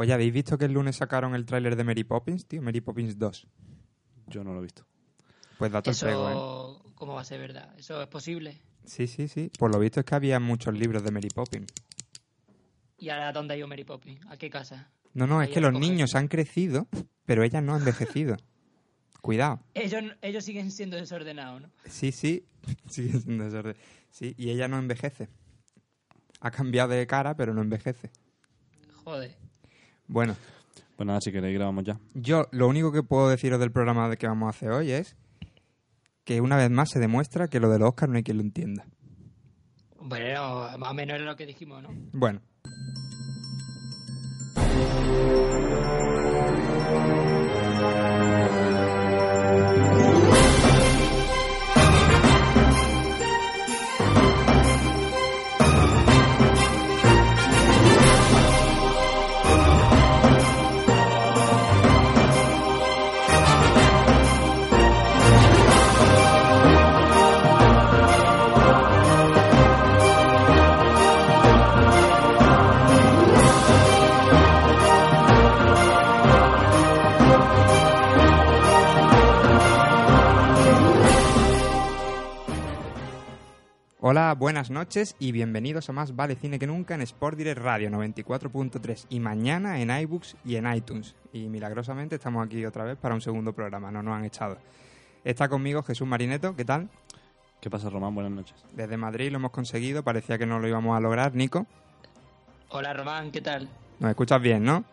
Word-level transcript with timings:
Oye, 0.00 0.12
¿habéis 0.12 0.32
visto 0.32 0.56
que 0.56 0.66
el 0.66 0.72
lunes 0.74 0.94
sacaron 0.94 1.34
el 1.34 1.44
tráiler 1.44 1.74
de 1.74 1.82
Mary 1.82 2.04
Poppins, 2.04 2.46
tío? 2.46 2.62
Mary 2.62 2.80
Poppins 2.80 3.18
2. 3.18 3.48
Yo 4.28 4.44
no 4.44 4.52
lo 4.52 4.60
he 4.60 4.62
visto. 4.62 4.86
Pues 5.58 5.72
datos 5.72 5.96
Eso, 5.96 6.06
pego, 6.06 6.84
¿eh? 6.86 6.92
¿cómo 6.94 7.14
va 7.14 7.22
a 7.22 7.24
ser 7.24 7.40
verdad? 7.40 7.74
¿Eso 7.76 8.00
es 8.00 8.06
posible? 8.06 8.56
Sí, 8.84 9.08
sí, 9.08 9.26
sí. 9.26 9.50
Por 9.58 9.74
lo 9.74 9.80
visto 9.80 9.98
es 9.98 10.06
que 10.06 10.14
había 10.14 10.38
muchos 10.38 10.78
libros 10.78 11.02
de 11.02 11.10
Mary 11.10 11.30
Poppins. 11.34 11.66
¿Y 12.96 13.08
ahora 13.08 13.32
dónde 13.32 13.54
ha 13.54 13.56
ido 13.56 13.66
Mary 13.66 13.82
Poppins? 13.82 14.24
¿A 14.28 14.36
qué 14.36 14.48
casa? 14.48 14.88
No, 15.14 15.26
no, 15.26 15.42
es 15.42 15.50
que 15.50 15.60
los 15.60 15.72
niños 15.72 16.14
han 16.14 16.28
crecido, 16.28 16.86
pero 17.24 17.42
ella 17.42 17.60
no 17.60 17.74
ha 17.74 17.78
envejecido. 17.78 18.36
Cuidado. 19.20 19.64
Ellos, 19.74 20.04
ellos 20.22 20.44
siguen 20.44 20.70
siendo 20.70 20.96
desordenados, 20.96 21.62
¿no? 21.62 21.70
Sí, 21.86 22.12
sí. 22.12 22.46
Sigue 22.88 23.18
siendo 23.18 23.42
desorden. 23.42 23.74
Sí, 24.12 24.36
y 24.38 24.50
ella 24.50 24.68
no 24.68 24.78
envejece. 24.78 25.28
Ha 26.38 26.52
cambiado 26.52 26.90
de 26.90 27.04
cara, 27.08 27.36
pero 27.36 27.52
no 27.52 27.62
envejece. 27.62 28.12
Joder. 29.02 29.47
Bueno, 30.08 30.34
Pues 30.96 31.06
nada, 31.06 31.20
si 31.20 31.30
queréis 31.30 31.54
grabamos 31.56 31.84
ya. 31.84 31.98
yo 32.14 32.48
lo 32.50 32.66
único 32.66 32.90
que 32.90 33.02
puedo 33.02 33.28
deciros 33.28 33.60
del 33.60 33.70
programa 33.70 34.08
de 34.08 34.16
que 34.16 34.26
vamos 34.26 34.46
a 34.48 34.50
hacer 34.50 34.70
hoy 34.70 34.90
es 34.90 35.16
que 36.24 36.40
una 36.40 36.56
vez 36.56 36.70
más 36.70 36.90
se 36.90 36.98
demuestra 36.98 37.48
que 37.48 37.60
lo 37.60 37.70
del 37.70 37.82
Oscar 37.82 38.08
no 38.08 38.16
hay 38.16 38.22
quien 38.24 38.38
lo 38.38 38.42
entienda. 38.42 38.84
Bueno, 40.00 40.68
más 40.78 40.90
o 40.90 40.94
menos 40.94 41.16
era 41.16 41.24
lo 41.24 41.36
que 41.36 41.46
dijimos, 41.46 41.82
¿no? 41.82 41.90
Bueno. 42.12 42.40
Hola, 84.10 84.34
buenas 84.34 84.70
noches 84.70 85.16
y 85.18 85.32
bienvenidos 85.32 85.90
a 85.90 85.92
más 85.92 86.16
Vale 86.16 86.34
Cine 86.34 86.58
que 86.58 86.66
Nunca 86.66 86.94
en 86.94 87.02
Sport 87.02 87.36
Direct 87.36 87.60
Radio 87.60 87.90
94.3 87.90 89.04
y 89.10 89.20
mañana 89.20 89.82
en 89.82 89.90
iBooks 89.90 90.34
y 90.46 90.56
en 90.56 90.66
iTunes. 90.72 91.14
Y 91.30 91.50
milagrosamente 91.50 92.14
estamos 92.14 92.46
aquí 92.46 92.64
otra 92.64 92.84
vez 92.84 92.96
para 92.96 93.14
un 93.14 93.20
segundo 93.20 93.52
programa, 93.52 93.90
no 93.90 94.02
nos 94.02 94.16
han 94.16 94.24
echado. 94.24 94.56
Está 95.24 95.50
conmigo 95.50 95.82
Jesús 95.82 96.08
Marineto, 96.08 96.56
¿qué 96.56 96.64
tal? 96.64 96.88
¿Qué 97.60 97.68
pasa, 97.68 97.90
Román? 97.90 98.14
Buenas 98.14 98.32
noches. 98.32 98.54
Desde 98.72 98.96
Madrid 98.96 99.30
lo 99.30 99.36
hemos 99.36 99.50
conseguido, 99.50 100.02
parecía 100.02 100.38
que 100.38 100.46
no 100.46 100.58
lo 100.58 100.66
íbamos 100.66 100.96
a 100.96 101.00
lograr. 101.00 101.34
Nico, 101.34 101.66
Hola, 102.70 102.94
Román, 102.94 103.30
¿qué 103.30 103.42
tal? 103.42 103.68
nos 103.98 104.08
escuchas 104.08 104.40
bien, 104.40 104.64
¿no? 104.64 104.86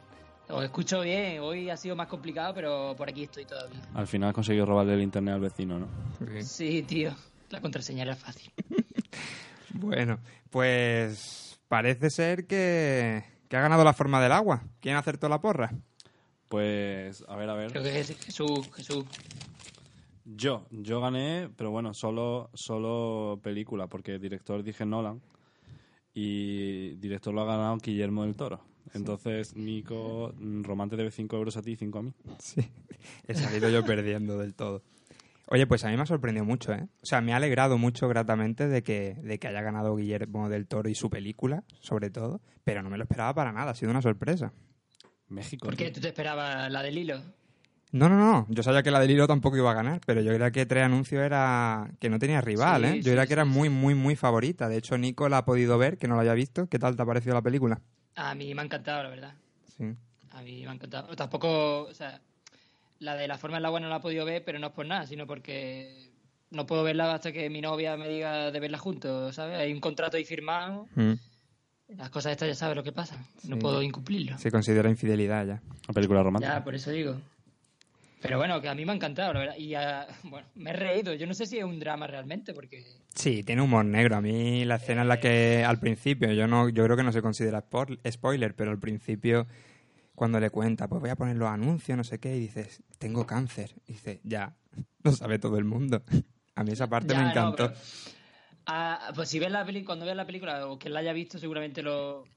Os 0.50 0.62
escucho 0.62 1.00
bien. 1.00 1.40
Hoy 1.40 1.70
ha 1.70 1.78
sido 1.78 1.96
más 1.96 2.08
complicado, 2.08 2.54
pero 2.54 2.94
por 2.98 3.08
aquí 3.08 3.24
estoy 3.24 3.46
todavía. 3.46 3.80
Al 3.94 4.08
final 4.08 4.28
has 4.28 4.36
conseguido 4.36 4.66
robarle 4.66 4.96
el 4.96 5.02
internet 5.04 5.36
al 5.36 5.40
vecino, 5.40 5.80
¿no? 5.80 5.88
Sí, 6.42 6.84
tío. 6.84 7.16
La 7.50 7.62
contraseña 7.62 8.04
era 8.04 8.18
fácil. 8.18 8.52
Bueno, 9.74 10.20
pues 10.50 11.60
parece 11.68 12.10
ser 12.10 12.48
que, 12.48 13.24
que 13.50 13.58
ha 13.58 13.62
ganado 13.62 13.84
la 13.84 13.94
forma 13.94 14.22
del 14.22 14.32
agua. 14.32 14.64
¿Quién 14.80 14.96
acertó 14.96 15.28
la 15.30 15.42
porra? 15.42 15.72
Pues, 16.48 17.24
a 17.28 17.36
ver, 17.36 17.50
a 17.50 17.54
ver. 17.56 17.72
Creo 17.72 17.84
que 17.84 18.00
es 18.00 18.18
Jesús, 18.18 18.70
Jesús. 18.74 19.06
Yo, 20.26 20.66
yo 20.72 21.02
gané, 21.02 21.50
pero 21.56 21.72
bueno, 21.72 21.94
solo, 21.94 22.50
solo 22.54 23.40
película, 23.44 23.88
porque 23.88 24.18
director 24.18 24.64
dije 24.64 24.86
Nolan 24.86 25.22
y 26.14 26.96
director 26.96 27.34
lo 27.34 27.42
ha 27.42 27.46
ganado 27.46 27.78
Guillermo 27.78 28.24
del 28.24 28.36
Toro. 28.36 28.62
Entonces, 28.94 29.56
Nico, 29.56 30.34
Román 30.40 30.90
te 30.90 30.96
debe 30.96 31.12
5 31.12 31.36
euros 31.36 31.58
a 31.58 31.62
ti 31.62 31.72
y 31.72 31.76
5 31.76 32.00
a 32.00 32.02
mí. 32.02 32.14
Sí, 32.40 32.62
he 33.28 33.36
salido 33.36 33.70
yo 33.70 33.84
perdiendo 33.86 34.38
del 34.38 34.56
todo. 34.56 34.82
Oye, 35.48 35.68
pues 35.68 35.84
a 35.86 35.90
mí 35.90 35.96
me 35.96 36.02
ha 36.04 36.06
sorprendido 36.08 36.44
mucho, 36.46 36.74
¿eh? 36.74 36.88
O 37.04 37.06
sea, 37.06 37.22
me 37.22 37.34
ha 37.34 37.36
alegrado 37.38 37.78
mucho 37.78 38.08
gratamente 38.08 38.68
de 38.68 38.82
que, 38.84 39.16
de 39.22 39.38
que 39.40 39.48
haya 39.48 39.62
ganado 39.62 39.96
Guillermo 39.96 40.50
del 40.50 40.68
Toro 40.68 40.90
y 40.90 40.96
su 40.96 41.10
película, 41.10 41.64
sobre 41.82 42.10
todo, 42.10 42.42
pero 42.64 42.82
no 42.82 42.90
me 42.90 42.98
lo 42.98 43.04
esperaba 43.04 43.34
para 43.34 43.52
nada, 43.52 43.72
ha 43.72 43.76
sido 43.76 43.92
una 43.92 44.02
sorpresa. 44.02 44.52
México. 45.28 45.66
¿Por 45.68 45.76
qué 45.76 45.92
tú 45.92 46.00
te 46.02 46.08
esperabas 46.10 46.72
la 46.72 46.82
del 46.82 46.98
hilo? 46.98 47.22
No, 47.92 48.10
no, 48.10 48.18
no, 48.18 48.46
yo 48.50 48.62
sabía 48.64 48.84
que 48.84 48.92
la 48.92 49.00
del 49.00 49.12
hilo 49.12 49.28
tampoco 49.28 49.56
iba 49.56 49.72
a 49.72 49.76
ganar, 49.76 50.02
pero 50.06 50.20
yo 50.22 50.32
creía 50.34 50.52
que 50.52 50.66
Tres 50.66 50.84
Anuncios 50.84 51.24
era 51.24 51.90
que 52.00 52.10
no 52.10 52.20
tenía 52.20 52.42
rival, 52.42 52.82
Sí, 52.82 52.88
¿eh? 52.88 52.96
Yo 52.98 53.04
sí, 53.04 53.10
creía 53.12 53.22
que 53.24 53.28
sí, 53.28 53.34
era 53.34 53.44
sí. 53.46 53.50
muy, 53.52 53.70
muy, 53.70 53.94
muy 53.96 54.16
favorita. 54.16 54.68
De 54.68 54.78
hecho, 54.78 54.98
Nico 54.98 55.30
la 55.30 55.38
ha 55.40 55.46
podido 55.46 55.78
ver, 55.78 55.98
que 55.98 56.08
no 56.08 56.16
la 56.16 56.22
había 56.22 56.34
visto. 56.34 56.68
¿Qué 56.68 56.78
tal 56.80 56.96
te 56.96 57.04
ha 57.04 57.06
parecido 57.06 57.36
la 57.36 57.42
película? 57.42 57.82
A 58.16 58.36
mí 58.36 58.54
me 58.54 58.62
ha 58.62 58.66
encantado, 58.66 59.04
la 59.04 59.10
verdad. 59.10 59.34
Sí. 59.78 59.96
A 60.32 60.42
mí 60.42 60.64
me 60.64 60.70
ha 60.72 60.74
encantado. 60.74 61.16
Tampoco, 61.16 61.84
o 61.84 61.94
sea, 61.94 62.20
la 63.00 63.16
de 63.16 63.28
la 63.28 63.38
forma 63.38 63.58
del 63.58 63.66
agua 63.66 63.80
no 63.80 63.90
la 63.90 63.98
he 63.98 64.02
podido 64.02 64.26
ver, 64.26 64.44
pero 64.46 64.60
no 64.60 64.68
es 64.68 64.74
por 64.74 64.86
nada, 64.86 65.06
sino 65.06 65.28
porque 65.28 66.10
no 66.52 66.66
puedo 66.66 66.84
verla 66.84 67.14
hasta 67.14 67.32
que 67.32 67.50
mi 67.50 67.62
novia 67.62 67.98
me 67.98 68.08
diga 68.08 68.52
de 68.52 68.60
verla 68.60 68.78
juntos, 68.78 69.36
¿sabes? 69.36 69.58
Hay 69.60 69.74
un 69.74 69.80
contrato 69.82 70.18
ahí 70.18 70.26
firmado. 70.26 70.88
Mm. 70.96 71.14
Las 71.98 72.10
cosas 72.10 72.32
estas 72.32 72.48
ya 72.48 72.56
sabes 72.56 72.76
lo 72.76 72.84
que 72.84 72.92
pasa. 72.92 73.16
No 73.44 73.56
Sí. 73.58 73.62
puedo 73.62 73.82
incumplirlo. 73.84 74.38
Se 74.40 74.50
considera 74.52 74.90
infidelidad 74.90 75.46
ya. 75.46 75.62
Una 75.88 75.94
película 75.94 76.24
romántica. 76.24 76.56
Ya, 76.56 76.64
por 76.64 76.74
eso 76.76 76.90
digo. 76.92 77.20
Pero 78.22 78.40
bueno, 78.40 78.60
que 78.60 78.70
a 78.70 78.74
mí 78.74 78.86
me 78.86 78.92
ha 78.92 78.96
encantado, 78.96 79.34
la 79.34 79.40
verdad. 79.42 79.56
Y 79.58 79.74
bueno, 80.30 80.48
me 80.56 80.72
he 80.72 80.74
reído. 80.74 81.14
Yo 81.14 81.28
no 81.28 81.36
sé 81.36 81.46
si 81.46 81.60
es 81.60 81.64
un 81.64 81.80
drama 81.80 82.08
realmente, 82.08 82.54
porque 82.56 82.84
Sí, 83.14 83.44
tiene 83.44 83.62
humor 83.62 83.86
negro. 83.86 84.16
A 84.16 84.22
mí 84.22 84.66
la 84.66 84.76
escena 84.78 85.04
en 85.04 85.10
la 85.10 85.20
que 85.20 85.64
al 85.64 85.80
principio, 85.80 86.32
yo 86.32 86.48
no, 86.48 86.70
yo 86.70 86.84
creo 86.86 86.98
que 86.98 87.04
no 87.04 87.12
se 87.12 87.22
considera 87.22 87.64
spoiler, 88.10 88.56
pero 88.56 88.72
al 88.72 88.80
principio 88.80 89.46
cuando 90.16 90.40
le 90.40 90.50
cuenta, 90.50 90.88
pues 90.88 91.02
voy 91.02 91.10
a 91.12 91.16
poner 91.16 91.36
los 91.36 91.50
anuncios, 91.50 91.98
no 91.98 92.04
sé 92.04 92.20
qué, 92.20 92.36
y 92.36 92.40
dices, 92.40 92.82
tengo 92.98 93.26
cáncer. 93.28 93.76
Y 93.86 93.94
dice, 93.94 94.22
ya, 94.24 94.56
lo 95.04 95.12
sabe 95.12 95.38
todo 95.40 95.58
el 95.58 95.66
mundo. 95.66 96.04
A 96.56 96.64
mí 96.64 96.72
esa 96.72 96.88
parte 96.88 97.14
Ya, 97.14 97.18
me 97.20 97.24
no, 97.26 97.30
encantó. 97.32 97.68
pero- 97.68 97.74
Ah, 98.68 99.12
pues 99.14 99.30
si 99.30 99.38
ves 99.40 99.52
la 99.52 99.64
peli 99.66 99.84
cuando 99.84 100.06
veas 100.06 100.18
la 100.18 100.26
película 100.26 100.66
o 100.68 100.80
quien 100.80 100.94
la 100.94 101.02
haya 101.02 101.14
visto, 101.14 101.38
seguramente 101.38 101.84
lo. 101.84 102.22
O 102.22 102.28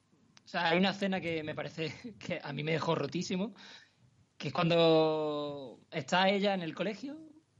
sea, 0.45 0.69
hay 0.69 0.77
una 0.77 0.91
escena 0.91 1.19
que 1.21 1.41
me 1.43 1.55
parece 1.55 1.91
que 2.19 2.39
a 2.43 2.53
mí 2.53 2.63
me 2.63 2.73
dejó 2.73 2.93
rotísimo, 2.95 3.55
que 4.37 4.49
es 4.49 4.53
cuando 4.53 5.79
está 5.91 6.29
ella 6.29 6.53
en 6.53 6.61
el 6.61 6.75
colegio 6.75 7.17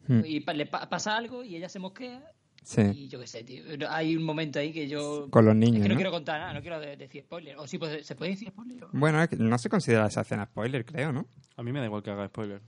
Hmm. 0.08 0.22
y 0.26 0.40
pa- 0.40 0.54
le 0.54 0.66
pa- 0.66 0.88
pasa 0.90 1.16
algo 1.18 1.44
y 1.44 1.56
ella 1.56 1.68
se 1.70 1.78
mosquea 1.78 2.24
Sí, 2.64 2.82
y 2.94 3.08
yo 3.08 3.20
qué 3.20 3.28
sé, 3.28 3.44
tío. 3.44 3.64
Hay 3.90 4.16
un 4.16 4.24
momento 4.24 4.60
ahí 4.60 4.72
que 4.74 4.88
yo. 4.88 5.28
con 5.32 5.46
los 5.46 5.54
Es 5.56 5.60
niños, 5.60 5.82
que 5.82 5.90
no 5.90 5.94
¿no? 5.96 5.98
quiero 5.98 6.12
contar 6.12 6.40
nada, 6.40 6.54
no 6.54 6.62
quiero 6.62 6.80
de- 6.80 6.98
decir 6.98 7.24
spoiler. 7.24 7.58
O 7.58 7.68
sí, 7.68 7.78
pues, 7.78 8.06
¿se 8.06 8.16
puede 8.16 8.32
decir 8.32 8.50
spoiler? 8.50 8.84
o- 8.84 8.90
Bueno, 8.94 9.22
es 9.24 9.30
que 9.30 9.38
no 9.38 9.58
se 9.58 9.70
considera 9.70 10.06
esa 10.08 10.22
escena 10.22 10.46
spoiler, 10.46 10.86
creo, 10.86 11.12
¿no? 11.12 11.26
A 11.56 11.64
mí 11.64 11.72
me 11.72 11.80
da 11.80 11.86
igual 11.86 12.04
que 12.04 12.12
haga 12.12 12.28
spoiler. 12.28 12.62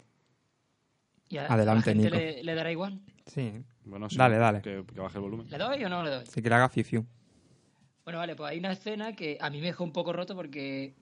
Y 1.29 1.37
a- 1.37 1.45
Adelante, 1.45 1.71
a 1.71 1.75
la 1.75 1.81
gente 1.81 2.03
Nico. 2.03 2.15
Le, 2.15 2.43
le 2.43 2.55
dará 2.55 2.71
igual. 2.71 2.99
Sí, 3.27 3.53
Bueno, 3.85 4.09
sí, 4.09 4.17
Dale, 4.17 4.37
dale. 4.37 4.61
Que, 4.61 4.83
que 4.93 4.99
baje 4.99 5.17
el 5.17 5.21
volumen. 5.21 5.49
¿Le 5.49 5.57
doy 5.57 5.83
o 5.83 5.89
no 5.89 6.03
le 6.03 6.09
doy? 6.09 6.25
si 6.25 6.41
que 6.41 6.49
le 6.49 6.55
haga 6.55 6.69
fifiu. 6.69 7.05
Bueno, 8.03 8.19
vale, 8.19 8.35
pues 8.35 8.49
hay 8.51 8.59
una 8.59 8.71
escena 8.71 9.15
que 9.15 9.37
a 9.39 9.49
mí 9.49 9.59
me 9.59 9.67
dejó 9.67 9.83
un 9.83 9.93
poco 9.93 10.11
roto 10.11 10.35
porque 10.35 10.95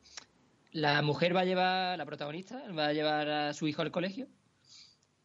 la 0.72 1.02
mujer 1.02 1.36
va 1.36 1.42
a 1.42 1.46
llevar, 1.46 1.98
la 1.98 2.06
protagonista, 2.06 2.62
va 2.78 2.88
a 2.88 2.94
llevar 2.94 3.30
a 3.30 3.54
su 3.54 3.68
hijo 3.68 3.82
al 3.82 3.92
colegio 3.92 4.28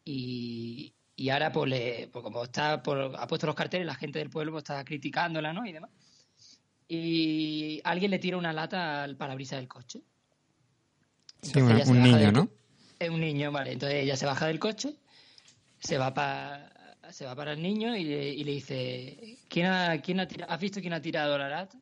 y, 0.05 0.93
y 1.15 1.29
ahora 1.29 1.51
pues, 1.51 1.69
le, 1.69 2.09
pues 2.11 2.23
como 2.23 2.43
está 2.43 2.81
por, 2.83 3.15
ha 3.17 3.27
puesto 3.27 3.47
los 3.47 3.55
carteles, 3.55 3.85
la 3.87 3.95
gente 3.95 4.19
del 4.19 4.29
pueblo 4.29 4.51
pues, 4.51 4.63
está 4.63 4.83
criticándola, 4.83 5.53
¿no? 5.53 5.65
Y 5.65 5.71
demás. 5.71 5.91
Y 6.87 7.81
alguien 7.83 8.11
le 8.11 8.19
tira 8.19 8.37
una 8.37 8.53
lata 8.53 9.03
al 9.03 9.15
parabrisas 9.17 9.57
del 9.59 9.67
coche. 9.67 10.01
Sí, 11.41 11.51
Entonces 11.59 11.63
una- 11.63 11.75
ella 11.75 11.85
se 11.85 11.91
un 11.91 12.03
niño, 12.03 12.17
del 12.17 12.33
¿no? 12.33 12.49
Es 12.99 13.09
un 13.09 13.19
niño, 13.21 13.51
vale. 13.51 13.71
Entonces 13.73 14.03
ella 14.03 14.15
se 14.17 14.25
baja 14.25 14.47
del 14.47 14.59
coche, 14.59 14.95
se 15.79 15.97
va 15.97 16.13
para 16.13 16.71
se 17.11 17.23
va 17.23 17.35
para 17.35 17.51
el 17.53 17.61
niño 17.61 17.95
y 17.95 18.03
le, 18.03 18.29
y 18.33 18.43
le 18.43 18.51
dice 18.53 19.37
¿Quién 19.47 19.67
ha, 19.67 20.01
quién 20.01 20.19
ha 20.19 20.27
tira- 20.27 20.47
¿Has 20.49 20.59
visto 20.59 20.81
quién 20.81 20.93
ha 20.93 21.01
tirado 21.01 21.37
la 21.37 21.47
lata? 21.49 21.77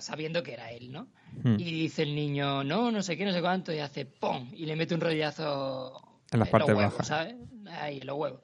sabiendo 0.00 0.42
que 0.42 0.54
era 0.54 0.72
él, 0.72 0.90
¿no? 0.90 1.06
Hmm. 1.44 1.54
Y 1.56 1.62
dice 1.64 2.02
el 2.02 2.16
niño, 2.16 2.64
no, 2.64 2.90
no 2.90 3.00
sé 3.00 3.16
qué, 3.16 3.24
no 3.24 3.32
sé 3.32 3.40
cuánto, 3.40 3.72
y 3.72 3.78
hace 3.78 4.04
¡pum! 4.06 4.50
Y 4.52 4.66
le 4.66 4.74
mete 4.74 4.92
un 4.92 5.00
rodillazo 5.00 6.20
En 6.32 6.40
las 6.40 6.48
partes 6.48 6.74
huevos, 6.74 6.92
bajas. 6.94 7.06
¿sabes? 7.06 7.36
Ahí, 7.68 8.00
los 8.00 8.16
huevos. 8.18 8.40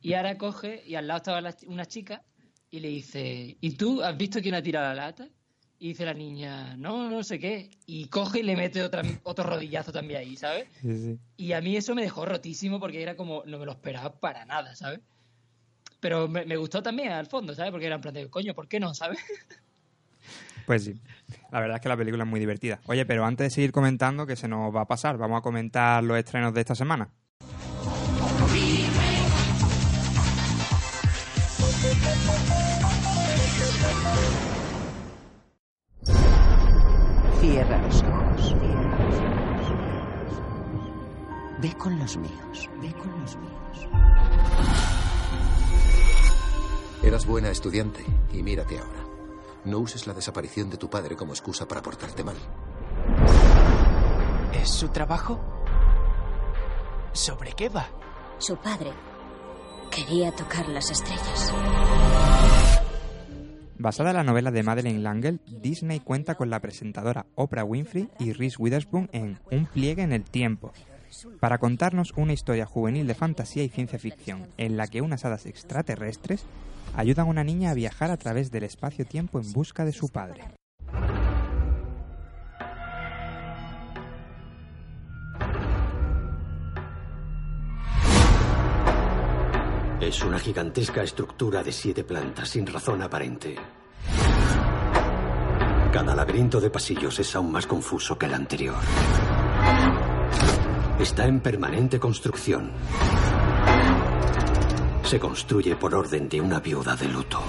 Y 0.00 0.14
ahora 0.14 0.36
coge, 0.38 0.82
y 0.86 0.94
al 0.94 1.06
lado 1.06 1.18
estaba 1.18 1.40
la- 1.40 1.56
una 1.66 1.86
chica, 1.86 2.22
y 2.70 2.80
le 2.80 2.88
dice, 2.88 3.56
¿y 3.60 3.70
tú 3.72 4.02
has 4.02 4.16
visto 4.16 4.40
quién 4.40 4.54
ha 4.54 4.62
tirado 4.62 4.88
la 4.88 5.06
lata? 5.06 5.28
Y 5.80 5.88
dice 5.88 6.04
la 6.04 6.14
niña, 6.14 6.76
no, 6.76 7.08
no 7.10 7.22
sé 7.22 7.38
qué. 7.38 7.70
Y 7.86 8.08
coge 8.08 8.40
y 8.40 8.42
le 8.42 8.56
mete 8.56 8.82
otra, 8.82 9.02
otro 9.22 9.44
rodillazo 9.44 9.92
también 9.92 10.20
ahí, 10.20 10.36
¿sabes? 10.36 10.66
Sí, 10.82 10.98
sí. 10.98 11.18
Y 11.36 11.52
a 11.52 11.60
mí 11.60 11.76
eso 11.76 11.94
me 11.94 12.02
dejó 12.02 12.24
rotísimo 12.26 12.80
porque 12.80 13.00
era 13.00 13.14
como, 13.16 13.44
no 13.46 13.58
me 13.58 13.64
lo 13.64 13.72
esperaba 13.72 14.12
para 14.18 14.44
nada, 14.44 14.74
¿sabes? 14.74 15.00
Pero 16.00 16.28
me, 16.28 16.44
me 16.44 16.56
gustó 16.56 16.82
también 16.82 17.12
al 17.12 17.26
fondo, 17.26 17.54
¿sabes? 17.54 17.70
Porque 17.70 17.86
era 17.86 17.94
en 17.94 18.00
plan 18.00 18.14
de, 18.14 18.28
coño, 18.28 18.54
¿por 18.54 18.68
qué 18.68 18.80
no, 18.80 18.92
¿sabes? 18.94 19.18
Pues 20.66 20.84
sí. 20.84 21.00
La 21.50 21.60
verdad 21.60 21.76
es 21.76 21.80
que 21.80 21.88
la 21.88 21.96
película 21.96 22.24
es 22.24 22.28
muy 22.28 22.38
divertida. 22.40 22.78
Oye, 22.86 23.06
pero 23.06 23.24
antes 23.24 23.46
de 23.46 23.50
seguir 23.50 23.72
comentando, 23.72 24.26
que 24.26 24.36
se 24.36 24.48
nos 24.48 24.74
va 24.74 24.82
a 24.82 24.86
pasar, 24.86 25.16
vamos 25.16 25.38
a 25.38 25.42
comentar 25.42 26.04
los 26.04 26.18
estrenos 26.18 26.52
de 26.52 26.60
esta 26.60 26.74
semana. 26.74 27.08
Ve 41.68 41.76
con 41.76 41.98
los 41.98 42.16
míos. 42.16 42.70
Ve 42.80 42.94
con 42.94 43.20
los 43.20 43.36
míos. 43.36 43.88
Eras 47.02 47.26
buena 47.26 47.50
estudiante 47.50 48.02
y 48.32 48.42
mírate 48.42 48.78
ahora. 48.78 49.04
No 49.66 49.80
uses 49.80 50.06
la 50.06 50.14
desaparición 50.14 50.70
de 50.70 50.78
tu 50.78 50.88
padre 50.88 51.14
como 51.14 51.32
excusa 51.32 51.68
para 51.68 51.82
portarte 51.82 52.24
mal. 52.24 52.36
¿Es 54.54 54.70
su 54.70 54.88
trabajo? 54.88 55.38
¿Sobre 57.12 57.52
qué 57.52 57.68
va? 57.68 57.86
Su 58.38 58.56
padre 58.56 58.90
quería 59.90 60.32
tocar 60.32 60.70
las 60.70 60.90
estrellas. 60.90 61.52
Basada 63.76 64.10
en 64.10 64.16
la 64.16 64.24
novela 64.24 64.50
de 64.50 64.62
Madeleine 64.62 65.00
L'Angle, 65.00 65.40
Disney 65.46 66.00
cuenta 66.00 66.34
con 66.34 66.48
la 66.48 66.60
presentadora 66.60 67.26
Oprah 67.34 67.64
Winfrey 67.64 68.08
y 68.18 68.32
Reese 68.32 68.56
Witherspoon 68.58 69.10
en 69.12 69.38
Un 69.50 69.66
pliegue 69.66 70.02
en 70.02 70.14
el 70.14 70.24
tiempo, 70.24 70.72
para 71.40 71.58
contarnos 71.58 72.12
una 72.16 72.32
historia 72.32 72.66
juvenil 72.66 73.06
de 73.06 73.14
fantasía 73.14 73.62
y 73.64 73.68
ciencia 73.68 73.98
ficción, 73.98 74.48
en 74.56 74.76
la 74.76 74.86
que 74.86 75.00
unas 75.00 75.24
hadas 75.24 75.46
extraterrestres 75.46 76.44
ayudan 76.96 77.26
a 77.26 77.30
una 77.30 77.44
niña 77.44 77.70
a 77.70 77.74
viajar 77.74 78.10
a 78.10 78.16
través 78.16 78.50
del 78.50 78.64
espacio-tiempo 78.64 79.40
en 79.40 79.52
busca 79.52 79.84
de 79.84 79.92
su 79.92 80.08
padre. 80.08 80.44
Es 90.00 90.24
una 90.24 90.38
gigantesca 90.38 91.02
estructura 91.02 91.62
de 91.62 91.70
siete 91.70 92.02
plantas 92.02 92.48
sin 92.48 92.66
razón 92.66 93.02
aparente. 93.02 93.56
Cada 95.92 96.14
laberinto 96.14 96.60
de 96.60 96.70
pasillos 96.70 97.18
es 97.18 97.34
aún 97.36 97.52
más 97.52 97.66
confuso 97.66 98.16
que 98.16 98.26
el 98.26 98.34
anterior. 98.34 98.76
Está 101.00 101.28
en 101.28 101.38
permanente 101.38 102.00
construcción. 102.00 102.72
Se 105.04 105.20
construye 105.20 105.76
por 105.76 105.94
orden 105.94 106.28
de 106.28 106.40
una 106.40 106.58
viuda 106.58 106.96
de 106.96 107.06
luto. 107.06 107.40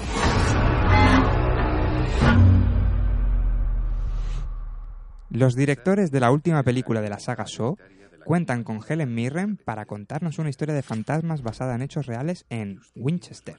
Los 5.31 5.55
directores 5.55 6.11
de 6.11 6.19
la 6.19 6.29
última 6.29 6.61
película 6.61 7.01
de 7.01 7.09
la 7.09 7.17
saga 7.17 7.47
Saw 7.47 7.75
cuentan 8.23 8.63
con 8.63 8.81
Helen 8.87 9.15
Mirren 9.15 9.57
para 9.57 9.85
contarnos 9.85 10.37
una 10.37 10.49
historia 10.49 10.75
de 10.75 10.83
fantasmas 10.83 11.41
basada 11.41 11.73
en 11.73 11.81
hechos 11.81 12.05
reales 12.05 12.45
en 12.51 12.81
Winchester. 12.95 13.57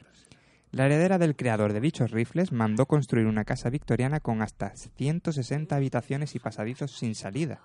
La 0.70 0.86
heredera 0.86 1.18
del 1.18 1.34
creador 1.34 1.72
de 1.72 1.80
dichos 1.80 2.12
rifles 2.12 2.52
mandó 2.52 2.86
construir 2.86 3.26
una 3.26 3.44
casa 3.44 3.70
victoriana 3.70 4.20
con 4.20 4.40
hasta 4.40 4.72
160 4.76 5.74
habitaciones 5.74 6.36
y 6.36 6.38
pasadizos 6.38 6.92
sin 6.92 7.16
salida, 7.16 7.60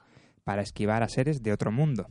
para 0.45 0.61
esquivar 0.61 1.03
a 1.03 1.09
seres 1.09 1.43
de 1.43 1.51
otro 1.51 1.71
mundo. 1.71 2.07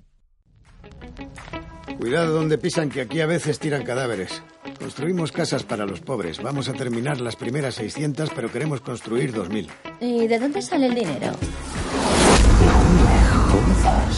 Cuidado 1.99 2.35
donde 2.35 2.59
pisan, 2.59 2.91
que 2.91 3.01
aquí 3.01 3.21
a 3.21 3.27
veces 3.27 3.59
tiran 3.59 3.85
cadáveres. 3.85 4.43
Construimos 4.79 5.33
casas 5.33 5.63
para 5.63 5.87
los 5.87 6.01
pobres. 6.01 6.43
Vamos 6.43 6.69
a 6.69 6.73
terminar 6.73 7.21
las 7.21 7.37
primeras 7.37 7.77
600, 7.77 8.31
pero 8.35 8.51
queremos 8.53 8.81
construir 8.81 9.33
2.000. 9.33 9.69
¿Y 10.01 10.27
de 10.27 10.39
dónde 10.39 10.61
sale 10.61 10.87
el 10.87 10.95
dinero? 10.95 11.33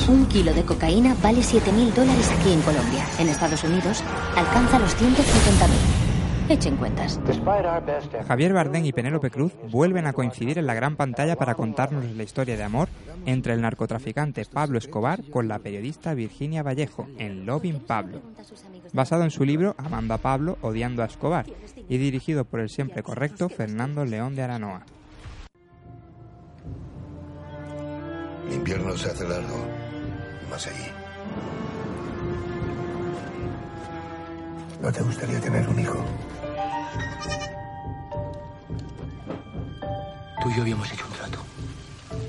Un 0.09 0.27
kilo 0.27 0.55
de 0.55 0.63
cocaína 0.63 1.15
vale 1.23 1.41
7.000 1.41 1.93
dólares 1.93 2.31
aquí 2.31 2.53
en 2.53 2.63
Colombia. 2.63 3.07
En 3.19 3.29
Estados 3.29 3.63
Unidos 3.65 4.03
alcanza 4.35 4.79
los 4.79 4.97
150.000. 4.97 6.06
Echen 6.49 6.77
cuentas. 6.77 7.19
Javier 8.29 8.53
Bardem 8.53 8.85
y 8.85 8.93
Penélope 8.93 9.31
Cruz 9.31 9.53
vuelven 9.71 10.07
a 10.07 10.13
coincidir 10.13 10.59
en 10.59 10.67
la 10.67 10.75
gran 10.75 10.95
pantalla 10.95 11.35
para 11.35 11.57
contarnos 11.57 12.05
la 12.05 12.23
historia 12.23 12.57
de 12.57 12.63
amor 12.63 12.89
entre 13.27 13.53
el 13.53 13.61
narcotraficante 13.61 14.45
Pablo 14.45 14.79
Escobar 14.79 15.25
con 15.31 15.49
la 15.49 15.59
periodista 15.59 16.15
Virginia 16.15 16.63
Vallejo 16.63 17.09
en 17.19 17.47
Loving 17.47 17.81
Pablo, 17.81 18.21
basado 18.93 19.25
en 19.25 19.33
su 19.33 19.45
libro 19.45 19.75
Amando 19.77 20.15
a 20.15 20.19
Pablo, 20.19 20.57
odiando 20.63 21.03
a 21.03 21.07
Escobar, 21.07 21.47
y 21.89 21.99
dirigido 21.99 22.45
por 22.45 22.61
el 22.61 22.69
siempre 22.69 23.03
correcto 23.03 23.49
Fernando 23.49 24.05
León 24.05 24.37
de 24.37 24.43
Aranoa. 24.43 24.87
El 28.47 28.55
invierno 28.55 28.97
se 28.97 29.11
hace 29.11 29.29
largo. 29.29 29.67
Más 30.49 30.65
allí. 30.69 30.87
¿No 34.81 34.93
te 34.93 35.03
gustaría 35.03 35.41
tener 35.41 35.69
un 35.69 35.81
hijo? 35.81 35.99
Tú 40.43 40.51
y 40.51 40.55
yo 40.55 40.63
habíamos 40.63 40.93
hecho 40.93 41.07
un 41.07 41.13
trato. 41.13 41.39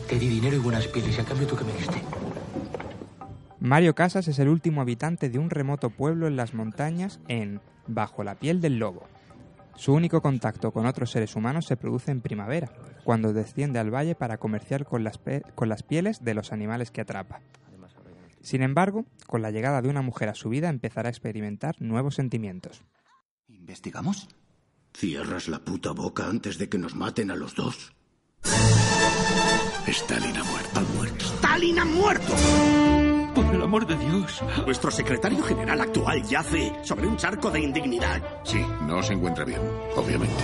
Te 0.07 0.17
di 0.17 0.27
dinero 0.27 0.55
y 0.55 0.59
buenas 0.59 0.87
pieles 0.87 1.17
y 1.17 1.21
a 1.21 1.25
cambio 1.25 1.47
tú 1.47 1.55
que 1.55 1.63
me 1.63 1.73
diste. 1.73 2.01
Mario 3.59 3.95
Casas 3.95 4.27
es 4.27 4.39
el 4.39 4.47
último 4.47 4.81
habitante 4.81 5.29
de 5.29 5.39
un 5.39 5.49
remoto 5.49 5.89
pueblo 5.89 6.27
en 6.27 6.35
las 6.35 6.53
montañas 6.53 7.19
en 7.27 7.59
Bajo 7.87 8.23
la 8.23 8.35
piel 8.35 8.61
del 8.61 8.79
lobo. 8.79 9.03
Su 9.75 9.93
único 9.93 10.21
contacto 10.21 10.71
con 10.71 10.85
otros 10.85 11.11
seres 11.11 11.35
humanos 11.35 11.65
se 11.65 11.77
produce 11.77 12.11
en 12.11 12.21
primavera, 12.21 12.71
cuando 13.03 13.33
desciende 13.33 13.79
al 13.79 13.93
valle 13.93 14.15
para 14.15 14.37
comerciar 14.37 14.85
con 14.85 15.03
las, 15.03 15.19
con 15.55 15.69
las 15.69 15.83
pieles 15.83 16.23
de 16.23 16.33
los 16.33 16.51
animales 16.51 16.91
que 16.91 17.01
atrapa. 17.01 17.41
Sin 18.41 18.63
embargo, 18.63 19.05
con 19.27 19.41
la 19.41 19.51
llegada 19.51 19.81
de 19.81 19.89
una 19.89 20.01
mujer 20.01 20.29
a 20.29 20.33
su 20.33 20.49
vida 20.49 20.69
empezará 20.69 21.09
a 21.09 21.11
experimentar 21.11 21.75
nuevos 21.81 22.15
sentimientos. 22.15 22.83
¿Investigamos? 23.47 24.29
¿Cierras 24.93 25.47
la 25.47 25.59
puta 25.59 25.91
boca 25.91 26.27
antes 26.27 26.57
de 26.57 26.69
que 26.69 26.77
nos 26.77 26.95
maten 26.95 27.29
a 27.31 27.35
los 27.35 27.55
dos? 27.55 27.93
Stalin 29.87 30.37
ha 30.37 30.43
muerto. 30.43 30.79
Ha 30.79 30.81
muerto. 30.95 31.25
¡Stalin 31.35 31.79
ha 31.79 31.85
muerto! 31.85 32.33
Por 33.35 33.53
el 33.55 33.61
amor 33.61 33.85
de 33.85 33.95
Dios. 33.97 34.41
Nuestro 34.65 34.89
secretario 34.91 35.43
general 35.43 35.81
actual 35.81 36.23
yace 36.27 36.73
sobre 36.83 37.07
un 37.07 37.17
charco 37.17 37.51
de 37.51 37.61
indignidad. 37.61 38.21
Sí, 38.43 38.59
no 38.87 39.01
se 39.03 39.13
encuentra 39.13 39.45
bien, 39.45 39.61
obviamente. 39.95 40.43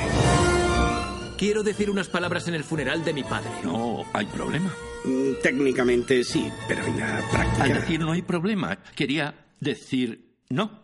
Quiero 1.37 1.63
decir 1.63 1.89
unas 1.89 2.07
palabras 2.07 2.47
en 2.47 2.53
el 2.53 2.63
funeral 2.63 3.03
de 3.03 3.13
mi 3.13 3.23
padre. 3.23 3.49
No, 3.63 4.03
hay 4.13 4.25
problema. 4.27 4.71
Mm, 5.03 5.41
Técnicamente 5.41 6.23
sí, 6.23 6.49
pero 6.67 6.85
en 6.85 6.99
la 6.99 7.21
práctica... 7.31 7.63
Al 7.63 7.73
decir 7.73 7.99
no 7.99 8.11
hay 8.11 8.21
problema, 8.21 8.77
quería 8.95 9.47
decir 9.59 10.35
no. 10.49 10.83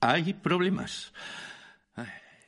Hay 0.00 0.34
problemas. 0.34 1.12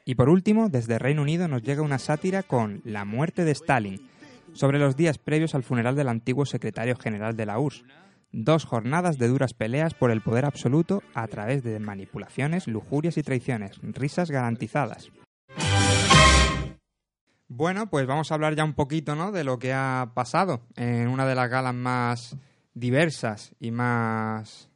Y 0.08 0.14
por 0.14 0.30
último, 0.30 0.70
desde 0.70 0.98
Reino 0.98 1.20
Unido 1.20 1.48
nos 1.48 1.62
llega 1.62 1.82
una 1.82 1.98
sátira 1.98 2.42
con 2.42 2.80
La 2.82 3.04
muerte 3.04 3.44
de 3.44 3.50
Stalin, 3.50 4.08
sobre 4.54 4.78
los 4.78 4.96
días 4.96 5.18
previos 5.18 5.54
al 5.54 5.64
funeral 5.64 5.96
del 5.96 6.08
antiguo 6.08 6.46
secretario 6.46 6.96
general 6.96 7.36
de 7.36 7.44
la 7.44 7.58
URSS. 7.58 7.84
Dos 8.32 8.64
jornadas 8.64 9.18
de 9.18 9.28
duras 9.28 9.52
peleas 9.52 9.92
por 9.92 10.10
el 10.10 10.22
poder 10.22 10.46
absoluto 10.46 11.02
a 11.12 11.26
través 11.26 11.62
de 11.62 11.78
manipulaciones, 11.78 12.66
lujurias 12.68 13.18
y 13.18 13.22
traiciones, 13.22 13.78
risas 13.82 14.30
garantizadas. 14.30 15.12
Bueno, 17.48 17.90
pues 17.90 18.06
vamos 18.06 18.32
a 18.32 18.34
hablar 18.34 18.56
ya 18.56 18.64
un 18.64 18.72
poquito, 18.72 19.14
¿no? 19.14 19.30
De 19.30 19.44
lo 19.44 19.58
que 19.58 19.74
ha 19.74 20.12
pasado 20.14 20.62
en 20.76 21.08
una 21.08 21.26
de 21.26 21.34
las 21.34 21.50
galas 21.50 21.74
más 21.74 22.34
diversas 22.72 23.54
y 23.60 23.72
más 23.72 24.70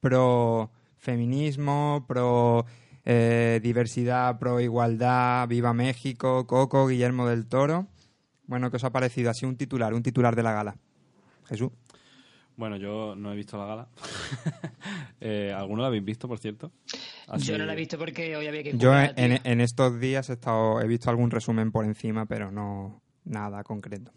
pro 0.00 0.70
feminismo, 0.98 2.04
pro 2.06 2.66
eh, 3.06 3.60
diversidad, 3.62 4.38
pro 4.38 4.60
igualdad, 4.60 5.48
viva 5.48 5.72
México, 5.72 6.46
Coco, 6.46 6.88
Guillermo 6.88 7.26
del 7.26 7.46
Toro. 7.46 7.86
Bueno, 8.46 8.70
¿qué 8.70 8.76
os 8.76 8.84
ha 8.84 8.90
parecido? 8.90 9.30
Así 9.30 9.46
un 9.46 9.56
titular, 9.56 9.94
un 9.94 10.02
titular 10.02 10.36
de 10.36 10.42
la 10.42 10.52
gala. 10.52 10.76
Jesús. 11.48 11.70
Bueno, 12.56 12.76
yo 12.76 13.14
no 13.16 13.32
he 13.32 13.36
visto 13.36 13.56
la 13.58 13.66
gala. 13.66 13.88
eh, 15.20 15.54
¿Alguno 15.56 15.82
la 15.82 15.88
habéis 15.88 16.04
visto, 16.04 16.26
por 16.26 16.38
cierto? 16.38 16.72
Así- 17.28 17.46
Yo 17.46 17.58
no 17.58 17.64
la 17.64 17.74
he 17.74 17.76
visto 17.76 17.96
porque 17.98 18.36
hoy 18.36 18.46
había 18.46 18.62
que 18.62 18.72
Yo 18.72 18.90
currar, 18.90 19.14
en, 19.16 19.60
estos 19.60 20.00
días 20.00 20.28
he, 20.30 20.32
estado, 20.32 20.80
he 20.80 20.86
visto 20.88 21.08
algún 21.10 21.30
resumen 21.30 21.70
por 21.70 21.84
encima, 21.84 22.26
pero 22.26 22.50
no, 22.50 23.02
nada 23.24 23.62
concreto. 23.62 24.10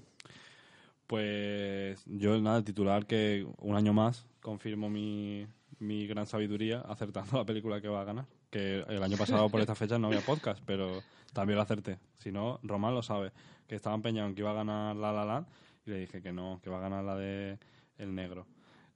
Pues 1.05 2.03
yo, 2.05 2.39
nada, 2.39 2.57
el 2.57 2.63
titular 2.63 3.05
que 3.05 3.45
un 3.57 3.75
año 3.75 3.93
más 3.93 4.25
confirmo 4.41 4.89
mi, 4.89 5.45
mi 5.79 6.05
gran 6.07 6.25
sabiduría 6.25 6.81
acertando 6.81 7.31
la 7.37 7.45
película 7.45 7.81
que 7.81 7.87
va 7.87 8.01
a 8.01 8.05
ganar. 8.05 8.25
Que 8.49 8.79
el 8.87 9.01
año 9.03 9.17
pasado 9.17 9.49
por 9.49 9.61
esta 9.61 9.75
fecha 9.75 9.97
no 9.99 10.07
había 10.07 10.21
podcast, 10.21 10.61
pero 10.65 11.01
también 11.33 11.55
lo 11.57 11.61
acerté. 11.63 11.99
Si 12.17 12.31
no, 12.31 12.59
Román 12.63 12.93
lo 12.95 13.01
sabe, 13.03 13.31
que 13.67 13.75
estaba 13.75 13.95
empeñado 13.95 14.27
en 14.29 14.35
que 14.35 14.41
iba 14.41 14.51
a 14.51 14.55
ganar 14.55 14.95
La 14.95 15.11
La 15.11 15.25
Land 15.25 15.47
y 15.85 15.89
le 15.91 15.99
dije 16.01 16.21
que 16.21 16.31
no, 16.33 16.59
que 16.63 16.69
va 16.69 16.77
a 16.77 16.81
ganar 16.81 17.03
la 17.03 17.15
de 17.15 17.57
El 17.97 18.13
Negro. 18.15 18.45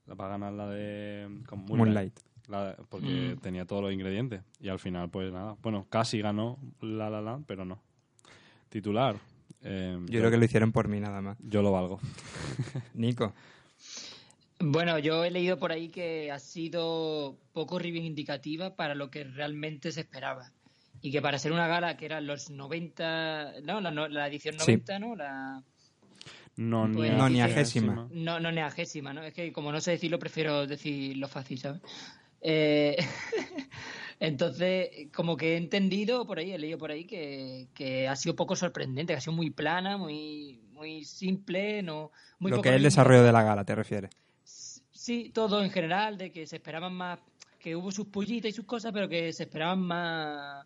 Va 0.09 0.25
a 0.25 0.29
ganar 0.29 0.51
la 0.53 0.67
de 0.67 1.41
con 1.47 1.65
Moonlight. 1.65 2.19
La- 2.49 2.75
porque 2.89 3.35
Mm. 3.35 3.39
tenía 3.39 3.65
todos 3.65 3.81
los 3.81 3.93
ingredientes. 3.93 4.41
Y 4.59 4.67
al 4.67 4.77
final, 4.79 5.09
pues 5.09 5.31
nada. 5.31 5.55
Bueno, 5.61 5.85
casi 5.89 6.19
ganó 6.19 6.57
La 6.81 7.09
La 7.09 7.21
Land, 7.21 7.45
pero 7.47 7.63
no. 7.63 7.79
Titular. 8.69 9.15
eh, 9.61 9.97
Yo 10.09 10.19
creo 10.19 10.29
que 10.31 10.37
lo 10.37 10.43
hicieron 10.43 10.71
por 10.73 10.89
mí 10.89 10.99
nada 10.99 11.21
más. 11.21 11.37
Yo 11.39 11.61
lo 11.61 11.71
valgo. 11.71 11.99
Nico. 12.93 13.33
Bueno, 14.65 14.98
yo 14.98 15.25
he 15.25 15.29
leído 15.32 15.58
por 15.60 15.74
ahí 15.74 15.89
que 15.89 16.32
ha 16.32 16.39
sido 16.39 17.38
poco 17.51 17.79
reivindicativa 17.79 18.75
para 18.77 18.96
lo 18.96 19.10
que 19.12 19.25
realmente 19.25 19.91
se 19.91 20.00
esperaba. 20.01 20.51
Y 21.01 21.12
que 21.12 21.22
para 21.22 21.38
ser 21.38 21.51
una 21.51 21.67
gala 21.67 21.98
que 21.98 22.05
eran 22.05 22.25
los 22.25 22.50
90, 22.50 23.55
no, 23.63 23.82
la, 23.82 23.91
no- 23.91 24.08
la 24.08 24.25
edición 24.27 24.53
Sí. 24.58 24.60
90, 24.60 25.00
¿no? 25.00 25.15
La, 25.17 25.62
No, 26.55 26.89
pues, 26.93 27.12
No, 27.12 27.27
ni 27.27 27.41
agésima. 27.41 28.08
No, 28.10 28.39
no 28.39 28.51
neagésima, 28.53 29.12
¿no? 29.13 29.22
Es 29.24 29.34
que 29.34 29.51
como 29.51 29.70
no 29.72 29.82
sé 29.82 29.91
decirlo, 29.91 30.17
prefiero 30.17 30.65
decirlo 30.65 31.27
fácil, 31.27 31.60
¿sabes? 31.60 31.82
Eh, 32.39 32.96
entonces, 34.22 35.10
como 35.13 35.36
que 35.36 35.53
he 35.55 35.58
entendido 35.58 36.25
por 36.25 36.39
ahí, 36.39 36.51
he 36.53 36.58
leído 36.58 36.77
por 36.77 36.91
ahí 36.91 37.05
que, 37.05 37.67
que 37.74 38.08
ha 38.08 38.15
sido 38.15 38.36
poco 38.36 38.55
sorprendente, 38.55 39.12
que 39.13 39.17
ha 39.17 39.22
sido 39.22 39.34
muy 39.34 39.50
plana, 39.50 39.98
muy, 39.98 40.62
muy 40.72 41.03
simple, 41.03 41.84
no, 41.84 42.12
muy 42.39 42.51
lo 42.51 42.58
poco 42.58 42.63
que 42.63 42.70
es 42.70 42.75
el 42.75 42.84
desarrollo 42.84 43.24
de 43.24 43.32
la 43.34 43.43
gala, 43.43 43.65
¿te 43.65 43.75
refieres? 43.75 44.12
Sí, 45.03 45.31
todo 45.33 45.62
en 45.62 45.69
general, 45.69 46.17
de 46.17 46.31
que 46.31 46.48
se 46.48 46.55
esperaban 46.55 46.93
más, 46.93 47.19
que 47.60 47.75
hubo 47.75 47.91
sus 47.91 48.07
pullitas 48.07 48.48
y 48.50 48.53
sus 48.53 48.63
cosas, 48.63 48.93
pero 48.93 49.10
que 49.10 49.33
se 49.33 49.43
esperaban 49.43 49.81
más, 49.81 50.65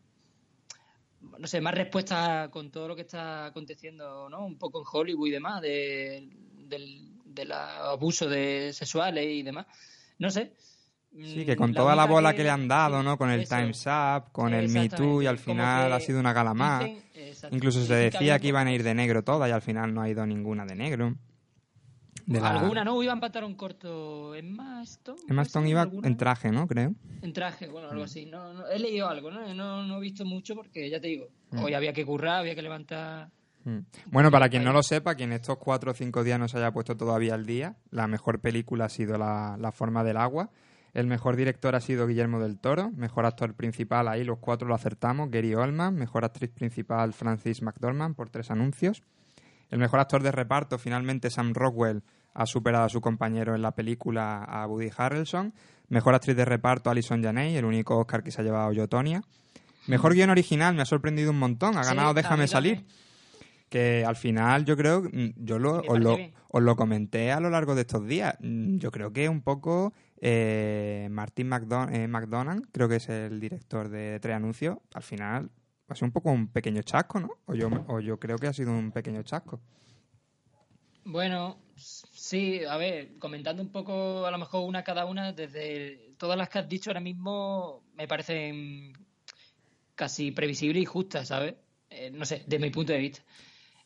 no 1.40 1.48
sé, 1.48 1.60
más 1.60 1.74
respuestas 1.74 2.48
con 2.50 2.70
todo 2.70 2.88
lo 2.88 2.96
que 2.96 3.02
está 3.02 3.48
aconteciendo, 3.48 4.30
¿no? 4.30 4.46
Un 4.46 4.60
poco 4.60 4.78
en 4.82 4.86
Hollywood 4.92 5.28
y 5.30 5.32
demás, 5.32 5.60
de, 5.64 6.30
del, 6.68 7.14
del 7.26 7.52
abuso 7.52 8.30
de 8.30 8.74
sexuales 8.74 9.26
y 9.28 9.42
demás. 9.42 9.66
No 10.20 10.30
sé. 10.30 10.54
Sí, 11.20 11.44
que 11.44 11.56
Mm, 11.56 11.58
con 11.58 11.72
la 11.74 11.76
toda 11.82 11.96
la 11.96 12.06
bola 12.06 12.36
que 12.36 12.44
le 12.44 12.52
han 12.52 12.68
dado, 12.68 13.02
¿no? 13.02 13.18
Con 13.18 13.32
el 13.32 13.40
eso. 13.42 13.56
Time's 13.56 13.88
Up, 13.88 14.32
con 14.32 14.54
el 14.54 14.70
Me 14.70 14.88
Too, 14.88 15.24
y 15.24 15.26
al 15.26 15.40
final 15.40 15.90
que 15.90 15.94
ha 15.96 16.00
sido 16.00 16.20
una 16.20 16.34
gala 16.34 16.54
más. 16.54 16.84
dicen- 16.84 17.54
Incluso 17.54 17.82
se 17.82 17.88
que 17.88 17.94
decía 17.96 18.20
había 18.20 18.40
que 18.40 18.50
iban 18.50 18.68
a 18.68 18.72
ir 18.74 18.84
de 18.84 18.94
negro 18.94 19.24
todas 19.24 19.50
y 19.50 19.52
al 19.52 19.64
final 19.64 19.96
no 19.96 20.04
ha 20.04 20.10
ido 20.10 20.24
ninguna 20.28 20.64
de 20.68 20.76
negro. 20.76 21.16
De 22.28 22.40
la- 22.40 22.50
Alguna, 22.60 22.84
¿no? 22.84 23.02
Iban 23.02 23.20
pantalón 23.20 23.56
corto 23.56 24.36
en 24.36 24.54
Maston. 24.56 25.16
Emma 25.28 25.42
Stone 25.44 25.70
iba 25.70 25.90
en 26.04 26.18
traje, 26.18 26.52
¿no? 26.52 26.68
Creo. 26.68 26.94
En 27.22 27.34
traje, 27.34 27.68
bueno, 27.68 27.88
Mm. 27.88 27.92
algo 27.92 28.04
así. 28.04 28.26
No, 28.26 28.54
no, 28.54 28.68
he 28.68 28.78
leído 28.78 29.08
algo, 29.10 29.32
¿no? 29.32 29.54
No, 29.56 29.84
no 29.84 29.98
he 29.98 30.02
visto 30.02 30.26
mucho 30.26 30.54
porque, 30.54 30.90
ya 30.90 31.00
te 31.00 31.08
digo, 31.08 31.28
Mm. 31.52 31.64
hoy 31.64 31.74
había 31.74 31.94
que 31.94 32.06
currar, 32.06 32.40
había 32.42 32.54
que 32.54 32.62
levantar... 32.62 33.30
Mm. 33.64 33.80
Bueno, 34.12 34.30
para 34.30 34.50
quien 34.50 34.64
no 34.64 34.72
lo 34.74 34.84
sepa, 34.84 35.16
quien 35.16 35.32
estos 35.32 35.58
cuatro 35.58 35.92
o 35.92 35.94
cinco 35.94 36.24
días 36.24 36.38
no 36.40 36.48
se 36.48 36.58
haya 36.58 36.72
puesto 36.72 36.96
todavía 36.98 37.34
al 37.34 37.46
día, 37.46 37.76
la 37.92 38.08
mejor 38.08 38.40
película 38.42 38.86
ha 38.86 38.90
sido 38.90 39.18
La, 39.18 39.56
La 39.58 39.72
forma 39.72 40.04
del 40.04 40.18
agua. 40.18 40.50
El 40.94 41.08
mejor 41.08 41.36
director 41.38 41.76
ha 41.76 41.80
sido 41.80 42.08
Guillermo 42.08 42.40
del 42.40 42.58
Toro. 42.60 42.92
Mejor 42.92 43.26
actor 43.26 43.54
principal, 43.54 44.08
ahí 44.08 44.24
los 44.24 44.40
cuatro 44.40 44.68
lo 44.68 44.74
acertamos, 44.76 45.30
Gary 45.32 45.54
Oldman. 45.54 45.96
Mejor 45.96 46.26
actriz 46.26 46.50
principal, 46.50 47.14
Francis 47.14 47.62
McDormand, 47.62 48.16
por 48.16 48.30
tres 48.30 48.52
anuncios. 48.52 49.02
El 49.70 49.80
mejor 49.80 50.00
actor 50.00 50.24
de 50.24 50.32
reparto, 50.32 50.78
finalmente, 50.80 51.30
Sam 51.30 51.54
Rockwell, 51.54 52.02
ha 52.38 52.46
superado 52.46 52.86
a 52.86 52.90
su 52.90 53.02
compañero 53.02 53.56
en 53.56 53.62
la 53.64 53.72
película, 53.74 54.44
a 54.44 54.68
Woody 54.68 54.92
Harrelson. 54.96 55.54
Mejor 55.90 56.14
actriz 56.14 56.36
de 56.38 56.46
reparto, 56.46 56.90
Alison 56.90 57.24
Janney, 57.24 57.58
el 57.58 57.66
único 57.66 57.98
Oscar 57.98 58.22
que 58.24 58.30
se 58.32 58.42
ha 58.42 58.44
llevado 58.44 58.72
yo, 58.74 58.88
Tonya. 58.88 59.22
Mejor 59.88 60.14
guion 60.14 60.30
original, 60.30 60.76
me 60.76 60.82
ha 60.84 60.86
sorprendido 60.86 61.32
un 61.32 61.40
montón. 61.40 61.78
Ha 61.78 61.84
ganado 61.84 62.14
Déjame 62.14 62.48
salir. 62.48 62.76
también. 62.76 62.98
Que 63.70 64.06
al 64.06 64.16
final 64.16 64.66
yo 64.66 64.78
creo, 64.78 65.02
mm, 65.02 65.34
yo 65.38 65.60
lo, 65.60 65.82
os, 65.88 66.00
lo, 66.00 66.16
bien. 66.16 66.34
os 66.50 66.62
lo 66.62 66.76
comenté 66.76 67.32
a 67.32 67.40
lo 67.40 67.50
largo 67.50 67.74
de 67.76 67.82
estos 67.82 68.06
días. 68.08 68.36
Mm, 68.40 68.78
Yo 68.78 68.92
creo 68.92 69.12
que 69.12 69.28
un 69.28 69.42
poco 69.42 69.94
eh, 70.22 71.08
Martin 71.12 71.50
McDon 71.50 71.94
eh, 71.94 72.08
McDonald, 72.08 72.68
creo 72.72 72.88
que 72.88 72.98
es 72.98 73.10
el 73.10 73.40
director 73.40 73.90
de 73.90 74.20
Tres 74.22 74.36
Anuncios, 74.36 74.78
al 74.94 75.04
final 75.04 75.50
ha 75.90 75.96
sido 75.96 76.06
un 76.06 76.12
poco 76.12 76.32
un 76.32 76.48
pequeño 76.48 76.82
chasco, 76.84 77.20
¿no? 77.20 77.30
O 77.46 77.56
yo, 77.56 77.70
o 77.88 78.00
yo 78.00 78.20
creo 78.20 78.38
que 78.38 78.48
ha 78.48 78.54
sido 78.54 78.72
un 78.72 78.92
pequeño 78.92 79.22
chasco. 79.24 79.60
Bueno, 81.10 81.58
sí, 81.78 82.66
a 82.66 82.76
ver, 82.76 83.18
comentando 83.18 83.64
un 83.64 83.72
poco 83.72 84.26
a 84.26 84.32
lo 84.32 84.38
mejor 84.38 84.68
una 84.68 84.84
cada 84.84 85.06
una, 85.06 85.32
desde 85.32 86.12
todas 86.18 86.38
las 86.38 86.50
que 86.50 86.60
has 86.60 86.68
dicho 86.68 86.90
ahora 86.90 87.00
mismo 87.00 87.82
me 87.96 88.10
parecen 88.10 88.92
casi 89.96 90.32
previsibles 90.32 90.84
y 90.84 90.86
justas, 90.86 91.30
¿sabes? 91.30 91.56
Eh, 91.90 92.12
no 92.12 92.26
sé, 92.26 92.44
de 92.46 92.60
mi 92.60 92.72
punto 92.72 92.92
de 92.92 93.00
vista. 93.00 93.24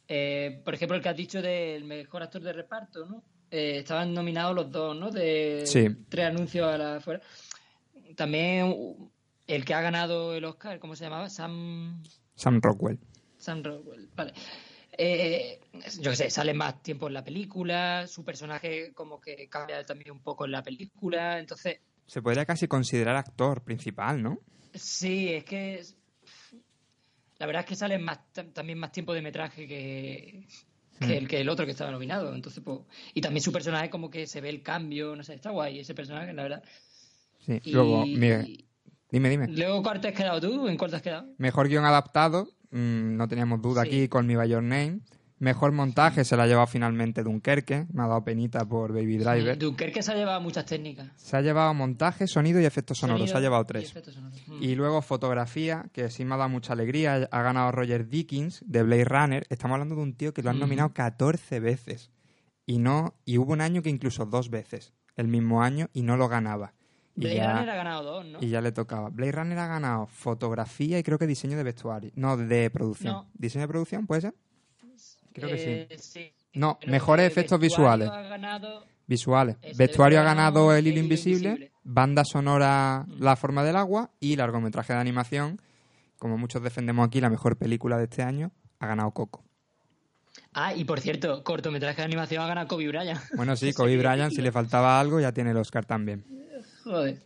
Eh, 0.07 0.61
por 0.65 0.73
ejemplo, 0.73 0.97
el 0.97 1.03
que 1.03 1.09
has 1.09 1.15
dicho 1.15 1.43
del 1.43 1.83
mejor 1.83 2.23
actor 2.23 2.41
de 2.41 2.53
reparto, 2.53 3.05
¿no? 3.05 3.23
Eh, 3.51 3.77
estaban 3.77 4.15
nominados 4.15 4.55
los 4.55 4.71
dos, 4.71 4.97
¿no? 4.97 5.11
De 5.11 5.61
Sí. 5.67 5.89
tres 6.09 6.25
anuncios 6.25 6.67
a 6.67 6.77
la 6.77 6.99
fuera. 7.01 7.21
También 8.15 8.73
uh, 8.75 9.11
el 9.45 9.63
que 9.63 9.75
ha 9.75 9.81
ganado 9.81 10.33
el 10.33 10.43
Oscar, 10.45 10.79
¿cómo 10.79 10.95
se 10.95 11.03
llamaba? 11.03 11.29
Sam... 11.29 12.01
Sam 12.33 12.59
Rockwell. 12.61 12.97
Sam 13.37 13.61
Rockwell, 13.63 14.09
vale. 14.15 14.33
Eh, 15.03 15.59
yo 15.99 16.11
qué 16.11 16.15
sé, 16.15 16.29
sale 16.29 16.53
más 16.53 16.83
tiempo 16.83 17.07
en 17.07 17.15
la 17.15 17.23
película, 17.23 18.05
su 18.07 18.23
personaje 18.23 18.93
como 18.93 19.19
que 19.19 19.47
cambia 19.49 19.83
también 19.83 20.11
un 20.11 20.19
poco 20.21 20.45
en 20.45 20.51
la 20.51 20.61
película, 20.61 21.39
entonces 21.39 21.79
Se 22.05 22.21
podría 22.21 22.45
casi 22.45 22.67
considerar 22.67 23.15
actor 23.15 23.63
principal, 23.63 24.21
¿no? 24.21 24.37
sí, 24.75 25.29
es 25.33 25.43
que 25.43 25.83
la 27.39 27.47
verdad 27.47 27.61
es 27.61 27.65
que 27.69 27.75
sale 27.75 27.97
más 27.97 28.19
tam- 28.33 28.53
también 28.53 28.77
más 28.77 28.91
tiempo 28.91 29.13
de 29.13 29.21
metraje 29.23 29.67
que, 29.67 30.45
que 30.99 31.05
Hmm. 31.07 31.11
el 31.11 31.27
que 31.27 31.41
el 31.41 31.49
otro 31.49 31.65
que 31.65 31.71
estaba 31.71 31.89
nominado, 31.89 32.35
entonces 32.35 32.61
pues 32.63 32.81
y 33.15 33.21
también 33.21 33.41
su 33.41 33.51
personaje 33.51 33.89
como 33.89 34.11
que 34.11 34.27
se 34.27 34.39
ve 34.39 34.49
el 34.49 34.61
cambio, 34.61 35.15
no 35.15 35.23
sé, 35.23 35.33
está 35.33 35.49
guay 35.49 35.79
ese 35.79 35.95
personaje, 35.95 36.31
la 36.31 36.43
verdad. 36.43 36.63
Sí. 37.39 37.59
Y- 37.63 37.71
Luego, 37.71 38.05
Miguel, 38.05 38.65
dime, 39.09 39.29
dime. 39.29 39.47
Luego, 39.47 39.81
¿cuál 39.81 39.99
te 39.99 40.09
has 40.09 40.13
quedado 40.13 40.39
tú? 40.39 40.67
¿En 40.67 40.77
cuál 40.77 40.91
te 40.91 40.97
has 40.97 41.01
quedado? 41.01 41.33
Mejor 41.39 41.67
guion 41.69 41.85
adaptado, 41.85 42.49
mm, 42.71 43.15
no 43.17 43.27
teníamos 43.27 43.61
duda 43.61 43.83
Sí. 43.83 43.87
aquí 43.87 44.07
con 44.07 44.25
Mi 44.27 44.35
By 44.35 44.49
Your 44.49 44.63
Name. 44.63 44.99
Mejor 45.39 45.71
montaje 45.71 46.23
se 46.23 46.37
la 46.37 46.43
ha 46.43 46.47
llevado 46.47 46.67
finalmente 46.67 47.23
Dunkerque, 47.23 47.87
me 47.93 48.03
ha 48.03 48.07
dado 48.07 48.23
penita 48.23 48.63
por 48.65 48.93
Baby 48.93 49.17
Driver. 49.17 49.57
Dunkerque 49.57 50.03
se 50.03 50.11
ha 50.11 50.15
llevado 50.15 50.39
muchas 50.39 50.67
técnicas. 50.67 51.07
Se 51.15 51.35
ha 51.35 51.41
llevado 51.41 51.73
montaje, 51.73 52.27
sonido 52.27 52.61
y 52.61 52.65
efectos 52.65 52.99
sonoros, 52.99 53.21
Sonido 53.21 53.33
se 53.33 53.37
ha 53.39 53.41
llevado 53.41 53.63
y 53.63 53.65
tres. 53.65 53.89
sonoros. 53.89 54.47
Mm. 54.47 54.61
Y 54.61 54.75
luego 54.75 55.01
fotografía, 55.01 55.85
que 55.93 56.11
sí 56.11 56.25
me 56.25 56.35
ha 56.35 56.37
dado 56.37 56.49
mucha 56.49 56.73
alegría, 56.73 57.27
ha 57.31 57.41
ganado 57.41 57.71
Roger 57.71 58.07
Dickens 58.07 58.63
de 58.67 58.83
Blade 58.83 59.05
Runner. 59.05 59.47
Estamos 59.49 59.73
hablando 59.75 59.95
de 59.95 60.01
un 60.03 60.13
tío 60.13 60.31
que 60.31 60.43
lo 60.43 60.51
han 60.51 60.57
Mm. 60.57 60.59
nominado 60.59 60.93
14 60.93 61.59
veces. 61.59 62.11
Y 62.67 62.77
no 62.77 63.15
y 63.25 63.39
hubo 63.39 63.53
un 63.53 63.61
año 63.61 63.81
que 63.81 63.89
incluso 63.89 64.27
dos 64.27 64.51
veces, 64.51 64.93
el 65.15 65.27
mismo 65.27 65.63
año, 65.63 65.89
y 65.91 66.03
no 66.03 66.17
lo 66.17 66.27
ganaba. 66.29 66.73
Y 67.15 67.35
ya, 67.35 67.53
Runner 67.53 67.69
ha 67.69 67.75
ganado 67.75 68.03
dos, 68.03 68.25
¿no? 68.25 68.37
y 68.41 68.49
ya 68.49 68.61
le 68.61 68.71
tocaba. 68.71 69.09
Blade 69.09 69.31
Runner 69.33 69.57
ha 69.59 69.67
ganado 69.67 70.07
fotografía 70.07 70.97
y 70.97 71.03
creo 71.03 71.19
que 71.19 71.27
diseño 71.27 71.57
de 71.57 71.63
vestuario. 71.63 72.11
No, 72.15 72.37
de 72.37 72.69
producción. 72.69 73.13
No. 73.13 73.27
¿Diseño 73.33 73.63
de 73.63 73.67
producción 73.67 74.07
puede 74.07 74.21
ser? 74.21 74.33
Creo 75.33 75.49
que 75.49 75.55
Eh, 75.83 75.87
sí. 75.97 75.97
sí. 76.01 76.33
No, 76.53 76.77
Pero 76.79 76.91
mejores 76.91 77.27
efectos 77.27 77.59
visuales. 77.59 78.09
ha 78.09 78.21
ganado- 78.23 78.85
Visuales. 79.07 79.57
Vestuario 79.77 80.19
ha 80.21 80.23
ganado 80.23 80.73
El 80.73 80.87
Hilo 80.87 80.99
Invisible, 80.99 81.49
Invisible. 81.49 81.71
banda 81.83 82.23
sonora 82.23 83.05
Mm. 83.07 83.21
La 83.23 83.35
Forma 83.35 83.63
del 83.63 83.75
Agua 83.75 84.09
y 84.21 84.35
largometraje 84.37 84.93
de 84.93 84.99
animación. 84.99 85.61
Como 86.17 86.37
muchos 86.37 86.61
defendemos 86.63 87.07
aquí, 87.07 87.19
la 87.19 87.29
mejor 87.29 87.57
película 87.57 87.97
de 87.97 88.05
este 88.05 88.23
año 88.23 88.51
ha 88.79 88.87
ganado 88.87 89.11
Coco. 89.11 89.43
Ah, 90.53 90.73
y 90.73 90.85
por 90.85 90.99
cierto, 91.01 91.43
cortometraje 91.43 91.97
de 91.97 92.03
animación 92.05 92.43
ha 92.43 92.47
ganado 92.47 92.67
Kobe 92.67 92.87
Bryant. 92.87 93.19
Bueno, 93.35 93.55
sí, 93.55 93.73
Kobe. 93.73 93.97
Bryant, 93.97 94.31
si 94.33 94.41
le 94.41 94.51
faltaba 94.51 94.99
algo, 94.99 95.19
ya 95.19 95.31
tiene 95.33 95.51
el 95.51 95.57
Oscar 95.57 95.85
también. 95.85 96.25
Joder, 96.83 97.21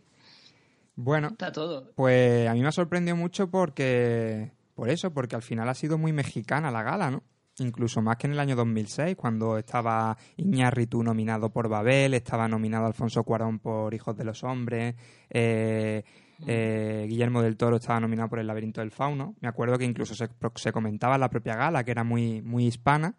Bueno, 0.96 1.28
está 1.28 1.52
todo. 1.52 1.92
pues 1.94 2.48
a 2.48 2.54
mí 2.54 2.60
me 2.62 2.68
ha 2.68 2.72
sorprendido 2.72 3.16
mucho 3.16 3.48
porque... 3.50 4.52
Por 4.74 4.90
eso, 4.90 5.10
porque 5.10 5.34
al 5.36 5.42
final 5.42 5.68
ha 5.70 5.74
sido 5.74 5.96
muy 5.96 6.12
mexicana 6.12 6.70
la 6.70 6.82
gala, 6.82 7.10
¿no? 7.10 7.22
Incluso 7.58 8.02
más 8.02 8.18
que 8.18 8.26
en 8.26 8.34
el 8.34 8.40
año 8.40 8.54
2006, 8.56 9.16
cuando 9.16 9.56
estaba 9.56 10.14
Iñárritu 10.36 11.02
nominado 11.02 11.48
por 11.48 11.70
Babel, 11.70 12.12
estaba 12.12 12.46
nominado 12.46 12.84
Alfonso 12.84 13.24
Cuarón 13.24 13.58
por 13.58 13.94
Hijos 13.94 14.14
de 14.18 14.24
los 14.24 14.44
Hombres, 14.44 14.94
eh, 15.30 16.04
eh, 16.46 17.06
Guillermo 17.08 17.40
del 17.40 17.56
Toro 17.56 17.76
estaba 17.76 17.98
nominado 18.00 18.28
por 18.28 18.38
El 18.38 18.46
laberinto 18.46 18.82
del 18.82 18.90
fauno. 18.90 19.34
Me 19.40 19.48
acuerdo 19.48 19.78
que 19.78 19.86
incluso 19.86 20.14
se, 20.14 20.28
se 20.56 20.72
comentaba 20.72 21.14
en 21.14 21.22
la 21.22 21.30
propia 21.30 21.56
gala 21.56 21.82
que 21.82 21.92
era 21.92 22.04
muy, 22.04 22.42
muy 22.42 22.66
hispana 22.66 23.14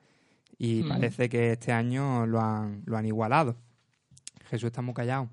y 0.60 0.84
Mm. 0.84 0.90
parece 0.90 1.30
que 1.30 1.54
este 1.54 1.72
año 1.72 2.28
lo 2.28 2.40
han, 2.40 2.84
lo 2.86 2.98
han 2.98 3.08
igualado. 3.08 3.56
Jesús 4.52 4.68
está 4.68 4.84
muy 4.84 4.94
callado. 4.94 5.30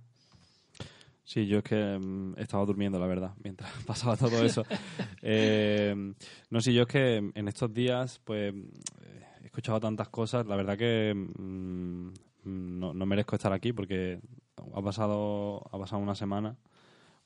Sí, 1.25 1.47
yo 1.47 1.59
es 1.59 1.65
que 1.65 1.99
mm, 1.99 2.35
estaba 2.39 2.65
durmiendo, 2.67 2.99
la 2.99 3.07
verdad, 3.07 3.33
mientras 3.43 3.71
pasaba 3.87 4.17
todo 4.17 4.45
eso. 4.45 4.63
Eh, 5.27 6.13
no 6.51 6.61
sé, 6.61 6.75
yo 6.75 6.83
es 6.83 6.89
que 6.89 7.17
en 7.35 7.49
estos 7.49 7.73
días, 7.73 8.21
pues, 8.25 8.53
eh, 8.55 9.25
escuchado 9.43 9.81
tantas 9.81 10.11
cosas. 10.11 10.47
La 10.47 10.55
verdad 10.55 10.77
que 10.77 11.15
mm, 11.15 12.09
no, 12.79 12.93
no 12.93 13.07
merezco 13.07 13.35
estar 13.37 13.53
aquí 13.55 13.73
porque 13.73 14.21
ha 14.75 14.83
pasado, 14.83 15.63
ha 15.73 15.79
pasado 15.79 16.03
una 16.03 16.15
semana. 16.15 16.57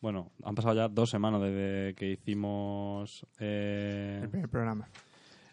Bueno, 0.00 0.30
han 0.44 0.54
pasado 0.54 0.76
ya 0.76 0.86
dos 0.88 1.10
semanas 1.10 1.42
desde 1.42 1.94
que 1.96 2.12
hicimos 2.12 3.26
eh, 3.40 4.20
El 4.22 4.30
primer 4.30 4.48
programa. 4.48 4.88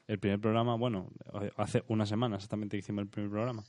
el 0.07 0.19
primer 0.19 0.39
programa. 0.39 0.75
Bueno, 0.75 1.07
hace 1.57 1.83
una 1.87 2.05
semana 2.05 2.35
exactamente 2.35 2.77
que 2.77 2.81
hicimos 2.81 3.01
el 3.01 3.07
primer 3.09 3.31
programa. 3.31 3.63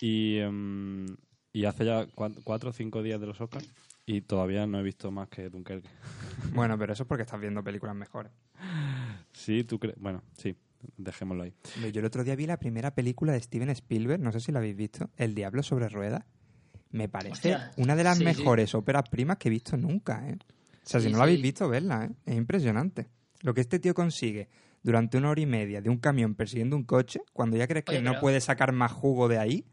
Y, 0.00 0.36
em, 0.38 1.06
y 1.52 1.64
hace 1.64 1.84
ya 1.84 2.06
cua- 2.06 2.38
cuatro 2.44 2.70
o 2.70 2.72
cinco 2.72 3.02
días 3.02 3.20
de 3.20 3.26
los 3.26 3.40
Oscars 3.40 3.68
y 4.06 4.20
todavía 4.22 4.66
no 4.66 4.78
he 4.78 4.82
visto 4.82 5.10
más 5.10 5.28
que 5.28 5.48
Dunkerque. 5.50 5.88
Bueno, 6.54 6.78
pero 6.78 6.92
eso 6.92 7.02
es 7.02 7.08
porque 7.08 7.22
estás 7.22 7.40
viendo 7.40 7.62
películas 7.64 7.94
mejores. 7.96 8.30
Sí, 9.32 9.64
tú 9.64 9.78
crees. 9.78 9.96
Bueno, 9.98 10.22
sí, 10.36 10.54
dejémoslo 10.96 11.42
ahí. 11.42 11.52
Yo 11.92 12.00
el 12.00 12.06
otro 12.06 12.24
día 12.24 12.36
vi 12.36 12.46
la 12.46 12.58
primera 12.58 12.94
película 12.94 13.32
de 13.32 13.40
Steven 13.40 13.70
Spielberg, 13.70 14.20
no 14.22 14.32
sé 14.32 14.40
si 14.40 14.52
la 14.52 14.58
habéis 14.60 14.76
visto, 14.76 15.10
El 15.16 15.34
Diablo 15.34 15.62
sobre 15.62 15.88
Ruedas. 15.88 16.24
Me 16.90 17.08
parece 17.08 17.32
Hostia. 17.32 17.72
una 17.78 17.96
de 17.96 18.04
las 18.04 18.18
Sí, 18.18 18.20
sí. 18.20 18.24
mejores 18.24 18.74
óperas 18.74 19.08
primas 19.10 19.38
que 19.38 19.48
he 19.48 19.50
visto 19.50 19.76
nunca, 19.76 20.28
¿eh? 20.28 20.36
O 20.84 20.88
sea, 20.88 21.00
si 21.00 21.06
Sí, 21.08 21.12
no 21.12 21.18
la 21.18 21.24
habéis 21.24 21.42
visto, 21.42 21.68
verla, 21.68 22.04
¿eh? 22.04 22.10
Es 22.26 22.36
impresionante. 22.36 23.08
Lo 23.42 23.52
que 23.54 23.60
este 23.62 23.78
tío 23.80 23.92
consigue 23.92 24.48
durante 24.82 25.18
una 25.18 25.30
hora 25.30 25.40
y 25.40 25.46
media 25.46 25.80
de 25.80 25.90
un 25.90 25.98
camión 25.98 26.34
persiguiendo 26.34 26.76
un 26.76 26.84
coche, 26.84 27.20
cuando 27.32 27.56
ya 27.56 27.66
crees 27.66 27.84
que 27.84 27.92
Oye, 27.96 28.02
no 28.02 28.12
pero- 28.12 28.20
puede 28.20 28.40
sacar 28.40 28.72
más 28.72 28.92
jugo 28.92 29.26
de 29.28 29.38
ahí, 29.38 29.64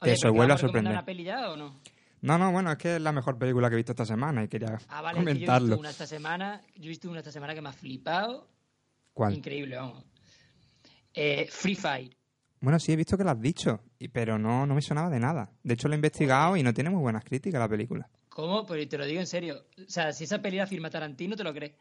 Oye, 0.00 0.12
te 0.12 0.16
se 0.16 0.22
¿pero 0.22 0.32
que 0.32 0.36
vuelve 0.38 0.54
a 0.54 0.58
sorprender. 0.58 0.92
una 0.92 1.04
peli 1.04 1.24
ya 1.24 1.50
o 1.50 1.56
no? 1.56 1.80
No, 2.22 2.36
no, 2.38 2.52
bueno, 2.52 2.70
es 2.72 2.78
que 2.78 2.96
es 2.96 3.00
la 3.02 3.12
mejor 3.12 3.38
película 3.38 3.68
que 3.68 3.74
he 3.74 3.76
visto 3.76 3.92
esta 3.92 4.04
semana 4.04 4.44
y 4.44 4.48
quería 4.48 4.78
Ah, 4.88 5.00
vale, 5.00 5.18
que 5.18 5.24
yo 5.24 5.30
he 5.30 5.34
comentarlo. 5.34 5.66
visto 5.68 5.80
una 5.80 5.90
esta 5.90 6.06
semana, 6.06 6.62
yo 6.76 6.84
he 6.84 6.88
visto 6.88 7.08
una 7.10 7.18
esta 7.20 7.32
semana 7.32 7.54
que 7.54 7.62
me 7.62 7.68
ha 7.70 7.72
flipado. 7.72 8.48
¿Cuál? 9.14 9.34
Increíble, 9.34 9.76
vamos. 9.76 10.04
Eh, 11.14 11.46
Free 11.50 11.74
Fire. 11.74 12.16
Bueno, 12.60 12.78
sí, 12.78 12.92
he 12.92 12.96
visto 12.96 13.16
que 13.16 13.24
lo 13.24 13.30
has 13.30 13.40
dicho, 13.40 13.80
pero 14.12 14.38
no, 14.38 14.66
no 14.66 14.74
me 14.74 14.82
sonaba 14.82 15.08
de 15.08 15.18
nada. 15.18 15.50
De 15.62 15.74
hecho, 15.74 15.88
lo 15.88 15.94
he 15.94 15.96
investigado 15.96 16.56
y 16.58 16.62
no 16.62 16.74
tiene 16.74 16.90
muy 16.90 17.00
buenas 17.00 17.24
críticas 17.24 17.58
la 17.58 17.68
película. 17.68 18.08
¿Cómo? 18.28 18.66
Pero 18.66 18.86
te 18.86 18.98
lo 18.98 19.06
digo 19.06 19.20
en 19.20 19.26
serio. 19.26 19.64
O 19.78 19.88
sea, 19.90 20.12
si 20.12 20.24
esa 20.24 20.42
peli 20.42 20.58
la 20.58 20.66
firma 20.66 20.90
Tarantino, 20.90 21.36
te 21.36 21.42
lo 21.44 21.54
crees. 21.54 21.72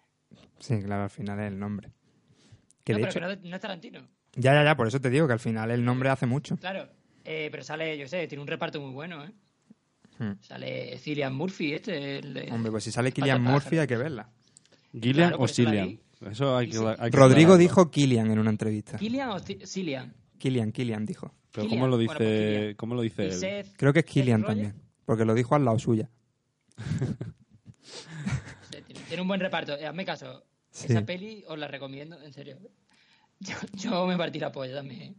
Sí, 0.60 0.82
claro, 0.82 1.04
al 1.04 1.10
final 1.10 1.38
es 1.42 1.48
el 1.48 1.60
nombre. 1.60 1.92
Que 2.86 2.94
no, 2.94 3.00
de 3.00 3.06
pero 3.08 3.10
hecho... 3.10 3.20
que 3.20 3.44
no, 3.44 3.50
no 3.50 3.56
es 3.58 3.62
Tarantino. 3.62 4.08
Ya, 4.36 4.54
ya, 4.54 4.64
ya, 4.64 4.76
por 4.78 4.88
eso 4.88 5.02
te 5.02 5.10
digo 5.10 5.28
que 5.28 5.34
al 5.34 5.40
final 5.40 5.70
el 5.72 5.84
nombre 5.84 6.10
hace 6.10 6.26
mucho. 6.26 6.56
Claro. 6.58 6.88
Eh, 7.26 7.50
pero 7.52 7.62
sale, 7.64 7.98
yo 7.98 8.08
sé, 8.08 8.26
tiene 8.28 8.42
un 8.42 8.48
reparto 8.48 8.80
muy 8.80 8.94
bueno, 8.94 9.26
¿eh? 9.26 9.32
Hmm. 10.20 10.34
Sale 10.42 10.98
Cillian 11.00 11.34
Murphy, 11.34 11.74
este. 11.74 12.20
El 12.20 12.34
de... 12.34 12.50
Hombre, 12.52 12.72
pues 12.72 12.84
si 12.84 12.92
sale 12.92 13.12
Killian 13.12 13.44
Pata 13.44 13.54
Murphy 13.54 13.78
hay 13.80 13.88
que 13.88 13.98
verla. 13.98 14.30
¿Gillian 14.92 15.30
Claro, 15.30 15.44
o 15.44 15.48
Cillian? 15.48 16.00
Eso 16.30 16.58
hay 16.58 16.70
que, 16.70 16.78
hay 16.78 16.84
que 17.10 17.18
Rodrigo 17.18 17.54
aclararlo. 17.54 17.58
dijo 17.58 17.90
Killian 17.92 18.30
en 18.32 18.40
una 18.40 18.50
entrevista. 18.50 18.98
¿Killian 18.98 19.30
o 19.30 19.38
Ci- 19.40 19.66
Cillian? 19.66 20.14
Killian, 20.38 20.72
Killian 20.74 21.06
dijo. 21.06 21.34
Pero 21.52 21.64
Cillian. 21.64 21.80
¿cómo 21.80 21.88
lo 21.88 21.96
Bueno, 21.98 22.14
dice, 22.14 22.18
pues 22.18 22.58
Cillian. 22.58 22.74
¿cómo 22.76 22.96
lo 22.96 23.02
dice 23.02 23.26
él? 23.28 23.32
Seth- 23.32 23.74
Creo 23.78 23.94
que 23.94 24.00
es 24.00 24.06
Killian 24.06 24.44
también, 24.44 24.74
porque 25.06 25.24
lo 25.26 25.34
dijo 25.34 25.56
al 25.56 25.64
lado 25.64 25.80
suya. 25.80 26.10
Tiene 29.08 29.22
un 29.22 29.28
buen 29.28 29.40
reparto. 29.40 29.76
Eh, 29.78 29.86
hazme 29.88 30.06
caso. 30.06 30.44
Sí. 30.72 30.88
Esa 30.90 31.06
peli 31.06 31.44
os 31.48 31.58
la 31.58 31.68
recomiendo, 31.68 32.22
en 32.22 32.34
serio. 32.34 32.58
Yo, 33.40 33.56
yo 33.74 34.06
me 34.06 34.18
partí 34.18 34.38
la 34.38 34.52
polla 34.52 34.76
también. 34.76 35.02
¿eh? 35.02 35.16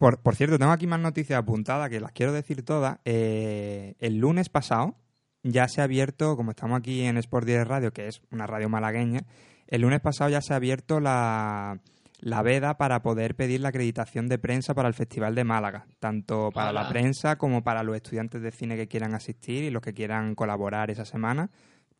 Por, 0.00 0.22
por 0.22 0.34
cierto, 0.34 0.58
tengo 0.58 0.72
aquí 0.72 0.86
más 0.86 0.98
noticias 0.98 1.38
apuntadas 1.38 1.90
que 1.90 2.00
las 2.00 2.12
quiero 2.12 2.32
decir 2.32 2.64
todas. 2.64 3.00
Eh, 3.04 3.96
el 3.98 4.16
lunes 4.16 4.48
pasado 4.48 4.96
ya 5.42 5.68
se 5.68 5.82
ha 5.82 5.84
abierto, 5.84 6.38
como 6.38 6.52
estamos 6.52 6.78
aquí 6.78 7.02
en 7.02 7.18
Sport 7.18 7.46
10 7.46 7.68
Radio, 7.68 7.92
que 7.92 8.08
es 8.08 8.22
una 8.30 8.46
radio 8.46 8.70
malagueña, 8.70 9.26
el 9.66 9.82
lunes 9.82 10.00
pasado 10.00 10.30
ya 10.30 10.40
se 10.40 10.54
ha 10.54 10.56
abierto 10.56 11.00
la, 11.00 11.82
la 12.18 12.40
veda 12.40 12.78
para 12.78 13.02
poder 13.02 13.34
pedir 13.34 13.60
la 13.60 13.68
acreditación 13.68 14.26
de 14.26 14.38
prensa 14.38 14.72
para 14.72 14.88
el 14.88 14.94
Festival 14.94 15.34
de 15.34 15.44
Málaga, 15.44 15.86
tanto 15.98 16.50
para 16.50 16.72
la 16.72 16.88
prensa 16.88 17.36
como 17.36 17.62
para 17.62 17.82
los 17.82 17.94
estudiantes 17.94 18.40
de 18.40 18.52
cine 18.52 18.76
que 18.76 18.88
quieran 18.88 19.14
asistir 19.14 19.64
y 19.64 19.70
los 19.70 19.82
que 19.82 19.92
quieran 19.92 20.34
colaborar 20.34 20.90
esa 20.90 21.04
semana. 21.04 21.50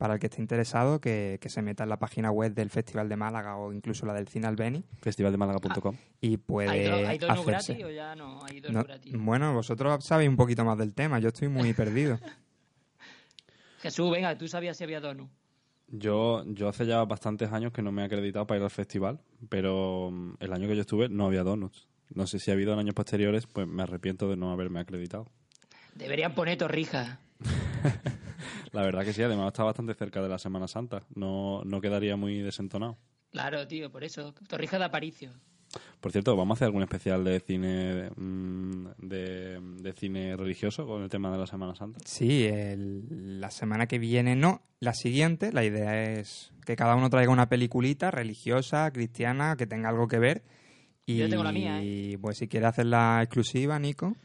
Para 0.00 0.14
el 0.14 0.18
que 0.20 0.28
esté 0.28 0.40
interesado, 0.40 0.98
que, 0.98 1.36
que 1.42 1.50
se 1.50 1.60
meta 1.60 1.82
en 1.82 1.90
la 1.90 1.98
página 1.98 2.30
web 2.30 2.54
del 2.54 2.70
Festival 2.70 3.10
de 3.10 3.16
Málaga 3.16 3.56
o 3.58 3.70
incluso 3.70 4.06
la 4.06 4.14
del 4.14 4.28
Cine 4.28 4.46
Albeni 4.46 4.82
Festivaldemalaga.com. 5.02 5.94
y 6.22 6.38
puede 6.38 6.70
¿Hay, 6.70 6.84
do- 6.86 6.94
hay 7.06 7.18
hacerse. 7.42 7.74
gratis 7.74 7.84
o 7.84 7.90
ya 7.90 8.16
no? 8.16 8.42
Hay 8.46 8.62
No, 8.70 8.82
gratis. 8.82 9.12
bueno, 9.18 9.52
vosotros 9.52 10.02
sabéis 10.02 10.30
un 10.30 10.36
poquito 10.36 10.64
más 10.64 10.78
del 10.78 10.94
tema, 10.94 11.18
yo 11.18 11.28
estoy 11.28 11.48
muy 11.48 11.74
perdido. 11.74 12.18
Jesús, 13.82 14.10
venga, 14.10 14.36
tú 14.38 14.48
sabías 14.48 14.76
si 14.78 14.84
había 14.84 15.00
donuts. 15.00 15.30
Yo, 15.88 16.44
yo 16.46 16.68
hace 16.70 16.86
ya 16.86 17.04
bastantes 17.04 17.52
años 17.52 17.72
que 17.72 17.82
no 17.82 17.92
me 17.92 18.00
he 18.00 18.04
acreditado 18.06 18.46
para 18.46 18.58
ir 18.58 18.64
al 18.64 18.70
festival, 18.70 19.20
pero 19.50 20.10
mm, 20.10 20.34
el 20.40 20.52
año 20.54 20.66
que 20.66 20.76
yo 20.76 20.80
estuve 20.80 21.10
no 21.10 21.26
había 21.26 21.42
donuts. 21.42 21.88
No 22.14 22.26
sé 22.26 22.38
si 22.38 22.50
ha 22.50 22.54
habido 22.54 22.72
en 22.72 22.78
años 22.78 22.94
posteriores, 22.94 23.46
pues 23.46 23.66
me 23.66 23.82
arrepiento 23.82 24.30
de 24.30 24.36
no 24.36 24.50
haberme 24.50 24.80
acreditado. 24.80 25.26
Deberían 25.94 26.34
poner 26.34 26.56
torrijas. 26.56 27.18
La 28.72 28.82
verdad 28.82 29.04
que 29.04 29.12
sí, 29.12 29.22
además 29.22 29.48
está 29.48 29.64
bastante 29.64 29.94
cerca 29.94 30.22
de 30.22 30.28
la 30.28 30.38
Semana 30.38 30.68
Santa. 30.68 31.02
No, 31.14 31.62
no 31.64 31.80
quedaría 31.80 32.16
muy 32.16 32.38
desentonado. 32.40 32.96
Claro, 33.30 33.66
tío, 33.66 33.90
por 33.90 34.04
eso. 34.04 34.32
Torrijas 34.48 34.78
de 34.80 34.86
Aparicio. 34.86 35.30
Por 36.00 36.10
cierto, 36.10 36.34
¿vamos 36.36 36.56
a 36.56 36.58
hacer 36.58 36.66
algún 36.66 36.82
especial 36.82 37.22
de 37.22 37.38
cine 37.40 38.10
mm, 38.16 38.86
de, 38.98 39.60
de 39.60 39.92
cine 39.92 40.36
religioso 40.36 40.84
con 40.86 41.02
el 41.02 41.08
tema 41.08 41.30
de 41.30 41.38
la 41.38 41.46
Semana 41.46 41.74
Santa? 41.76 42.00
Sí, 42.04 42.44
el- 42.44 43.40
la 43.40 43.50
semana 43.52 43.86
que 43.86 43.98
viene 44.00 44.34
no, 44.34 44.62
la 44.80 44.94
siguiente, 44.94 45.52
la 45.52 45.64
idea 45.64 46.14
es 46.14 46.52
que 46.66 46.74
cada 46.74 46.96
uno 46.96 47.08
traiga 47.08 47.30
una 47.32 47.48
peliculita 47.48 48.10
religiosa, 48.10 48.90
cristiana, 48.92 49.54
que 49.56 49.66
tenga 49.66 49.90
algo 49.90 50.08
que 50.08 50.18
ver. 50.18 50.42
Y 51.06 51.18
Yo 51.18 51.28
tengo 51.28 51.44
la 51.44 51.52
mía, 51.52 51.80
¿eh? 51.82 52.18
pues 52.20 52.38
si 52.38 52.48
quiere 52.48 52.66
hacerla 52.66 53.20
exclusiva, 53.22 53.78
Nico. 53.78 54.16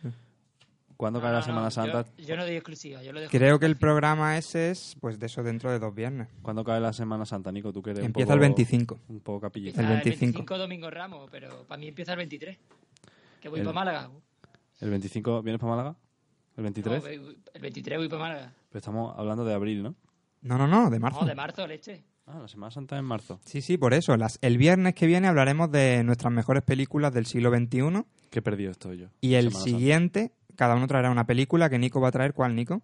¿Cuándo 0.98 1.20
cae 1.20 1.30
No, 1.30 1.34
la 1.34 1.40
no, 1.40 1.46
Semana 1.46 1.66
no, 1.66 1.72
Santa? 1.72 2.06
Yo, 2.18 2.26
yo 2.26 2.36
no 2.38 2.44
doy 2.46 2.56
exclusiva, 2.56 3.04
yo 3.04 3.12
lo 3.12 3.20
dejo. 3.20 3.32
Creo 3.32 3.60
que 3.60 3.66
el 3.66 3.76
programa 3.78 4.38
ese 4.38 4.72
es 4.72 4.96
pues 5.02 5.20
de 5.20 5.26
eso 5.26 5.44
dentro 5.44 5.70
de 5.72 5.80
dos 5.80 5.94
viernes. 5.94 6.30
¿Cuándo 6.42 6.64
cae 6.64 6.80
la 6.80 6.94
Semana 6.94 7.26
Santa, 7.26 7.52
Nico? 7.52 7.74
¿Tú 7.74 7.82
que 7.82 7.90
eres 7.92 8.00
un 8.02 8.06
Empieza 8.08 8.28
poco- 8.28 8.34
el 8.36 8.40
25. 8.40 9.00
Un 9.10 9.20
poco 9.20 9.42
capillita. 9.42 9.82
el 9.82 9.88
Ah, 9.88 10.02
25. 10.04 10.58
Domingo 10.58 10.90
Ramos, 10.90 11.28
pero 11.30 11.66
para 11.68 11.78
mí 11.80 11.88
empieza 11.90 12.14
el 12.14 12.18
23. 12.20 12.58
Que 13.42 13.50
voy 13.50 13.60
El- 13.60 13.66
para 13.66 13.76
Málaga. 13.76 14.10
¿El 14.80 14.90
25 14.90 15.42
vienes 15.42 15.60
para 15.60 15.72
Málaga? 15.76 15.96
¿El 16.58 16.64
23? 16.64 17.04
No, 17.04 17.10
voy- 17.10 17.38
el 17.54 17.62
23 17.62 17.98
voy 18.00 18.08
para 18.10 18.22
Málaga. 18.22 18.54
Pero 18.70 18.80
estamos 18.80 19.14
hablando 19.18 19.44
de 19.44 19.54
abril, 19.54 19.84
¿no? 19.84 19.96
No, 20.42 20.58
no, 20.58 20.68
no, 20.68 20.90
de 20.90 21.00
marzo. 21.00 21.22
No, 21.22 21.28
de 21.28 21.36
marzo, 21.36 21.68
leche. 21.68 22.04
Ah, 22.28 22.40
la 22.40 22.48
Semana 22.48 22.72
Santa 22.72 22.96
es 22.96 23.00
en 23.02 23.06
marzo. 23.06 23.40
Sí, 23.46 23.62
sí, 23.62 23.78
por 23.78 23.94
eso. 23.94 24.18
Las, 24.18 24.40
el 24.42 24.58
viernes 24.58 24.96
que 24.96 25.06
viene 25.06 25.28
hablaremos 25.28 25.72
de 25.72 26.04
nuestras 26.04 26.34
mejores 26.34 26.64
películas 26.64 27.14
del 27.14 27.26
siglo 27.28 27.52
XXI 27.56 28.04
Qué 28.32 28.42
perdido 28.42 28.72
estoy 28.72 28.98
yo. 28.98 29.08
y 29.22 29.36
el 29.36 29.46
Semana 29.52 29.60
Santa. 29.64 29.78
siguiente, 29.78 30.32
cada 30.56 30.76
uno 30.76 30.88
traerá 30.88 31.12
una 31.12 31.26
película 31.28 31.70
que 31.70 31.78
Nico 31.78 32.02
va 32.02 32.08
a 32.08 32.12
traer. 32.12 32.34
¿Cuál, 32.34 32.56
Nico? 32.56 32.82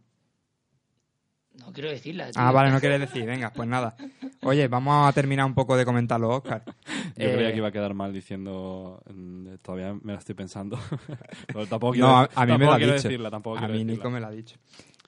No 1.60 1.74
quiero 1.74 1.90
decirla. 1.90 2.32
tío. 2.32 2.42
Ah, 2.42 2.52
vale, 2.52 2.72
no 2.72 2.80
quieres 2.80 3.00
decir. 3.00 3.26
Venga, 3.26 3.52
pues 3.52 3.68
nada. 3.68 3.96
Oye, 4.44 4.68
vamos 4.68 5.08
a 5.08 5.12
terminar 5.12 5.46
un 5.46 5.54
poco 5.54 5.76
de 5.76 5.86
comentar 5.86 6.20
los 6.20 6.38
Oscars. 6.38 6.64
Yo 7.18 7.28
Eh, 7.28 7.34
creía 7.34 7.52
que 7.52 7.58
iba 7.58 7.68
a 7.68 7.72
quedar 7.72 7.94
mal 7.94 8.14
diciendo. 8.14 9.02
mm, 9.14 9.56
Todavía 9.62 9.94
me 10.02 10.14
la 10.14 10.20
estoy 10.20 10.34
pensando. 10.34 10.80
Pero 11.48 11.68
tampoco 11.68 11.94
No, 11.96 12.08
quiero, 12.08 12.10
a, 12.16 12.24
a 12.24 12.46
mí 12.46 12.52
me 12.54 12.58
tampoco 12.60 12.66
lo 12.66 12.72
ha 12.74 12.78
quiero 12.78 12.94
dicho. 12.94 13.08
decirla, 13.10 13.30
tampoco 13.32 13.58
a 13.58 13.62
mí 13.68 13.68
decirla. 13.74 13.94
Nico 13.94 14.10
me 14.12 14.20
lo 14.22 14.28
ha 14.28 14.32
dicho. 14.32 14.58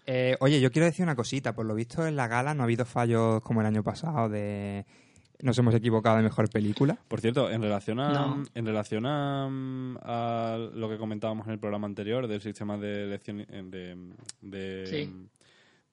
Eh, 0.06 0.36
oye, 0.42 0.60
yo 0.60 0.72
quiero 0.72 0.86
decir 0.86 1.04
una 1.04 1.16
cosita. 1.16 1.54
Por 1.54 1.66
lo 1.66 1.76
visto 1.76 2.06
en 2.06 2.16
la 2.16 2.28
gala 2.28 2.54
no 2.54 2.64
ha 2.64 2.66
habido 2.66 2.86
fallos 2.86 3.42
como 3.42 3.62
el 3.62 3.68
año 3.68 3.84
pasado 3.84 4.30
de... 4.30 4.86
Nos 5.42 5.58
hemos 5.58 5.76
equivocado 5.76 6.18
de 6.18 6.24
mejor 6.24 6.50
película. 6.50 6.98
Por 7.08 7.20
cierto, 7.20 7.50
en 7.50 7.62
relación 7.62 8.00
a, 8.00 8.14
No. 8.14 8.44
en 8.54 8.66
relación 8.66 9.06
a, 9.06 9.46
a 10.02 10.58
lo 10.58 10.90
que 10.90 10.98
comentábamos 10.98 11.48
en 11.48 11.54
el 11.54 11.60
programa 11.60 11.86
anterior 11.86 12.28
del 12.28 12.40
sistema 12.42 12.78
de 12.78 13.04
elección 13.04 13.42
eh, 13.42 13.46
de, 13.66 13.98
de, 14.42 14.86
Sí. 14.88 15.14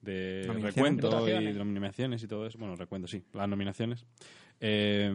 de 0.01 0.43
recuento 0.61 1.27
y 1.27 1.31
de 1.43 1.53
nominaciones 1.53 2.23
y 2.23 2.27
todo 2.27 2.45
eso, 2.45 2.57
bueno, 2.59 2.75
recuento 2.77 3.09
sí, 3.09 3.23
las 3.33 3.49
nominaciones, 3.49 4.05
eh, 4.61 5.11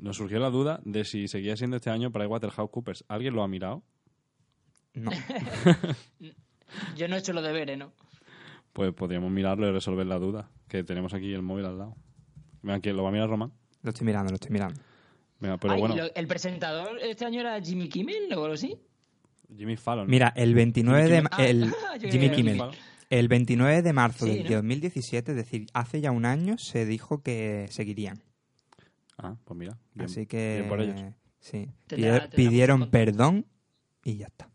nos 0.00 0.16
surgió 0.16 0.40
la 0.40 0.50
duda 0.50 0.80
de 0.84 1.04
si 1.04 1.28
seguía 1.28 1.56
siendo 1.56 1.76
este 1.76 1.90
año 1.90 2.10
para 2.10 2.26
Coopers. 2.26 3.04
¿Alguien 3.06 3.34
lo 3.34 3.42
ha 3.44 3.48
mirado? 3.48 3.84
No. 4.94 5.12
Yo 6.96 7.06
no 7.08 7.14
he 7.16 7.18
hecho 7.18 7.32
los 7.32 7.44
deberes, 7.44 7.78
¿no? 7.78 7.92
Pues 8.72 8.92
podríamos 8.94 9.30
mirarlo 9.30 9.68
y 9.68 9.72
resolver 9.72 10.06
la 10.06 10.18
duda, 10.18 10.50
que 10.68 10.84
tenemos 10.84 11.12
aquí 11.14 11.32
el 11.32 11.42
móvil 11.42 11.66
al 11.66 11.78
lado. 11.78 11.96
¿quién 12.82 12.96
lo 12.96 13.02
va 13.02 13.08
a 13.08 13.12
mirar, 13.12 13.28
Román? 13.28 13.52
Lo 13.82 13.90
estoy 13.90 14.06
mirando, 14.06 14.30
lo 14.30 14.34
estoy 14.36 14.50
mirando. 14.50 14.80
Venga, 15.40 15.56
pero 15.56 15.72
Ay, 15.74 15.80
bueno, 15.80 15.96
lo- 15.96 16.14
¿El 16.14 16.26
presentador 16.26 16.98
este 17.00 17.24
año 17.24 17.40
era 17.40 17.60
Jimmy 17.60 17.88
Kimmel 17.88 18.30
o 18.34 18.42
algo 18.44 18.54
así? 18.54 18.76
Jimmy 19.56 19.76
Fallon. 19.76 20.06
Mira, 20.08 20.32
el 20.36 20.54
29 20.54 21.08
de... 21.08 21.22
ma- 21.22 21.30
Ah, 21.32 21.44
El, 21.46 21.64
yo 22.00 22.08
Jimmy 22.10 22.30
Kimmel. 22.30 22.58
Fallon. 22.58 22.74
El 23.08 23.26
29 23.28 23.82
de 23.82 23.92
marzo 23.92 24.26
Sí, 24.26 24.34
del 24.34 24.44
¿no? 24.44 24.56
2017, 24.56 25.32
es 25.32 25.36
decir, 25.36 25.66
hace 25.72 26.00
ya 26.00 26.12
un 26.12 26.24
año, 26.26 26.58
se 26.58 26.84
dijo 26.86 27.22
que 27.22 27.66
seguirían. 27.70 28.22
Ah, 29.18 29.34
pues 29.44 29.58
mira. 29.58 29.76
Bien, 29.94 30.04
Así 30.08 30.26
que... 30.26 30.58
bien 30.58 30.68
por 30.68 30.80
ellos. 30.80 31.00
Sí. 31.40 31.68
Tendrá- 31.88 31.96
Pidieron- 31.96 32.20
tendrá 32.20 32.36
pidieron 32.36 32.78
mucho 32.80 32.90
perdón 32.92 33.46
y 34.04 34.16
ya 34.18 34.26
está. 34.26 34.48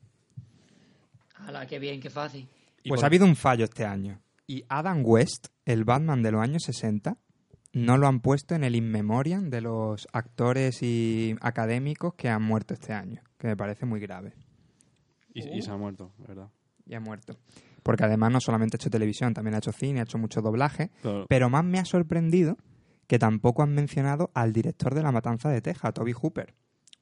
Hala, 1.35 1.65
qué 1.67 1.79
bien, 1.79 1.99
qué 1.99 2.09
fácil. 2.09 2.47
Pues 2.89 2.99
por- 2.99 3.05
ha 3.05 3.07
habido 3.07 3.25
un 3.25 3.35
fallo 3.35 3.65
este 3.65 3.85
año. 3.85 4.21
Y 4.47 4.63
Adam 4.69 5.01
West, 5.03 5.47
el 5.65 5.83
Batman 5.85 6.21
de 6.21 6.31
los 6.31 6.41
años 6.41 6.63
60, 6.63 7.17
no 7.73 7.97
lo 7.97 8.07
han 8.07 8.19
puesto 8.21 8.55
en 8.55 8.63
el 8.63 8.75
in 8.75 8.89
memoriam 8.89 9.49
de 9.49 9.61
los 9.61 10.07
actores 10.13 10.81
y 10.81 11.35
académicos 11.41 12.13
que 12.13 12.29
han 12.29 12.43
muerto 12.43 12.73
este 12.73 12.93
año, 12.93 13.21
que 13.37 13.47
me 13.47 13.57
parece 13.57 13.85
muy 13.85 13.99
grave. 13.99 14.33
Y, 15.33 15.57
y 15.57 15.61
se 15.61 15.71
ha 15.71 15.75
muerto, 15.77 16.13
¿verdad? 16.19 16.49
Y 16.85 16.93
ha 16.93 16.99
muerto. 16.99 17.37
Porque 17.83 18.03
además 18.05 18.31
no 18.31 18.39
solamente 18.39 18.75
ha 18.75 18.79
hecho 18.79 18.89
televisión, 18.89 19.33
también 19.33 19.55
ha 19.55 19.57
hecho 19.57 19.71
cine, 19.71 19.99
ha 19.99 20.03
hecho 20.03 20.17
mucho 20.17 20.41
doblaje. 20.41 20.91
Pero- 21.01 21.25
Pero 21.27 21.49
más 21.49 21.65
me 21.65 21.79
ha 21.79 21.85
sorprendido 21.85 22.57
que 23.07 23.19
tampoco 23.19 23.61
han 23.63 23.73
mencionado 23.73 24.31
al 24.33 24.53
director 24.53 24.93
de 24.95 25.03
La 25.03 25.11
Matanza 25.11 25.49
de 25.49 25.61
Texas, 25.61 25.93
Toby 25.93 26.13
Hooper. 26.13 26.53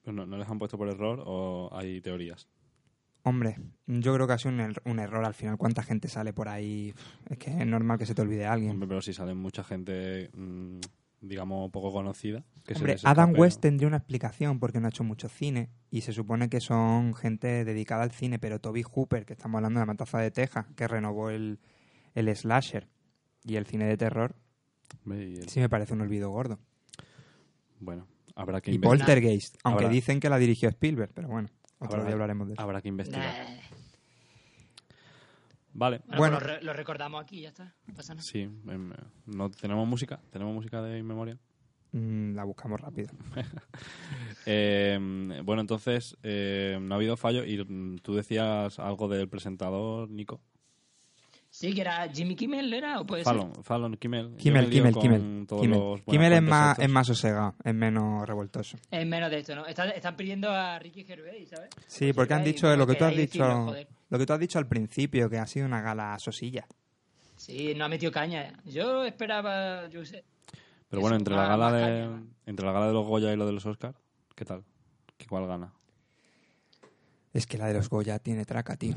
Pero 0.02 0.14
no, 0.16 0.26
¿No 0.26 0.38
les 0.38 0.50
han 0.50 0.58
puesto 0.60 0.78
por 0.78 0.90
error 0.90 1.22
o 1.26 1.70
hay 1.74 2.02
teorías? 2.02 2.48
Hombre, 3.26 3.56
yo 3.88 4.14
creo 4.14 4.28
que 4.28 4.34
ha 4.34 4.38
sido 4.38 4.54
un, 4.54 4.60
er- 4.60 4.82
un 4.86 5.00
error 5.00 5.24
al 5.24 5.34
final. 5.34 5.58
¿Cuánta 5.58 5.82
gente 5.82 6.08
sale 6.10 6.34
por 6.34 6.50
ahí? 6.50 6.94
Es 7.30 7.38
que 7.38 7.52
es 7.52 7.66
normal 7.66 7.98
que 7.98 8.06
se 8.06 8.14
te 8.14 8.22
olvide 8.22 8.46
alguien. 8.46 8.72
Hombre, 8.72 8.88
pero 8.88 9.02
si 9.02 9.14
sale 9.14 9.34
mucha 9.34 9.64
gente, 9.64 10.30
mm, 10.36 10.80
digamos, 11.22 11.72
poco 11.72 11.94
conocida. 11.94 12.44
Que 12.66 12.74
se 12.74 12.80
Hombre, 12.80 12.94
les 12.96 13.06
Adam 13.06 13.30
escape, 13.30 13.42
West 13.42 13.58
¿no? 13.58 13.62
tendría 13.62 13.88
una 13.88 13.98
explicación 13.98 14.60
porque 14.60 14.82
no 14.82 14.88
ha 14.88 14.90
hecho 14.90 15.06
mucho 15.06 15.30
cine 15.30 15.70
y 15.90 16.02
se 16.02 16.12
supone 16.12 16.50
que 16.50 16.60
son 16.60 17.14
gente 17.14 17.64
dedicada 17.64 18.04
al 18.04 18.12
cine, 18.12 18.40
pero 18.40 18.60
Toby 18.60 18.84
Hooper, 18.84 19.26
que 19.26 19.34
estamos 19.34 19.56
hablando 19.60 19.80
de 19.80 19.84
la 19.86 19.94
matanza 19.94 20.20
de 20.20 20.30
Texas, 20.32 20.66
que 20.76 20.86
renovó 20.90 21.30
el, 21.30 21.60
el 22.16 22.36
slasher 22.36 22.90
y 23.46 23.56
el 23.56 23.66
cine 23.66 23.86
de 23.86 23.96
terror, 23.96 24.36
el- 25.10 25.48
sí 25.48 25.62
me 25.62 25.70
parece 25.70 25.94
un 25.94 26.02
olvido 26.02 26.30
gordo. 26.30 26.60
Bueno, 27.80 28.06
habrá 28.36 28.60
que 28.60 28.72
Y. 28.72 28.80
Poltergeist, 28.80 29.56
aunque 29.64 29.86
Habrá- 29.86 29.94
dicen 29.94 30.20
que 30.20 30.30
la 30.30 30.38
dirigió 30.38 30.68
Spielberg, 30.70 31.12
pero 31.14 31.30
bueno, 31.30 31.48
otro 31.86 31.98
Habrá- 31.98 32.06
día 32.06 32.14
hablaremos 32.14 32.48
de 32.48 32.54
eso. 32.54 32.62
Habrá 32.62 32.82
que 32.82 32.88
investigar. 32.90 33.24
Nah. 33.50 33.62
Vale. 35.76 36.02
Bueno, 36.06 36.18
Bueno. 36.18 36.38
pues 36.40 36.48
lo, 36.52 36.54
re- 36.60 36.64
lo 36.64 36.74
recordamos 36.74 37.24
aquí 37.24 37.40
y 37.40 37.42
ya 37.44 37.50
está. 37.50 37.74
No 37.88 37.94
pasa 37.96 38.14
nada. 38.14 38.24
Sí, 38.24 38.42
em, 38.42 38.94
no, 39.26 39.50
¿tenemos 39.50 39.88
música? 39.88 40.20
¿Tenemos 40.30 40.54
música 40.54 40.82
de 40.84 41.00
In 41.00 41.06
Memoria? 41.08 41.38
Mm, 41.94 42.36
la 42.36 42.44
buscamos 42.44 42.80
rápido. 42.80 43.10
Eh, 44.46 45.00
bueno, 45.46 45.62
entonces, 45.62 46.18
eh, 46.22 46.78
no 46.82 46.94
ha 46.94 46.98
habido 46.98 47.16
fallo 47.16 47.46
y 47.46 47.64
mm, 47.64 48.00
tú 48.00 48.14
decías 48.14 48.78
algo 48.78 49.08
del 49.08 49.30
presentador, 49.30 50.10
Nico. 50.10 50.42
Sí, 51.54 51.72
que 51.72 51.82
era 51.82 52.10
Jimmy 52.12 52.36
Kimmel, 52.36 52.74
¿era? 52.74 53.00
¿O 53.00 53.06
puede 53.06 53.24
Fallon, 53.24 53.54
Fallon, 53.64 53.96
Kimmel. 53.98 54.36
Kimmel, 54.38 54.72
Kimmel, 54.72 54.96
Kimmel. 54.96 55.46
Kimmel, 55.48 56.04
Kimmel 56.04 56.34
es, 56.34 56.42
más, 56.42 56.80
es 56.80 56.90
más 56.90 57.06
sosegado, 57.06 57.54
es 57.64 57.76
menos 57.76 58.28
revoltoso. 58.28 58.76
ser? 58.76 59.02
Es 59.02 59.06
menos 59.06 59.30
de 59.30 59.38
esto, 59.38 59.56
¿no? 59.56 59.68
Están, 59.68 59.90
están 59.90 60.16
pidiendo 60.16 60.50
a 60.50 60.80
Ricky 60.80 61.04
Gervais, 61.04 61.48
¿sabes? 61.50 61.70
Sí, 61.86 62.06
Pues 62.06 62.16
porque 62.16 62.34
han 62.34 62.44
dicho 62.44 62.76
lo 62.76 62.88
que 62.88 62.96
tú 62.96 63.04
has 63.06 63.16
dicho, 63.16 63.44
decirlo, 63.46 63.76
lo 64.10 64.18
que 64.18 64.26
tú 64.26 64.34
has 64.34 64.40
dicho 64.40 64.58
al 64.58 64.68
principio, 64.68 65.30
que 65.30 65.38
ha 65.38 65.46
sido 65.46 65.68
una 65.68 65.80
gala 65.84 66.18
sosilla. 66.18 66.66
Sí, 67.36 67.76
no 67.76 67.86
ha 67.86 67.88
metido 67.88 68.12
caña. 68.12 68.60
Yo 68.66 69.04
esperaba, 69.04 69.88
yo 69.90 70.04
sé. 70.06 70.26
Pero 70.90 71.02
bueno, 71.02 71.18
entre 71.18 71.36
la 71.36 71.46
gala 71.46 71.72
de 71.72 72.10
entre 72.48 72.66
la 72.66 72.72
gala 72.72 72.88
de 72.88 72.94
los 72.94 73.06
Goya 73.06 73.32
y 73.32 73.36
lo 73.36 73.46
de 73.46 73.52
los 73.52 73.66
Oscar, 73.68 73.94
¿qué 74.36 74.44
tal? 74.44 74.64
¿Qué 75.18 75.28
cuál 75.28 75.46
gana? 75.46 75.72
Es 77.32 77.46
que 77.46 77.60
la 77.60 77.68
de 77.68 77.76
los 77.76 77.90
Goya 77.90 78.18
tiene 78.18 78.44
traca, 78.44 78.76
tío. 78.76 78.96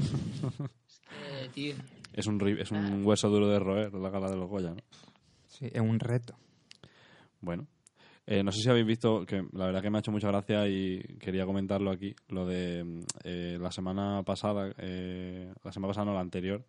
Eh, 1.38 1.48
tío. 1.54 1.74
Es 2.12 2.26
un 2.26 2.40
es 2.58 2.70
un 2.70 2.78
Ah. 2.78 3.00
hueso 3.04 3.28
duro 3.28 3.48
de 3.48 3.58
roer 3.58 3.92
la 3.94 4.10
gala 4.10 4.30
de 4.30 4.36
los 4.36 4.48
Goya, 4.48 4.70
¿no? 4.70 4.82
Sí, 5.48 5.66
es 5.72 5.80
un 5.80 5.98
reto. 6.00 6.34
Bueno, 7.40 7.66
eh, 8.26 8.42
no 8.42 8.50
sé 8.52 8.60
si 8.62 8.68
habéis 8.68 8.86
visto, 8.86 9.24
que 9.26 9.44
la 9.52 9.66
verdad 9.66 9.82
que 9.82 9.90
me 9.90 9.98
ha 9.98 10.00
hecho 10.00 10.10
mucha 10.12 10.28
gracia 10.28 10.66
y 10.68 11.00
quería 11.20 11.44
comentarlo 11.46 11.90
aquí, 11.90 12.14
lo 12.28 12.46
de 12.46 12.82
mm, 12.84 13.00
eh, 13.24 13.58
la 13.60 13.70
semana 13.70 14.22
pasada, 14.24 14.72
eh, 14.78 15.52
la 15.62 15.72
semana 15.72 15.88
pasada 15.92 16.06
no, 16.06 16.14
la 16.14 16.20
anterior, 16.20 16.64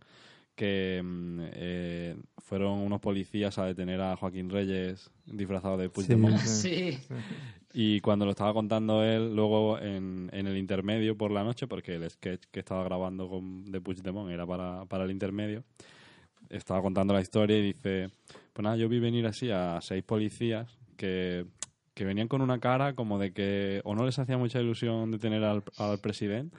que 0.55 1.01
mm, 1.03 1.39
eh, 1.53 2.15
fueron 2.39 2.79
unos 2.79 2.99
policías 2.99 3.57
a 3.57 3.65
detener 3.65 4.01
a 4.01 4.15
Joaquín 4.17 4.49
Reyes 4.49 5.09
disfrazado 5.25 5.77
de 5.77 5.89
Puigdemont. 5.89 6.37
Sí. 6.45 6.97
Y 7.79 8.01
cuando 8.01 8.25
lo 8.25 8.31
estaba 8.31 8.55
contando 8.55 9.03
él, 9.03 9.35
luego 9.35 9.77
en, 9.77 10.31
en 10.33 10.47
el 10.47 10.57
intermedio 10.57 11.15
por 11.15 11.29
la 11.29 11.43
noche, 11.43 11.67
porque 11.67 11.93
el 11.93 12.09
sketch 12.09 12.45
que 12.49 12.61
estaba 12.61 12.83
grabando 12.83 13.29
con, 13.29 13.71
de 13.71 13.79
Puigdemont 13.79 14.31
era 14.31 14.47
para, 14.47 14.85
para 14.85 15.03
el 15.03 15.11
intermedio, 15.11 15.63
estaba 16.49 16.81
contando 16.81 17.13
la 17.13 17.21
historia 17.21 17.55
y 17.55 17.61
dice, 17.61 18.09
pues 18.51 18.63
nada, 18.63 18.77
yo 18.77 18.89
vi 18.89 18.97
venir 18.99 19.27
así 19.27 19.51
a 19.51 19.77
seis 19.79 20.03
policías 20.03 20.75
que, 20.97 21.45
que 21.93 22.03
venían 22.03 22.27
con 22.27 22.41
una 22.41 22.59
cara 22.59 22.95
como 22.95 23.19
de 23.19 23.31
que 23.31 23.81
o 23.83 23.93
no 23.93 24.07
les 24.07 24.17
hacía 24.17 24.39
mucha 24.39 24.59
ilusión 24.59 25.11
de 25.11 25.19
tener 25.19 25.43
al, 25.43 25.63
al 25.77 25.99
presidente 25.99 26.57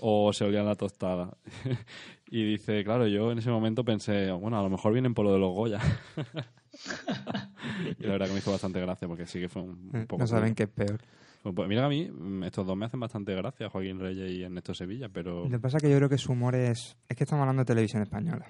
o 0.00 0.34
se 0.34 0.44
olían 0.44 0.66
la 0.66 0.74
tostada. 0.74 1.34
y 2.30 2.44
dice, 2.44 2.84
claro, 2.84 3.06
yo 3.06 3.32
en 3.32 3.38
ese 3.38 3.48
momento 3.48 3.86
pensé, 3.86 4.30
bueno, 4.32 4.60
a 4.60 4.62
lo 4.62 4.68
mejor 4.68 4.92
vienen 4.92 5.14
por 5.14 5.24
lo 5.24 5.32
de 5.32 5.38
los 5.38 5.54
Goya. 5.54 5.80
y 7.98 8.02
la 8.04 8.12
verdad 8.12 8.26
que 8.26 8.32
me 8.32 8.38
hizo 8.38 8.52
bastante 8.52 8.80
gracia 8.80 9.08
porque 9.08 9.26
sí 9.26 9.40
que 9.40 9.48
fue 9.48 9.62
un, 9.62 9.90
un 9.92 10.06
poco... 10.06 10.22
no 10.22 10.26
saben 10.26 10.54
qué 10.54 10.64
es 10.64 10.68
peor. 10.68 11.00
Pues, 11.42 11.68
mira 11.68 11.82
que 11.82 11.86
a 11.86 11.88
mí 11.88 12.10
mm, 12.10 12.44
estos 12.44 12.66
dos 12.66 12.76
me 12.76 12.86
hacen 12.86 13.00
bastante 13.00 13.34
gracia, 13.34 13.70
Joaquín 13.70 13.98
Reyes 14.00 14.30
y 14.32 14.42
Ernesto 14.42 14.74
Sevilla, 14.74 15.08
pero... 15.08 15.44
Lo 15.44 15.50
que 15.50 15.58
pasa 15.58 15.76
es 15.78 15.82
que 15.82 15.90
yo 15.90 15.96
creo 15.96 16.08
que 16.08 16.18
su 16.18 16.32
humor 16.32 16.54
es... 16.54 16.96
Es 17.08 17.16
que 17.16 17.24
estamos 17.24 17.42
hablando 17.42 17.60
de 17.62 17.66
televisión 17.66 18.02
española. 18.02 18.46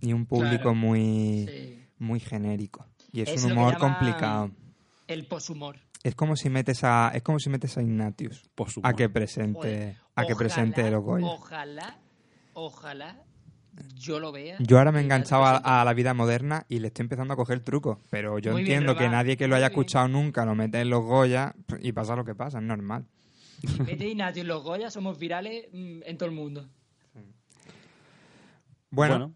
Y 0.00 0.12
un 0.12 0.26
público 0.26 0.62
Claro. 0.62 0.74
muy, 0.74 1.46
Sí. 1.48 1.86
muy 1.98 2.20
genérico. 2.20 2.86
Y 3.12 3.22
es, 3.22 3.30
Es 3.30 3.44
un 3.44 3.52
humor 3.52 3.78
complicado. 3.78 4.50
El 5.06 5.26
poshumor. 5.26 5.76
Es 6.04 6.14
como 6.14 6.36
si 6.36 6.48
metes 6.50 6.84
a, 6.84 7.10
es 7.14 7.22
como 7.22 7.38
si 7.40 7.50
metes 7.50 7.76
a 7.76 7.82
Ignatius 7.82 8.48
Poshumor. 8.54 8.88
a 8.88 8.94
que 8.94 9.08
presente, 9.08 9.58
Joder, 9.58 9.96
a 10.14 10.24
que 10.26 10.36
presente 10.36 10.90
los 10.90 11.02
Goya. 11.02 11.26
Ojalá, 11.26 11.98
ojalá 12.52 13.20
yo 13.96 14.20
lo 14.20 14.32
vea. 14.32 14.56
Yo 14.58 14.78
ahora 14.78 14.92
me 14.92 15.00
he 15.00 15.02
enganchado 15.02 15.44
a, 15.44 15.84
la 15.84 15.94
vida 15.94 16.14
moderna 16.14 16.64
y 16.68 16.78
le 16.78 16.88
estoy 16.88 17.04
empezando 17.04 17.34
a 17.34 17.36
coger 17.36 17.58
el 17.58 17.64
truco. 17.64 18.00
Pero 18.10 18.38
yo 18.38 18.52
Muy 18.52 18.62
bien, 18.62 18.78
entiendo 18.78 18.96
que 18.96 19.08
nadie 19.08 19.36
que 19.36 19.48
lo 19.48 19.56
haya 19.56 19.66
escuchado 19.66 20.08
nunca 20.08 20.44
lo 20.44 20.54
mete 20.54 20.80
en 20.80 20.90
los 20.90 21.02
Goya 21.02 21.54
y 21.80 21.92
pasa 21.92 22.16
lo 22.16 22.24
que 22.24 22.34
pasa, 22.34 22.58
es 22.58 22.64
normal. 22.64 23.06
Mete 23.86 24.08
Ignatius 24.08 24.46
los 24.46 24.62
Goya, 24.62 24.90
somos 24.90 25.18
virales 25.18 25.66
mm, 25.72 26.00
en 26.04 26.18
todo 26.18 26.28
el 26.28 26.34
mundo. 26.34 26.68
Bueno, 28.90 29.14
Bueno, 29.18 29.34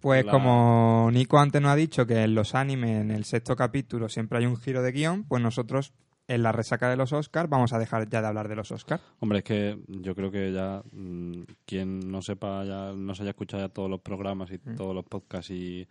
pues 0.00 0.24
la- 0.24 0.32
como 0.32 1.10
Nico 1.12 1.38
antes 1.38 1.60
nos 1.60 1.72
ha 1.72 1.76
dicho 1.76 2.06
que 2.06 2.22
en 2.22 2.34
los 2.34 2.54
animes, 2.54 3.00
en 3.00 3.10
el 3.10 3.24
sexto 3.24 3.56
capítulo, 3.56 4.08
siempre 4.08 4.38
hay 4.38 4.46
un 4.46 4.56
giro 4.56 4.82
de 4.82 4.92
guion, 4.92 5.24
pues 5.24 5.42
nosotros 5.42 5.92
en 6.28 6.42
la 6.42 6.52
resaca 6.52 6.88
de 6.88 6.96
los 6.96 7.12
Oscars 7.12 7.48
vamos 7.50 7.72
a 7.72 7.78
dejar 7.78 8.08
ya 8.08 8.20
de 8.22 8.26
hablar 8.28 8.48
de 8.48 8.56
los 8.56 8.70
Oscars. 8.70 9.02
Hombre, 9.20 9.38
es 9.38 9.44
que 9.44 9.78
yo 9.88 10.14
creo 10.14 10.30
que 10.30 10.52
ya 10.52 10.82
mm, 10.92 11.42
quien 11.66 12.10
no 12.10 12.22
sepa, 12.22 12.64
ya 12.64 12.92
no 12.92 13.14
se 13.14 13.22
haya 13.22 13.30
escuchado 13.30 13.62
ya 13.62 13.68
todos 13.68 13.90
los 13.90 14.00
programas 14.00 14.50
y 14.50 14.54
Mm. 14.64 14.76
todos 14.76 14.94
los 14.94 15.04
podcasts 15.04 15.50
y 15.50 15.86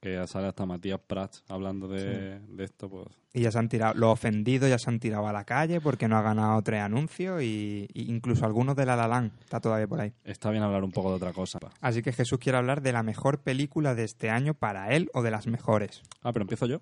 que 0.00 0.26
sale 0.26 0.48
hasta 0.48 0.66
Matías 0.66 0.98
Prats 1.06 1.44
hablando 1.48 1.86
de, 1.86 2.40
de 2.40 2.64
esto, 2.64 2.88
pues 2.90 3.06
Y 3.34 3.42
ya 3.42 3.52
se 3.52 3.58
han 3.60 3.68
tirado, 3.68 3.94
los 3.94 4.10
ofendidos 4.12 4.68
ya 4.68 4.76
se 4.76 4.90
han 4.90 4.98
tirado 4.98 5.28
a 5.28 5.32
la 5.32 5.44
calle 5.44 5.80
porque 5.80 6.08
no 6.08 6.16
ha 6.16 6.22
ganado 6.22 6.60
tres 6.62 6.80
anuncios 6.82 7.40
y, 7.40 7.86
y 7.94 8.10
incluso 8.12 8.44
algunos 8.44 8.74
de 8.74 8.84
La 8.84 8.96
La 8.96 9.06
Land 9.06 9.30
está 9.40 9.60
todavía 9.60 9.86
por 9.86 10.00
ahí. 10.00 10.12
está 10.24 10.50
bien 10.50 10.64
hablar 10.64 10.82
un 10.82 10.90
poco 10.90 11.10
de 11.10 11.16
otra 11.16 11.32
cosa. 11.32 11.60
Así 11.80 12.02
que 12.02 12.12
Jesús 12.12 12.38
quiere 12.40 12.58
hablar 12.58 12.82
de 12.82 12.90
la 12.92 13.04
mejor 13.04 13.42
película 13.42 13.94
de 13.94 14.02
este 14.02 14.28
año 14.28 14.54
para 14.54 14.92
él 14.92 15.08
o 15.14 15.22
de 15.22 15.30
las 15.30 15.46
mejores. 15.46 16.02
Ah, 16.22 16.32
pero 16.32 16.42
empiezo 16.42 16.66
yo. 16.66 16.80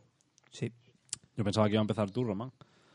Sí. 0.51 0.73
Yo 1.37 1.45
pensaba 1.45 1.67
que 1.69 1.75
iba 1.75 1.81
a 1.81 1.83
empezar 1.83 2.11
tú, 2.11 2.25
Román. 2.25 2.53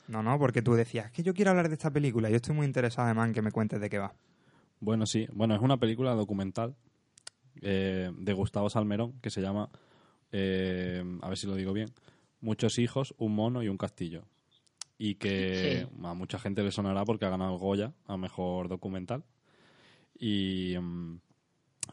No, 0.07 0.21
no, 0.21 0.37
porque 0.37 0.61
tú 0.61 0.73
decías 0.73 1.11
que 1.11 1.23
yo 1.23 1.33
quiero 1.33 1.51
hablar 1.51 1.67
de 1.67 1.75
esta 1.75 1.91
película. 1.91 2.29
Yo 2.29 2.35
estoy 2.35 2.55
muy 2.55 2.65
interesado 2.65 3.05
además 3.05 3.27
en 3.27 3.33
que 3.33 3.41
me 3.41 3.51
cuentes 3.51 3.79
de 3.81 3.89
qué 3.89 3.97
va. 3.97 4.13
Bueno, 4.79 5.05
sí. 5.05 5.27
Bueno, 5.33 5.55
es 5.55 5.61
una 5.61 5.77
película 5.77 6.13
documental 6.13 6.75
eh, 7.61 8.11
de 8.15 8.33
Gustavo 8.33 8.69
Salmerón 8.69 9.13
que 9.21 9.29
se 9.29 9.41
llama, 9.41 9.69
eh, 10.31 11.03
a 11.21 11.29
ver 11.29 11.37
si 11.37 11.47
lo 11.47 11.55
digo 11.55 11.73
bien, 11.73 11.89
Muchos 12.41 12.77
hijos, 12.77 13.15
un 13.17 13.33
mono 13.33 13.63
y 13.63 13.69
un 13.69 13.77
castillo. 13.77 14.23
Y 14.97 15.15
que 15.15 15.87
a 16.03 16.13
mucha 16.13 16.37
gente 16.37 16.61
le 16.61 16.71
sonará 16.71 17.03
porque 17.03 17.25
ha 17.25 17.29
ganado 17.29 17.53
el 17.53 17.59
Goya 17.59 17.93
a 18.05 18.17
Mejor 18.17 18.67
Documental. 18.69 19.23
Y 20.17 20.75
mm, 20.79 21.17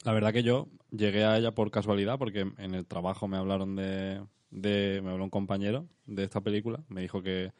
la 0.04 0.12
verdad 0.12 0.32
que 0.32 0.42
yo 0.42 0.68
llegué 0.90 1.24
a 1.24 1.38
ella 1.38 1.52
por 1.52 1.70
casualidad 1.70 2.18
porque 2.18 2.40
en 2.58 2.74
el 2.74 2.86
trabajo 2.86 3.28
me 3.28 3.38
hablaron 3.38 3.76
de, 3.76 4.22
de 4.50 5.00
me 5.02 5.10
habló 5.10 5.24
un 5.24 5.30
compañero 5.30 5.86
de 6.06 6.24
esta 6.24 6.42
película, 6.42 6.84
me 6.88 7.00
dijo 7.00 7.22
que, 7.22 7.52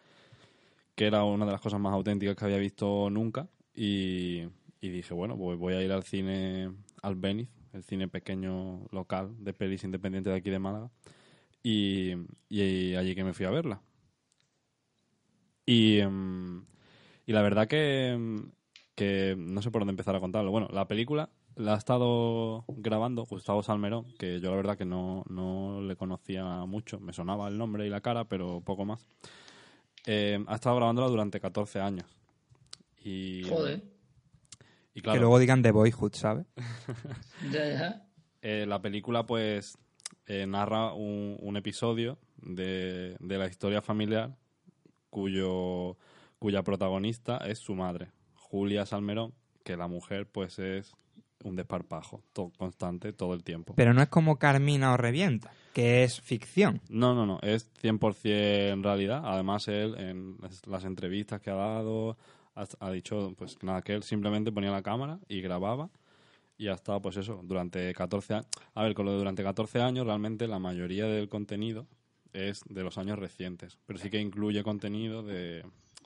que 1.02 1.08
era 1.08 1.24
una 1.24 1.44
de 1.44 1.50
las 1.50 1.60
cosas 1.60 1.80
más 1.80 1.92
auténticas 1.92 2.36
que 2.36 2.44
había 2.44 2.58
visto 2.58 3.10
nunca 3.10 3.48
y, 3.74 4.42
dije, 4.80 5.12
bueno, 5.12 5.36
pues 5.36 5.58
voy 5.58 5.74
a 5.74 5.82
ir 5.82 5.90
al 5.90 6.04
cine 6.04 6.70
Albeniz, 7.02 7.48
el 7.72 7.82
cine 7.82 8.06
pequeño 8.06 8.86
local 8.92 9.34
de 9.40 9.52
pelis 9.52 9.82
independiente 9.82 10.30
de 10.30 10.36
aquí 10.36 10.50
de 10.50 10.60
Málaga 10.60 10.90
y, 11.60 12.12
y 12.48 12.94
allí 12.94 13.16
que 13.16 13.24
me 13.24 13.34
fui 13.34 13.46
a 13.46 13.50
verla. 13.50 13.82
Y, 15.66 15.98
em, 15.98 16.66
y 17.26 17.32
la 17.32 17.42
verdad 17.42 17.66
que, 17.66 18.10
em, 18.10 18.52
que 18.94 19.34
no 19.36 19.60
sé 19.60 19.72
por 19.72 19.80
dónde 19.80 19.90
empezar 19.90 20.14
a 20.14 20.20
contarlo. 20.20 20.52
Bueno, 20.52 20.68
la 20.70 20.86
película 20.86 21.30
la 21.56 21.74
ha 21.74 21.78
estado 21.78 22.64
grabando 22.68 23.24
Gustavo 23.24 23.64
Salmerón, 23.64 24.06
que 24.20 24.38
yo 24.38 24.50
la 24.50 24.56
verdad 24.56 24.78
que 24.78 24.84
no, 24.84 25.24
no 25.28 25.80
le 25.82 25.96
conocía 25.96 26.64
mucho. 26.64 27.00
Me 27.00 27.12
sonaba 27.12 27.48
el 27.48 27.58
nombre 27.58 27.88
y 27.88 27.90
la 27.90 28.02
cara, 28.02 28.24
pero 28.26 28.60
poco 28.60 28.84
más. 28.84 29.04
Eh, 30.06 30.42
ha 30.46 30.54
estado 30.54 30.76
grabándola 30.76 31.08
durante 31.08 31.40
14 31.40 31.80
años. 31.80 32.06
Y, 33.04 33.44
Joder. 33.48 33.82
y 34.94 35.00
claro, 35.00 35.16
Que 35.16 35.20
luego 35.20 35.38
digan 35.38 35.62
The 35.62 35.70
Boyhood, 35.70 36.14
¿sabes? 36.14 36.46
Ya, 37.50 37.68
ya. 37.68 38.06
eh, 38.42 38.64
la 38.66 38.80
película 38.80 39.26
pues 39.26 39.76
eh, 40.26 40.46
narra 40.46 40.92
un, 40.92 41.36
un 41.40 41.56
episodio 41.56 42.18
de, 42.36 43.16
de 43.20 43.38
la 43.38 43.46
historia 43.48 43.82
familiar 43.82 44.36
cuyo 45.10 45.96
cuya 46.38 46.62
protagonista 46.64 47.36
es 47.38 47.58
su 47.58 47.74
madre, 47.74 48.10
Julia 48.34 48.84
Salmerón, 48.86 49.32
que 49.64 49.76
la 49.76 49.86
mujer 49.86 50.26
pues 50.30 50.58
es 50.58 50.92
un 51.42 51.56
desparpajo 51.56 52.22
todo, 52.32 52.50
constante 52.56 53.12
todo 53.12 53.34
el 53.34 53.42
tiempo. 53.42 53.74
Pero 53.76 53.94
no 53.94 54.02
es 54.02 54.08
como 54.08 54.38
Carmina 54.38 54.92
o 54.92 54.96
Revienta, 54.96 55.52
que 55.72 56.04
es 56.04 56.20
ficción. 56.20 56.80
No, 56.88 57.14
no, 57.14 57.26
no, 57.26 57.38
es 57.42 57.70
100% 57.82 58.82
realidad. 58.82 59.22
Además, 59.24 59.68
él 59.68 59.94
en 59.98 60.36
las 60.66 60.84
entrevistas 60.84 61.40
que 61.40 61.50
ha 61.50 61.54
dado 61.54 62.16
ha, 62.54 62.66
ha 62.80 62.90
dicho 62.90 63.34
pues 63.36 63.62
nada, 63.62 63.82
que 63.82 63.94
él 63.94 64.02
simplemente 64.02 64.52
ponía 64.52 64.70
la 64.70 64.82
cámara 64.82 65.18
y 65.28 65.40
grababa 65.40 65.90
y 66.58 66.68
ha 66.68 66.74
estado 66.74 67.00
pues 67.00 67.16
eso, 67.16 67.40
durante 67.42 67.92
14 67.92 68.34
años. 68.34 68.46
A 68.74 68.82
ver, 68.82 68.94
con 68.94 69.06
lo 69.06 69.12
de 69.12 69.18
durante 69.18 69.42
14 69.42 69.80
años 69.80 70.06
realmente 70.06 70.46
la 70.46 70.58
mayoría 70.58 71.06
del 71.06 71.28
contenido 71.28 71.86
es 72.32 72.62
de 72.68 72.82
los 72.82 72.98
años 72.98 73.18
recientes, 73.18 73.78
pero 73.86 73.98
sí 73.98 74.10
que 74.10 74.20
incluye 74.20 74.62
contenido 74.62 75.22
de 75.22 75.64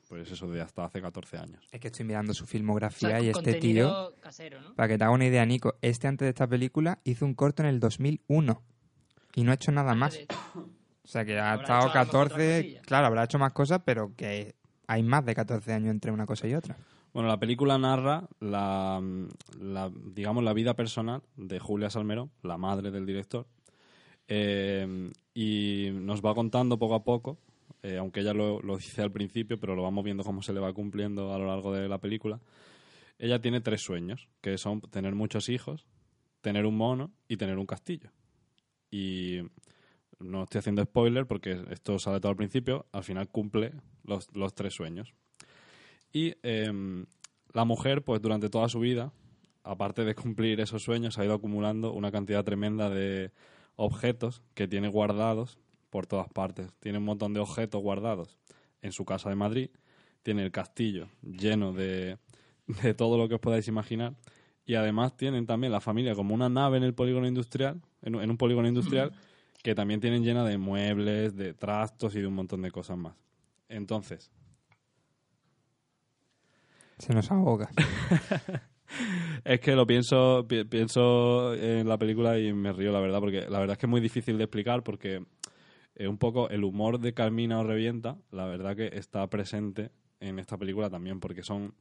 pues 0.09 0.31
eso 0.31 0.47
de 0.49 0.61
hasta 0.61 0.85
hace 0.85 1.01
14 1.01 1.39
años. 1.39 1.67
Es 1.73 1.81
que 1.81 1.89
estoy 1.89 2.05
mirando 2.05 2.33
su 2.35 2.47
filmografía 2.47 3.09
O 3.09 3.11
sea, 3.13 3.21
y 3.21 3.29
este 3.29 3.55
tío, 3.55 3.89
contenido 3.89 4.15
casero, 4.21 4.61
¿no? 4.61 4.75
para 4.75 4.89
que 4.89 4.99
te 4.99 5.05
haga 5.05 5.13
una 5.13 5.27
idea, 5.27 5.45
Nico, 5.47 5.77
este 5.83 6.07
antes 6.09 6.27
de 6.27 6.31
esta 6.31 6.47
película 6.47 7.01
hizo 7.05 7.25
un 7.25 7.35
corto 7.35 7.63
en 7.63 7.69
el 7.69 7.81
2001 7.81 8.63
y 9.35 9.43
no 9.45 9.51
ha 9.51 9.55
hecho 9.55 9.73
nada 9.73 9.95
más. 9.95 10.19
O 10.57 11.09
sea 11.09 11.25
que 11.25 11.39
ha 11.39 11.53
Habrá 11.53 11.63
estado 11.63 11.89
hecho 11.89 11.99
a 11.99 12.05
lo 12.05 12.07
mejor 12.07 12.27
otras 12.27 12.29
14, 12.29 12.57
cosillas. 12.63 12.87
claro, 12.87 13.07
habrá 13.07 13.25
hecho 13.25 13.39
más 13.39 13.53
cosas, 13.53 13.81
pero 13.85 14.15
que 14.17 14.55
hay 14.87 15.03
más 15.03 15.25
de 15.25 15.35
14 15.35 15.73
años 15.73 15.91
entre 15.91 16.11
una 16.11 16.27
cosa 16.27 16.47
y 16.49 16.55
otra. 16.55 16.77
Bueno, 17.13 17.29
la 17.29 17.39
película 17.39 17.79
narra 17.79 18.29
la, 18.41 19.01
la, 19.59 19.91
digamos, 20.13 20.45
la 20.45 20.53
vida 20.53 20.75
personal 20.75 21.23
de 21.37 21.59
Julia 21.59 21.91
Salmerón, 21.91 22.31
la 22.43 22.59
madre 22.59 22.91
del 22.91 23.07
director, 23.07 23.47
eh, 24.29 25.11
y 25.33 25.91
nos 25.93 26.21
va 26.21 26.35
contando 26.35 26.79
poco 26.79 26.95
a 26.95 27.05
poco, 27.05 27.39
eh, 27.87 27.99
aunque 27.99 28.19
ella 28.21 28.35
lo, 28.35 28.61
lo 28.63 28.79
dice 28.79 29.01
al 29.01 29.13
principio, 29.13 29.61
pero 29.61 29.77
lo 29.77 29.83
vamos 29.85 30.03
viendo 30.05 30.25
cómo 30.25 30.43
se 30.43 30.53
le 30.53 30.59
va 30.59 30.73
cumpliendo 30.73 31.33
a 31.33 31.39
lo 31.39 31.47
largo 31.47 31.73
de 31.73 31.89
la 31.89 31.99
película. 31.99 32.41
Ella 33.17 33.41
tiene 33.41 33.61
tres 33.61 33.81
sueños, 33.81 34.29
que 34.41 34.59
son 34.59 34.81
tener 34.81 35.15
muchos 35.15 35.49
hijos, 35.49 35.87
tener 36.41 36.67
un 36.67 36.77
mono 36.77 37.13
y 37.29 37.37
tener 37.37 37.59
un 37.59 37.67
castillo. 37.67 38.11
Y 38.91 39.39
no 40.19 40.43
estoy 40.43 40.59
haciendo 40.59 40.83
spoiler 40.83 41.27
porque 41.27 41.63
esto 41.71 42.01
sale 42.01 42.19
todo 42.19 42.31
al 42.31 42.37
principio, 42.37 42.87
al 42.91 43.05
final 43.05 43.29
cumple 43.29 43.73
los, 44.03 44.35
los 44.35 44.53
tres 44.53 44.75
sueños. 44.75 45.15
Y 46.13 46.35
em, 46.43 47.07
la 47.53 47.65
mujer, 47.65 48.03
pues 48.03 48.21
durante 48.21 48.51
toda 48.51 48.69
su 48.69 48.81
vida, 48.81 49.13
aparte 49.63 50.05
de 50.05 50.17
cumplir 50.17 50.61
esos 50.61 50.83
sueños, 50.83 51.19
ha 51.19 51.25
ido 51.25 51.35
acumulando 51.35 51.93
una 51.93 52.11
cantidad 52.11 52.45
tremenda 52.45 52.91
de 52.91 53.31
objetos 53.77 54.43
que 54.55 54.67
tiene 54.67 54.89
guardados 54.89 55.61
por 55.97 56.07
todas 56.07 56.29
partes. 56.29 56.71
Tiene 56.79 56.99
un 56.99 57.05
montón 57.05 57.33
de 57.33 57.41
objetos 57.41 57.81
guardados 57.81 58.37
en 58.83 58.93
su 58.93 59.07
casa 59.07 59.31
de 59.31 59.35
Madrid. 59.35 59.71
Tiene 60.23 60.43
el 60.45 60.51
castillo 60.53 61.09
lleno 61.23 61.73
de, 61.73 62.19
de 62.83 62.93
todo 62.93 63.17
lo 63.17 63.29
que 63.29 63.37
os 63.37 63.41
podáis 63.41 63.67
imaginar. 63.67 64.15
Y 64.67 64.75
además 64.75 65.17
tienen 65.17 65.47
también 65.47 65.73
la 65.73 65.81
familia 65.81 66.15
como 66.15 66.35
una 66.35 66.51
nave 66.51 66.77
en 66.77 66.83
el 66.83 66.93
polígono 66.93 67.27
industrial, 67.27 67.81
en, 68.03 68.17
un- 68.17 68.23
en 68.23 68.31
un 68.31 68.37
polígono 68.37 68.69
industrial, 68.69 69.13
que 69.63 69.75
también 69.75 70.01
tienen 70.01 70.23
llena 70.23 70.45
de 70.45 70.59
muebles, 70.59 71.35
de 71.35 71.55
trastos 71.55 72.15
y 72.15 72.21
de 72.21 72.27
un 72.27 72.35
montón 72.35 72.61
de 72.61 72.71
cosas 72.71 72.99
más. 72.99 73.15
Entonces, 73.71 74.31
Se 76.99 77.15
nos 77.15 77.31
ahoga. 77.31 77.71
es 79.45 79.61
que 79.61 79.75
lo 79.75 79.87
pienso, 79.87 80.45
pi- 80.47 80.65
pienso 80.65 81.55
en 81.55 81.89
la 81.89 81.97
película 81.97 82.39
y 82.39 82.53
me 82.53 82.73
río, 82.75 82.93
la 82.93 83.01
verdad, 83.01 83.21
porque 83.21 83.47
la 83.49 83.61
verdad 83.61 83.73
es 83.73 83.79
que 83.79 83.87
es 83.87 83.91
muy 83.91 84.01
difícil 84.03 84.37
de 84.37 84.45
explicar 84.45 84.83
porque 84.83 85.25
eh, 85.97 86.09
un 86.09 86.19
poco 86.19 86.49
el 86.51 86.65
humor 86.65 87.01
de 87.01 87.13
Carmina 87.15 87.59
o 87.59 87.65
Revienta, 87.65 88.17
la 88.31 88.45
verdad 88.47 88.77
que 88.77 88.91
está 88.93 89.29
presente 89.29 89.91
en 90.21 90.39
esta 90.39 90.57
película 90.57 90.89
también, 90.91 91.21
porque 91.21 91.43
son, 91.43 91.75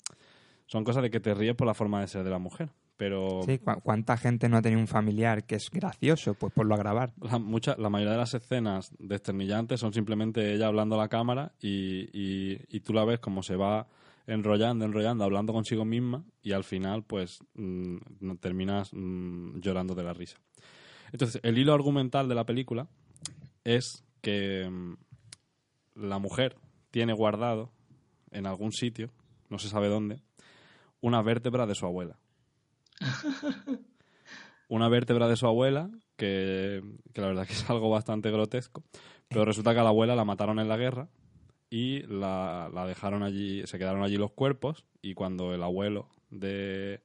son 0.65 0.84
cosas 0.84 1.04
de 1.04 1.10
que 1.12 1.19
te 1.19 1.34
ríes 1.34 1.56
por 1.56 1.67
la 1.67 1.73
forma 1.73 2.01
de 2.01 2.08
ser 2.08 2.23
de 2.23 2.30
la 2.32 2.39
mujer. 2.39 2.69
Pero 2.97 3.41
Sí, 3.45 3.58
¿cu- 3.60 3.82
¿cuánta 3.84 4.15
gente 4.15 4.47
no 4.47 4.56
ha 4.56 4.62
tenido 4.62 4.80
un 4.80 4.88
familiar 4.88 5.43
que 5.45 5.56
es 5.56 5.69
gracioso? 5.69 6.34
Pues 6.34 6.54
por 6.54 6.65
lo 6.65 6.75
a 6.75 6.78
grabar. 6.78 7.12
la, 7.21 7.39
mucha, 7.39 7.75
la 7.78 7.89
mayoría 7.89 8.13
de 8.13 8.19
las 8.19 8.34
escenas 8.34 8.93
desternillantes 8.99 9.82
son 9.82 9.91
simplemente 9.93 10.54
ella 10.54 10.67
hablando 10.67 10.95
a 10.95 10.99
la 10.99 11.10
cámara 11.10 11.51
y, 11.62 12.08
y, 12.17 12.62
y 12.69 12.80
tú 12.80 12.93
la 12.93 13.04
ves 13.04 13.19
como 13.19 13.43
se 13.43 13.58
va 13.58 13.88
enrollando, 14.28 14.86
enrollando, 14.86 15.25
hablando 15.25 15.51
consigo 15.51 15.84
misma 15.84 16.23
y 16.41 16.54
al 16.54 16.63
final 16.63 17.04
pues 17.04 17.39
mm, 17.56 17.97
no- 18.21 18.38
terminas 18.38 18.91
mm, 18.93 19.60
llorando 19.60 19.93
de 19.93 20.04
la 20.04 20.13
risa. 20.13 20.38
Entonces, 21.12 21.41
el 21.43 21.58
hilo 21.58 21.73
argumental 21.73 22.30
de 22.30 22.36
la 22.36 22.45
película 22.45 22.88
es 23.65 24.05
que 24.26 24.68
mm, 24.68 24.96
la 25.94 26.18
mujer 26.18 26.56
tiene 26.90 27.14
guardado 27.14 27.70
en 28.32 28.48
algún 28.48 28.72
sitio, 28.72 29.12
no 29.50 29.60
se 29.60 29.70
sabe 29.70 29.88
dónde, 29.88 30.24
una 31.00 31.22
vértebra 31.22 31.68
de 31.68 31.76
su 31.76 31.86
abuela. 31.86 32.18
Una 34.68 34.90
vértebra 34.90 35.28
de 35.28 35.36
su 35.36 35.46
abuela, 35.46 35.92
que, 36.18 36.82
que 37.14 37.22
la 37.22 37.28
verdad 37.28 37.46
que 37.46 37.54
es 37.54 37.70
algo 37.70 37.92
bastante 37.92 38.32
grotesco, 38.32 38.84
pero 39.28 39.46
resulta 39.46 39.76
que 39.76 39.80
a 39.82 39.84
la 39.84 39.90
abuela 39.90 40.16
la 40.16 40.26
mataron 40.26 40.58
en 40.58 40.68
la 40.68 40.76
guerra 40.76 41.08
y 41.70 42.00
la, 42.08 42.72
la 42.74 42.88
dejaron 42.88 43.22
allí, 43.22 43.62
se 43.68 43.78
quedaron 43.78 44.02
allí 44.02 44.18
los 44.18 44.32
cuerpos 44.32 44.84
y 45.04 45.14
cuando 45.14 45.54
el 45.54 45.62
abuelo 45.62 46.10
de, 46.32 47.04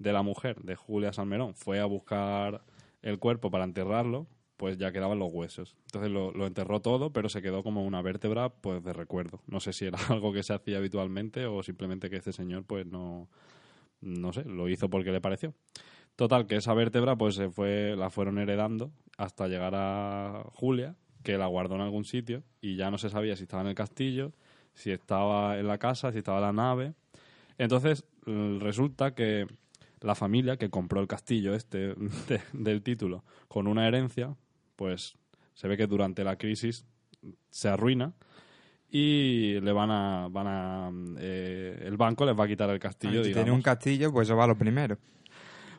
de 0.00 0.12
la 0.12 0.22
mujer, 0.22 0.62
de 0.62 0.74
Julia 0.74 1.12
Salmerón, 1.12 1.54
fue 1.54 1.78
a 1.78 1.84
buscar 1.84 2.64
el 3.02 3.20
cuerpo 3.20 3.52
para 3.52 3.62
enterrarlo, 3.62 4.26
pues 4.56 4.78
ya 4.78 4.92
quedaban 4.92 5.18
los 5.18 5.32
huesos. 5.32 5.76
Entonces 5.86 6.10
lo, 6.10 6.32
lo 6.32 6.46
enterró 6.46 6.80
todo, 6.80 7.12
pero 7.12 7.28
se 7.28 7.42
quedó 7.42 7.62
como 7.62 7.84
una 7.84 8.02
vértebra 8.02 8.48
pues 8.48 8.82
de 8.82 8.92
recuerdo. 8.92 9.40
No 9.46 9.60
sé 9.60 9.72
si 9.72 9.84
era 9.86 9.98
algo 10.08 10.32
que 10.32 10.42
se 10.42 10.54
hacía 10.54 10.78
habitualmente 10.78 11.46
o 11.46 11.62
simplemente 11.62 12.08
que 12.10 12.16
este 12.16 12.32
señor 12.32 12.64
pues 12.64 12.86
no, 12.86 13.28
no 14.00 14.32
sé, 14.32 14.44
lo 14.44 14.68
hizo 14.68 14.88
porque 14.90 15.12
le 15.12 15.20
pareció. 15.20 15.54
Total, 16.16 16.46
que 16.46 16.56
esa 16.56 16.72
vértebra 16.74 17.16
pues 17.16 17.34
se 17.34 17.50
fue, 17.50 17.94
la 17.96 18.08
fueron 18.10 18.38
heredando 18.38 18.90
hasta 19.18 19.48
llegar 19.48 19.74
a 19.74 20.44
Julia, 20.54 20.96
que 21.22 21.36
la 21.36 21.46
guardó 21.46 21.74
en 21.74 21.82
algún 21.82 22.04
sitio 22.04 22.42
y 22.60 22.76
ya 22.76 22.90
no 22.90 22.98
se 22.98 23.10
sabía 23.10 23.36
si 23.36 23.42
estaba 23.42 23.62
en 23.62 23.68
el 23.68 23.74
castillo, 23.74 24.32
si 24.72 24.90
estaba 24.92 25.58
en 25.58 25.66
la 25.66 25.76
casa, 25.78 26.12
si 26.12 26.18
estaba 26.18 26.38
en 26.38 26.44
la 26.44 26.52
nave. 26.52 26.94
Entonces 27.58 28.04
l- 28.26 28.58
resulta 28.60 29.14
que 29.14 29.46
la 30.00 30.14
familia 30.14 30.56
que 30.56 30.70
compró 30.70 31.00
el 31.00 31.06
castillo 31.08 31.54
este 31.54 31.94
de- 32.28 32.40
del 32.52 32.82
título 32.82 33.24
con 33.48 33.66
una 33.66 33.86
herencia, 33.88 34.36
pues 34.76 35.16
se 35.54 35.66
ve 35.68 35.76
que 35.76 35.86
durante 35.86 36.22
la 36.22 36.36
crisis 36.36 36.86
se 37.50 37.68
arruina 37.68 38.12
y 38.90 39.58
le 39.60 39.72
van 39.72 39.90
a, 39.90 40.28
van 40.30 40.46
a 40.46 40.90
eh, 41.18 41.82
el 41.86 41.96
banco 41.96 42.24
les 42.24 42.38
va 42.38 42.44
a 42.44 42.48
quitar 42.48 42.70
el 42.70 42.78
castillo, 42.78 43.22
si 43.22 43.28
digamos. 43.30 43.44
tiene 43.44 43.50
un 43.56 43.62
castillo, 43.62 44.12
pues 44.12 44.28
eso 44.28 44.36
va 44.36 44.46
lo 44.46 44.56
primero. 44.56 44.96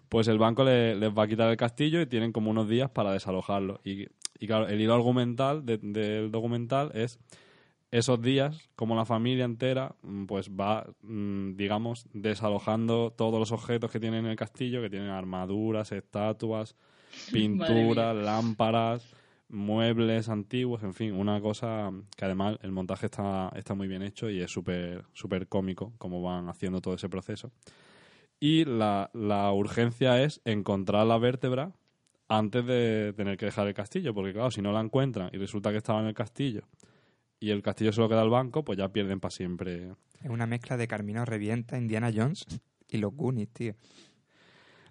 Pues 0.09 0.27
el 0.27 0.37
banco 0.37 0.63
le- 0.63 0.95
les 0.95 1.09
va 1.17 1.23
a 1.23 1.27
quitar 1.27 1.49
el 1.49 1.57
castillo 1.57 2.01
y 2.01 2.05
tienen 2.05 2.31
como 2.31 2.49
unos 2.51 2.67
días 2.69 2.89
para 2.89 3.11
desalojarlo. 3.11 3.79
Y, 3.83 4.07
y 4.39 4.47
claro, 4.47 4.67
el 4.67 4.79
hilo 4.81 4.93
argumental 4.93 5.65
de- 5.65 5.77
del 5.79 6.31
documental 6.31 6.91
es 6.93 7.19
esos 7.91 8.21
días, 8.21 8.69
como 8.75 8.95
la 8.95 9.05
familia 9.05 9.45
entera, 9.45 9.95
mm, 10.03 10.25
pues 10.25 10.49
va, 10.51 10.85
mm, 11.01 11.55
digamos, 11.55 12.05
desalojando 12.13 13.11
todos 13.17 13.39
los 13.39 13.51
objetos 13.53 13.91
que 13.91 13.99
tienen 13.99 14.25
en 14.25 14.31
el 14.31 14.37
castillo, 14.37 14.81
que 14.81 14.89
tienen 14.89 15.09
armaduras, 15.09 15.91
estatuas, 15.93 16.75
pinturas, 17.31 18.15
lámparas, 18.15 19.05
muebles 19.49 20.29
antiguos, 20.29 20.83
en 20.83 20.93
fin, 20.93 21.13
una 21.13 21.39
cosa 21.41 21.91
que 22.15 22.25
además 22.25 22.57
el 22.61 22.71
montaje 22.71 23.05
está, 23.05 23.51
está 23.55 23.73
muy 23.73 23.87
bien 23.87 24.01
hecho 24.03 24.29
y 24.29 24.41
es 24.41 24.51
súper 24.51 25.05
súper 25.13 25.47
cómico 25.47 25.93
como 25.97 26.21
van 26.21 26.49
haciendo 26.49 26.81
todo 26.81 26.95
ese 26.95 27.09
proceso. 27.09 27.51
Y 28.39 28.65
la, 28.65 29.09
la 29.13 29.51
urgencia 29.51 30.21
es 30.21 30.41
encontrar 30.45 31.07
la 31.07 31.17
vértebra 31.17 31.71
antes 32.27 32.65
de 32.65 33.13
tener 33.15 33.37
que 33.37 33.45
dejar 33.45 33.67
el 33.67 33.73
castillo, 33.73 34.13
porque 34.13 34.33
claro, 34.33 34.51
si 34.51 34.61
no 34.61 34.71
la 34.71 34.81
encuentran 34.81 35.29
y 35.33 35.37
resulta 35.37 35.71
que 35.71 35.77
estaba 35.77 36.01
en 36.01 36.07
el 36.07 36.13
castillo 36.13 36.61
y 37.39 37.51
el 37.51 37.61
castillo 37.61 37.93
solo 37.93 38.09
queda 38.09 38.21
al 38.21 38.29
banco, 38.29 38.63
pues 38.63 38.77
ya 38.77 38.89
pierden 38.89 39.19
para 39.19 39.31
siempre. 39.31 39.93
Es 40.21 40.29
una 40.29 40.47
mezcla 40.47 40.77
de 40.77 40.87
Carmina 40.87 41.25
Revienta, 41.25 41.77
Indiana 41.77 42.11
Jones 42.13 42.45
y 42.89 42.97
los 42.97 43.13
Goonies, 43.13 43.49
tío. 43.49 43.75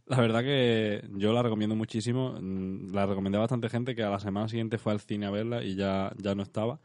La 0.07 0.21
verdad 0.21 0.43
que 0.43 1.03
yo 1.15 1.33
la 1.33 1.43
recomiendo 1.43 1.75
muchísimo. 1.75 2.35
Mm, 2.41 2.93
La 2.95 3.07
recomendé 3.07 3.39
a 3.39 3.41
bastante 3.41 3.69
gente 3.69 3.95
que 3.95 4.03
a 4.05 4.11
la 4.11 4.21
semana 4.21 4.49
siguiente 4.49 4.79
fue 4.79 4.93
al 4.93 5.01
cine 5.01 5.27
a 5.27 5.31
verla 5.31 5.63
y 5.65 5.75
ya, 5.75 6.13
ya 6.17 6.35
no 6.35 6.43
estaba. 6.43 6.79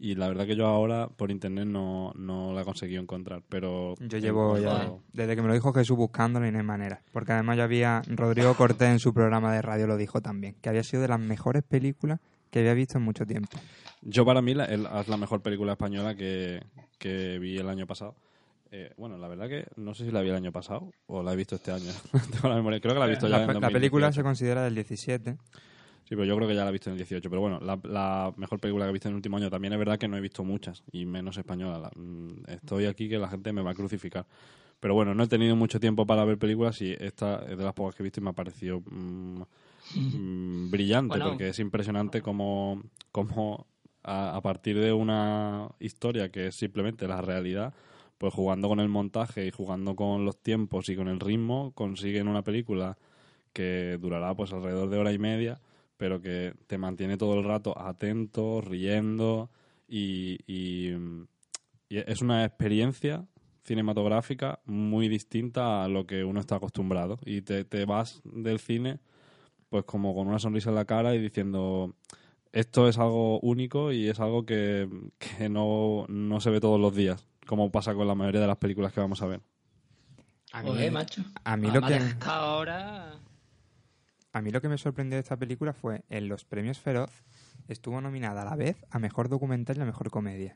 Y 0.00 0.14
la 0.14 0.28
verdad 0.28 0.46
que 0.46 0.54
yo 0.54 0.64
ahora 0.68 1.08
por 1.08 1.32
internet 1.32 1.66
no, 1.66 2.12
no 2.14 2.52
la 2.52 2.60
he 2.62 2.64
conseguido 2.64 3.02
encontrar. 3.02 3.42
Pero 3.48 3.94
Yo 3.98 4.18
llevo 4.18 4.56
ya, 4.58 4.92
desde 5.12 5.34
que 5.34 5.42
me 5.42 5.48
lo 5.48 5.54
dijo 5.54 5.72
Jesús 5.72 5.96
buscándolo 5.96 6.46
y 6.46 6.52
no 6.52 6.58
hay 6.58 6.64
manera. 6.64 7.02
Porque 7.12 7.32
además 7.32 7.56
ya 7.56 7.64
había, 7.64 8.02
Rodrigo 8.06 8.54
Cortés 8.54 8.90
en 8.90 9.00
su 9.00 9.12
programa 9.12 9.52
de 9.52 9.60
radio 9.60 9.88
lo 9.88 9.96
dijo 9.96 10.20
también, 10.20 10.54
que 10.60 10.68
había 10.68 10.84
sido 10.84 11.02
de 11.02 11.08
las 11.08 11.18
mejores 11.18 11.64
películas 11.64 12.20
que 12.52 12.60
había 12.60 12.74
visto 12.74 12.96
en 12.98 13.02
mucho 13.04 13.26
tiempo. 13.26 13.58
Yo 14.02 14.24
para 14.24 14.40
mí 14.40 14.54
la- 14.54 14.66
es 14.66 15.08
la 15.08 15.16
mejor 15.16 15.42
película 15.42 15.72
española 15.72 16.14
que, 16.14 16.62
que 16.98 17.40
vi 17.40 17.58
el 17.58 17.68
año 17.68 17.84
pasado. 17.88 18.14
Eh, 18.70 18.92
bueno, 18.98 19.16
la 19.16 19.28
verdad 19.28 19.48
que 19.48 19.66
no 19.76 19.94
sé 19.94 20.04
si 20.04 20.10
la 20.10 20.20
vi 20.20 20.28
el 20.28 20.34
año 20.36 20.52
pasado 20.52 20.92
o 21.06 21.22
la 21.22 21.32
he 21.32 21.36
visto 21.36 21.54
este 21.56 21.70
año. 21.72 21.90
Tengo 22.32 22.48
la 22.48 22.56
memoria. 22.56 22.80
Creo 22.80 22.94
que 22.94 23.00
la 23.00 23.06
he 23.06 23.10
visto 23.10 23.26
ya 23.28 23.38
La, 23.38 23.44
en 23.44 23.46
pe- 23.48 23.60
la 23.60 23.70
película 23.70 24.06
2018. 24.08 24.12
se 24.12 24.22
considera 24.22 24.64
del 24.64 24.74
17. 24.74 25.36
Sí, 26.04 26.14
pero 26.16 26.24
yo 26.24 26.36
creo 26.36 26.48
que 26.48 26.54
ya 26.54 26.64
la 26.64 26.70
he 26.70 26.72
visto 26.72 26.90
en 26.90 26.94
el 26.94 26.98
18. 26.98 27.28
Pero 27.30 27.40
bueno, 27.40 27.60
la, 27.60 27.78
la 27.84 28.32
mejor 28.36 28.60
película 28.60 28.84
que 28.84 28.90
he 28.90 28.92
visto 28.92 29.08
en 29.08 29.12
el 29.12 29.16
último 29.16 29.36
año 29.36 29.50
también 29.50 29.72
es 29.72 29.78
verdad 29.78 29.98
que 29.98 30.08
no 30.08 30.16
he 30.16 30.20
visto 30.20 30.44
muchas 30.44 30.82
y 30.92 31.06
menos 31.06 31.36
española. 31.38 31.78
La- 31.78 31.90
mm, 31.94 32.44
estoy 32.48 32.86
aquí 32.86 33.08
que 33.08 33.18
la 33.18 33.28
gente 33.28 33.52
me 33.52 33.62
va 33.62 33.70
a 33.70 33.74
crucificar. 33.74 34.26
Pero 34.80 34.94
bueno, 34.94 35.14
no 35.14 35.24
he 35.24 35.28
tenido 35.28 35.56
mucho 35.56 35.80
tiempo 35.80 36.06
para 36.06 36.24
ver 36.24 36.38
películas 36.38 36.80
y 36.82 36.92
esta 36.98 37.44
es 37.48 37.58
de 37.58 37.64
las 37.64 37.72
pocas 37.74 37.94
que 37.94 38.02
he 38.02 38.04
visto 38.04 38.20
y 38.20 38.22
me 38.22 38.30
ha 38.30 38.34
parecido 38.34 38.80
mm, 38.80 39.42
mm, 39.94 40.70
brillante 40.70 41.08
Bueno. 41.08 41.30
porque 41.30 41.48
es 41.48 41.58
impresionante 41.58 42.22
como, 42.22 42.82
como 43.10 43.66
a, 44.04 44.36
a 44.36 44.40
partir 44.40 44.78
de 44.78 44.92
una 44.92 45.68
historia 45.80 46.30
que 46.30 46.46
es 46.48 46.54
simplemente 46.54 47.08
la 47.08 47.20
realidad, 47.20 47.74
pues 48.18 48.34
jugando 48.34 48.68
con 48.68 48.80
el 48.80 48.88
montaje 48.88 49.46
y 49.46 49.50
jugando 49.50 49.94
con 49.94 50.24
los 50.24 50.36
tiempos 50.42 50.88
y 50.88 50.96
con 50.96 51.08
el 51.08 51.20
ritmo, 51.20 51.72
consiguen 51.74 52.28
una 52.28 52.42
película 52.42 52.98
que 53.52 53.96
durará 54.00 54.34
pues 54.34 54.52
alrededor 54.52 54.90
de 54.90 54.98
hora 54.98 55.12
y 55.12 55.18
media, 55.18 55.60
pero 55.96 56.20
que 56.20 56.54
te 56.66 56.78
mantiene 56.78 57.16
todo 57.16 57.34
el 57.34 57.44
rato 57.44 57.78
atento, 57.80 58.60
riendo 58.60 59.50
y, 59.88 60.38
es 61.88 62.20
una 62.20 62.44
experiencia 62.44 63.26
cinematográfica 63.64 64.60
muy 64.66 65.08
distinta 65.08 65.84
a 65.84 65.88
lo 65.88 66.06
que 66.06 66.22
uno 66.22 66.40
está 66.40 66.56
acostumbrado. 66.56 67.18
Y 67.24 67.42
te, 67.42 67.64
te 67.64 67.86
vas 67.86 68.20
del 68.24 68.58
cine 68.58 68.98
pues 69.70 69.84
como 69.84 70.14
con 70.14 70.28
una 70.28 70.38
sonrisa 70.38 70.70
en 70.70 70.76
la 70.76 70.84
cara 70.84 71.14
y 71.14 71.18
diciendo 71.20 71.94
esto 72.52 72.88
es 72.88 72.98
algo 72.98 73.40
único 73.40 73.92
y 73.92 74.08
es 74.08 74.20
algo 74.20 74.44
que, 74.44 74.88
que 75.18 75.48
no, 75.48 76.06
no 76.08 76.40
se 76.40 76.50
ve 76.50 76.60
todos 76.60 76.80
los 76.80 76.94
días 76.94 77.26
como 77.48 77.72
pasa 77.72 77.94
con 77.94 78.06
la 78.06 78.14
mayoría 78.14 78.40
de 78.42 78.46
las 78.46 78.58
películas 78.58 78.92
que 78.92 79.00
vamos 79.00 79.20
a 79.22 79.26
ver 79.26 79.40
A 80.52 80.62
mí, 80.62 80.68
Joder, 80.68 80.92
macho. 80.92 81.24
a 81.44 81.56
mí 81.56 81.68
Ah, 81.70 81.74
lo 81.74 81.80
que... 81.82 82.00
ahora... 82.26 83.18
A 84.32 84.42
mí 84.42 84.50
lo 84.50 84.60
que 84.60 84.68
me 84.68 84.76
sorprendió 84.78 85.16
de 85.16 85.22
esta 85.22 85.36
película 85.36 85.72
fue 85.72 86.04
en 86.10 86.28
los 86.28 86.44
premios 86.44 86.78
Feroz 86.78 87.10
estuvo 87.66 88.00
nominada 88.00 88.42
a 88.42 88.44
la 88.44 88.56
vez 88.56 88.76
a 88.90 88.98
mejor 88.98 89.28
documental 89.28 89.76
y 89.78 89.80
a 89.80 89.84
mejor 89.86 90.10
comedia. 90.10 90.54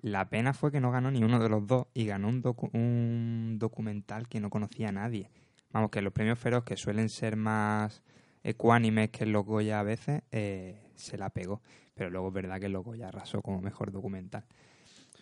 La 0.00 0.28
pena 0.28 0.52
fue 0.52 0.70
que 0.70 0.80
no 0.80 0.90
ganó 0.90 1.10
ni 1.10 1.24
uno 1.24 1.38
de 1.38 1.48
los 1.48 1.66
dos 1.66 1.86
y 1.94 2.04
ganó 2.04 2.28
un, 2.28 2.42
docu- 2.42 2.70
un 2.74 3.56
documental 3.58 4.28
que 4.28 4.38
no 4.40 4.50
conocía 4.50 4.90
a 4.90 4.92
nadie. 4.92 5.30
Vamos, 5.70 5.90
que 5.90 6.02
los 6.02 6.12
premios 6.12 6.38
Feroz, 6.38 6.62
que 6.64 6.76
suelen 6.76 7.08
ser 7.08 7.36
más 7.36 8.02
ecuánimes 8.42 9.08
que 9.10 9.24
los 9.26 9.44
Goya 9.46 9.80
a 9.80 9.82
veces, 9.82 10.22
eh, 10.30 10.90
se 10.94 11.16
la 11.16 11.30
pegó. 11.30 11.62
Pero 11.94 12.10
luego 12.10 12.28
es 12.28 12.34
verdad 12.34 12.60
que 12.60 12.68
los 12.68 12.84
Goya 12.84 13.08
arrasó 13.08 13.40
como 13.40 13.60
mejor 13.62 13.90
documental. 13.92 14.44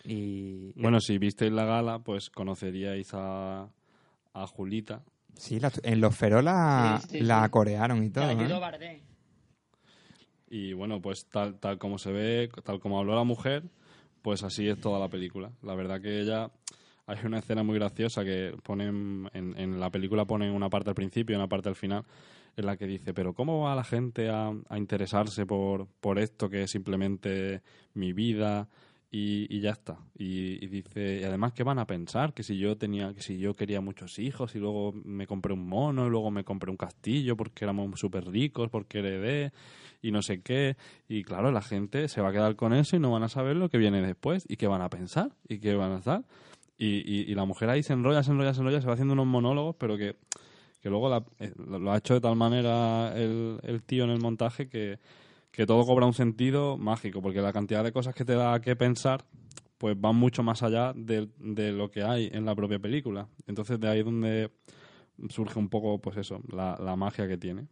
Y 0.03 0.73
bueno 0.81 0.99
si 0.99 1.17
visteis 1.17 1.51
la 1.51 1.65
gala 1.65 1.99
pues 1.99 2.29
conoceríais 2.29 3.09
a, 3.13 3.69
a 4.33 4.47
Julita 4.47 5.01
sí, 5.35 5.59
la- 5.59 5.71
en 5.83 6.01
los 6.01 6.15
Feroz 6.15 6.43
la, 6.43 6.99
Sí, 7.03 7.19
sí, 7.19 7.23
la 7.23 7.45
sí. 7.45 7.49
corearon 7.51 8.03
y 8.03 8.09
todo. 8.09 8.25
la 8.25 8.33
¿eh? 8.81 9.01
Y 10.49 10.73
bueno, 10.73 11.01
pues 11.01 11.25
tal, 11.31 11.59
tal 11.59 11.79
como 11.79 11.97
se 11.97 12.11
ve, 12.11 12.49
tal 12.63 12.79
como 12.79 12.99
habló 12.99 13.15
la 13.15 13.23
mujer, 13.23 13.63
pues 14.21 14.43
así 14.43 14.67
es 14.67 14.79
toda 14.79 14.99
la 14.99 15.09
película. 15.09 15.51
La 15.63 15.73
verdad 15.75 15.99
que 16.01 16.19
ella... 16.19 16.51
Hay 17.05 17.17
una 17.25 17.39
escena 17.39 17.63
muy 17.63 17.75
graciosa 17.77 18.23
que 18.23 18.55
ponen 18.63 19.29
en, 19.33 19.59
en 19.59 19.77
la 19.77 19.89
película 19.89 20.23
ponen 20.23 20.51
una 20.53 20.69
parte 20.69 20.89
al 20.89 20.95
principio 20.95 21.33
y 21.33 21.37
una 21.37 21.49
parte 21.49 21.67
al 21.67 21.75
final 21.75 22.05
en 22.55 22.65
la 22.65 22.77
que 22.77 22.85
dice, 22.87 23.13
pero 23.13 23.33
¿cómo 23.33 23.59
va 23.63 23.75
la 23.75 23.83
gente 23.83 24.29
a, 24.29 24.53
a 24.69 24.77
interesarse 24.77 25.45
por, 25.45 25.85
por 25.99 26.17
esto 26.17 26.47
que 26.49 26.63
es 26.63 26.71
simplemente 26.71 27.61
mi 27.93 28.13
vida? 28.13 28.69
Y, 29.15 29.45
y 29.55 29.59
ya 29.59 29.69
está. 29.69 29.99
Y, 30.17 30.63
y 30.65 30.67
dice, 30.67 31.19
y 31.21 31.23
además, 31.23 31.53
¿qué 31.53 31.61
van 31.61 31.77
a 31.77 31.85
pensar? 31.85 32.33
Que 32.33 32.41
si 32.41 32.57
yo 32.57 32.75
tenía, 32.77 33.13
que 33.13 33.21
si 33.21 33.37
yo 33.37 33.53
quería 33.53 33.79
muchos 33.79 34.17
hijos 34.17 34.55
y 34.55 34.57
luego 34.59 34.91
me 35.05 35.27
compré 35.27 35.53
un 35.53 35.67
mono 35.69 36.07
y 36.07 36.09
luego 36.09 36.31
me 36.31 36.43
compré 36.43 36.71
un 36.71 36.77
castillo 36.77 37.37
porque 37.37 37.63
éramos 37.63 37.99
súper 37.99 38.25
ricos, 38.25 38.71
porque 38.71 38.97
heredé 38.99 39.51
y 40.01 40.09
no 40.11 40.23
sé 40.23 40.41
qué. 40.41 40.77
Y 41.07 41.23
claro, 41.23 41.51
la 41.51 41.61
gente 41.61 42.07
se 42.07 42.21
va 42.21 42.29
a 42.29 42.31
quedar 42.31 42.55
con 42.55 42.73
eso 42.73 42.95
y 42.95 42.99
no 42.99 43.11
van 43.11 43.21
a 43.21 43.29
saber 43.29 43.55
lo 43.55 43.69
que 43.69 43.77
viene 43.77 44.01
después 44.01 44.45
y 44.49 44.57
qué 44.57 44.65
van 44.65 44.81
a 44.81 44.89
pensar 44.89 45.29
y 45.47 45.59
qué 45.59 45.75
van 45.75 45.91
a 45.91 45.97
estar. 45.99 46.23
Y, 46.79 46.87
y, 47.31 47.35
la 47.35 47.45
mujer 47.45 47.69
ahí 47.69 47.83
se 47.83 47.93
enrolla, 47.93 48.23
se 48.23 48.31
enrolla, 48.31 48.55
se 48.55 48.61
enrolla, 48.61 48.81
se 48.81 48.87
va 48.87 48.93
haciendo 48.93 49.13
unos 49.13 49.27
monólogos, 49.27 49.75
pero 49.77 49.95
que, 49.95 50.15
que 50.81 50.89
luego 50.89 51.07
la- 51.07 51.23
eh, 51.39 51.53
lo 51.67 51.77
lo 51.77 51.91
ha 51.91 51.97
hecho 51.99 52.15
de 52.15 52.19
tal 52.21 52.35
manera 52.35 53.13
el, 53.15 53.59
el 53.61 53.83
tío 53.83 54.05
en 54.05 54.09
el 54.09 54.19
montaje 54.19 54.67
que, 54.67 54.97
que 55.53 55.67
todo 55.67 55.85
cobra 55.85 56.07
un 56.07 56.13
sentido 56.13 56.77
mágico, 56.77 57.21
porque 57.21 57.39
la 57.39 57.53
cantidad 57.53 57.83
de 57.83 57.93
cosas 57.93 58.15
que 58.15 58.25
te 58.25 58.33
da 58.33 58.59
que 58.59 58.75
pensar 58.75 59.23
pues 59.77 59.99
van 59.99 60.15
mucho 60.15 60.43
más 60.43 60.63
allá 60.63 60.93
de, 60.95 61.29
de 61.37 61.71
lo 61.71 61.91
que 61.91 62.03
hay 62.03 62.29
en 62.33 62.45
la 62.45 62.55
propia 62.55 62.79
película. 62.79 63.27
Entonces 63.47 63.79
de 63.79 63.87
ahí 63.87 63.99
es 63.99 64.05
donde 64.05 64.51
surge 65.29 65.59
un 65.59 65.69
poco, 65.69 65.99
pues 65.99 66.17
eso, 66.17 66.41
la, 66.47 66.77
la 66.79 66.95
magia 66.95 67.27
que 67.27 67.37
tiene. 67.37 67.67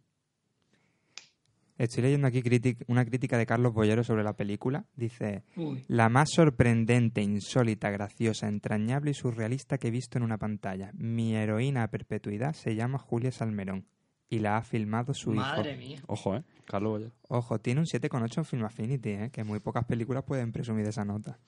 Estoy 1.76 2.04
leyendo 2.04 2.28
aquí 2.28 2.42
una 2.86 3.04
crítica 3.04 3.36
de 3.36 3.46
Carlos 3.46 3.72
Bollero 3.72 4.04
sobre 4.04 4.22
la 4.22 4.36
película. 4.36 4.84
Dice, 4.94 5.42
Uy. 5.56 5.82
la 5.88 6.08
más 6.08 6.30
sorprendente, 6.30 7.22
insólita, 7.22 7.90
graciosa, 7.90 8.46
entrañable 8.46 9.10
y 9.10 9.14
surrealista 9.14 9.78
que 9.78 9.88
he 9.88 9.90
visto 9.90 10.18
en 10.18 10.24
una 10.24 10.38
pantalla. 10.38 10.92
Mi 10.94 11.34
heroína 11.34 11.82
a 11.82 11.90
perpetuidad 11.90 12.52
se 12.52 12.76
llama 12.76 12.98
Julia 12.98 13.32
Salmerón 13.32 13.86
y 14.32 14.38
la 14.38 14.56
ha 14.56 14.62
filmado 14.62 15.12
su 15.12 15.30
Madre 15.30 15.72
hijo. 15.72 15.78
mía. 15.78 15.98
Ojo, 16.06 16.36
¿eh? 16.36 16.42
Carlos 16.64 16.92
Boyer. 16.92 17.12
Ojo, 17.28 17.58
tiene 17.58 17.80
un 17.80 17.86
7,8 17.86 18.38
en 18.38 18.44
Film 18.46 18.64
Affinity, 18.64 19.10
¿eh? 19.10 19.30
que 19.30 19.44
muy 19.44 19.60
pocas 19.60 19.84
películas 19.84 20.24
pueden 20.24 20.52
presumir 20.52 20.84
de 20.84 20.90
esa 20.90 21.04
nota. 21.04 21.38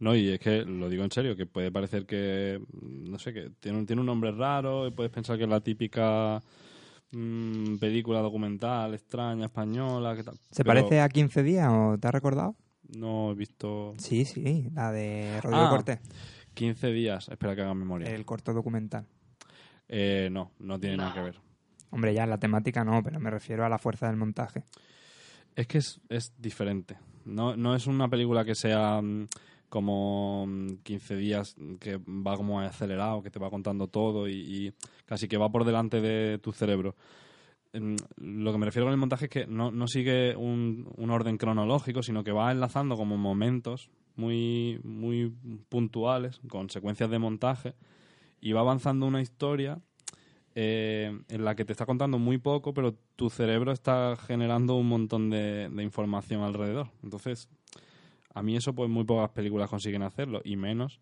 No, 0.00 0.16
y 0.16 0.30
es 0.30 0.40
que 0.40 0.64
lo 0.64 0.88
digo 0.88 1.04
en 1.04 1.12
serio, 1.12 1.36
que 1.36 1.46
puede 1.46 1.70
parecer 1.70 2.04
que, 2.04 2.60
no 2.82 3.18
sé, 3.20 3.32
que 3.32 3.50
tiene, 3.60 3.78
un- 3.78 3.86
tiene 3.86 4.00
un 4.00 4.06
nombre 4.06 4.32
raro 4.32 4.88
y 4.88 4.90
puedes 4.90 5.12
pensar 5.12 5.36
que 5.38 5.44
es 5.44 5.48
la 5.48 5.60
típica 5.60 6.42
mm, 7.12 7.76
película 7.76 8.18
documental 8.20 8.94
extraña, 8.94 9.44
española, 9.46 10.16
que 10.16 10.24
tal. 10.24 10.34
¿Se 10.50 10.64
Pero 10.64 10.74
parece 10.80 11.00
a 11.00 11.08
15 11.08 11.44
días 11.44 11.68
o 11.70 11.96
te 11.98 12.08
has 12.08 12.14
recordado? 12.14 12.56
No 12.98 13.30
he 13.30 13.34
visto... 13.34 13.94
Sí, 13.98 14.24
sí, 14.24 14.68
la 14.74 14.90
de 14.90 15.40
Rodrigo 15.40 15.66
Ah, 15.66 15.70
Cortés, 15.70 16.00
15 16.54 16.88
días, 16.88 17.28
espera 17.28 17.54
que 17.54 17.62
haga 17.62 17.74
memoria. 17.74 18.12
el 18.12 18.24
corto 18.24 18.52
documental. 18.52 19.06
Eh, 19.88 20.30
no, 20.32 20.50
no 20.58 20.80
tiene 20.80 20.96
nada 20.96 21.12
que 21.14 21.20
ver. 21.20 21.36
Hombre, 21.92 22.14
ya 22.14 22.26
la 22.26 22.38
temática 22.38 22.84
no, 22.84 23.02
pero 23.02 23.20
me 23.20 23.30
refiero 23.30 23.64
a 23.64 23.68
la 23.68 23.78
fuerza 23.78 24.06
del 24.06 24.16
montaje. 24.16 24.64
Es 25.54 25.66
que 25.66 25.78
es, 25.78 26.00
es 26.08 26.32
diferente. 26.38 26.96
No, 27.26 27.54
no 27.54 27.74
es 27.76 27.86
una 27.86 28.08
película 28.08 28.44
que 28.44 28.54
sea 28.54 29.00
mm, 29.00 29.28
como 29.68 30.46
mm, 30.46 30.76
15 30.82 31.16
días 31.16 31.54
que 31.78 31.98
va 31.98 32.36
como 32.36 32.60
acelerado, 32.60 33.22
que 33.22 33.30
te 33.30 33.38
va 33.38 33.50
contando 33.50 33.88
todo 33.88 34.28
y, 34.28 34.74
casi 35.04 35.28
que 35.28 35.36
va 35.36 35.50
por 35.50 35.64
delante 35.64 36.00
de 36.00 36.38
tu 36.38 36.52
cerebro. 36.52 36.96
Mm, 37.74 37.96
Lo 38.16 38.52
que 38.52 38.58
me 38.58 38.66
refiero 38.66 38.86
con 38.86 38.92
el 38.92 38.98
montaje 38.98 39.26
es 39.26 39.30
que 39.30 39.46
no, 39.46 39.70
no 39.70 39.86
sigue 39.86 40.34
un, 40.34 40.90
un 40.96 41.10
orden 41.10 41.36
cronológico, 41.36 42.02
sino 42.02 42.24
que 42.24 42.32
va 42.32 42.50
enlazando 42.50 42.96
como 42.96 43.18
momentos 43.18 43.90
muy, 44.16 44.80
muy 44.82 45.34
puntuales, 45.68 46.40
con 46.48 46.70
secuencias 46.70 47.10
de 47.10 47.18
montaje, 47.18 47.74
y 48.40 48.52
va 48.52 48.60
avanzando 48.60 49.06
una 49.06 49.20
historia 49.20 49.80
eh, 50.54 51.18
en 51.28 51.44
la 51.44 51.54
que 51.54 51.64
te 51.64 51.72
está 51.72 51.86
contando 51.86 52.18
muy 52.18 52.38
poco, 52.38 52.74
pero 52.74 52.94
tu 53.16 53.30
cerebro 53.30 53.72
está 53.72 54.16
generando 54.16 54.74
un 54.76 54.88
montón 54.88 55.30
de, 55.30 55.70
información 55.82 56.42
alrededor. 56.42 56.90
Entonces, 57.02 57.48
a 58.34 58.42
mí 58.42 58.56
eso 58.56 58.74
pues 58.74 58.90
muy 58.90 59.04
pocas 59.04 59.30
películas 59.30 59.70
consiguen 59.70 60.02
hacerlo, 60.02 60.42
y 60.44 60.56
menos 60.56 61.00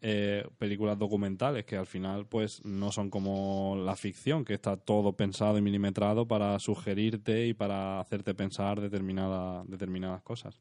eh, 0.00 0.46
películas 0.58 0.98
documentales, 0.98 1.64
que 1.64 1.76
al 1.76 1.86
final 1.86 2.26
pues 2.26 2.64
no 2.64 2.90
son 2.90 3.10
como 3.10 3.76
la 3.76 3.96
ficción, 3.96 4.44
que 4.44 4.54
está 4.54 4.76
todo 4.76 5.12
pensado 5.12 5.58
y 5.58 5.62
milimetrado 5.62 6.26
para 6.26 6.58
sugerirte 6.58 7.46
y 7.46 7.54
para 7.54 8.00
hacerte 8.00 8.34
pensar 8.34 8.80
determinada, 8.80 9.62
determinadas 9.66 10.22
cosas. 10.22 10.60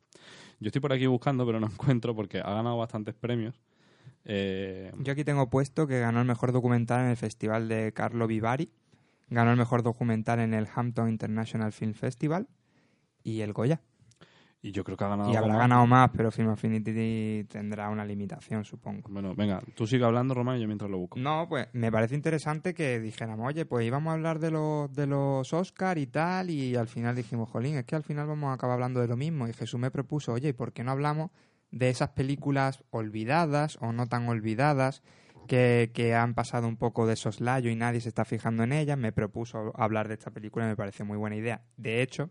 Yo 0.59 0.67
estoy 0.67 0.81
por 0.81 0.93
aquí 0.93 1.05
buscando, 1.07 1.45
pero 1.45 1.59
no 1.59 1.67
encuentro 1.71 2.15
porque 2.15 2.39
ha 2.39 2.53
ganado 2.53 2.77
bastantes 2.77 3.15
premios. 3.15 3.61
Eh, 4.25 4.91
Yo 4.99 5.13
aquí 5.13 5.23
tengo 5.23 5.49
puesto 5.49 5.87
que 5.87 5.99
ganó 5.99 6.21
el 6.21 6.27
mejor 6.27 6.51
documental 6.51 7.01
en 7.01 7.07
el 7.11 7.17
Festival 7.17 7.67
de 7.67 7.91
Carlo 7.93 8.27
Vivari, 8.27 8.71
ganó 9.29 9.51
el 9.51 9.57
mejor 9.57 9.83
documental 9.83 10.39
en 10.39 10.53
el 10.53 10.67
Hampton 10.73 11.09
International 11.09 11.71
Film 11.73 11.93
Festival 11.93 12.47
y 13.23 13.41
el 13.41 13.53
Goya. 13.53 13.81
y 14.61 14.71
yo 14.71 14.85
creo 14.85 14.95
que 14.95 15.03
ha 15.03 15.09
ganado... 15.09 15.29
Y 15.29 15.35
habrá 15.35 15.57
ganado 15.57 15.85
más, 15.87 16.09
pero 16.15 16.31
Film 16.31 16.47
Affinity 16.49 17.43
tendrá 17.49 17.89
una 17.89 18.05
limitación, 18.05 18.63
supongo. 18.63 19.09
Bueno, 19.09 19.35
venga, 19.35 19.61
tú 19.75 19.85
sigue 19.85 20.05
hablando, 20.05 20.33
Román, 20.33 20.57
y 20.57 20.61
yo 20.61 20.67
mientras 20.67 20.89
lo 20.89 20.99
busco. 20.99 21.19
No, 21.19 21.47
pues 21.49 21.67
me 21.73 21.91
parece 21.91 22.15
interesante 22.15 22.73
que 22.73 23.01
dijéramos, 23.01 23.45
oye, 23.45 23.65
pues 23.65 23.85
íbamos 23.85 24.11
a 24.11 24.13
hablar 24.13 24.39
de 24.39 24.51
los, 24.51 24.93
de 24.93 25.05
los 25.05 25.51
Oscar 25.51 25.97
y 25.97 26.07
tal, 26.07 26.49
y 26.49 26.77
al 26.77 26.87
final 26.87 27.13
dijimos, 27.13 27.49
jolín, 27.49 27.75
es 27.75 27.83
que 27.83 27.97
al 27.97 28.03
final 28.03 28.25
vamos 28.27 28.51
a 28.51 28.53
acabar 28.53 28.75
hablando 28.75 29.01
de 29.01 29.07
lo 29.09 29.17
mismo. 29.17 29.49
Y 29.49 29.53
Jesús 29.53 29.77
me 29.81 29.91
propuso, 29.91 30.31
oye, 30.31 30.47
¿y 30.49 30.53
por 30.53 30.71
qué 30.71 30.81
no 30.85 30.91
hablamos 30.91 31.31
de 31.73 31.89
esas 31.89 32.09
películas 32.09 32.83
olvidadas 32.91 33.77
o 33.81 33.91
no 33.91 34.07
tan 34.07 34.29
olvidadas 34.29 35.01
que, 35.47 35.91
que 35.93 36.13
han 36.13 36.35
pasado 36.35 36.67
un 36.67 36.77
poco 36.77 37.07
de 37.07 37.15
soslayo 37.15 37.71
y 37.71 37.75
nadie 37.75 37.99
se 37.99 38.09
está 38.09 38.25
fijando 38.25 38.63
en 38.63 38.71
ellas? 38.71 38.97
Me 38.97 39.11
propuso 39.11 39.73
hablar 39.75 40.07
de 40.07 40.13
esta 40.13 40.29
película 40.31 40.65
y 40.65 40.69
me 40.69 40.75
pareció 40.75 41.03
muy 41.03 41.17
buena 41.17 41.35
idea. 41.35 41.63
De 41.75 42.03
hecho, 42.03 42.29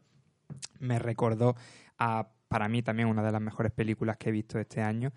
me 0.78 1.01
recordó 1.01 1.57
a, 1.99 2.28
para 2.47 2.68
mí 2.68 2.82
también, 2.82 3.09
una 3.09 3.22
de 3.22 3.32
las 3.32 3.43
mejores 3.43 3.72
películas 3.72 4.16
que 4.16 4.28
he 4.28 4.32
visto 4.32 4.61
este 4.61 4.80
año 4.80 5.12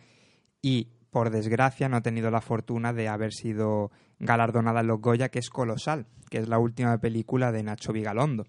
y 0.60 0.90
por 1.12 1.30
desgracia 1.30 1.88
no 1.88 1.98
he 1.98 2.02
tenido 2.02 2.32
la 2.32 2.42
fortuna 2.42 2.94
de 2.94 3.08
haber 3.08 3.32
sido 3.32 3.92
galardonada 4.18 4.82
en 4.82 4.88
los 4.88 5.00
Goya, 5.00 5.30
que 5.30 5.40
es 5.40 5.50
Colosal, 5.50 6.08
que 6.32 6.40
es 6.40 6.48
la 6.48 6.58
última 6.58 6.98
película 6.98 7.52
de 7.52 7.62
Nacho 7.62 7.94
Vigalondo, 7.94 8.48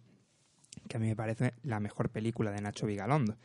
que 0.89 0.97
a 0.97 1.01
mí 1.01 1.07
me 1.07 1.17
parece 1.17 1.53
la 1.63 1.81
mejor 1.81 2.09
película 2.09 2.51
de 2.51 2.63
Nacho 2.63 2.87
Vigalondo. 2.87 3.37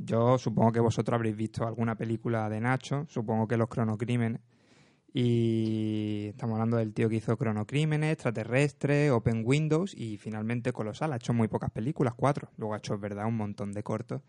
Yo 0.00 0.38
supongo 0.38 0.70
que 0.70 0.80
vosotros 0.80 1.14
habréis 1.16 1.36
visto 1.36 1.66
alguna 1.66 1.96
película 1.96 2.48
de 2.48 2.60
Nacho, 2.60 3.04
supongo 3.08 3.48
que 3.48 3.56
Los 3.56 3.68
Cronocrímenes, 3.68 4.40
Y 5.12 6.26
estamos 6.28 6.54
hablando 6.54 6.76
del 6.76 6.94
tío 6.94 7.08
que 7.08 7.16
hizo 7.16 7.36
Cronocrímenes, 7.36 8.12
Extraterrestre, 8.12 9.10
Open 9.10 9.42
Windows 9.44 9.94
y 9.94 10.16
finalmente 10.16 10.72
Colosal. 10.72 11.12
Ha 11.12 11.16
hecho 11.16 11.34
muy 11.34 11.48
pocas 11.48 11.72
películas, 11.72 12.14
cuatro. 12.16 12.50
Luego 12.58 12.74
ha 12.74 12.78
hecho, 12.78 12.94
es 12.94 13.00
verdad, 13.00 13.26
un 13.26 13.36
montón 13.36 13.72
de 13.72 13.82
cortos. 13.82 14.22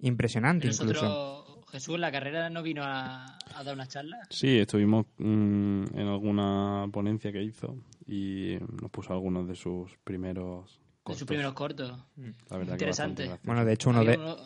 Impresionante 0.00 0.68
incluso. 0.68 1.02
Nosotros, 1.02 1.66
Jesús, 1.72 1.96
en 1.96 2.00
la 2.02 2.12
carrera 2.12 2.48
no 2.48 2.62
vino 2.62 2.82
a, 2.84 3.38
a 3.54 3.64
dar 3.64 3.74
una 3.74 3.88
charla. 3.88 4.18
Sí, 4.30 4.58
estuvimos 4.58 5.06
mm, 5.18 5.84
en 5.94 6.06
alguna 6.06 6.86
ponencia 6.92 7.32
que 7.32 7.42
hizo 7.42 7.76
y 8.06 8.56
nos 8.80 8.90
puso 8.92 9.12
algunos 9.12 9.48
de 9.48 9.56
sus 9.56 9.96
primeros 10.04 10.80
De 11.08 11.14
cortos. 11.14 11.18
sus 11.18 11.26
primeros 11.28 11.52
cortos. 11.54 11.90
La 12.50 12.56
verdad 12.56 12.66
que 12.76 12.84
Interesante. 12.84 13.30
Bueno, 13.44 13.64
de 13.64 13.72
hecho, 13.72 13.90
uno 13.90 13.98
Había 14.00 14.10
de... 14.12 14.18
uno, 14.18 14.36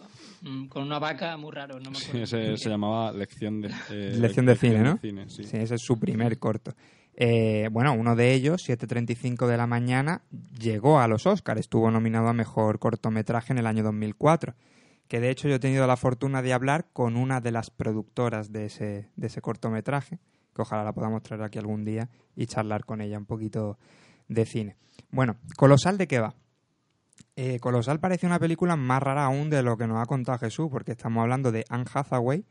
mm, 0.43 0.67
con 0.69 0.83
una 0.85 0.99
vaca 0.99 1.37
muy 1.37 1.51
raro, 1.53 1.79
no 1.81 1.91
me 1.91 1.97
Sí, 1.97 2.07
acuerdo. 2.09 2.25
ese 2.25 2.57
se 2.57 2.69
llamaba 2.71 3.13
Lección 3.13 3.61
de, 3.61 3.69
eh, 3.91 4.17
Lección 4.19 4.47
de 4.47 4.57
cine, 4.57 4.79
¿no? 4.81 4.99
cine, 4.99 5.29
sí. 5.29 5.45
Sí, 5.45 5.57
ese 5.57 5.75
es 5.75 5.83
su 5.83 5.99
primer 5.99 6.39
corto. 6.39 6.73
Eh, 7.15 7.69
bueno, 7.71 7.93
uno 7.93 8.17
de 8.17 8.33
ellos, 8.33 8.63
7.35 8.67 9.47
de 9.47 9.57
la 9.59 9.67
mañana, 9.67 10.23
llegó 10.59 10.99
a 11.01 11.09
los 11.09 11.27
Oscars. 11.27 11.61
Estuvo 11.61 11.91
nominado 11.91 12.29
a 12.29 12.33
Mejor 12.33 12.79
Cortometraje 12.79 13.53
en 13.53 13.59
el 13.59 13.67
año 13.67 13.83
2004. 13.85 14.55
Que 15.09 15.21
de 15.21 15.29
hecho 15.29 15.47
yo 15.47 15.57
he 15.57 15.59
tenido 15.59 15.87
la 15.87 15.99
fortuna 15.99 16.41
de 16.41 16.55
hablar 16.55 16.87
con 16.95 17.17
una 17.17 17.41
de 17.43 17.51
las 17.53 17.69
productoras 17.71 18.51
de 18.51 18.65
ese, 18.67 19.11
de 19.17 19.27
ese 19.27 19.43
cortometraje, 19.43 20.21
que 20.55 20.63
ojalá 20.63 20.85
la 20.85 20.95
podamos 20.95 21.23
traer 21.23 21.43
aquí 21.43 21.59
algún 21.59 21.85
día 21.85 22.09
y 22.35 22.47
charlar 22.47 22.87
con 22.87 23.03
ella 23.03 23.19
un 23.19 23.27
poquito 23.27 23.79
de 24.29 24.47
cine. 24.47 24.77
Bueno, 25.11 25.37
Colosal 25.59 25.99
de 25.99 26.07
qué 26.07 26.19
va? 26.19 26.35
Eh, 27.35 27.59
Colosal 27.61 27.99
parece 27.99 28.27
una 28.27 28.39
película 28.39 28.77
más 28.77 29.03
rara 29.03 29.25
aún 29.25 29.49
de 29.49 29.63
lo 29.63 29.79
que 29.79 29.87
nos 29.87 30.03
ha 30.03 30.07
contado 30.07 30.39
Jesús, 30.39 30.69
porque 30.71 30.93
estamos 30.93 31.23
hablando 31.23 31.51
de 31.51 31.65
Anne 31.71 31.87
Hathaway, 31.93 32.45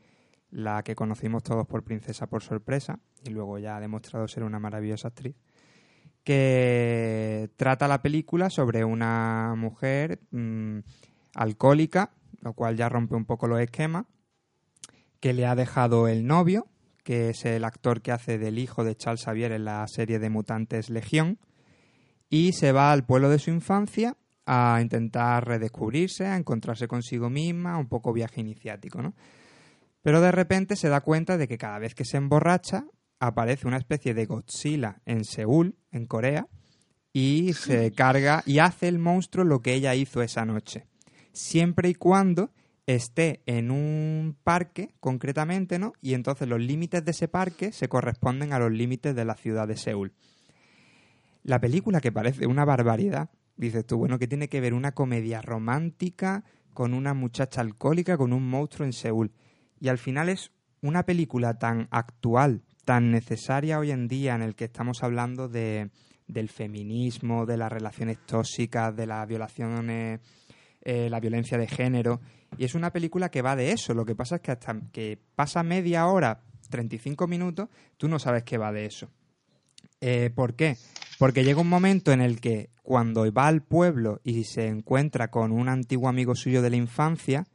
la 0.50 0.82
que 0.82 0.96
conocimos 0.96 1.44
todos 1.44 1.66
por 1.66 1.84
Princesa 1.84 2.26
por 2.26 2.42
sorpresa, 2.42 2.98
y 3.24 3.30
luego 3.30 3.58
ya 3.58 3.76
ha 3.76 3.80
demostrado 3.80 4.26
ser 4.26 4.42
una 4.42 4.58
maravillosa 4.58 5.08
actriz, 5.08 5.36
que 6.24 7.50
trata 7.56 7.86
la 7.86 8.02
película 8.02 8.50
sobre 8.50 8.84
una 8.84 9.54
mujer 9.56 10.20
mm, 10.32 10.78
alcohólica, 11.34 12.10
lo 12.40 12.52
cual 12.54 12.76
ya 12.76 12.88
rompe 12.88 13.14
un 13.14 13.24
poco 13.24 13.46
los 13.46 13.60
esquemas, 13.60 14.06
que 15.20 15.32
le 15.32 15.46
ha 15.46 15.54
dejado 15.54 16.08
el 16.08 16.26
novio, 16.26 16.66
que 17.04 17.30
es 17.30 17.44
el 17.44 17.64
actor 17.64 18.02
que 18.02 18.10
hace 18.10 18.36
del 18.38 18.58
hijo 18.58 18.82
de 18.82 18.96
Charles 18.96 19.24
Xavier 19.24 19.52
en 19.52 19.64
la 19.64 19.86
serie 19.86 20.18
de 20.18 20.28
Mutantes 20.28 20.90
Legión, 20.90 21.38
y 22.28 22.52
se 22.52 22.72
va 22.72 22.90
al 22.90 23.04
pueblo 23.04 23.28
de 23.28 23.38
su 23.38 23.50
infancia 23.50 24.16
a 24.46 24.78
intentar 24.80 25.46
redescubrirse, 25.46 26.26
a 26.26 26.36
encontrarse 26.36 26.88
consigo 26.88 27.30
misma, 27.30 27.78
un 27.78 27.88
poco 27.88 28.12
viaje 28.12 28.40
iniciático, 28.40 29.02
¿no? 29.02 29.14
Pero 30.02 30.20
de 30.20 30.32
repente 30.32 30.76
se 30.76 30.88
da 30.88 31.00
cuenta 31.00 31.36
de 31.36 31.46
que 31.46 31.58
cada 31.58 31.78
vez 31.78 31.94
que 31.94 32.04
se 32.04 32.16
emborracha 32.16 32.86
aparece 33.20 33.68
una 33.68 33.76
especie 33.76 34.14
de 34.14 34.26
Godzilla 34.26 35.00
en 35.06 35.24
Seúl, 35.24 35.76
en 35.92 36.06
Corea, 36.06 36.48
y 37.12 37.52
se 37.52 37.92
carga 37.92 38.42
y 38.46 38.58
hace 38.58 38.88
el 38.88 38.98
monstruo 38.98 39.44
lo 39.44 39.60
que 39.60 39.74
ella 39.74 39.94
hizo 39.94 40.22
esa 40.22 40.44
noche. 40.44 40.86
Siempre 41.32 41.88
y 41.88 41.94
cuando 41.94 42.50
esté 42.86 43.42
en 43.46 43.70
un 43.70 44.36
parque, 44.42 44.94
concretamente, 44.98 45.78
¿no? 45.78 45.92
Y 46.00 46.14
entonces 46.14 46.48
los 46.48 46.60
límites 46.60 47.04
de 47.04 47.10
ese 47.12 47.28
parque 47.28 47.72
se 47.72 47.88
corresponden 47.88 48.52
a 48.52 48.58
los 48.58 48.72
límites 48.72 49.14
de 49.14 49.24
la 49.24 49.36
ciudad 49.36 49.68
de 49.68 49.76
Seúl. 49.76 50.12
La 51.44 51.60
película 51.60 52.00
que 52.00 52.12
parece 52.12 52.46
una 52.46 52.64
barbaridad, 52.64 53.30
dices 53.66 53.86
tú, 53.86 53.98
bueno, 53.98 54.18
que 54.18 54.28
tiene 54.28 54.48
que 54.48 54.60
ver 54.60 54.74
una 54.74 54.92
comedia 54.92 55.42
romántica 55.42 56.44
con 56.72 56.94
una 56.94 57.14
muchacha 57.14 57.60
alcohólica, 57.60 58.16
con 58.16 58.32
un 58.32 58.48
monstruo 58.48 58.86
en 58.86 58.92
Seúl. 58.92 59.32
Y 59.80 59.88
al 59.88 59.98
final 59.98 60.28
es 60.28 60.52
una 60.80 61.04
película 61.04 61.58
tan 61.58 61.88
actual, 61.90 62.62
tan 62.84 63.10
necesaria 63.10 63.78
hoy 63.78 63.90
en 63.90 64.08
día, 64.08 64.34
en 64.34 64.42
el 64.42 64.54
que 64.54 64.64
estamos 64.64 65.02
hablando 65.02 65.48
de, 65.48 65.90
del 66.26 66.48
feminismo, 66.48 67.46
de 67.46 67.56
las 67.56 67.70
relaciones 67.70 68.18
tóxicas, 68.26 68.94
de 68.96 69.06
las 69.06 69.26
violaciones, 69.28 70.20
eh, 70.82 71.08
la 71.08 71.20
violencia 71.20 71.58
de 71.58 71.68
género. 71.68 72.20
Y 72.58 72.64
es 72.64 72.74
una 72.74 72.92
película 72.92 73.30
que 73.30 73.42
va 73.42 73.56
de 73.56 73.72
eso. 73.72 73.94
Lo 73.94 74.04
que 74.04 74.14
pasa 74.14 74.36
es 74.36 74.42
que 74.42 74.50
hasta 74.50 74.80
que 74.92 75.18
pasa 75.34 75.62
media 75.62 76.06
hora, 76.06 76.42
35 76.70 77.26
minutos, 77.26 77.68
tú 77.96 78.08
no 78.08 78.18
sabes 78.18 78.42
que 78.42 78.58
va 78.58 78.72
de 78.72 78.86
eso. 78.86 79.08
Eh, 80.00 80.30
¿Por 80.34 80.54
qué? 80.54 80.76
Porque 81.18 81.44
llega 81.44 81.60
un 81.60 81.68
momento 81.68 82.10
en 82.12 82.20
el 82.20 82.40
que 82.40 82.70
cuando 82.82 83.30
va 83.32 83.46
al 83.46 83.62
pueblo 83.62 84.20
y 84.24 84.44
se 84.44 84.66
encuentra 84.66 85.28
con 85.28 85.52
un 85.52 85.68
antiguo 85.68 86.08
amigo 86.08 86.34
suyo 86.34 86.62
de 86.62 86.70
la 86.70 86.76
infancia, 86.76 87.46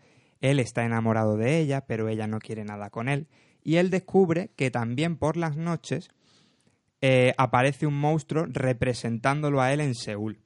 él 0.42 0.60
está 0.60 0.86
enamorado 0.86 1.38
de 1.38 1.60
ella, 1.60 1.86
pero 1.86 2.08
ella 2.10 2.28
no 2.28 2.40
quiere 2.40 2.64
nada 2.64 2.90
con 2.90 3.10
él. 3.10 3.28
Y 3.64 3.76
él 3.78 3.90
descubre 3.90 4.52
que 4.56 4.72
también 4.72 5.18
por 5.18 5.36
las 5.36 5.58
noches 5.58 6.10
eh, 7.02 7.34
aparece 7.38 7.86
un 7.86 8.00
monstruo 8.00 8.46
representándolo 8.48 9.62
a 9.62 9.74
él 9.74 9.82
en 9.82 9.96
Seúl. 9.96 10.40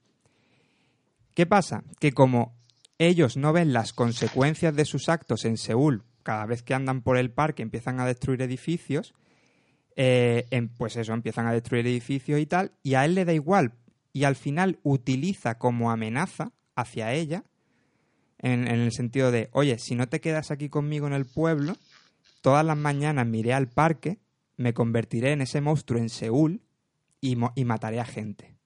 ¿Qué 1.34 1.46
pasa? 1.46 1.84
Que 1.98 2.12
como 2.12 2.54
ellos 2.98 3.36
no 3.36 3.52
ven 3.52 3.72
las 3.72 3.92
consecuencias 3.92 4.74
de 4.74 4.84
sus 4.84 5.08
actos 5.08 5.44
en 5.44 5.56
Seúl, 5.56 6.04
cada 6.22 6.46
vez 6.46 6.62
que 6.62 6.74
andan 6.74 7.02
por 7.02 7.16
el 7.16 7.30
parque 7.30 7.62
empiezan 7.62 8.00
a 8.00 8.06
destruir 8.06 8.42
edificios, 8.42 9.14
eh, 9.96 10.46
pues 10.76 10.96
eso, 10.96 11.12
empiezan 11.12 11.46
a 11.46 11.52
destruir 11.52 11.86
edificios 11.86 12.40
y 12.40 12.46
tal, 12.46 12.72
y 12.82 12.94
a 12.94 13.04
él 13.04 13.14
le 13.14 13.24
da 13.24 13.32
igual, 13.32 13.74
y 14.12 14.24
al 14.24 14.36
final 14.36 14.78
utiliza 14.82 15.58
como 15.58 15.90
amenaza 15.90 16.52
hacia 16.74 17.12
ella, 17.12 17.44
en, 18.38 18.66
en 18.66 18.80
el 18.80 18.92
sentido 18.92 19.30
de, 19.30 19.48
oye, 19.52 19.78
si 19.78 19.94
no 19.94 20.08
te 20.08 20.20
quedas 20.20 20.50
aquí 20.50 20.68
conmigo 20.68 21.06
en 21.06 21.12
el 21.12 21.26
pueblo, 21.26 21.76
todas 22.40 22.64
las 22.64 22.76
mañanas 22.76 23.26
me 23.26 23.38
iré 23.38 23.54
al 23.54 23.68
parque, 23.68 24.18
me 24.56 24.74
convertiré 24.74 25.32
en 25.32 25.42
ese 25.42 25.60
monstruo 25.60 26.00
en 26.00 26.08
Seúl 26.08 26.62
y, 27.20 27.36
y 27.54 27.64
mataré 27.64 28.00
a 28.00 28.04
gente. 28.04 28.56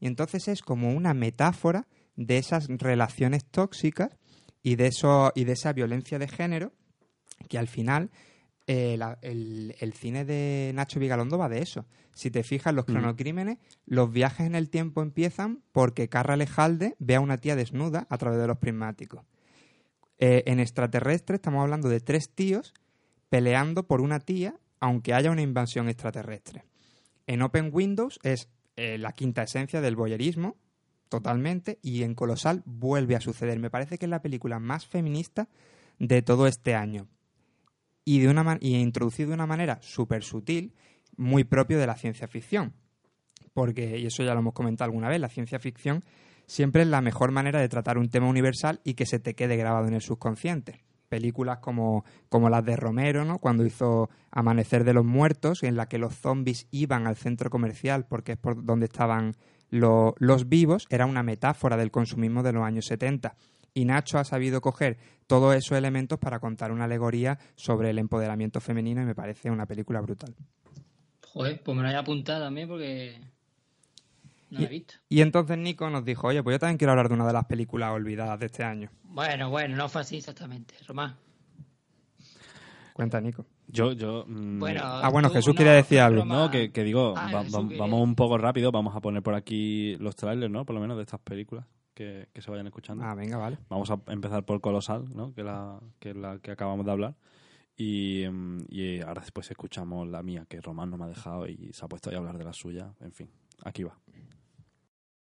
Y 0.00 0.06
entonces 0.06 0.48
es 0.48 0.62
como 0.62 0.92
una 0.92 1.14
metáfora 1.14 1.86
de 2.16 2.38
esas 2.38 2.68
relaciones 2.68 3.44
tóxicas 3.44 4.16
y 4.62 4.76
de, 4.76 4.86
eso, 4.86 5.32
y 5.34 5.44
de 5.44 5.52
esa 5.52 5.72
violencia 5.72 6.18
de 6.18 6.28
género 6.28 6.72
que 7.48 7.58
al 7.58 7.68
final 7.68 8.10
eh, 8.66 8.96
la- 8.98 9.18
el, 9.22 9.74
el 9.78 9.92
cine 9.92 10.24
de 10.24 10.72
Nacho 10.74 10.98
Vigalondo 11.00 11.36
va 11.38 11.48
de 11.48 11.60
eso. 11.60 11.84
Si 12.14 12.30
te 12.30 12.42
fijas, 12.42 12.72
los 12.74 12.86
Mm. 12.88 12.92
cronocrímenes, 12.92 13.58
los 13.86 14.10
viajes 14.12 14.46
en 14.46 14.54
el 14.54 14.70
tiempo 14.70 15.02
empiezan 15.02 15.62
porque 15.72 16.08
Carra 16.08 16.36
Lejalde 16.36 16.94
ve 16.98 17.16
a 17.16 17.20
una 17.20 17.38
tía 17.38 17.56
desnuda 17.56 18.06
a 18.08 18.18
través 18.18 18.38
de 18.40 18.46
los 18.46 18.58
prismáticos. 18.58 19.24
Eh, 20.18 20.44
en 20.46 20.60
extraterrestre 20.60 21.36
estamos 21.36 21.62
hablando 21.62 21.88
de 21.88 22.00
tres 22.00 22.30
tíos 22.34 22.72
peleando 23.28 23.86
por 23.86 24.00
una 24.00 24.20
tía, 24.20 24.54
aunque 24.80 25.12
haya 25.12 25.30
una 25.30 25.42
invasión 25.42 25.88
extraterrestre. 25.88 26.64
En 27.26 27.42
Open 27.42 27.70
Windows 27.72 28.18
es 28.22 28.48
eh, 28.76 28.96
la 28.98 29.12
quinta 29.12 29.42
esencia 29.42 29.80
del 29.80 29.96
voyerismo, 29.96 30.56
totalmente, 31.08 31.78
y 31.82 32.02
en 32.02 32.14
Colosal 32.14 32.62
vuelve 32.64 33.16
a 33.16 33.20
suceder. 33.20 33.58
Me 33.58 33.70
parece 33.70 33.98
que 33.98 34.06
es 34.06 34.10
la 34.10 34.22
película 34.22 34.58
más 34.58 34.86
feminista 34.86 35.48
de 35.98 36.22
todo 36.22 36.46
este 36.46 36.74
año. 36.74 37.08
Y, 38.04 38.20
de 38.20 38.28
una 38.28 38.58
y 38.60 38.76
introducido 38.76 39.28
de 39.30 39.34
una 39.34 39.46
manera 39.46 39.78
súper 39.82 40.22
sutil, 40.22 40.74
muy 41.16 41.44
propio 41.44 41.78
de 41.78 41.86
la 41.86 41.96
ciencia 41.96 42.28
ficción. 42.28 42.74
Porque, 43.52 43.98
y 43.98 44.06
eso 44.06 44.22
ya 44.22 44.34
lo 44.34 44.40
hemos 44.40 44.52
comentado 44.52 44.86
alguna 44.88 45.08
vez, 45.08 45.20
la 45.20 45.28
ciencia 45.28 45.58
ficción 45.58 46.04
siempre 46.46 46.82
es 46.82 46.88
la 46.88 47.00
mejor 47.00 47.30
manera 47.30 47.60
de 47.60 47.68
tratar 47.68 47.96
un 47.98 48.08
tema 48.10 48.28
universal 48.28 48.80
y 48.84 48.94
que 48.94 49.06
se 49.06 49.18
te 49.20 49.34
quede 49.34 49.56
grabado 49.56 49.86
en 49.86 49.94
el 49.94 50.02
subconsciente. 50.02 50.84
Películas 51.08 51.58
como, 51.58 52.04
como 52.28 52.50
las 52.50 52.64
de 52.64 52.76
Romero, 52.76 53.24
¿no? 53.24 53.38
cuando 53.38 53.64
hizo 53.64 54.10
Amanecer 54.32 54.84
de 54.84 54.94
los 54.94 55.04
Muertos, 55.04 55.62
en 55.62 55.76
la 55.76 55.86
que 55.86 55.98
los 55.98 56.14
zombies 56.16 56.66
iban 56.72 57.06
al 57.06 57.16
centro 57.16 57.48
comercial 57.50 58.06
porque 58.06 58.32
es 58.32 58.38
por 58.38 58.64
donde 58.64 58.86
estaban 58.86 59.36
lo- 59.70 60.14
los 60.18 60.48
vivos, 60.48 60.86
era 60.90 61.06
una 61.06 61.22
metáfora 61.22 61.76
del 61.76 61.90
consumismo 61.92 62.42
de 62.42 62.52
los 62.52 62.64
años 62.64 62.86
70. 62.86 63.36
Y 63.76 63.84
Nacho 63.84 64.18
ha 64.18 64.24
sabido 64.24 64.60
coger 64.60 64.98
todos 65.26 65.54
esos 65.56 65.76
elementos 65.76 66.18
para 66.20 66.38
contar 66.38 66.70
una 66.70 66.84
alegoría 66.84 67.38
sobre 67.56 67.90
el 67.90 67.98
empoderamiento 67.98 68.60
femenino 68.60 69.02
y 69.02 69.04
me 69.04 69.16
parece 69.16 69.50
una 69.50 69.66
película 69.66 70.00
brutal. 70.00 70.32
Joder, 71.32 71.60
pues 71.60 71.76
me 71.76 71.82
lo 71.82 71.88
voy 71.88 71.96
a 71.96 72.00
apuntar 72.00 72.40
también 72.40 72.68
porque 72.68 73.18
no 74.50 74.60
la 74.60 74.66
he 74.66 74.68
visto. 74.68 74.94
Y 75.08 75.22
entonces 75.22 75.58
Nico 75.58 75.90
nos 75.90 76.04
dijo, 76.04 76.28
oye, 76.28 76.42
pues 76.44 76.54
yo 76.54 76.58
también 76.60 76.78
quiero 76.78 76.92
hablar 76.92 77.08
de 77.08 77.14
una 77.14 77.26
de 77.26 77.32
las 77.32 77.46
películas 77.46 77.90
olvidadas 77.90 78.38
de 78.38 78.46
este 78.46 78.62
año. 78.62 78.90
Bueno, 79.02 79.50
bueno, 79.50 79.74
no 79.76 79.88
fue 79.88 80.02
así 80.02 80.18
exactamente. 80.18 80.74
Román. 80.86 81.16
Cuenta, 82.92 83.20
Nico. 83.20 83.44
Yo, 83.66 83.90
yo. 83.92 84.24
mm, 84.28 84.60
Bueno, 84.60 84.82
Ah, 84.84 85.08
bueno, 85.10 85.28
tú, 85.28 85.34
Jesús 85.34 85.52
no, 85.54 85.58
quería 85.58 85.72
decir 85.72 85.98
algo. 85.98 86.24
No, 86.24 86.48
que, 86.48 86.70
que 86.70 86.84
digo, 86.84 87.14
Ah, 87.16 87.28
va- 87.28 87.42
va- 87.42 87.68
vamos 87.76 88.00
un 88.02 88.14
poco 88.14 88.38
rápido, 88.38 88.70
vamos 88.70 88.94
a 88.94 89.00
poner 89.00 89.20
por 89.22 89.34
aquí 89.34 89.96
los 89.96 90.14
trailers, 90.14 90.52
¿no? 90.52 90.64
Por 90.64 90.74
lo 90.74 90.80
menos 90.80 90.96
de 90.96 91.02
estas 91.02 91.18
películas 91.18 91.64
que, 91.94 92.28
que 92.32 92.42
se 92.42 92.50
vayan 92.50 92.66
escuchando. 92.66 93.04
Ah, 93.04 93.14
venga, 93.14 93.38
vale. 93.38 93.58
Vamos 93.68 93.90
a 93.90 93.98
empezar 94.08 94.44
por 94.44 94.60
Colosal, 94.60 95.14
¿no? 95.14 95.32
Que, 95.34 95.42
la, 95.42 95.80
que 95.98 96.10
es 96.10 96.16
la 96.16 96.38
que 96.38 96.50
acabamos 96.50 96.84
de 96.84 96.92
hablar. 96.92 97.14
Y, 97.76 98.24
mm, 98.28 98.66
y 98.68 99.00
ahora 99.00 99.22
después 99.22 99.50
escuchamos 99.50 100.06
la 100.08 100.22
mía, 100.22 100.46
que 100.48 100.60
Román 100.60 100.90
no 100.90 100.96
me 100.96 101.04
ha 101.04 101.08
dejado 101.08 101.46
y 101.48 101.72
se 101.72 101.84
ha 101.84 101.88
puesto 101.88 102.10
ahí 102.10 102.16
a 102.16 102.18
hablar 102.18 102.38
de 102.38 102.44
la 102.44 102.52
suya. 102.52 102.92
En 103.00 103.12
fin, 103.12 103.30
aquí 103.64 103.82
va. 103.82 103.98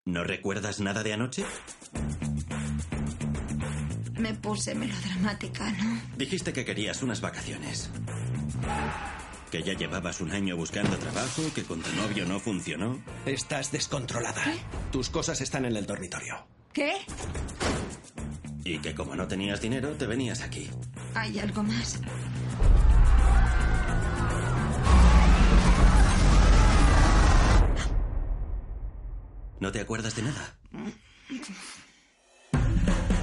¿No 0.05 0.23
recuerdas 0.23 0.81
nada 0.81 1.03
de 1.03 1.13
anoche? 1.13 1.45
Me 4.19 4.33
puse 4.35 4.75
melodramática, 4.75 5.71
¿no? 5.73 6.01
Dijiste 6.17 6.53
que 6.53 6.65
querías 6.65 7.03
unas 7.03 7.21
vacaciones. 7.21 7.91
Que 9.51 9.63
ya 9.63 9.75
llevabas 9.75 10.21
un 10.21 10.31
año 10.31 10.57
buscando 10.57 10.97
trabajo, 10.97 11.43
que 11.55 11.65
con 11.65 11.81
tu 11.83 11.91
novio 11.97 12.25
no 12.25 12.39
funcionó. 12.39 12.99
Estás 13.27 13.73
descontrolada. 13.73 14.43
Tus 14.91 15.11
cosas 15.11 15.41
están 15.41 15.65
en 15.65 15.77
el 15.77 15.87
dormitorio. 15.87 16.47
¿Qué? 16.77 16.93
Y 18.63 18.79
que 18.81 18.95
como 18.95 19.17
no 19.17 19.27
tenías 19.27 19.63
dinero, 19.63 19.93
te 19.93 20.07
venías 20.07 20.43
aquí. 20.43 20.69
¿Hay 21.15 21.39
algo 21.39 21.63
más? 21.63 21.99
¿No 29.59 29.73
te 29.73 29.81
acuerdas 29.81 30.17
de 30.17 30.23
nada? 30.25 30.59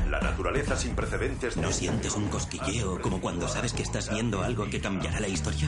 La 0.09 0.19
naturaleza 0.19 0.75
sin 0.75 0.95
precedentes. 0.95 1.55
¿No 1.55 1.71
sientes 1.71 2.15
un 2.15 2.29
cosquilleo 2.29 2.99
como 3.03 3.21
cuando 3.21 3.47
sabes 3.47 3.73
que 3.73 3.83
estás 3.83 4.09
viendo 4.09 4.41
algo 4.41 4.67
que 4.67 4.81
cambiará 4.81 5.19
la 5.19 5.27
historia? 5.27 5.67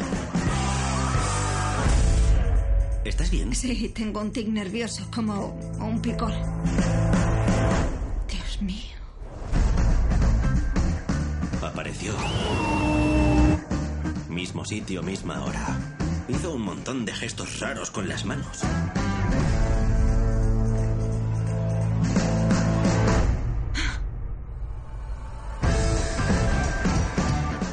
¿Estás 3.04 3.30
bien? 3.30 3.54
Sí, 3.54 3.90
tengo 3.90 4.22
un 4.22 4.32
tic 4.32 4.48
nervioso, 4.48 5.08
como 5.14 5.50
un 5.80 6.02
picor. 6.02 6.34
Dios 8.56 8.62
mío. 8.62 8.96
Apareció. 11.62 12.14
Mismo 14.30 14.66
sitio, 14.66 15.02
misma 15.04 15.44
hora. 15.44 15.66
Hizo 16.28 16.54
un 16.54 16.62
montón 16.62 17.06
de 17.06 17.14
gestos 17.14 17.60
raros 17.60 17.92
con 17.92 18.08
las 18.08 18.26
manos. 18.26 18.62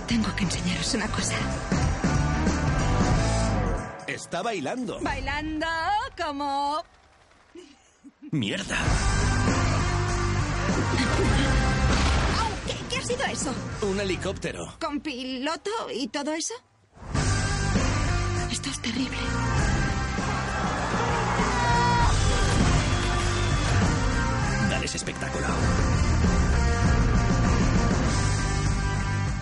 Tengo 0.08 0.34
que 0.36 0.44
enseñaros 0.44 0.94
una 0.94 1.08
cosa. 1.08 1.36
Está 4.06 4.42
bailando. 4.42 5.00
Bailando 5.00 5.66
como... 6.16 6.82
¡Mierda! 8.30 8.78
¿Qué, 12.66 12.74
qué 12.90 12.96
ha 12.98 13.02
sido 13.02 13.24
eso? 13.24 13.54
Un 13.82 14.00
helicóptero. 14.00 14.76
¿Con 14.80 15.00
piloto 15.00 15.70
y 15.94 16.08
todo 16.08 16.32
eso? 16.32 16.54
Esto 18.50 18.68
es 18.70 18.80
terrible. 18.82 19.16
Dale 24.70 24.84
ese 24.84 24.96
espectáculo. 24.96 25.46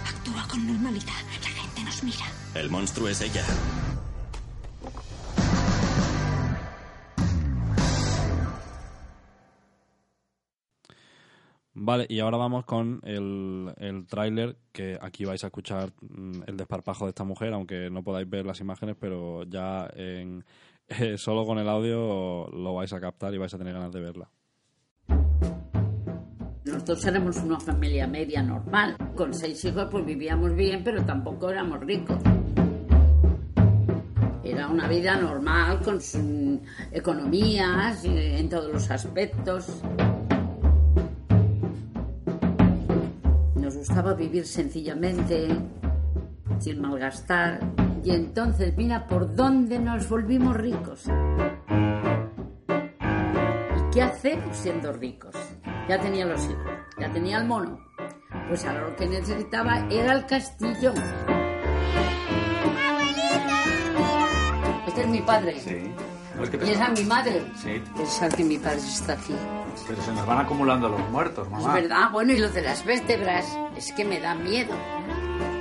Actúa 0.09 0.47
con 0.49 0.67
normalidad. 0.67 1.13
La 1.43 1.49
gente 1.49 1.83
nos 1.85 2.03
mira. 2.03 2.27
El 2.55 2.71
monstruo 2.71 3.09
es 3.09 3.21
ella. 3.21 3.45
Vale, 11.83 12.05
y 12.11 12.21
ahora 12.21 12.37
vamos 12.37 12.67
con 12.67 13.01
el, 13.05 13.73
el 13.79 14.07
tráiler, 14.07 14.59
que 14.71 14.99
aquí 15.01 15.25
vais 15.25 15.43
a 15.45 15.47
escuchar 15.47 15.95
mm, 16.03 16.43
el 16.47 16.59
desparpajo 16.59 17.07
de 17.07 17.09
esta 17.09 17.25
mujer, 17.25 17.55
aunque 17.55 17.89
no 17.89 18.03
podáis 18.03 18.29
ver 18.29 18.45
las 18.45 18.61
imágenes, 18.61 18.97
pero 19.01 19.45
ya 19.45 19.89
en, 19.95 20.45
eh, 20.89 21.17
solo 21.17 21.47
con 21.47 21.59
el 21.59 21.67
audio 21.67 22.49
lo 22.51 22.75
vais 22.75 22.93
a 22.93 23.01
captar 23.01 23.33
y 23.33 23.39
vais 23.39 23.55
a 23.55 23.57
tener 23.57 23.73
ganas 23.73 23.93
de 23.93 24.01
verla. 24.01 24.31
Nosotros 26.67 27.03
éramos 27.07 27.39
una 27.39 27.59
familia 27.59 28.07
media 28.07 28.43
normal. 28.43 28.99
Con 29.17 29.33
seis 29.33 29.65
hijos 29.65 29.89
pues 29.91 30.05
vivíamos 30.05 30.55
bien, 30.55 30.85
pero 30.85 31.03
tampoco 31.07 31.49
éramos 31.49 31.81
ricos. 31.81 32.19
Era 34.45 34.69
una 34.69 34.87
vida 34.87 35.17
normal 35.17 35.81
con 35.81 35.99
sus 35.99 36.61
economías 36.93 38.05
eh, 38.05 38.39
en 38.39 38.51
todos 38.51 38.71
los 38.71 38.91
aspectos. 38.91 39.83
Gustaba 43.81 44.13
vivir 44.13 44.47
sencillamente, 44.47 45.49
sin 46.59 46.83
malgastar. 46.83 47.61
Y 48.05 48.11
entonces, 48.11 48.77
mira 48.77 49.07
por 49.07 49.35
dónde 49.35 49.79
nos 49.79 50.07
volvimos 50.07 50.55
ricos. 50.55 51.05
¿Y 53.79 53.91
qué 53.91 54.03
hacemos 54.03 54.55
siendo 54.55 54.93
ricos? 54.93 55.35
Ya 55.89 55.99
tenía 55.99 56.27
los 56.27 56.45
hijos, 56.45 56.73
ya 56.99 57.11
tenía 57.11 57.39
el 57.39 57.47
mono. 57.47 57.79
Pues 58.49 58.67
ahora 58.67 58.89
lo 58.89 58.97
que 58.97 59.07
necesitaba 59.07 59.87
era 59.91 60.13
el 60.13 60.27
castillo. 60.27 60.93
Este 64.87 65.01
es 65.01 65.09
mi 65.09 65.23
padre. 65.23 65.59
Sí. 65.59 65.95
Y 66.67 66.71
esa 66.71 66.93
es 66.93 67.01
mi 67.01 67.07
madre. 67.07 67.43
Sí. 67.57 67.83
Pensar 67.97 68.35
que 68.35 68.45
mi 68.45 68.59
padre 68.59 68.77
está 68.77 69.15
aquí. 69.15 69.35
Pero 69.87 70.03
se 70.03 70.13
nos 70.13 70.27
van 70.27 70.39
acumulando 70.39 70.89
los 70.89 71.01
muertos, 71.11 71.47
Es 71.47 71.53
mamá. 71.53 71.75
verdad. 71.75 71.97
Ah, 72.01 72.09
bueno, 72.13 72.33
y 72.33 72.39
los 72.39 72.53
de 72.55 72.63
las 72.63 72.85
vértebras. 72.85 73.47
Es 73.77 73.93
que 73.93 74.05
me 74.05 74.21
da 74.21 74.35
miedo. 74.35 74.75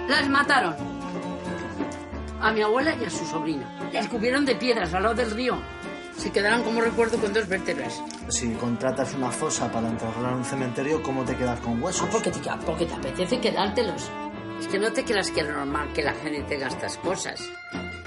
Las 0.07 0.27
mataron. 0.29 0.75
A 2.41 2.51
mi 2.51 2.61
abuela 2.61 2.95
y 2.95 3.05
a 3.05 3.09
su 3.09 3.25
sobrina. 3.25 3.69
Las 3.91 4.07
cubrieron 4.07 4.45
de 4.45 4.55
piedras 4.55 4.93
al 4.93 5.03
lado 5.03 5.15
del 5.15 5.31
río. 5.31 5.57
Se 6.17 6.31
quedaron 6.31 6.63
como 6.63 6.81
recuerdo 6.81 7.17
con 7.17 7.33
dos 7.33 7.47
vértebras. 7.47 8.01
Si 8.29 8.51
contratas 8.53 9.13
una 9.13 9.31
fosa 9.31 9.71
para 9.71 9.87
enterrar 9.89 10.33
un 10.33 10.43
cementerio, 10.43 11.01
¿cómo 11.01 11.23
te 11.23 11.35
quedas 11.35 11.59
con 11.61 11.81
huesos? 11.81 12.05
Ah, 12.07 12.09
porque 12.11 12.31
te, 12.31 12.39
porque 12.65 12.85
te 12.85 12.93
apetece 12.93 13.39
quedártelos. 13.39 14.09
Es 14.59 14.67
que 14.67 14.79
no 14.79 14.91
te 14.91 15.05
creas 15.05 15.31
que 15.31 15.41
es 15.41 15.47
normal 15.49 15.91
que 15.93 16.03
la 16.03 16.13
gente 16.13 16.41
tenga 16.43 16.67
estas 16.67 16.97
cosas. 16.97 17.41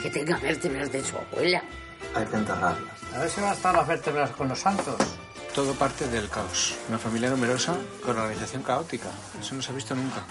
Que 0.03 0.11
tenga 0.11 0.37
vértebras 0.39 0.93
de 0.93 1.03
su 1.03 1.17
abuela. 1.17 1.63
Hay 2.15 2.27
que 2.27 2.37
enterrarlas. 2.37 3.03
A 3.15 3.19
ver 3.21 3.31
si 3.31 3.41
van 3.41 3.51
a 3.51 3.53
estar 3.55 3.75
las 3.75 3.87
vértebras 3.89 4.31
con 4.33 4.49
los 4.49 4.59
santos. 4.59 4.97
Todo 5.55 5.75
parte 5.75 6.09
del 6.09 6.31
caos. 6.31 6.75
Una 6.89 6.99
familia 6.99 7.29
numerosa 7.29 7.77
con 8.05 8.19
organización 8.19 8.63
caótica. 8.63 9.09
Eso 9.39 9.55
no 9.55 9.61
se 9.61 9.71
ha 9.71 9.75
visto 9.75 9.95
nunca. 9.95 10.25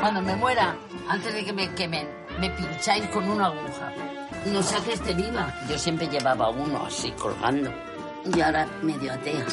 Cuando 0.00 0.22
me 0.22 0.34
muera, 0.36 0.76
antes 1.08 1.34
de 1.34 1.44
que 1.44 1.52
me 1.52 1.74
quemen, 1.74 2.08
me 2.40 2.48
pincháis 2.50 3.06
con 3.10 3.28
una 3.28 3.46
aguja. 3.46 3.92
No 4.46 4.62
sé 4.62 4.76
que 4.82 4.94
esté 4.94 5.12
viva. 5.12 5.52
Yo 5.68 5.78
siempre 5.78 6.06
llevaba 6.06 6.48
uno 6.48 6.86
así 6.86 7.10
colgando. 7.12 7.70
Y 8.34 8.40
ahora 8.40 8.66
medio 8.82 9.12
atea. 9.12 9.44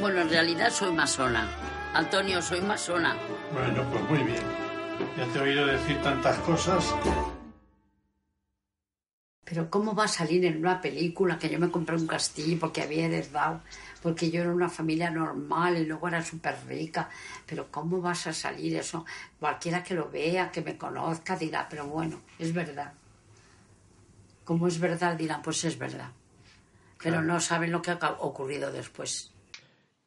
Bueno, 0.00 0.22
en 0.22 0.30
realidad 0.30 0.70
soy 0.70 0.92
masona. 0.92 1.46
Antonio, 1.94 2.42
soy 2.42 2.60
masona. 2.60 3.14
Bueno, 3.52 3.84
pues 3.90 4.02
muy 4.08 4.18
bien. 4.30 4.42
Ya 5.16 5.26
te 5.26 5.38
he 5.38 5.42
oído 5.42 5.66
decir 5.66 6.00
tantas 6.02 6.38
cosas. 6.38 6.84
Pero 9.50 9.68
¿cómo 9.68 9.96
va 9.96 10.04
a 10.04 10.08
salir 10.08 10.44
en 10.44 10.58
una 10.58 10.80
película 10.80 11.36
que 11.36 11.50
yo 11.50 11.58
me 11.58 11.72
compré 11.72 11.96
un 11.96 12.06
castillo 12.06 12.56
porque 12.60 12.82
había 12.82 13.06
heredado, 13.06 13.60
porque 14.00 14.30
yo 14.30 14.42
era 14.42 14.52
una 14.52 14.68
familia 14.68 15.10
normal 15.10 15.76
y 15.76 15.86
luego 15.86 16.06
era 16.06 16.24
súper 16.24 16.54
rica? 16.68 17.08
Pero 17.46 17.66
¿cómo 17.68 18.00
vas 18.00 18.28
a 18.28 18.32
salir 18.32 18.76
eso? 18.76 19.04
Cualquiera 19.40 19.82
que 19.82 19.94
lo 19.94 20.08
vea, 20.08 20.52
que 20.52 20.62
me 20.62 20.78
conozca, 20.78 21.34
dirá, 21.34 21.66
pero 21.68 21.88
bueno, 21.88 22.20
es 22.38 22.54
verdad. 22.54 22.92
Como 24.44 24.68
es 24.68 24.78
verdad, 24.78 25.16
dirán, 25.16 25.42
pues 25.42 25.64
es 25.64 25.76
verdad. 25.76 26.10
Pero 27.02 27.16
Claro. 27.16 27.26
no 27.26 27.40
saben 27.40 27.72
lo 27.72 27.82
que 27.82 27.90
ha 27.90 27.98
ocurrido 28.20 28.70
después. 28.70 29.29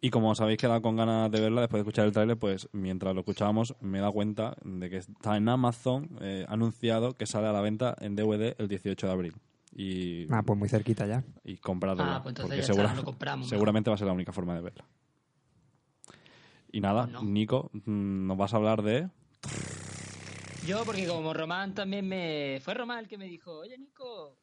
Y 0.05 0.09
como 0.09 0.31
os 0.31 0.41
habéis 0.41 0.57
quedado 0.57 0.81
con 0.81 0.97
ganas 0.97 1.31
de 1.31 1.39
verla 1.39 1.61
después 1.61 1.77
de 1.79 1.83
escuchar 1.83 2.05
el 2.05 2.11
tráiler, 2.11 2.35
pues 2.37 2.67
mientras 2.73 3.13
lo 3.15 3.21
escuchábamos 3.21 3.73
me 3.79 3.99
he 3.99 4.01
dado 4.01 4.11
cuenta 4.11 4.57
de 4.65 4.89
que 4.89 4.97
está 4.97 5.37
en 5.37 5.47
Amazon 5.47 6.09
eh, 6.19 6.45
anunciado 6.49 7.13
que 7.13 7.25
sale 7.25 7.47
a 7.47 7.53
la 7.53 7.61
venta 7.61 7.95
en 8.01 8.17
DVD 8.17 8.53
el 8.57 8.67
18 8.67 9.07
de 9.07 9.13
abril. 9.13 9.35
Y, 9.73 10.27
Ah, 10.29 10.43
pues 10.43 10.59
muy 10.59 10.67
cerquita 10.67 11.07
ya. 11.07 11.23
y 11.45 11.55
compradla, 11.55 12.17
Ah, 12.17 12.21
pues 12.21 12.31
entonces 12.33 12.43
porque 12.49 12.59
está, 12.59 12.73
segura- 12.73 12.93
lo 12.95 13.03
compramos, 13.05 13.47
seguramente 13.47 13.89
va 13.89 13.93
a 13.95 13.97
ser 13.97 14.07
la 14.07 14.13
única 14.13 14.33
forma 14.33 14.53
de 14.55 14.61
verla. 14.61 14.83
Y 16.73 16.81
nada, 16.81 17.07
Nico, 17.23 17.71
mm, 17.71 18.27
nos 18.27 18.37
vas 18.37 18.53
a 18.53 18.57
hablar 18.57 18.81
de... 18.81 19.07
Yo, 20.67 20.83
porque 20.83 21.07
como 21.07 21.33
Román 21.33 21.73
también 21.73 22.05
me... 22.09 22.59
Fue 22.61 22.73
Román 22.73 22.99
el 22.99 23.07
que 23.07 23.17
me 23.17 23.25
dijo, 23.25 23.59
oye, 23.59 23.77
Nico, 23.77 24.35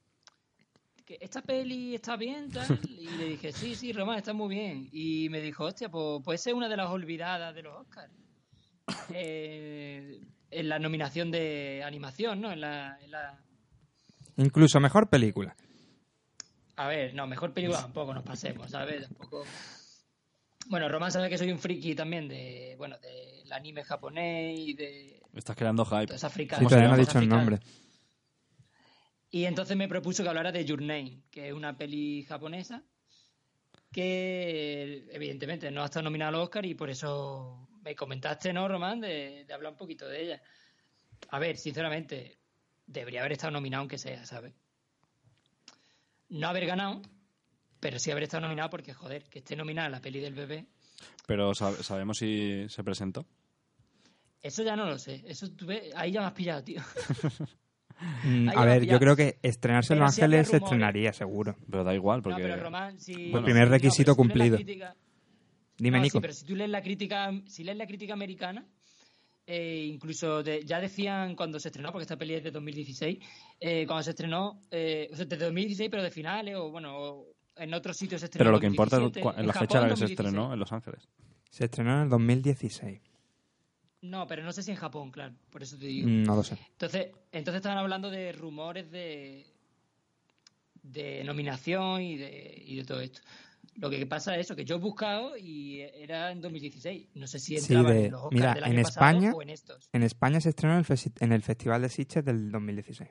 que 1.11 1.19
esta 1.25 1.43
peli 1.43 1.97
está 1.97 2.17
bien, 2.17 2.49
tal. 2.51 2.79
Y 2.89 3.09
le 3.09 3.25
dije, 3.31 3.51
sí, 3.53 3.75
sí, 3.75 3.93
Román, 3.93 4.19
está 4.19 4.33
muy 4.33 4.55
bien. 4.55 4.89
Y 4.93 5.29
me 5.29 5.41
dijo, 5.41 5.65
hostia, 5.65 5.89
pues 5.89 6.23
puede 6.25 6.39
ser 6.39 6.55
una 6.55 6.69
de 6.69 6.77
las 6.77 6.89
olvidadas 6.89 7.53
de 7.53 7.63
los 7.63 7.81
Oscars. 7.81 8.13
Eh, 9.13 10.21
en 10.53 10.69
la 10.69 10.79
nominación 10.79 11.33
de 11.33 11.83
animación, 11.85 12.41
¿no? 12.41 12.53
En 12.53 12.61
la, 12.61 12.97
en 13.03 13.11
la- 13.11 13.41
Incluso 14.37 14.79
mejor 14.79 15.09
película. 15.09 15.57
A 16.77 16.87
ver, 16.87 17.13
no, 17.13 17.27
mejor 17.27 17.53
película 17.53 17.81
tampoco 17.81 18.15
nos 18.15 18.23
pasemos, 18.23 18.71
¿sabes? 18.71 19.09
Tampoco... 19.09 19.45
Bueno, 20.69 20.89
Román 20.89 21.11
sabe 21.11 21.29
que 21.29 21.39
soy 21.39 21.51
un 21.51 21.59
friki 21.59 21.97
también 21.97 22.29
de, 22.29 22.77
bueno, 22.79 22.97
del 23.01 23.53
anime 23.53 23.83
japonés 23.83 24.57
y 24.61 24.75
de... 24.75 25.21
Estás 25.35 25.57
creando 25.57 25.85
hype. 25.85 26.15
Africano. 26.15 26.59
Sí, 26.61 26.65
¿Cómo 26.65 26.69
se 26.69 26.75
todavía 26.77 26.89
no 26.89 26.95
he 26.95 27.01
dicho 27.05 27.19
el 27.19 27.29
nombre. 27.29 27.59
Y 29.31 29.45
entonces 29.45 29.77
me 29.77 29.89
propuso 29.89 30.23
que 30.23 30.29
hablara 30.29 30.51
de 30.53 30.65
Your 30.65 30.81
Name, 30.83 31.23
que 31.31 31.49
es 31.49 31.53
una 31.55 31.77
peli 31.77 32.25
japonesa 32.25 32.83
que 33.93 35.07
evidentemente 35.13 35.71
no 35.71 35.83
ha 35.83 35.87
estado 35.87 36.05
nominada 36.05 36.29
al 36.31 36.35
Oscar 36.37 36.65
y 36.67 36.75
por 36.75 36.91
eso 36.91 37.69
me 37.83 37.95
comentaste, 37.97 38.53
¿no, 38.53 38.69
Román? 38.69 39.01
De, 39.01 39.45
de 39.47 39.53
hablar 39.55 39.73
un 39.73 39.79
poquito 39.79 40.07
de 40.09 40.23
ella. 40.23 40.43
a 41.31 41.39
ver, 41.39 41.57
sinceramente, 41.57 42.39
debería 42.87 43.21
haber 43.21 43.33
estado 43.33 43.53
nominado 43.53 43.81
aunque 43.83 43.99
sea, 43.99 44.25
¿sabes? 44.27 44.53
No 46.29 46.47
haber 46.49 46.67
ganado, 46.67 47.03
pero 47.81 47.99
sí 47.99 48.11
haber 48.11 48.25
estado 48.25 48.43
nominado 48.43 48.71
porque, 48.71 48.95
joder, 48.95 49.25
que 49.25 49.41
esté 49.41 49.57
nominada 49.57 49.89
la 49.89 50.01
peli 50.01 50.21
del 50.21 50.35
bebé, 50.35 50.67
Pero 51.27 51.51
sab- 51.53 51.83
¿sabemos 51.83 52.19
si 52.19 52.69
se 52.69 52.85
presentó? 52.85 53.27
eso 54.43 54.63
ya 54.63 54.75
no 54.77 54.87
lo 54.87 54.99
sé. 54.99 55.23
Eso 55.27 55.51
tú 55.53 55.67
ves- 55.67 55.93
ahí 55.97 56.13
ya 56.13 56.21
me 56.21 56.27
has 56.27 56.33
pillado, 56.33 56.63
tío. 56.65 56.81
Mm, 58.25 58.49
a 58.57 58.65
ver, 58.65 58.87
yo 58.87 58.99
creo 58.99 59.15
que 59.17 59.39
estrenarse 59.43 59.93
en 59.93 60.01
Los 60.01 60.09
Ángeles 60.19 60.49
se 60.49 60.57
estrenaría 60.57 61.13
seguro. 61.13 61.57
Pero 61.71 61.85
da 61.85 61.95
igual, 61.95 62.19
No, 62.19 62.23
porque... 62.25 62.43
pero 62.43 62.57
Román, 62.63 62.99
si... 62.99 63.33
El 63.33 63.43
primer 63.45 63.67
no, 63.67 63.73
requisito 63.73 64.15
pero 64.15 64.15
si 64.15 64.17
cumplido. 64.17 64.57
crítica- 64.57 64.97
Dime, 65.79 65.99
No, 65.99 66.03
Nico. 66.05 66.19
Sí, 66.19 66.21
pero 66.23 66.33
si 66.33 66.45
tú 66.45 66.57
lees 66.57 66.71
la 66.71 66.83
crítica, 66.83 67.31
si 67.47 67.65
lees 67.65 67.77
la 67.79 67.87
crítica 67.87 68.13
americana, 68.13 68.67
eh, 69.47 69.87
incluso 69.93 70.43
de- 70.43 70.63
ya 70.65 70.81
decían 70.81 71.35
cuando 71.35 71.59
se 71.59 71.69
estrenó, 71.69 71.91
porque 71.93 72.03
esta 72.03 72.17
peli 72.17 72.35
es 72.35 72.45
de 72.45 72.51
2016, 72.51 73.19
eh, 73.59 73.87
cuando 73.87 74.03
se 74.03 74.11
estrenó, 74.11 74.61
eh, 74.71 75.09
o 75.13 75.17
sea, 75.17 75.25
de 75.25 75.37
2016, 75.37 75.91
pero 75.91 76.03
de 76.03 76.11
finales, 76.11 76.57
o 76.57 76.71
bueno, 76.71 76.97
o 76.97 77.27
en 77.57 77.75
otros 77.75 77.97
sitios 77.97 78.21
se 78.21 78.27
estrenó. 78.27 78.45
Pero 78.45 78.53
lo 78.53 78.61
que 78.61 78.67
importa 78.67 78.97
es 78.97 79.03
2017, 79.03 79.27
cua- 79.37 79.41
en 79.41 79.47
la 79.47 79.53
Japón, 79.53 79.69
fecha 79.69 79.79
en 79.79 79.83
la 79.85 79.89
que 79.91 79.97
se 79.97 80.03
2016. 80.05 80.29
estrenó 80.29 80.53
en 80.53 80.59
Los 80.61 80.73
Ángeles. 80.73 81.09
Se 81.51 81.65
estrenó 81.65 81.97
en 81.97 82.03
el 82.05 82.09
2016. 82.11 83.01
No, 84.03 84.27
pero 84.27 84.43
no 84.43 84.53
sé 84.53 84.63
si 84.63 84.71
en 84.71 84.77
Japón, 84.79 85.11
claro, 85.11 85.35
por 85.51 85.63
eso 85.63 85.77
te 85.77 85.87
digo. 85.87 86.09
Mm, 86.09 86.23
No 86.25 86.37
lo 86.37 86.43
sé. 86.43 86.57
Entonces, 86.73 87.09
entonces 87.33 87.57
estaban 87.57 87.79
hablando 87.79 88.11
de 88.11 88.33
rumores 88.33 88.91
de, 88.91 89.47
de 90.83 91.23
nominación 91.25 92.01
y 92.03 92.17
de, 92.17 92.63
y 92.67 92.77
de 92.77 92.85
todo 92.85 93.01
esto. 93.01 93.21
Lo 93.77 93.89
que 93.91 94.05
pasa 94.07 94.35
es 94.37 94.47
eso, 94.47 94.57
que 94.57 94.65
yo 94.65 94.77
he 94.77 94.79
buscado 94.79 95.37
y 95.37 95.81
era 95.81 96.33
en 96.33 96.41
2016. 96.41 97.09
No 97.15 97.27
sé 97.27 97.39
si 97.39 97.57
Sí, 97.59 97.75
entraba 97.75 97.93
de- 97.93 98.07
en 98.07 98.13
los 98.13 98.21
Oscars 98.23 98.35
mira, 98.35 98.55
del 98.55 98.65
en 98.65 98.71
año 98.73 98.83
pasado 98.83 99.07
España, 99.11 99.33
o 99.35 99.43
en 99.43 99.51
estos. 99.51 99.89
en 99.93 100.03
España 100.03 100.41
se 100.41 100.49
estrenó 100.51 100.79
en 100.79 100.85
el, 100.89 100.99
en 101.21 101.33
el 101.33 101.43
Festival 101.43 101.83
de 101.83 101.89
Sitges 101.89 102.25
del 102.25 102.51
2016. 102.51 103.11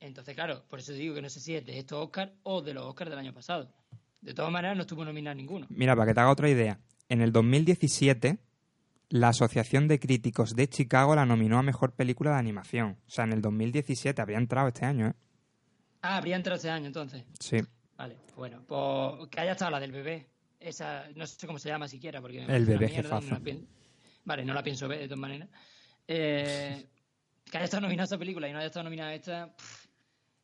Entonces, 0.00 0.34
claro, 0.34 0.64
por 0.68 0.78
eso 0.80 0.92
digo 0.92 1.14
que 1.14 1.22
no 1.22 1.30
sé 1.30 1.40
si 1.40 1.54
es 1.54 1.64
de 1.64 1.78
estos 1.78 2.02
Oscars 2.02 2.32
o 2.42 2.60
de 2.60 2.74
los 2.74 2.84
Oscars 2.84 3.10
del 3.10 3.18
año 3.18 3.32
pasado. 3.32 3.72
De 4.20 4.34
todas 4.34 4.50
maneras, 4.50 4.76
no 4.76 4.82
estuvo 4.82 5.04
nominado 5.04 5.34
ninguno. 5.36 5.66
Mira, 5.70 5.94
para 5.94 6.06
que 6.10 6.14
te 6.14 6.20
haga 6.20 6.30
otra 6.30 6.48
idea, 6.50 6.78
en 7.08 7.20
el 7.22 7.30
2017 7.32 8.38
la 9.14 9.28
Asociación 9.28 9.86
de 9.86 10.00
Críticos 10.00 10.56
de 10.56 10.66
Chicago 10.68 11.14
la 11.14 11.24
nominó 11.24 11.56
a 11.56 11.62
Mejor 11.62 11.94
Película 11.94 12.32
de 12.32 12.38
Animación. 12.38 12.98
O 13.06 13.10
sea, 13.10 13.22
en 13.22 13.32
el 13.32 13.42
2017 13.42 14.20
habría 14.20 14.38
entrado 14.38 14.66
este 14.66 14.86
año, 14.86 15.06
¿eh? 15.06 15.14
Ah, 16.02 16.16
habría 16.16 16.34
entrado 16.34 16.56
este 16.56 16.68
año 16.68 16.86
entonces. 16.86 17.22
Sí. 17.38 17.58
Vale, 17.96 18.16
bueno, 18.34 18.64
pues 18.66 19.28
que 19.30 19.38
haya 19.38 19.52
estado 19.52 19.70
la 19.70 19.78
del 19.78 19.92
bebé. 19.92 20.26
Esa, 20.58 21.04
no 21.14 21.28
sé 21.28 21.46
cómo 21.46 21.60
se 21.60 21.68
llama 21.68 21.86
siquiera, 21.86 22.20
porque 22.20 22.42
El 22.42 22.64
bebé 22.64 22.88
no 22.88 22.92
jefazo. 22.92 23.38
Vale, 24.24 24.44
no 24.44 24.52
la 24.52 24.64
pienso 24.64 24.88
ver 24.88 24.98
de 24.98 25.06
todas 25.06 25.20
maneras. 25.20 25.48
Eh, 26.08 26.84
que 27.48 27.56
haya 27.56 27.66
estado 27.66 27.82
nominada 27.82 28.04
esta 28.04 28.18
película 28.18 28.48
y 28.48 28.52
no 28.52 28.58
haya 28.58 28.66
estado 28.66 28.82
nominada 28.82 29.14
esta, 29.14 29.54
pff, 29.54 29.86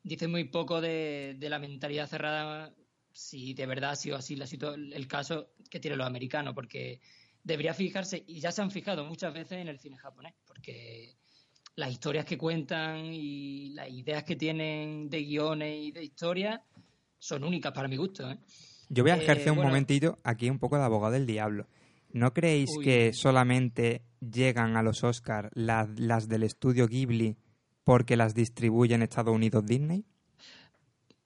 dice 0.04 0.28
muy 0.28 0.44
poco 0.44 0.80
de, 0.80 1.34
de 1.36 1.50
la 1.50 1.58
mentalidad 1.58 2.06
cerrada, 2.06 2.72
si 3.10 3.52
de 3.52 3.66
verdad 3.66 3.90
ha 3.90 3.96
sido 3.96 4.16
así 4.16 4.36
la 4.36 4.46
el 4.46 5.08
caso 5.08 5.54
que 5.68 5.80
tienen 5.80 5.98
los 5.98 6.06
americanos, 6.06 6.54
porque 6.54 7.00
debería 7.43 7.74
fijarse, 7.74 8.22
y 8.26 8.41
ya 8.41 8.53
se 8.53 8.62
han 8.62 8.70
fijado 8.70 9.05
muchas 9.05 9.32
veces 9.32 9.59
en 9.59 9.68
el 9.68 9.78
cine 9.78 9.97
japonés, 9.97 10.34
porque 10.47 11.16
las 11.76 11.91
historias 11.91 12.24
que 12.24 12.36
cuentan 12.38 13.07
y 13.07 13.70
las 13.70 13.88
ideas 13.91 14.24
que 14.24 14.36
tienen 14.36 15.09
de 15.09 15.22
guiones 15.24 15.76
y 15.86 15.93
de 15.93 16.05
historias 16.05 16.61
son 17.18 17.45
únicas 17.45 17.72
para 17.72 17.88
mi 17.88 17.97
gusto. 17.97 18.30
¿eh? 18.30 18.38
Yo 18.88 19.03
voy 19.05 19.12
a 19.12 19.16
Eh, 19.16 19.22
ejercer 19.22 19.51
un 19.51 19.57
bueno, 19.57 19.70
momentito 19.70 20.18
aquí 20.24 20.51
un 20.51 20.59
poco 20.59 20.76
de 20.76 20.84
abogado 20.84 21.12
del 21.14 21.26
diablo. 21.26 21.66
¿No 22.12 22.34
creéis 22.34 22.70
Uy. 22.76 22.84
que 22.84 23.12
solamente 23.12 24.03
llegan 24.20 24.76
a 24.76 24.82
los 24.82 25.05
Oscars 25.05 25.49
las, 25.55 25.88
las 25.99 26.28
del 26.28 26.43
estudio 26.43 26.88
Ghibli 26.88 27.36
porque 27.84 28.16
las 28.16 28.34
distribuye 28.34 28.95
en 28.95 29.03
Estados 29.03 29.34
Unidos 29.34 29.64
Disney? 29.64 30.05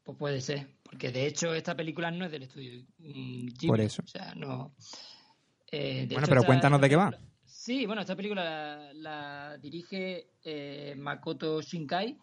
Pues 0.02 0.18
puede 0.18 0.40
ser, 0.42 0.66
porque 0.82 1.10
de 1.10 1.26
hecho 1.26 1.54
esta 1.54 1.74
película 1.74 2.10
no 2.10 2.26
es 2.26 2.30
del 2.30 2.42
estudio 2.42 2.84
mm, 2.98 3.46
Ghibli, 3.46 3.66
Por 3.68 3.80
eso. 3.80 4.02
O 4.04 4.06
sea, 4.06 4.34
no. 4.34 4.74
Eh, 5.74 6.06
Bueno, 6.10 6.26
pero 6.28 6.40
esta- 6.40 6.46
cuéntanos 6.46 6.80
de 6.80 6.88
qué 6.88 6.96
va. 6.96 7.16
Sí, 7.44 7.86
bueno, 7.86 8.02
esta 8.02 8.14
película 8.16 8.44
la, 8.44 8.92
la 8.94 9.58
dirige 9.58 10.28
eh, 10.44 10.94
Makoto 10.98 11.62
Shinkai, 11.62 12.18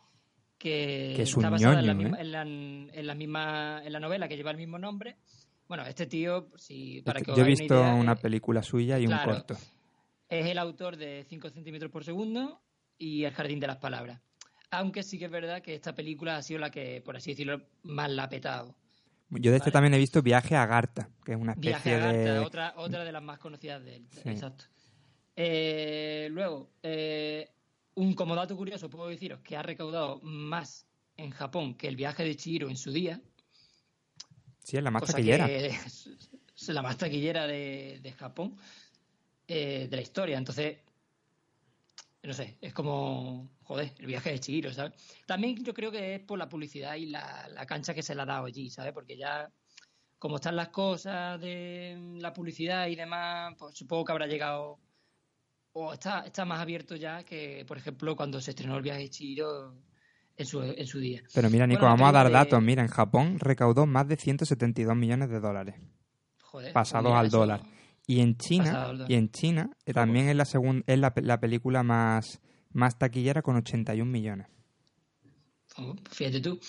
que, 0.58 1.14
Que 1.16 1.22
es 1.24 1.36
un 1.36 1.44
está 1.44 1.50
basada 1.50 1.80
en 1.80 1.88
la, 1.88 1.94
misma, 1.94 2.18
¿eh? 2.18 2.22
en, 2.22 2.32
la, 2.32 2.42
en 2.44 3.08
la 3.08 3.16
misma 3.16 3.82
en 3.84 3.92
la 3.94 4.00
novela 4.00 4.28
que 4.28 4.36
lleva 4.38 4.52
el 4.52 4.58
mismo 4.58 4.78
nombre. 4.78 5.18
Bueno, 5.68 5.84
este 5.86 6.06
tío, 6.06 6.50
si, 6.58 7.02
para 7.02 7.22
que 7.22 7.32
os 7.32 7.38
Yo 7.38 7.44
he 7.44 7.48
visto 7.48 7.74
una 7.80 7.90
idea, 7.92 7.94
una 7.96 8.16
película 8.16 8.62
suya 8.62 9.00
y 9.00 9.06
claro. 9.06 9.32
un 9.32 9.38
corto. 9.38 9.58
es 10.30 10.46
el 10.46 10.58
autor 10.60 10.98
de 10.98 11.26
5 11.28 11.50
centímetros 11.50 11.92
por 11.92 12.04
segundo 12.04 12.62
y 12.98 13.24
El 13.24 13.34
jardín 13.34 13.60
de 13.60 13.68
las 13.68 13.78
palabras. 13.78 14.22
Aunque 14.70 15.02
sí 15.02 15.18
que 15.18 15.26
es 15.26 15.32
verdad 15.32 15.62
que 15.62 15.74
esta 15.74 15.96
película 15.96 16.38
ha 16.38 16.42
sido 16.44 16.60
la 16.60 16.70
que, 16.70 17.02
por 17.02 17.16
así 17.18 17.32
decirlo, 17.32 17.62
más 17.84 18.12
la 18.12 18.24
ha 18.26 18.30
petado. 18.30 18.76
Yo 19.32 19.52
de 19.52 19.58
este 19.58 19.72
también 19.72 19.94
he 19.94 19.98
visto 19.98 20.22
Viaje 20.22 20.56
a 20.56 20.66
Garta, 20.66 21.10
que 21.24 21.32
es 21.32 21.38
una 21.38 21.54
especie 21.54 21.72
Viaje 21.72 21.96
a 21.96 21.98
Garta, 22.00 22.34
de... 22.34 22.40
otra, 22.40 22.74
otra 22.76 23.04
de 23.06 23.12
las 23.12 23.24
más 23.24 23.40
conocidas 23.40 23.84
de 23.84 23.96
él. 23.96 24.08
Sí. 24.12 24.22
Exacto. 24.26 24.66
Eh, 25.36 26.28
luego, 26.32 26.70
eh, 26.84 27.50
un 27.96 28.14
como 28.14 28.36
dato 28.36 28.58
curioso 28.58 28.90
puedo 28.90 29.08
deciros 29.08 29.40
que 29.40 29.56
ha 29.56 29.64
recaudado 29.64 30.20
más 30.22 30.86
en 31.16 31.32
Japón 31.32 31.76
que 31.76 31.88
el 31.88 31.96
viaje 31.96 32.24
de 32.24 32.36
Chihiro 32.36 32.70
en 32.70 32.78
su 32.78 32.92
día. 32.92 33.22
Sí, 34.64 34.78
es 34.78 34.84
la 34.84 34.92
más 34.92 35.04
taquillera. 35.04 35.48
es 35.50 36.68
la 36.68 36.82
más 36.82 36.98
taquillera 36.98 37.48
de, 37.48 38.00
de 38.02 38.12
Japón 38.12 38.58
eh, 39.48 39.88
de 39.90 39.96
la 39.96 40.02
historia. 40.02 40.38
Entonces, 40.38 40.78
no 42.24 42.34
sé, 42.34 42.58
es 42.62 42.74
como, 42.74 43.50
joder, 43.72 43.94
el 44.00 44.06
viaje 44.06 44.32
de 44.32 44.40
Chihiro, 44.40 44.74
¿sabes? 44.74 44.92
También 45.26 45.56
yo 45.64 45.74
creo 45.74 45.92
que 45.92 46.16
es 46.16 46.22
por 46.22 46.38
la 46.38 46.50
publicidad 46.50 46.96
y 46.96 47.06
la, 47.06 47.48
la 47.54 47.66
cancha 47.66 47.94
que 47.94 48.04
se 48.04 48.14
le 48.14 48.22
ha 48.22 48.26
dado 48.26 48.46
allí, 48.46 48.70
¿sabes? 48.70 48.92
Porque 48.92 49.16
ya, 49.16 49.50
como 50.20 50.36
están 50.36 50.58
las 50.58 50.68
cosas 50.70 51.40
de 51.40 51.98
la 52.20 52.34
publicidad 52.34 52.88
y 52.88 52.96
demás, 52.98 53.56
pues 53.58 53.78
supongo 53.78 54.04
que 54.04 54.12
habrá 54.12 54.28
llegado, 54.28 54.78
o 55.72 55.94
está, 55.94 56.26
está 56.26 56.44
más 56.44 56.60
abierto 56.60 56.98
ya 56.98 57.24
que, 57.24 57.64
por 57.66 57.78
ejemplo, 57.78 58.14
cuando 58.18 58.42
se 58.42 58.52
estrenó 58.52 58.76
el 58.76 58.84
viaje 58.84 59.04
de 59.04 59.10
Chihiro 59.10 59.74
en 60.36 60.46
su, 60.46 60.62
en 60.64 60.86
su 60.88 61.00
día. 61.00 61.22
Pero 61.34 61.50
mira, 61.50 61.66
Nico, 61.66 61.80
Bueno, 61.82 61.96
vamos 61.96 62.10
a 62.10 62.12
dar 62.12 62.28
de- 62.28 62.34
datos. 62.34 62.62
Mira, 62.62 62.82
en 62.82 62.90
Japón 62.90 63.38
recaudó 63.40 63.86
más 63.86 64.06
de 64.08 64.18
172 64.18 64.96
millones 64.98 65.30
de 65.30 65.40
dólares. 65.40 65.76
Joder, 66.42 66.74
pasados 66.74 67.14
al 67.14 67.28
eso- 67.28 67.38
dólar. 67.38 67.62
Y 68.06 68.20
en 68.20 68.36
China, 68.36 68.92
y 69.08 69.14
en 69.14 69.32
China 69.32 69.70
también 69.94 70.28
es 70.28 70.36
la 70.36 70.44
segun- 70.44 70.84
es 70.88 71.00
la, 71.00 71.14
la 71.22 71.40
película 71.40 71.84
más, 71.84 72.42
más 72.74 72.98
taquillera 72.98 73.42
con 73.42 73.56
81 73.58 74.10
millones. 74.10 74.48
Oh, 75.78 75.96
Fíjate 76.10 76.42
tú. 76.42 76.60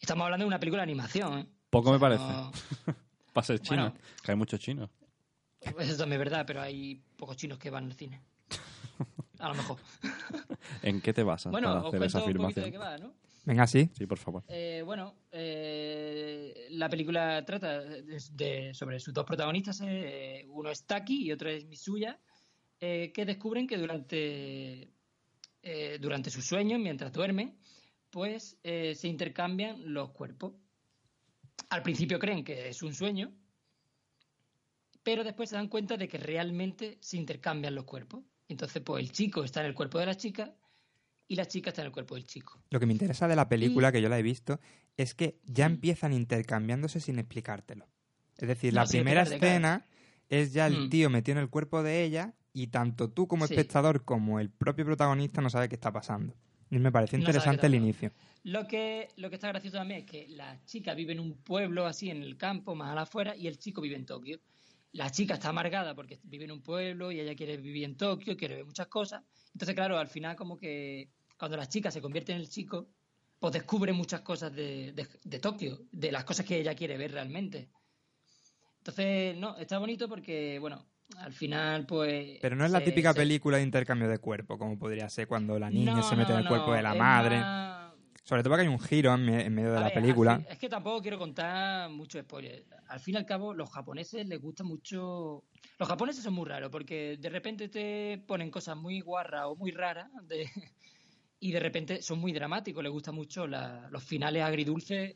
Estamos 0.00 0.24
hablando 0.24 0.44
de 0.44 0.48
una 0.48 0.58
película 0.60 0.80
de 0.82 0.84
animación, 0.90 1.38
¿eh? 1.38 1.46
Poco 1.70 1.92
me 1.92 1.98
parece. 1.98 2.22
no- 2.24 2.52
Para 3.32 3.46
ser 3.46 3.60
chino. 3.60 3.90
Bueno. 3.90 3.94
Que 4.24 4.32
hay 4.32 4.36
muchos 4.36 4.60
chinos. 4.60 4.88
Eso 5.60 5.96
también 5.96 6.20
es 6.20 6.24
verdad, 6.30 6.44
pero 6.46 6.62
hay 6.62 7.02
pocos 7.16 7.36
chinos 7.36 7.58
que 7.58 7.70
van 7.70 7.84
al 7.86 7.92
cine. 7.94 8.22
A 9.38 9.48
lo 9.48 9.54
mejor. 9.54 9.78
¿En 10.82 11.00
qué 11.02 11.12
te 11.12 11.22
basas 11.22 11.50
Bueno, 11.52 11.68
para 11.68 11.80
os 11.80 11.86
hacer 11.88 11.98
cuento 11.98 12.06
esa 12.06 12.18
un 12.18 12.24
afirmación? 12.24 12.64
de 12.64 12.70
qué 12.72 12.78
va, 12.78 12.96
¿no? 12.98 13.12
Venga, 13.44 13.66
sí. 13.66 13.90
Sí, 13.96 14.06
por 14.06 14.18
favor. 14.18 14.42
Eh, 14.48 14.82
bueno, 14.84 15.14
eh, 15.30 16.66
la 16.70 16.88
película 16.88 17.44
trata 17.44 17.80
de, 17.80 18.02
de- 18.32 18.74
sobre 18.74 18.98
sus 18.98 19.12
dos 19.12 19.24
protagonistas, 19.26 19.80
eh, 19.84 20.46
uno 20.48 20.70
es 20.70 20.84
Taki 20.86 21.26
y 21.26 21.32
otro 21.32 21.48
es 21.50 21.64
Misuya, 21.66 22.18
eh, 22.80 23.12
que 23.14 23.24
descubren 23.26 23.66
que 23.66 23.76
durante, 23.78 24.90
eh, 25.68 25.98
durante 26.00 26.30
sus 26.30 26.44
sueños, 26.44 26.78
mientras 26.78 27.12
duermen, 27.12 27.58
pues 28.10 28.56
eh, 28.62 28.94
se 28.94 29.08
intercambian 29.08 29.92
los 29.92 30.10
cuerpos. 30.12 30.52
Al 31.70 31.82
principio 31.82 32.20
creen 32.20 32.44
que 32.44 32.68
es 32.68 32.82
un 32.84 32.94
sueño, 32.94 33.32
pero 35.02 35.24
después 35.24 35.50
se 35.50 35.56
dan 35.56 35.68
cuenta 35.68 35.96
de 35.96 36.06
que 36.06 36.18
realmente 36.18 36.98
se 37.00 37.16
intercambian 37.16 37.74
los 37.74 37.84
cuerpos. 37.84 38.22
Entonces, 38.48 38.80
pues 38.82 39.02
el 39.02 39.10
chico 39.10 39.42
está 39.42 39.60
en 39.60 39.66
el 39.66 39.74
cuerpo 39.74 39.98
de 39.98 40.06
la 40.06 40.16
chica 40.16 40.54
y 41.26 41.34
la 41.34 41.46
chica 41.46 41.70
está 41.70 41.82
en 41.82 41.86
el 41.86 41.92
cuerpo 41.92 42.14
del 42.14 42.26
chico. 42.26 42.62
Lo 42.70 42.78
que 42.78 42.86
me 42.86 42.92
interesa 42.92 43.26
de 43.26 43.34
la 43.34 43.48
película, 43.48 43.90
que 43.90 44.00
yo 44.00 44.08
la 44.08 44.18
he 44.18 44.22
visto, 44.22 44.60
es 44.96 45.14
que 45.14 45.40
ya 45.44 45.66
empiezan 45.66 46.12
intercambiándose 46.12 47.00
sin 47.00 47.18
explicártelo. 47.18 47.88
Es 48.38 48.46
decir, 48.46 48.72
No, 48.72 48.82
la 48.82 48.86
primera 48.86 49.22
escena 49.22 49.86
es 50.28 50.52
ya 50.52 50.66
el 50.68 50.86
Mm. 50.86 50.90
tío 50.90 51.10
metido 51.10 51.38
en 51.38 51.42
el 51.42 51.50
cuerpo 51.50 51.82
de 51.82 52.04
ella 52.04 52.34
y 52.58 52.68
tanto 52.68 53.10
tú 53.10 53.28
como 53.28 53.46
Sí. 53.46 53.52
espectador 53.52 54.02
como 54.06 54.40
el 54.40 54.48
propio 54.48 54.86
protagonista 54.86 55.42
no 55.42 55.50
sabe 55.50 55.68
qué 55.68 55.74
está 55.74 55.92
pasando. 55.92 56.32
Y 56.70 56.78
me 56.78 56.90
No 56.90 57.04
qué 57.04 57.16
interesante 57.16 57.66
el 57.66 57.74
inicio. 57.74 58.12
Lo 58.44 58.66
que, 58.66 59.08
lo 59.16 59.28
que 59.28 59.34
está 59.34 59.48
gracioso 59.48 59.76
también 59.76 60.00
es 60.00 60.06
que 60.06 60.26
la 60.28 60.58
chica 60.64 60.94
vive 60.94 61.12
en 61.12 61.20
un 61.20 61.36
pueblo 61.36 61.84
así 61.86 62.08
en 62.08 62.22
el 62.22 62.38
campo, 62.38 62.74
más 62.74 62.90
a 62.90 62.94
la 62.94 63.02
afuera, 63.02 63.36
y 63.36 63.46
el 63.46 63.58
chico 63.58 63.82
vive 63.82 63.94
en 63.96 64.06
Tokio. 64.06 64.40
La 64.92 65.10
chica 65.10 65.34
está 65.34 65.50
amargada 65.50 65.94
porque 65.94 66.18
vive 66.22 66.44
en 66.46 66.52
un 66.52 66.62
pueblo 66.62 67.12
y 67.12 67.20
ella 67.20 67.34
quiere 67.36 67.58
vivir 67.58 67.84
en 67.84 67.96
Tokio, 67.98 68.38
quiere 68.38 68.54
ver 68.56 68.64
muchas 68.64 68.86
cosas. 68.86 69.22
Entonces, 69.52 69.74
claro, 69.74 69.98
al 69.98 70.08
final 70.08 70.34
como 70.34 70.56
que 70.56 71.10
cuando 71.38 71.58
la 71.58 71.68
chica 71.68 71.90
se 71.90 72.00
convierte 72.00 72.32
en 72.32 72.38
el 72.38 72.48
chico, 72.48 72.88
pues 73.38 73.52
descubre 73.52 73.92
muchas 73.92 74.22
cosas 74.22 74.50
de, 74.54 74.92
de- 74.92 75.06
de 75.22 75.38
Tokio, 75.40 75.82
de 75.92 76.10
las 76.10 76.24
cosas 76.24 76.46
que 76.46 76.58
ella 76.58 76.74
quiere 76.74 76.96
ver 76.96 77.12
realmente. 77.12 77.68
Entonces, 78.78 79.36
no, 79.36 79.56
está 79.58 79.78
bonito 79.78 80.08
porque, 80.08 80.58
bueno, 80.58 80.86
al 81.18 81.32
final, 81.32 81.86
pues... 81.86 82.38
Pero 82.40 82.56
no 82.56 82.64
es 82.64 82.70
la 82.70 82.80
típica 82.82 83.12
se- 83.12 83.18
película 83.20 83.56
de 83.58 83.62
intercambio 83.62 84.08
de 84.08 84.18
cuerpo, 84.18 84.58
como 84.58 84.78
podría 84.78 85.08
ser 85.08 85.26
cuando 85.26 85.58
la 85.58 85.70
niña 85.70 85.94
No, 85.94 86.02
se 86.02 86.16
mete 86.16 86.32
en 86.32 86.38
el 86.40 86.46
cuerpo 86.48 86.68
no, 86.68 86.72
de 86.74 86.82
la 86.82 86.94
madre. 86.94 87.42
Sobre 88.24 88.42
todo 88.42 88.50
porque 88.50 88.62
hay 88.62 88.68
un 88.68 88.80
giro 88.80 89.14
en, 89.14 89.28
en 89.28 89.54
medio 89.54 89.70
de 89.70 89.76
A 89.76 89.80
la 89.80 89.86
ver, 89.86 89.94
película. 89.94 90.36
fin- 90.38 90.46
es 90.50 90.58
que 90.58 90.68
tampoco 90.68 91.00
quiero 91.00 91.16
contar 91.18 91.88
mucho 91.90 92.20
spoiler. 92.20 92.64
Al 92.88 92.98
fin 92.98 93.14
y 93.14 93.18
al 93.18 93.24
cabo, 93.26 93.54
los 93.54 93.70
japoneses 93.70 94.26
les 94.26 94.40
gusta 94.40 94.64
mucho. 94.64 95.44
Los 95.78 95.88
japoneses 95.88 96.24
son 96.24 96.34
muy 96.34 96.44
raros 96.48 96.70
porque 96.70 97.16
de 97.20 97.28
repente 97.30 97.68
te 97.68 98.18
ponen 98.26 98.50
cosas 98.50 98.76
muy 98.76 99.00
guarras 99.00 99.44
o 99.46 99.54
muy 99.54 99.70
raras 99.70 100.08
de- 100.26 100.50
y 101.40 101.52
de 101.52 101.60
repente 101.60 102.02
son 102.02 102.18
muy 102.18 102.32
dramáticos. 102.32 102.82
Les 102.82 102.90
gusta 102.90 103.12
mucho 103.12 103.46
la- 103.46 103.88
los 103.90 104.02
finales 104.02 104.42
agridulces. 104.42 105.14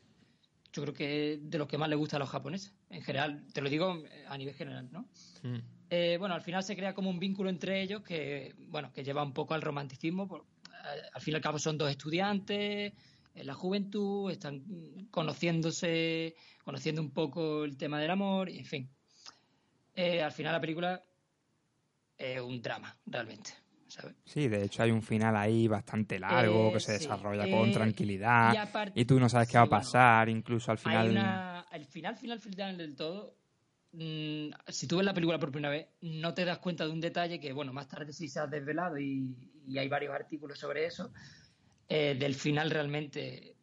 Yo 0.71 0.81
creo 0.83 0.93
que 0.93 1.33
es 1.33 1.49
de 1.49 1.57
los 1.57 1.67
que 1.67 1.77
más 1.77 1.89
les 1.89 1.97
gusta 1.99 2.15
a 2.15 2.19
los 2.19 2.29
japoneses. 2.29 2.73
En 2.89 3.01
general, 3.01 3.45
te 3.53 3.59
lo 3.61 3.69
digo 3.69 4.01
a 4.29 4.37
nivel 4.37 4.53
general, 4.55 4.87
¿no? 4.89 5.01
Mm. 5.43 5.57
Eh, 5.93 6.15
bueno, 6.17 6.33
al 6.35 6.41
final 6.41 6.63
se 6.63 6.73
crea 6.77 6.93
como 6.93 7.09
un 7.09 7.19
vínculo 7.19 7.49
entre 7.49 7.81
ellos 7.81 8.01
que, 8.01 8.55
bueno, 8.69 8.93
que 8.93 9.03
lleva 9.03 9.21
un 9.23 9.33
poco 9.33 9.53
al 9.53 9.61
romanticismo. 9.61 10.25
por- 10.25 10.45
eh, 10.71 11.01
al 11.13 11.21
fin 11.21 11.33
y 11.33 11.35
al 11.35 11.41
cabo 11.41 11.59
son 11.59 11.77
dos 11.77 11.91
estudiantes 11.91 12.93
en 13.35 13.45
la 13.45 13.53
juventud, 13.53 14.31
están 14.31 14.63
conociéndose, 15.11 16.33
conociendo 16.63 17.01
un 17.01 17.11
poco 17.11 17.65
el 17.65 17.75
tema 17.77 17.99
del 17.99 18.09
amor, 18.11 18.49
y 18.49 18.59
en 18.59 18.65
fin. 18.65 18.89
Eh, 19.93 20.21
al 20.23 20.31
final 20.31 20.53
la 20.53 20.61
película 20.61 21.03
es 22.17 22.39
un 22.39 22.61
drama, 22.61 22.97
realmente. 23.05 23.51
¿sabes? 23.87 24.15
Sí, 24.23 24.47
de 24.47 24.63
hecho 24.63 24.83
hay 24.83 24.91
un 24.91 25.01
final 25.01 25.35
ahí 25.35 25.67
bastante 25.67 26.17
largo 26.17 26.69
Eh, 26.69 26.73
que 26.73 26.79
se 26.79 26.93
sí. 26.93 26.99
desarrolla 26.99 27.43
Eh, 27.43 27.49
con 27.49 27.69
tranquilidad 27.69 28.69
y 28.95 29.03
tú 29.03 29.19
no 29.19 29.27
sabes 29.27 29.49
qué 29.49 29.57
va 29.57 29.65
a 29.65 29.69
pasar, 29.69 30.29
incluso 30.29 30.71
al 30.71 30.77
final... 30.77 31.07
Hay 31.07 31.11
una, 31.11 31.65
el 31.73 31.85
final, 31.85 32.15
final, 32.15 32.39
final 32.39 32.77
del 32.77 32.95
todo. 32.95 33.35
Mm, 33.93 34.49
si 34.67 34.87
tú 34.87 34.97
ves 34.97 35.05
la 35.05 35.13
película 35.13 35.39
por 35.39 35.51
primera 35.51 35.71
vez, 35.71 35.87
no 36.01 36.33
te 36.33 36.45
das 36.45 36.59
cuenta 36.59 36.85
de 36.85 36.91
un 36.91 37.01
detalle 37.01 37.39
que, 37.39 37.53
bueno, 37.53 37.73
más 37.73 37.87
tarde 37.87 38.13
sí 38.13 38.27
se 38.27 38.39
ha 38.39 38.47
desvelado 38.47 38.97
y, 38.99 39.35
y 39.67 39.77
hay 39.77 39.87
varios 39.87 40.13
artículos 40.13 40.59
sobre 40.59 40.85
eso. 40.85 41.11
eh, 41.89 42.15
del 42.19 42.35
final 42.35 42.71
realmente. 42.71 43.55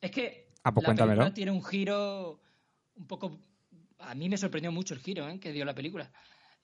Es 0.00 0.10
que 0.10 0.48
Ah, 0.64 0.72
pues 0.74 0.82
la 0.82 0.88
cuéntamelo. 0.88 1.20
película 1.20 1.34
tiene 1.34 1.50
un 1.52 1.64
giro 1.64 2.40
un 2.96 3.06
poco. 3.06 3.38
A 3.98 4.14
mí 4.14 4.28
me 4.28 4.36
sorprendió 4.36 4.72
mucho 4.72 4.94
el 4.94 5.00
giro 5.00 5.28
¿eh? 5.28 5.38
que 5.40 5.52
dio 5.52 5.64
la 5.64 5.74
película. 5.74 6.10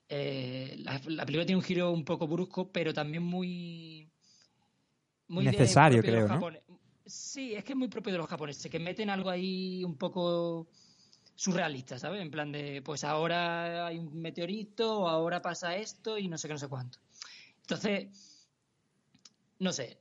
Eh, 0.09 0.75
la, 0.79 1.01
la 1.07 1.25
película 1.25 1.47
tiene 1.47 1.57
un 1.59 1.63
giro 1.65 1.93
un 1.93 2.05
poco 2.05 2.27
brusco, 2.27 2.71
pero 2.73 2.93
también 2.93 3.23
muy. 3.23 4.11
de- 5.29 5.45
Necesario, 5.45 6.01
creo, 6.03 6.29
¿no? 6.29 6.41
Sí, 7.07 7.55
es 7.55 7.65
que 7.65 7.73
es 7.73 7.79
muy 7.79 7.89
propio 7.89 8.13
de 8.13 8.19
los 8.19 8.27
japoneses, 8.29 8.71
que 8.71 8.79
meten 8.79 9.11
algo 9.11 9.29
ahí 9.29 9.85
un 9.85 9.97
poco 9.97 10.69
surrealista, 11.37 11.99
¿sabes? 11.99 12.23
En 12.23 12.31
plan 12.31 12.53
de, 12.53 12.83
pues 12.83 13.05
ahora 13.05 13.87
hay 13.87 13.99
un 13.99 14.21
meteorito, 14.21 15.01
o 15.01 15.09
ahora 15.09 15.43
pasa 15.43 15.77
esto 15.77 16.19
y 16.19 16.29
no 16.29 16.39
sé 16.39 16.49
qué, 16.49 16.55
no 16.55 16.59
sé 16.59 16.69
cuánto. 16.69 16.99
Entonces, 17.63 18.49
no 19.59 19.73
sé, 19.73 19.99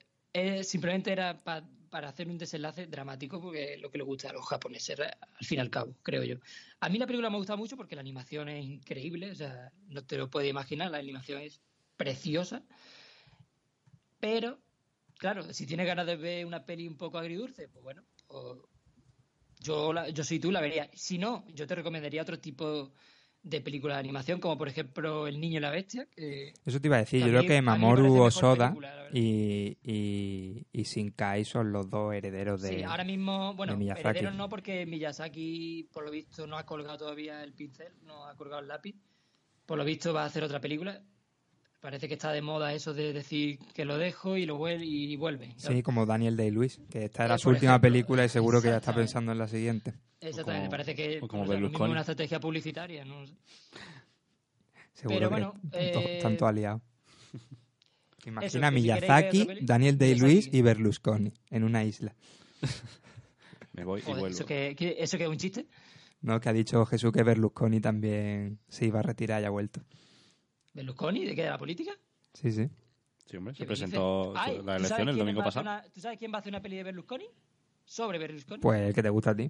simplemente 0.64 1.12
era 1.12 1.44
pa- 1.44 1.68
para 1.90 2.10
hacer 2.10 2.28
un 2.28 2.38
desenlace 2.38 2.88
dramático, 2.88 3.40
porque 3.40 3.76
es 3.76 3.82
lo 3.82 3.92
que 3.92 4.00
le 4.00 4.04
gusta 4.04 4.30
a 4.30 4.34
los 4.34 4.46
japoneses, 4.48 5.00
al 5.00 5.46
fin 5.46 5.60
y 5.60 5.62
al 5.62 5.70
cabo, 5.70 5.96
creo 6.02 6.24
yo. 6.24 6.38
A 6.80 6.90
mí 6.90 6.98
la 6.98 7.06
película 7.06 7.30
me 7.30 7.36
ha 7.36 7.40
gustado 7.40 7.58
mucho 7.58 7.78
porque 7.78 7.96
la 7.96 8.02
animación 8.02 8.50
es 8.50 8.66
increíble, 8.66 9.32
o 9.32 9.36
sea, 9.36 9.72
no 9.88 10.06
te 10.06 10.18
lo 10.18 10.30
puedes 10.30 10.50
imaginar, 10.50 10.90
la 10.92 10.98
animación 10.98 11.42
es 11.42 11.62
preciosa, 11.98 12.66
pero, 14.20 14.64
claro, 15.18 15.54
si 15.54 15.66
tienes 15.68 15.86
ganas 15.86 16.06
de 16.06 16.16
ver 16.16 16.46
una 16.46 16.66
peli 16.66 16.88
un 16.88 16.98
poco 16.98 17.18
agridulce, 17.18 17.68
pues 17.70 17.84
bueno, 17.84 18.06
pues 18.28 18.58
yo, 19.64 19.94
la- 19.94 20.10
yo 20.10 20.24
soy 20.24 20.40
tú, 20.40 20.52
la 20.52 20.62
vería. 20.62 20.90
Si 20.94 21.18
no, 21.18 21.46
yo 21.54 21.66
te 21.66 21.76
recomendaría 21.76 22.22
otro 22.22 22.38
tipo 22.40 22.92
de 23.42 23.60
película 23.62 23.96
de 23.96 24.00
animación, 24.02 24.40
como 24.40 24.58
por 24.58 24.68
ejemplo 24.70 25.28
El 25.28 25.40
Niño 25.40 25.58
y 25.58 25.62
la 25.62 25.70
Bestia. 25.72 26.06
que- 26.16 26.54
Eso 26.66 26.80
te 26.80 26.88
iba 26.88 26.96
a 26.98 27.00
decir, 27.00 27.20
yo 27.22 27.28
creo 27.30 27.42
que 27.48 27.62
Mamoru 27.62 28.22
Osoda 28.22 28.70
y, 29.12 29.78
y, 29.84 30.66
y 30.72 30.84
Shinkai 30.84 31.44
son 31.46 31.72
los 31.72 31.90
dos 31.90 32.14
herederos 32.14 32.62
de, 32.62 32.78
Sí, 32.78 32.84
ahora 32.84 33.04
mismo, 33.04 33.54
bueno, 33.56 33.74
herederos 34.12 34.34
no, 34.38 34.50
porque 34.50 34.86
Miyazaki, 34.86 35.90
por 35.92 36.06
lo 36.06 36.12
visto, 36.12 36.48
no 36.48 36.58
ha 36.58 36.66
colgado 36.66 36.98
todavía 37.00 37.44
el 37.44 37.54
pincel, 37.54 37.94
no 38.04 38.26
ha 38.28 38.36
colgado 38.36 38.62
el 38.62 38.68
lápiz. 38.70 38.96
Por 39.66 39.78
lo 39.78 39.86
visto 39.86 40.14
va 40.14 40.24
a 40.24 40.26
hacer 40.28 40.44
otra 40.44 40.60
película. 40.62 41.02
Parece 41.84 42.08
que 42.08 42.14
está 42.14 42.32
de 42.32 42.42
moda 42.42 42.74
eso 42.74 42.94
de 42.94 43.12
decir 43.12 43.60
que 43.74 43.84
lo 43.84 43.98
dejo 43.98 44.38
y 44.38 44.46
lo 44.46 44.56
vuelve 44.56 44.86
y 44.86 45.18
vuelve. 45.18 45.54
Sí, 45.58 45.84
como 45.84 46.06
Daniel 46.06 46.38
Day-Lewis, 46.38 46.80
que 46.90 47.04
esta 47.06 47.26
era 47.26 47.36
Eh, 47.36 47.40
su 47.40 47.50
última 47.50 47.74
ejemplo, 47.74 47.90
película 47.90 48.24
y 48.24 48.30
seguro 48.30 48.62
que 48.62 48.70
ya 48.70 48.78
está 48.78 48.96
pensando 48.96 49.34
en 49.34 49.38
la 49.38 49.50
siguiente. 49.50 49.94
Exactamente, 50.22 50.68
como- 50.68 50.72
parece 50.72 50.96
que 50.96 51.20
o 51.22 51.28
como 51.28 51.44
o 51.44 51.46
sea, 51.46 51.56
lo 51.56 51.60
mismo 51.60 51.68
Berlusconi. 51.72 51.92
una 51.92 52.00
estrategia 52.00 52.40
publicitaria. 52.40 53.04
¿no? 53.04 53.26
Seguro 54.94 55.20
Pero 55.20 55.20
que 55.20 55.28
bueno, 55.28 55.54
tanto- 55.70 55.78
eh, 55.78 56.20
tanto 56.22 56.48
aliado. 56.48 56.82
Imagina 58.26 58.52
que 58.52 58.60
ver 58.60 58.74
Miyazaki, 58.74 59.46
peli, 59.46 59.66
Daniel. 59.66 59.98
Day-Lewis 59.98 60.50
y 60.54 60.62
Berlusconi 60.62 61.34
en 61.50 61.64
una 61.66 61.84
isla. 61.84 62.16
Me 63.74 63.84
voy 63.84 64.00
y 64.02 64.06
vuelvo. 64.06 64.28
¿eso 64.28 64.46
que, 64.46 64.74
que- 64.78 64.96
¿Eso 65.00 65.18
que 65.18 65.24
es 65.26 65.30
un 65.30 65.38
chiste? 65.38 65.68
No, 66.22 66.40
que 66.40 66.48
ha 66.48 66.54
dicho 66.54 66.86
Jesús 66.86 67.12
que 67.12 67.24
Berlusconi 67.24 67.82
también 67.82 68.60
se 68.70 68.86
iba 68.86 69.00
a 69.00 69.04
retirar 69.04 69.42
y 69.42 69.46
ha 69.46 69.50
vuelto. 69.50 69.82
¿Berlusconi? 70.74 71.26
¿De 71.26 71.36
qué? 71.36 71.44
¿De 71.44 71.50
la 71.50 71.58
política? 71.58 71.92
Sí, 72.34 72.52
sí. 72.52 72.70
Sí, 73.26 73.38
hombre, 73.38 73.54
se 73.54 73.60
¿Qué 73.60 73.68
presentó? 73.68 74.34
Ay, 74.36 74.56
la 74.58 74.60
¿tú 74.60 74.66
sabes 74.66 74.80
elección 74.86 75.10
el 75.10 75.18
domingo 75.18 75.44
pasado. 75.44 75.62
una- 75.64 75.84
¿Tú 75.94 76.02
sabes 76.02 76.18
quién 76.20 76.32
va 76.32 76.38
a 76.38 76.40
hacer 76.40 76.52
una 76.52 76.62
peli 76.62 76.76
de 76.78 76.84
Berlusconi? 76.84 77.26
¿Sobre 77.86 78.18
Berlusconi? 78.18 78.62
Pues 78.62 78.82
el 78.82 78.94
que 78.94 79.02
te 79.04 79.10
gusta 79.10 79.32
a 79.32 79.36
ti. 79.36 79.44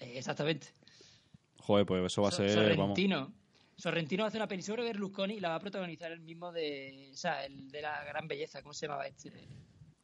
Eh, 0.00 0.12
exactamente. 0.18 0.68
Joder, 1.58 1.86
pues 1.86 2.04
eso 2.04 2.22
va 2.22 2.28
a 2.28 2.32
So- 2.32 2.38
ser, 2.38 2.56
vamos. 2.76 2.76
Sorrentino. 2.76 3.32
Sorrentino 3.76 4.22
va 4.22 4.26
a 4.26 4.28
hacer 4.28 4.40
una 4.40 4.48
peli 4.48 4.62
sobre 4.62 4.82
Berlusconi 4.84 5.34
y 5.34 5.40
la 5.40 5.50
va 5.50 5.54
a 5.56 5.60
protagonizar 5.60 6.10
el 6.10 6.20
mismo 6.20 6.50
de. 6.52 7.10
O 7.12 7.16
sea, 7.16 7.44
el 7.44 7.70
de 7.70 7.82
la 7.82 8.02
gran 8.04 8.26
belleza. 8.26 8.62
¿Cómo 8.62 8.72
se 8.72 8.86
llamaba 8.86 9.06
este? 9.06 9.30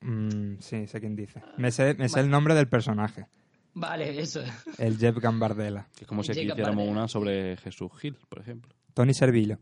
Mm, 0.00 0.58
sí, 0.60 0.86
sé 0.86 1.00
quién 1.00 1.16
dice. 1.16 1.42
Me 1.56 1.70
sé, 1.70 1.94
me 1.94 2.08
sé 2.08 2.20
el 2.20 2.28
nombre 2.30 2.54
del 2.54 2.68
personaje. 2.68 3.26
Vale, 3.74 4.18
eso. 4.20 4.42
El 4.78 4.98
Jeff 4.98 5.16
Gambardella. 5.18 5.88
Que 5.96 6.04
es 6.04 6.06
como 6.08 6.22
si 6.22 6.32
aquí 6.32 6.42
hiciéramos 6.42 6.86
una 6.86 7.08
sobre 7.08 7.56
Jesús 7.56 7.90
Gil, 7.98 8.16
por 8.28 8.40
ejemplo. 8.40 8.74
Tony 8.94 9.14
Servillo. 9.14 9.58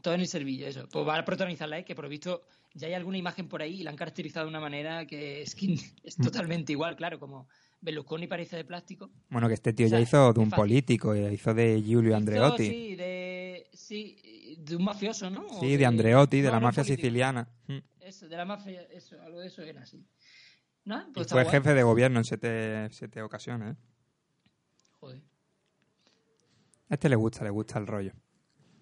Todo 0.00 0.14
en 0.14 0.20
el 0.20 0.28
servillo, 0.28 0.66
eso. 0.66 0.88
Pues 0.88 1.06
va 1.06 1.18
a 1.18 1.24
protagonizarla, 1.24 1.78
¿eh? 1.80 1.84
que 1.84 1.94
por 1.94 2.04
lo 2.04 2.08
visto 2.08 2.42
ya 2.74 2.86
hay 2.86 2.94
alguna 2.94 3.18
imagen 3.18 3.48
por 3.48 3.62
ahí 3.62 3.80
y 3.80 3.82
la 3.82 3.90
han 3.90 3.96
caracterizado 3.96 4.46
de 4.46 4.50
una 4.50 4.60
manera 4.60 5.06
que 5.06 5.42
es, 5.42 5.54
que 5.54 5.74
es 6.04 6.18
Mm. 6.18 6.22
totalmente 6.22 6.72
igual, 6.72 6.94
claro, 6.96 7.18
como 7.18 7.48
Berlusconi 7.80 8.26
parece 8.28 8.56
de 8.56 8.64
plástico. 8.64 9.10
Bueno, 9.28 9.48
que 9.48 9.54
este 9.54 9.72
tío 9.72 9.86
O 9.86 9.88
sea, 9.88 9.98
ya 9.98 10.02
hizo 10.02 10.32
de 10.32 10.40
un 10.40 10.50
fácil. 10.50 10.62
político, 10.62 11.14
ya 11.16 11.30
hizo 11.32 11.52
de 11.54 11.82
Giulio 11.82 12.16
Andreotti. 12.16 12.66
Sí, 12.68 12.96
de, 12.96 13.68
sí, 13.72 14.56
de 14.58 14.76
un 14.76 14.84
mafioso, 14.84 15.30
¿no? 15.30 15.48
Sí, 15.60 15.76
de 15.76 15.86
Andreotti, 15.86 16.38
de 16.42 16.48
no, 16.48 16.54
la 16.54 16.60
no 16.60 16.66
mafia 16.66 16.82
político. 16.84 17.02
siciliana. 17.06 17.48
Mm. 17.66 17.78
Eso, 18.00 18.28
de 18.28 18.36
la 18.36 18.44
mafia, 18.44 18.82
eso, 18.90 19.20
algo 19.22 19.40
de 19.40 19.48
eso 19.48 19.62
era 19.62 19.82
así. 19.82 20.04
Pues 21.12 21.28
fue 21.28 21.42
guay. 21.42 21.52
jefe 21.54 21.74
de 21.74 21.82
gobierno 21.82 22.18
en 22.20 22.24
siete, 22.24 22.88
siete 22.92 23.20
ocasiones. 23.20 23.76
¿eh? 23.76 23.78
Joder. 25.00 25.20
A 26.88 26.94
este 26.94 27.08
le 27.08 27.16
gusta, 27.16 27.44
le 27.44 27.50
gusta 27.50 27.78
el 27.78 27.86
rollo. 27.86 28.12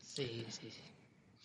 Sí, 0.00 0.46
sí, 0.48 0.70
sí. 0.70 0.80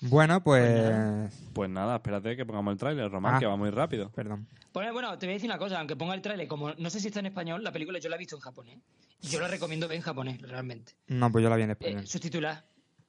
Bueno, 0.01 0.41
pues... 0.43 1.31
Pues 1.53 1.69
nada, 1.69 1.95
espérate 1.97 2.35
que 2.35 2.45
pongamos 2.45 2.71
el 2.73 2.79
tráiler, 2.79 3.09
Román, 3.11 3.35
Ah. 3.35 3.39
que 3.39 3.45
va 3.45 3.55
muy 3.55 3.69
rápido. 3.69 4.09
Perdón. 4.09 4.47
Bueno, 4.73 4.93
bueno, 4.93 5.17
te 5.17 5.25
voy 5.27 5.33
a 5.33 5.35
decir 5.35 5.49
una 5.49 5.59
cosa, 5.59 5.77
aunque 5.79 5.95
ponga 5.95 6.13
el 6.15 6.21
tráiler, 6.21 6.47
como 6.47 6.73
no 6.73 6.89
sé 6.89 6.99
si 6.99 7.07
está 7.07 7.19
en 7.19 7.27
español, 7.27 7.63
la 7.63 7.71
película 7.71 7.99
yo 7.99 8.09
la 8.09 8.15
he 8.15 8.19
visto 8.19 8.35
en 8.35 8.41
japonés. 8.41 8.77
Y 9.21 9.27
yo 9.27 9.39
la 9.39 9.47
recomiendo 9.47 9.87
ver 9.87 9.97
en 9.97 10.01
japonés, 10.03 10.41
realmente. 10.41 10.93
No, 11.07 11.31
pues 11.31 11.43
yo 11.43 11.49
la 11.49 11.55
vi 11.55 11.63
en 11.63 11.69
Eh, 11.69 11.73
español. 11.73 12.07
subtitular. 12.07 12.63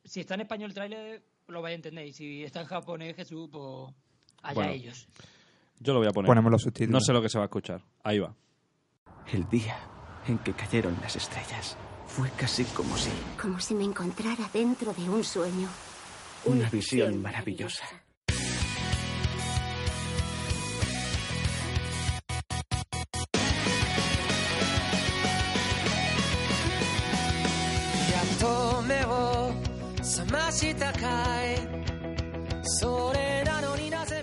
Si 0.05 0.20
está 0.20 0.34
en 0.34 0.43
español 0.43 0.70
el 0.70 0.74
tráiler, 0.74 1.22
lo 1.49 1.62
vais 1.62 1.72
a 1.72 1.76
entender. 1.76 2.07
Y 2.07 2.12
si 2.12 2.45
está 2.45 2.61
en 2.61 2.66
japonés, 2.66 3.16
Jesús, 3.16 3.49
pues 3.51 3.95
allá 4.43 4.55
Bueno. 4.55 4.72
ellos. 4.72 5.09
Yo 5.78 5.95
lo 5.95 6.01
voy 6.01 6.09
a 6.09 6.12
poner. 6.12 6.26
Ponemos 6.26 6.51
los 6.53 6.62
subtítulos. 6.62 6.93
No 6.93 7.01
sé 7.01 7.12
lo 7.12 7.22
que 7.22 7.28
se 7.30 7.38
va 7.38 7.45
a 7.45 7.47
escuchar. 7.47 7.82
Ahí 8.03 8.18
va. 8.18 8.34
El 9.32 9.49
día 9.49 9.78
en 10.26 10.38
que 10.38 10.53
cayeron 10.53 10.97
las 11.01 11.16
estrellas 11.16 11.76
fue 12.07 12.28
casi 12.36 12.64
como 12.64 12.97
si 12.99 13.11
Como 13.40 13.59
si 13.61 13.74
me 13.74 13.84
encontrara 13.84 14.49
dentro 14.53 14.93
de 14.93 15.09
un 15.09 15.24
sueño. 15.24 15.68
Una 16.45 16.68
visión 16.70 17.20
maravillosa. 17.22 17.84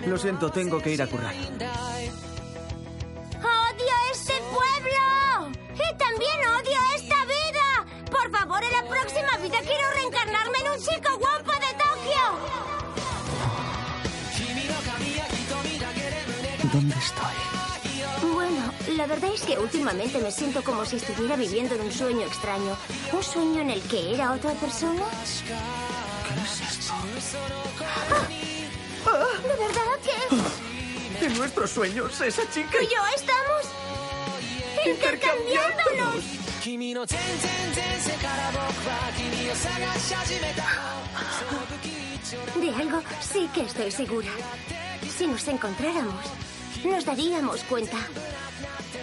Lo 0.09 0.17
siento, 0.17 0.49
tengo 0.49 0.81
que 0.81 0.91
ir 0.91 1.01
a 1.03 1.07
currar. 1.07 1.35
¡Odio 1.35 1.55
este 4.11 4.33
pueblo! 4.51 5.51
¡Y 5.75 5.97
también 5.97 6.39
odio 6.47 6.79
esta 6.95 7.25
vida! 7.25 7.85
Por 8.09 8.31
favor, 8.31 8.63
en 8.63 8.71
la 8.71 8.89
próxima 8.89 9.37
vida 9.37 9.59
quiero 9.61 9.91
reencarnarme 9.93 10.57
en 10.57 10.71
un 10.71 10.79
chico 10.79 11.17
guapo 11.19 11.38
Bueno, 18.33 18.73
la 18.95 19.05
verdad 19.07 19.31
es 19.33 19.41
que 19.41 19.57
últimamente 19.57 20.19
me 20.19 20.31
siento 20.31 20.63
como 20.63 20.83
si 20.85 20.97
estuviera 20.97 21.35
viviendo 21.35 21.75
en 21.75 21.81
un 21.81 21.91
sueño 21.91 22.25
extraño. 22.25 22.75
Un 23.13 23.23
sueño 23.23 23.61
en 23.61 23.69
el 23.69 23.81
que 23.83 24.13
era 24.15 24.33
otra 24.33 24.51
persona. 24.53 25.03
¿Qué 26.27 26.33
es 26.41 26.61
esto? 26.71 26.93
¡Ah! 27.81 28.27
Oh, 29.05 29.41
¿De 29.41 29.55
verdad 29.55 29.99
que...? 30.03 30.11
Ah, 30.31 31.25
en 31.25 31.37
nuestros 31.37 31.69
sueños, 31.71 32.19
esa 32.21 32.49
chica... 32.51 32.77
Y 32.81 32.85
yo 32.85 33.01
estamos... 33.15 33.65
Intercambiándonos. 34.85 36.23
De 42.55 42.75
algo 42.75 43.01
sí 43.21 43.49
que 43.53 43.61
estoy 43.61 43.91
segura. 43.91 44.29
Si 45.17 45.27
nos 45.27 45.47
encontráramos, 45.47 46.25
nos 46.85 47.05
daríamos 47.05 47.63
cuenta. 47.63 47.97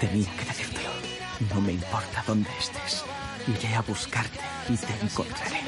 Tenía 0.00 0.30
que 0.36 0.44
decírtelo. 0.44 0.88
No 1.52 1.60
me 1.60 1.72
importa 1.72 2.24
dónde 2.26 2.48
estés. 2.58 3.04
Iré 3.46 3.74
a 3.74 3.82
buscarte 3.82 4.40
y 4.68 4.76
te 4.76 4.92
encontraré. 5.04 5.60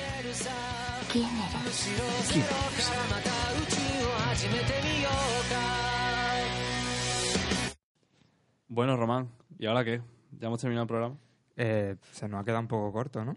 ¿Quién 1.12 1.26
eres? 1.26 1.88
¿Quién 2.32 2.44
eres? 2.44 2.92
Bueno, 8.68 8.96
Román, 8.96 9.30
¿y 9.59 9.66
ahora 9.66 9.84
qué? 9.84 10.02
¿Ya 10.32 10.46
hemos 10.46 10.61
terminado 10.61 10.84
el 10.84 10.88
programa? 10.88 11.16
Eh, 11.56 11.96
se 12.12 12.28
nos 12.28 12.40
ha 12.40 12.44
quedado 12.44 12.61
un 12.61 12.68
poco 12.68 12.92
corto, 12.92 13.24
¿no? 13.24 13.36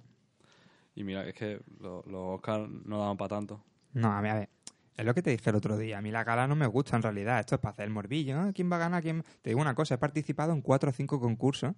Y 0.95 1.03
mira, 1.03 1.25
es 1.27 1.33
que 1.33 1.61
los 1.79 2.05
lo 2.05 2.33
Oscar 2.33 2.67
no 2.69 2.99
daban 2.99 3.17
para 3.17 3.29
tanto. 3.29 3.63
No, 3.93 4.11
a 4.11 4.21
ver, 4.21 4.31
a 4.31 4.35
ver. 4.35 4.49
Es 5.01 5.07
lo 5.07 5.15
que 5.15 5.23
te 5.23 5.31
dije 5.31 5.49
el 5.49 5.55
otro 5.55 5.79
día. 5.79 5.97
A 5.97 6.01
mí 6.03 6.11
la 6.11 6.23
gala 6.23 6.47
no 6.47 6.55
me 6.55 6.67
gusta 6.67 6.95
en 6.95 7.01
realidad. 7.01 7.39
Esto 7.39 7.55
es 7.55 7.61
para 7.61 7.71
hacer 7.71 7.85
el 7.85 7.89
morbillo. 7.89 8.47
¿eh? 8.47 8.51
¿Quién 8.53 8.71
va 8.71 8.75
a 8.75 8.79
ganar? 8.79 9.01
¿Quién... 9.01 9.23
Te 9.41 9.49
digo 9.49 9.59
una 9.59 9.73
cosa, 9.73 9.95
he 9.95 9.97
participado 9.97 10.53
en 10.53 10.61
cuatro 10.61 10.91
o 10.91 10.93
cinco 10.93 11.19
concursos 11.19 11.73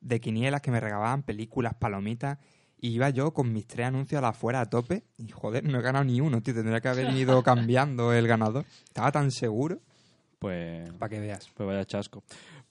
de 0.00 0.20
quinielas 0.20 0.60
que 0.60 0.70
me 0.70 0.78
regalaban 0.78 1.24
películas, 1.24 1.74
palomitas. 1.74 2.38
Y 2.80 2.90
iba 2.90 3.10
yo 3.10 3.34
con 3.34 3.52
mis 3.52 3.66
tres 3.66 3.88
anuncios 3.88 4.20
a 4.20 4.22
la 4.22 4.28
afuera 4.28 4.60
a 4.60 4.70
tope. 4.70 5.02
Y 5.16 5.30
joder, 5.30 5.64
no 5.64 5.80
he 5.80 5.82
ganado 5.82 6.04
ni 6.04 6.20
uno, 6.20 6.40
tío. 6.40 6.54
Tendría 6.54 6.80
que 6.80 6.86
haber 6.86 7.10
ido 7.16 7.42
cambiando 7.42 8.12
el 8.12 8.28
ganador. 8.28 8.64
Estaba 8.84 9.10
tan 9.10 9.32
seguro. 9.32 9.80
Pues. 10.38 10.88
Para 10.92 11.10
que 11.10 11.18
veas. 11.18 11.50
Pues 11.52 11.66
vaya 11.66 11.84
chasco. 11.86 12.22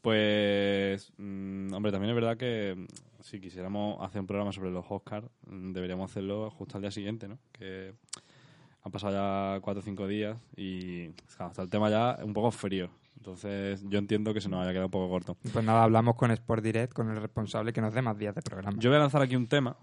Pues. 0.02 1.12
mm, 1.18 1.74
hombre, 1.74 1.92
también 1.92 2.12
es 2.12 2.16
verdad 2.16 2.38
que 2.38 2.74
mm, 2.74 2.86
si 3.22 3.42
quisiéramos 3.42 4.02
hacer 4.02 4.22
un 4.22 4.28
programa 4.28 4.54
sobre 4.54 4.72
los 4.72 4.86
Oscars, 4.88 5.28
mm, 5.46 5.74
deberíamos 5.74 6.10
hacerlo 6.10 6.52
justo 6.52 6.78
al 6.78 6.84
día 6.84 6.92
siguiente, 6.92 7.28
¿no? 7.28 7.38
Que 7.52 7.96
han 8.88 8.92
pasado 8.92 9.14
ya 9.14 9.62
cuatro 9.62 9.80
o 9.82 9.84
cinco 9.84 10.08
días 10.08 10.38
y 10.56 11.10
claro, 11.36 11.52
está 11.52 11.62
el 11.62 11.70
tema 11.70 11.90
ya 11.90 12.18
un 12.24 12.34
poco 12.34 12.52
frío. 12.52 12.90
Entonces, 13.18 13.84
yo 13.90 14.00
entiendo 14.00 14.34
que 14.34 14.40
se 14.42 14.48
nos 14.50 14.62
haya 14.62 14.72
quedado 14.72 14.86
un 14.88 14.92
poco 14.92 15.10
corto. 15.10 15.38
Pues 15.52 15.66
nada, 15.66 15.84
hablamos 15.84 16.16
con 16.16 16.32
Sport 16.32 16.64
Direct, 16.64 16.94
con 16.94 17.10
el 17.10 17.22
responsable, 17.22 17.74
que 17.74 17.82
nos 17.82 17.94
dé 17.94 18.02
más 18.02 18.18
días 18.18 18.34
de 18.36 18.42
programa. 18.42 18.78
Yo 18.80 18.90
voy 18.90 18.98
a 18.98 19.02
lanzar 19.02 19.22
aquí 19.22 19.36
un 19.36 19.48
tema 19.48 19.76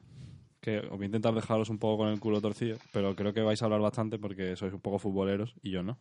que 0.61 0.78
os 0.78 0.90
voy 0.90 1.02
a 1.02 1.07
intentar 1.07 1.34
dejaros 1.34 1.68
un 1.68 1.78
poco 1.78 2.05
con 2.05 2.09
el 2.09 2.18
culo 2.20 2.40
torcido, 2.40 2.78
pero 2.92 3.14
creo 3.14 3.34
que 3.34 3.42
vais 3.42 3.61
a 3.61 3.66
hablar 3.66 3.80
bastante 3.80 4.18
porque 4.18 4.57
sois 4.57 4.72
un 4.72 4.80
poco 4.80 4.98
futboleros 4.98 5.55
y 5.62 5.70
yo 5.70 5.82
no. 5.82 5.98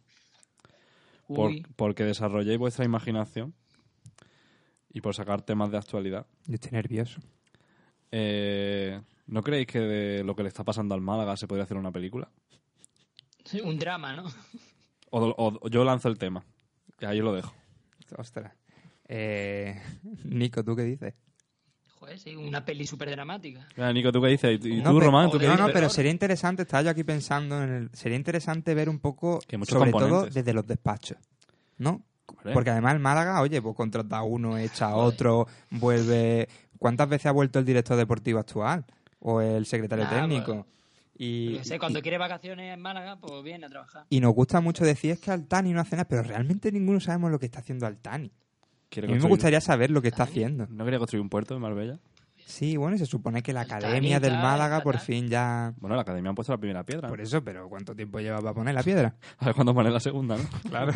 Por- 1.27 1.51
porque 1.75 2.03
desarrolléis 2.05 2.57
vuestra 2.59 2.85
imaginación 2.85 3.53
y 4.89 5.01
por 5.01 5.15
sacar 5.15 5.41
temas 5.41 5.71
de 5.71 5.77
actualidad. 5.77 6.27
Yo 6.45 6.53
estoy 6.55 6.71
nervioso. 6.71 7.19
Eh, 8.11 9.01
¿No 9.27 9.41
creéis 9.41 9.67
que 9.67 9.79
de 9.79 10.23
lo 10.23 10.35
que 10.35 10.43
le 10.43 10.49
está 10.49 10.63
pasando 10.63 10.93
al 10.95 11.01
Málaga 11.01 11.35
se 11.35 11.47
podría 11.47 11.63
hacer 11.63 11.77
una 11.77 11.91
película? 11.91 12.29
Un 13.63 13.77
drama, 13.77 14.15
¿no? 14.15 14.23
O, 15.11 15.33
o- 15.37 15.69
yo 15.69 15.83
lanzo 15.83 16.09
el 16.09 16.17
tema. 16.17 16.43
Y 16.99 17.05
ahí 17.05 17.19
lo 17.19 17.33
dejo. 17.33 17.53
Ostras. 18.17 18.51
Eh, 19.07 19.79
Nico, 20.23 20.63
¿tú 20.63 20.75
qué 20.75 20.83
dices? 20.83 21.13
Joder, 21.99 22.19
sí, 22.19 22.35
una 22.35 22.65
peli 22.65 22.85
súper 22.87 23.09
dramática. 23.11 23.67
Nico, 23.93 24.11
¿tú 24.11 24.21
qué 24.21 24.27
dices? 24.29 24.59
¿Y 24.65 24.77
No, 24.81 24.91
tú, 24.91 24.97
pero- 24.97 25.05
Román? 25.07 25.29
¿tú 25.31 25.37
qué 25.39 25.45
no, 25.45 25.51
dices? 25.53 25.67
no, 25.67 25.73
pero 25.73 25.89
sería 25.89 26.11
interesante, 26.11 26.63
estaba 26.63 26.83
yo 26.83 26.89
aquí 26.89 27.03
pensando 27.03 27.61
en 27.63 27.69
el... 27.69 27.89
Sería 27.93 28.17
interesante 28.17 28.73
ver 28.73 28.89
un 28.89 28.99
poco, 28.99 29.39
Que 29.47 29.57
sobre 29.65 29.91
todo 29.91 30.25
desde 30.25 30.53
los 30.53 30.65
despachos, 30.67 31.17
¿no? 31.77 32.01
Porque 32.53 32.71
además 32.71 32.93
el 32.95 32.99
Málaga, 32.99 33.39
oye, 33.41 33.61
pues 33.61 33.75
contrata 33.75 34.17
a 34.17 34.23
uno, 34.23 34.57
echa 34.57 34.87
a 34.87 34.95
otro, 34.95 35.47
vuelve... 35.69 36.47
¿Cuántas 36.77 37.07
veces 37.07 37.27
ha 37.27 37.31
vuelto 37.31 37.59
el 37.59 37.65
director 37.65 37.95
deportivo 37.95 38.39
actual? 38.39 38.85
O 39.19 39.39
el 39.39 39.65
secretario 39.65 40.03
Nah, 40.05 40.09
técnico. 40.21 40.65
Y, 41.15 41.57
Yo 41.57 41.63
sé, 41.63 41.79
cuando 41.79 42.01
quiere 42.01 42.17
vacaciones 42.17 42.73
en 42.73 42.81
Málaga, 42.81 43.17
pues 43.19 43.43
viene 43.43 43.67
a 43.67 43.69
trabajar. 43.69 44.05
y 44.09 44.19
nos 44.19 44.33
gusta 44.33 44.61
mucho 44.61 44.83
decir 44.83 45.11
es 45.11 45.19
que 45.19 45.31
Altani 45.31 45.71
no 45.71 45.81
hace 45.81 45.95
nada, 45.95 46.07
pero 46.07 46.23
realmente 46.23 46.71
ninguno 46.71 46.99
sabemos 46.99 47.31
lo 47.31 47.39
que 47.39 47.45
está 47.45 47.59
haciendo 47.59 47.85
Altani. 47.85 48.31
¿Quiere 48.89 49.07
A 49.07 49.15
mí 49.15 49.19
me 49.19 49.27
gustaría 49.27 49.61
saber 49.61 49.91
lo 49.91 50.01
que 50.01 50.07
está 50.07 50.23
haciendo. 50.23 50.67
¿No 50.69 50.83
quería 50.83 50.99
construir 50.99 51.21
un 51.21 51.29
puerto 51.29 51.55
en 51.55 51.61
Marbella? 51.61 51.99
Sí, 52.45 52.77
bueno, 52.77 52.95
y 52.95 52.99
se 52.99 53.05
supone 53.05 53.41
que 53.41 53.53
la 53.53 53.61
Academia 53.61 54.19
del 54.19 54.33
Málaga 54.33 54.81
por 54.81 54.99
fin 54.99 55.27
ya... 55.27 55.73
Bueno, 55.77 55.95
la 55.95 56.01
academia 56.01 56.29
han 56.29 56.35
puesto 56.35 56.51
la 56.51 56.57
primera 56.57 56.83
piedra. 56.83 57.07
Por 57.07 57.21
eso, 57.21 57.43
pero 57.43 57.69
¿cuánto 57.69 57.95
tiempo 57.95 58.19
lleva 58.19 58.39
para 58.41 58.53
poner 58.53 58.75
la 58.75 58.83
piedra? 58.83 59.15
A 59.39 59.45
ver 59.45 59.55
cuándo 59.55 59.73
pone 59.73 59.89
la 59.89 59.99
segunda, 59.99 60.37
¿no? 60.37 60.43
Claro. 60.69 60.93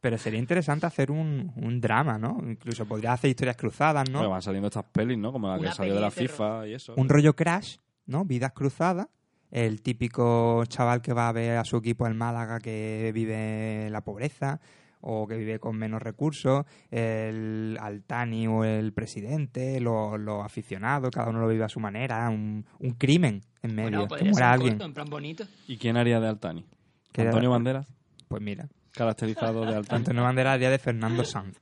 Pero 0.00 0.18
sería 0.18 0.38
interesante 0.38 0.86
hacer 0.86 1.10
un, 1.10 1.52
un 1.56 1.80
drama, 1.80 2.18
¿no? 2.18 2.38
Incluso 2.46 2.86
podría 2.86 3.14
hacer 3.14 3.30
historias 3.30 3.56
cruzadas, 3.56 4.08
¿no? 4.08 4.18
Bueno, 4.18 4.30
van 4.30 4.42
saliendo 4.42 4.68
estas 4.68 4.84
pelis, 4.84 5.18
¿no? 5.18 5.32
Como 5.32 5.48
la 5.48 5.54
que 5.56 5.62
Una 5.62 5.72
salió 5.72 5.94
de 5.94 6.00
la 6.00 6.10
FIFA 6.10 6.68
y 6.68 6.74
eso. 6.74 6.94
Un 6.96 7.08
rollo 7.08 7.34
crash, 7.34 7.78
¿no? 8.06 8.24
Vidas 8.24 8.52
cruzadas. 8.52 9.08
El 9.50 9.80
típico 9.82 10.64
chaval 10.66 11.00
que 11.00 11.12
va 11.12 11.28
a 11.28 11.32
ver 11.32 11.56
a 11.56 11.64
su 11.64 11.76
equipo 11.78 12.06
en 12.06 12.16
Málaga 12.16 12.58
que 12.58 13.10
vive 13.14 13.88
la 13.90 14.02
pobreza 14.02 14.60
o 15.00 15.26
que 15.28 15.36
vive 15.36 15.58
con 15.60 15.76
menos 15.76 16.02
recursos, 16.02 16.64
el 16.90 17.78
Altani 17.80 18.46
o 18.48 18.64
el 18.64 18.92
presidente, 18.92 19.80
los, 19.80 20.18
los 20.18 20.44
aficionados, 20.44 21.10
cada 21.12 21.30
uno 21.30 21.40
lo 21.40 21.48
vive 21.48 21.64
a 21.64 21.68
su 21.68 21.78
manera, 21.80 22.28
un, 22.28 22.66
un 22.80 22.90
crimen 22.94 23.40
en 23.62 23.74
medio, 23.76 24.06
Bueno, 24.06 24.16
que 24.16 24.24
muera 24.30 24.52
alguien. 24.52 24.72
corto, 24.74 24.84
en 24.86 24.94
plan 24.94 25.08
bonito. 25.08 25.44
¿Y 25.68 25.76
quién 25.76 25.96
haría 25.96 26.18
de 26.20 26.28
Altani? 26.28 26.64
¿Qué 27.12 27.22
era- 27.22 27.30
¿Antonio 27.30 27.50
Banderas? 27.50 27.86
Pues 28.26 28.42
mira. 28.42 28.68
Caracterizado 28.90 29.60
de 29.64 29.76
Altani. 29.76 29.98
Antonio 30.00 30.22
Banderas 30.24 30.54
haría 30.54 30.70
de 30.70 30.78
Fernando 30.78 31.24
Sanz. 31.24 31.56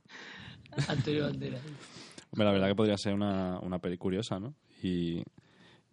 Antonio 0.87 1.23
Banderas. 1.25 1.61
Hombre, 2.31 2.45
la 2.45 2.51
verdad 2.51 2.67
que 2.69 2.75
podría 2.75 2.97
ser 2.97 3.13
una, 3.13 3.59
una 3.61 3.79
peli 3.79 3.97
curiosa, 3.97 4.39
¿no? 4.39 4.55
Y... 4.81 5.23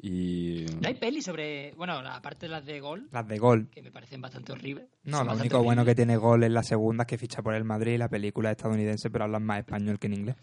y... 0.07 0.67
No 0.81 0.89
hay 0.89 0.95
peli 0.95 1.23
sobre. 1.23 1.73
Bueno, 1.77 1.95
aparte 1.95 2.47
de 2.47 2.51
las 2.51 2.65
de 2.67 2.79
gol. 2.81 3.09
Las 3.11 3.27
de 3.27 3.39
gol. 3.39 3.69
Que 3.71 3.81
me 3.83 3.91
parecen 3.91 4.21
bastante 4.21 4.53
horribles. 4.53 4.87
No, 5.05 5.19
Son 5.19 5.27
lo 5.29 5.35
único 5.35 5.63
bueno 5.63 5.85
que 5.85 5.95
tiene 5.95 6.17
gol 6.17 6.45
es 6.45 6.51
la 6.51 6.63
segunda, 6.63 7.03
es 7.05 7.07
que 7.09 7.17
ficha 7.19 7.43
por 7.43 7.55
el 7.55 7.65
Madrid 7.65 7.93
y 7.95 7.99
la 7.99 8.09
película 8.09 8.51
es 8.51 8.57
estadounidense, 8.57 9.09
pero 9.11 9.25
hablan 9.25 9.45
más 9.45 9.61
español 9.61 9.99
que 9.99 10.07
en 10.09 10.15
inglés. 10.15 10.37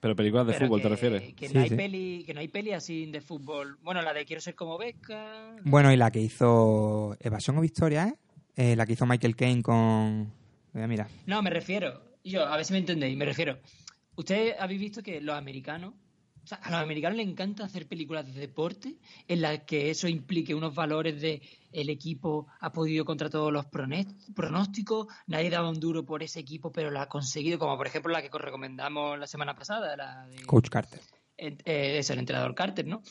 Pero 0.00 0.16
películas 0.16 0.46
de 0.46 0.52
Pero 0.54 0.66
fútbol, 0.66 0.78
que- 0.80 0.82
¿te 0.82 0.88
refieres? 0.88 1.34
Que, 1.34 1.48
Sí, 1.48 1.54
no 1.54 1.60
hay 1.60 1.68
sí. 1.68 1.76
peli, 1.76 2.22
que 2.26 2.34
no 2.34 2.40
hay 2.40 2.48
peli 2.48 2.72
así 2.72 3.06
de 3.06 3.20
fútbol. 3.20 3.78
Bueno, 3.82 4.02
la 4.02 4.12
de 4.12 4.24
Quiero 4.24 4.40
ser 4.40 4.54
como 4.54 4.76
Beca. 4.78 5.54
Bueno, 5.64 5.92
y 5.92 5.96
la 5.96 6.10
que 6.10 6.20
hizo 6.20 7.16
Evasión 7.20 7.58
o 7.58 7.60
Victoria, 7.60 8.08
¿eh? 8.08 8.14
Eh, 8.56 8.76
la 8.76 8.84
que 8.84 8.94
hizo 8.94 9.06
Michael 9.06 9.36
Caine 9.36 9.62
con... 9.62 10.32
Mira, 10.72 10.86
mira. 10.88 11.08
No, 11.26 11.40
me 11.42 11.50
refiero. 11.50 12.02
Yo, 12.24 12.44
a 12.46 12.56
ver 12.56 12.64
si 12.64 12.72
me 12.72 12.80
entendéis. 12.80 13.16
Me 13.16 13.24
refiero. 13.24 13.58
Ustedes 14.16 14.54
habéis 14.58 14.80
visto 14.80 15.02
que 15.02 15.20
los 15.20 15.36
americanos. 15.36 15.94
O 16.42 16.46
sea, 16.46 16.58
a 16.58 16.70
los 16.70 16.80
americanos 16.80 17.16
les 17.16 17.28
encanta 17.28 17.64
hacer 17.64 17.86
películas 17.86 18.26
de 18.26 18.32
deporte 18.40 18.96
en 19.28 19.42
las 19.42 19.60
que 19.60 19.90
eso 19.90 20.08
implique 20.08 20.54
unos 20.54 20.74
valores 20.74 21.20
de 21.20 21.40
el 21.70 21.88
equipo 21.88 22.48
ha 22.60 22.72
podido 22.72 23.04
contra 23.04 23.30
todos 23.30 23.52
los 23.52 23.66
pronósticos, 24.34 25.06
nadie 25.26 25.50
daba 25.50 25.68
un 25.70 25.78
duro 25.80 26.04
por 26.04 26.22
ese 26.22 26.40
equipo, 26.40 26.72
pero 26.72 26.90
lo 26.90 27.00
ha 27.00 27.08
conseguido, 27.08 27.58
como 27.58 27.76
por 27.76 27.86
ejemplo 27.86 28.12
la 28.12 28.22
que 28.22 28.28
os 28.32 28.40
recomendamos 28.40 29.18
la 29.18 29.26
semana 29.26 29.54
pasada, 29.54 29.96
la 29.96 30.26
de 30.26 30.42
Coach 30.46 30.68
Carter. 30.68 31.00
eh, 31.36 31.56
eh, 31.64 31.98
es 31.98 32.10
el 32.10 32.18
entrenador 32.18 32.54
Carter, 32.54 32.86
¿no? 32.86 33.02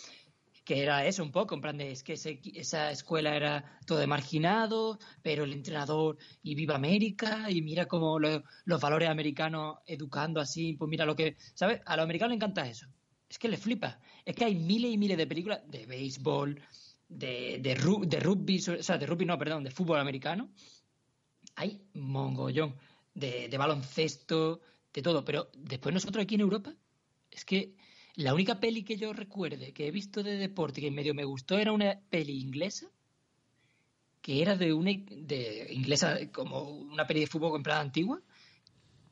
Que 0.64 0.84
era 0.84 1.06
eso 1.06 1.24
un 1.24 1.32
poco, 1.32 1.56
en 1.56 1.62
plan 1.62 1.78
de 1.78 1.92
es 1.92 2.04
que 2.04 2.14
ese- 2.14 2.40
esa 2.54 2.92
escuela 2.92 3.36
era 3.36 3.80
todo 3.88 3.98
de 3.98 4.08
marginado, 4.08 5.00
pero 5.24 5.44
el 5.44 5.54
entrenador 5.54 6.18
y 6.44 6.54
viva 6.54 6.76
América 6.76 7.50
y 7.50 7.62
mira 7.62 7.88
cómo 7.88 8.20
lo- 8.20 8.44
los 8.66 8.80
valores 8.82 9.10
americanos 9.10 9.78
educando 9.88 10.40
así, 10.40 10.74
pues 10.74 10.88
mira 10.90 11.06
lo 11.06 11.16
que, 11.16 11.36
¿sabes? 11.56 11.82
A 11.86 11.96
los 11.96 12.04
americanos 12.04 12.32
les 12.32 12.38
encanta 12.38 12.68
eso. 12.68 12.88
Es 13.32 13.40
que 13.40 13.48
les 13.48 13.62
flipa. 13.62 13.98
Es 14.26 14.36
que 14.36 14.44
hay 14.44 14.56
miles 14.56 14.92
y 14.94 14.98
miles 14.98 15.18
de 15.18 15.26
películas 15.26 15.62
de 15.72 15.86
béisbol, 15.86 16.62
de, 17.08 17.60
de, 17.62 17.78
ru- 17.78 18.06
de 18.06 18.20
rugby, 18.20 18.58
o 18.58 18.84
sea, 18.84 18.98
de 18.98 19.06
rugby 19.06 19.24
no, 19.26 19.38
perdón, 19.38 19.64
de 19.64 19.72
fútbol 19.72 20.00
americano. 20.00 20.50
Hay 21.56 21.82
mongollón 21.94 22.76
de, 23.14 23.48
de 23.48 23.58
baloncesto, 23.58 24.60
de 24.94 25.02
todo. 25.02 25.24
Pero 25.24 25.50
después 25.56 25.94
nosotros 25.94 26.24
aquí 26.24 26.36
en 26.36 26.42
Europa, 26.42 26.76
es 27.32 27.46
que 27.46 27.78
la 28.16 28.34
única 28.34 28.60
peli 28.60 28.84
que 28.84 28.98
yo 28.98 29.14
recuerde 29.14 29.72
que 29.72 29.88
he 29.88 29.92
visto 29.92 30.24
de 30.24 30.36
deporte 30.36 30.82
que 30.82 30.92
medio 30.92 31.14
me 31.14 31.24
gustó 31.24 31.58
era 31.58 31.72
una 31.72 32.02
peli 32.10 32.38
inglesa 32.38 32.92
que 34.22 34.42
era 34.42 34.58
de 34.58 34.74
una 34.74 34.92
inglesa 34.92 36.30
como 36.34 36.70
una 36.70 37.08
peli 37.08 37.22
de 37.22 37.28
fútbol 37.28 37.62
en 37.66 37.72
antigua 37.72 38.22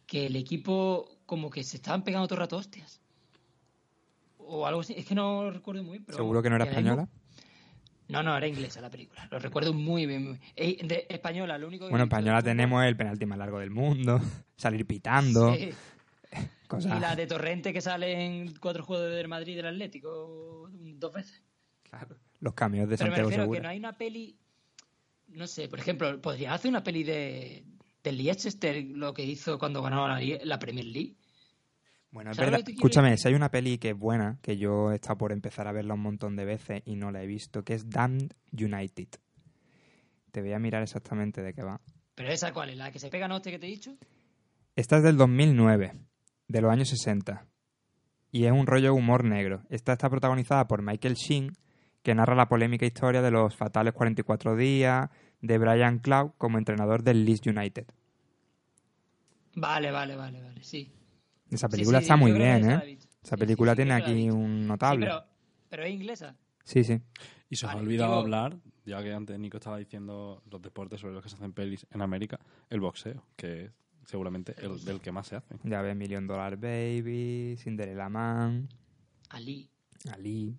que 0.05 0.25
el 0.25 0.35
equipo 0.35 1.21
como 1.25 1.49
que 1.49 1.63
se 1.63 1.77
estaban 1.77 2.03
pegando 2.03 2.27
todo 2.27 2.35
el 2.35 2.41
rato 2.41 2.57
hostias 2.57 2.99
o 4.49 4.65
algo 4.65 4.81
así 4.81 4.93
es 4.97 5.05
que 5.05 5.15
no 5.15 5.43
lo 5.43 5.51
recuerdo 5.51 5.83
muy 5.83 5.93
bien 5.93 6.05
pero 6.05 6.17
¿Seguro 6.17 6.41
que 6.41 6.49
no 6.49 6.55
era 6.57 6.65
española? 6.65 7.07
no 8.07 8.23
no 8.23 8.35
era 8.35 8.47
inglesa 8.47 8.81
la 8.81 8.89
película 8.89 9.27
lo 9.31 9.39
recuerdo 9.39 9.73
muy 9.73 10.05
bien 10.05 10.23
muy 10.29 10.39
bien. 10.55 10.87
De 10.87 11.05
española 11.09 11.57
lo 11.57 11.67
único 11.67 11.85
que 11.85 11.89
Bueno, 11.91 12.05
de 12.05 12.09
española 12.09 12.41
tenemos 12.41 12.83
el 12.83 12.97
penalti 12.97 13.25
más 13.25 13.37
largo 13.37 13.59
del 13.59 13.71
mundo, 13.71 14.19
salir 14.57 14.85
pitando, 14.85 15.53
Sí. 15.55 15.69
cosas... 16.67 16.97
y 16.97 16.99
la 16.99 17.15
de 17.15 17.27
Torrente 17.27 17.71
que 17.73 17.81
sale 17.81 18.25
en 18.25 18.53
cuatro 18.59 18.83
juegos 18.83 19.11
del 19.11 19.27
Madrid 19.27 19.55
del 19.55 19.67
Atlético 19.67 20.69
dos 20.71 21.13
veces 21.13 21.43
Claro. 21.83 22.15
los 22.39 22.53
cameos 22.53 22.87
de 22.87 22.97
Pero 22.97 23.09
me 23.09 23.15
Santiago 23.15 23.29
refiero 23.29 23.51
que 23.51 23.61
no 23.61 23.69
hay 23.69 23.79
una 23.79 23.97
peli. 23.97 24.37
No 25.29 25.47
sé, 25.47 25.67
por 25.67 25.79
ejemplo, 25.79 26.21
podría 26.21 26.53
hacer 26.53 26.69
una 26.69 26.83
peli 26.83 27.03
de. 27.03 27.63
Del 28.03 28.17
Leicester, 28.17 28.83
lo 28.85 29.13
que 29.13 29.23
hizo 29.23 29.57
cuando 29.59 29.81
ganó 29.81 30.07
la, 30.07 30.19
la 30.43 30.59
Premier 30.59 30.85
League. 30.85 31.15
Bueno, 32.11 32.31
es 32.31 32.37
¿Sabes 32.37 32.51
verdad. 32.51 32.69
Escúchame, 32.69 33.17
si 33.17 33.27
hay 33.27 33.35
una 33.35 33.51
peli 33.51 33.77
que 33.77 33.91
es 33.91 33.97
buena, 33.97 34.39
que 34.41 34.57
yo 34.57 34.91
he 34.91 34.95
estado 34.95 35.17
por 35.17 35.31
empezar 35.31 35.67
a 35.67 35.71
verla 35.71 35.93
un 35.93 36.01
montón 36.01 36.35
de 36.35 36.45
veces 36.45 36.81
y 36.85 36.95
no 36.95 37.11
la 37.11 37.21
he 37.21 37.27
visto, 37.27 37.63
que 37.63 37.73
es 37.73 37.89
Damned 37.89 38.33
United. 38.51 39.09
Te 40.31 40.41
voy 40.41 40.53
a 40.53 40.59
mirar 40.59 40.81
exactamente 40.81 41.41
de 41.41 41.53
qué 41.53 41.63
va. 41.63 41.81
Pero 42.15 42.29
esa 42.29 42.51
cuál 42.51 42.71
es, 42.71 42.77
la 42.77 42.91
que 42.91 42.99
se 42.99 43.09
pega 43.09 43.33
a 43.33 43.41
que 43.41 43.59
te 43.59 43.67
he 43.67 43.69
dicho. 43.69 43.95
Esta 44.75 44.97
es 44.97 45.03
del 45.03 45.17
2009, 45.17 45.93
de 46.47 46.61
los 46.61 46.71
años 46.71 46.89
60. 46.89 47.45
Y 48.31 48.45
es 48.45 48.51
un 48.51 48.67
rollo 48.67 48.93
humor 48.93 49.23
negro. 49.23 49.63
Esta 49.69 49.93
está 49.93 50.09
protagonizada 50.09 50.67
por 50.67 50.81
Michael 50.81 51.15
Sheen, 51.15 51.53
que 52.03 52.15
narra 52.15 52.35
la 52.35 52.47
polémica 52.47 52.85
historia 52.85 53.21
de 53.21 53.31
los 53.31 53.55
fatales 53.55 53.93
44 53.93 54.55
días 54.55 55.09
de 55.41 55.57
Brian 55.57 55.99
Clough 55.99 56.33
como 56.37 56.57
entrenador 56.57 57.03
del 57.03 57.25
Leeds 57.25 57.47
United. 57.47 57.87
Vale, 59.55 59.91
vale, 59.91 60.15
vale, 60.15 60.41
vale, 60.41 60.63
sí. 60.63 60.91
Esa 61.51 61.67
película 61.69 61.99
sí, 61.99 62.03
está 62.03 62.15
muy 62.15 62.31
bien, 62.31 62.69
¿eh? 62.69 62.97
Esa 63.23 63.37
película 63.37 63.75
tiene 63.75 63.93
aquí 63.93 64.29
un 64.29 64.61
Sí, 64.61 64.67
notable. 64.67 65.05
pero, 65.07 65.23
pero 65.69 65.83
es 65.83 65.91
inglesa. 65.93 66.35
Sí, 66.63 66.83
sí. 66.83 66.99
Y 67.49 67.55
se 67.55 67.65
os 67.65 67.71
ha 67.71 67.75
Vale, 67.75 67.87
olvidado 67.87 68.11
digo- 68.11 68.21
hablar, 68.21 68.57
ya 68.85 69.01
que 69.01 69.11
antes 69.13 69.37
Nico 69.39 69.57
estaba 69.57 69.77
diciendo 69.77 70.43
los 70.49 70.61
deportes 70.61 70.99
sobre 71.01 71.13
los 71.13 71.23
que 71.23 71.29
se 71.29 71.35
hacen 71.35 71.51
pelis 71.53 71.85
en 71.91 72.01
América, 72.01 72.39
el 72.69 72.79
boxeo, 72.79 73.25
que 73.35 73.65
es 73.65 73.71
seguramente 74.05 74.53
el 74.59 74.83
del 74.85 75.01
que 75.01 75.11
más 75.11 75.27
se 75.27 75.37
hace. 75.37 75.55
Ya 75.63 75.81
ves, 75.81 75.95
Million 75.95 76.27
Dollar 76.27 76.57
Baby, 76.57 77.55
Cinderella 77.57 78.07
Man, 78.09 78.69
Ali. 79.29 79.69
Ali, 80.11 80.55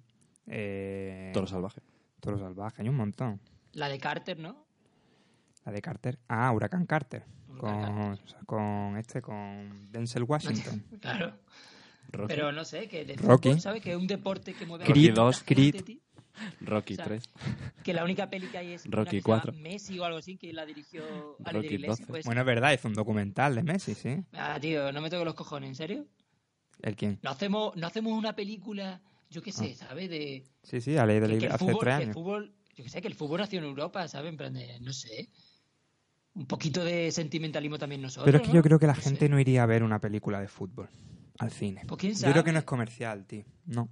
eh, 0.47 1.30
Toro 1.32 1.47
salvaje. 1.47 1.80
Toro 2.20 2.38
Salvaje, 2.38 2.82
hay 2.82 2.88
un 2.88 2.97
montón. 2.97 3.41
La 3.72 3.88
de 3.88 3.99
Carter, 3.99 4.38
¿no? 4.38 4.66
La 5.65 5.73
de 5.73 5.83
Carter. 5.83 6.19
Ah, 6.29 6.51
Huracán 6.53 6.87
Carter. 6.87 7.25
Con, 7.59 8.19
con 8.47 8.97
este, 8.97 9.21
con 9.21 9.91
Denzel 9.93 10.23
Washington. 10.25 10.83
Claro. 11.01 11.35
Rocky. 12.13 12.35
Pero 12.35 12.51
no 12.51 12.65
sé, 12.65 12.89
que 12.89 13.05
de 13.05 13.15
Rocky. 13.17 13.51
fútbol, 13.51 13.61
¿sabes? 13.61 13.83
Que 13.83 13.93
es 13.93 13.97
un 13.97 14.07
deporte 14.09 14.53
que 14.55 14.67
mueve 14.67 14.83
a 14.85 14.87
Creed 14.87 15.07
tanta 15.09 15.21
2, 15.23 15.37
gente, 15.43 15.55
Creed. 15.55 15.85
tío. 15.85 16.01
Rocky 16.63 16.95
O 16.95 16.97
sea, 16.97 17.05
3. 17.05 17.23
Que 17.85 17.93
la 17.95 18.03
única 18.03 18.29
peli 18.31 18.47
que 18.49 18.59
hay 18.59 18.73
es 18.73 18.87
una 18.87 18.97
Rocky 18.97 19.19
que 19.19 19.23
se 19.23 19.29
llama 19.29 19.43
4. 19.43 19.61
Messi 19.61 19.99
o 19.99 20.05
algo 20.05 20.19
así, 20.19 20.37
que 20.37 20.53
la 20.53 20.65
dirigió 20.67 21.03
Ale 21.45 21.59
Rocky 21.59 21.69
de 21.69 21.75
Iglesias. 21.75 21.99
12. 22.01 22.07
pues. 22.11 22.25
Bueno, 22.25 22.41
es 22.41 22.47
verdad, 22.47 22.73
es 22.73 22.85
un 22.85 22.95
documental 22.95 23.55
de 23.55 23.63
Messi, 23.63 23.95
sí. 23.95 24.25
Ah, 24.33 24.59
tío, 24.61 24.91
no 24.93 25.01
me 25.03 25.11
toques 25.11 25.25
los 25.25 25.35
cojones, 25.35 25.69
¿en 25.69 25.75
serio? 25.77 26.07
¿El 26.83 26.97
quién? 26.97 27.19
No 27.23 27.31
hacemos, 27.31 27.77
no 27.77 27.87
hacemos 27.87 28.13
una 28.15 28.35
película, 28.35 29.01
yo 29.29 29.43
qué 29.43 29.53
sé, 29.53 29.77
Ah. 29.81 29.87
¿sabes? 29.89 30.09
De, 30.11 30.45
Sí, 30.63 30.81
sí, 30.81 30.97
a 30.97 31.05
ley 31.07 31.21
de 31.21 31.27
que, 31.29 31.33
la 31.35 31.39
que 31.39 31.47
el 31.47 31.53
hace 31.53 31.65
fútbol, 31.65 31.81
tres 31.81 31.95
que 31.95 32.03
el 32.03 32.09
años. 32.09 32.15
fútbol, 32.15 32.55
yo 32.75 32.85
que 32.85 32.91
sé, 32.91 33.03
que 33.03 33.09
el 33.09 33.15
fútbol 33.15 33.41
nació 33.41 33.59
en 33.61 33.67
Europa, 33.67 34.09
¿sabes? 34.09 34.31
En 34.31 34.37
plan 34.37 34.53
de, 34.55 34.81
no 34.81 34.93
sé. 34.93 35.29
Un 36.35 36.47
poquito 36.47 36.85
de 36.85 37.11
sentimentalismo 37.11 37.78
también 37.78 38.03
nosotros. 38.03 38.24
Pero 38.24 38.39
es 38.39 38.43
que 38.43 38.49
¿no? 38.49 38.55
yo 38.55 38.62
creo 38.62 38.78
que 38.78 38.87
la 38.87 38.95
No 38.95 39.01
gente 39.01 39.20
sé. 39.20 39.28
no 39.28 39.41
iría 39.41 39.62
a 39.62 39.66
ver 39.66 39.83
una 39.83 39.99
película 40.01 40.41
de 40.41 40.49
fútbol 40.49 40.89
al 41.39 41.51
cine. 41.51 41.83
Pues 41.87 42.01
quién 42.01 42.14
Yo 42.14 42.31
creo 42.31 42.45
que 42.45 42.53
no 42.53 42.59
es 42.61 42.64
comercial, 42.64 43.26
tío. 43.26 43.45
No. 43.66 43.89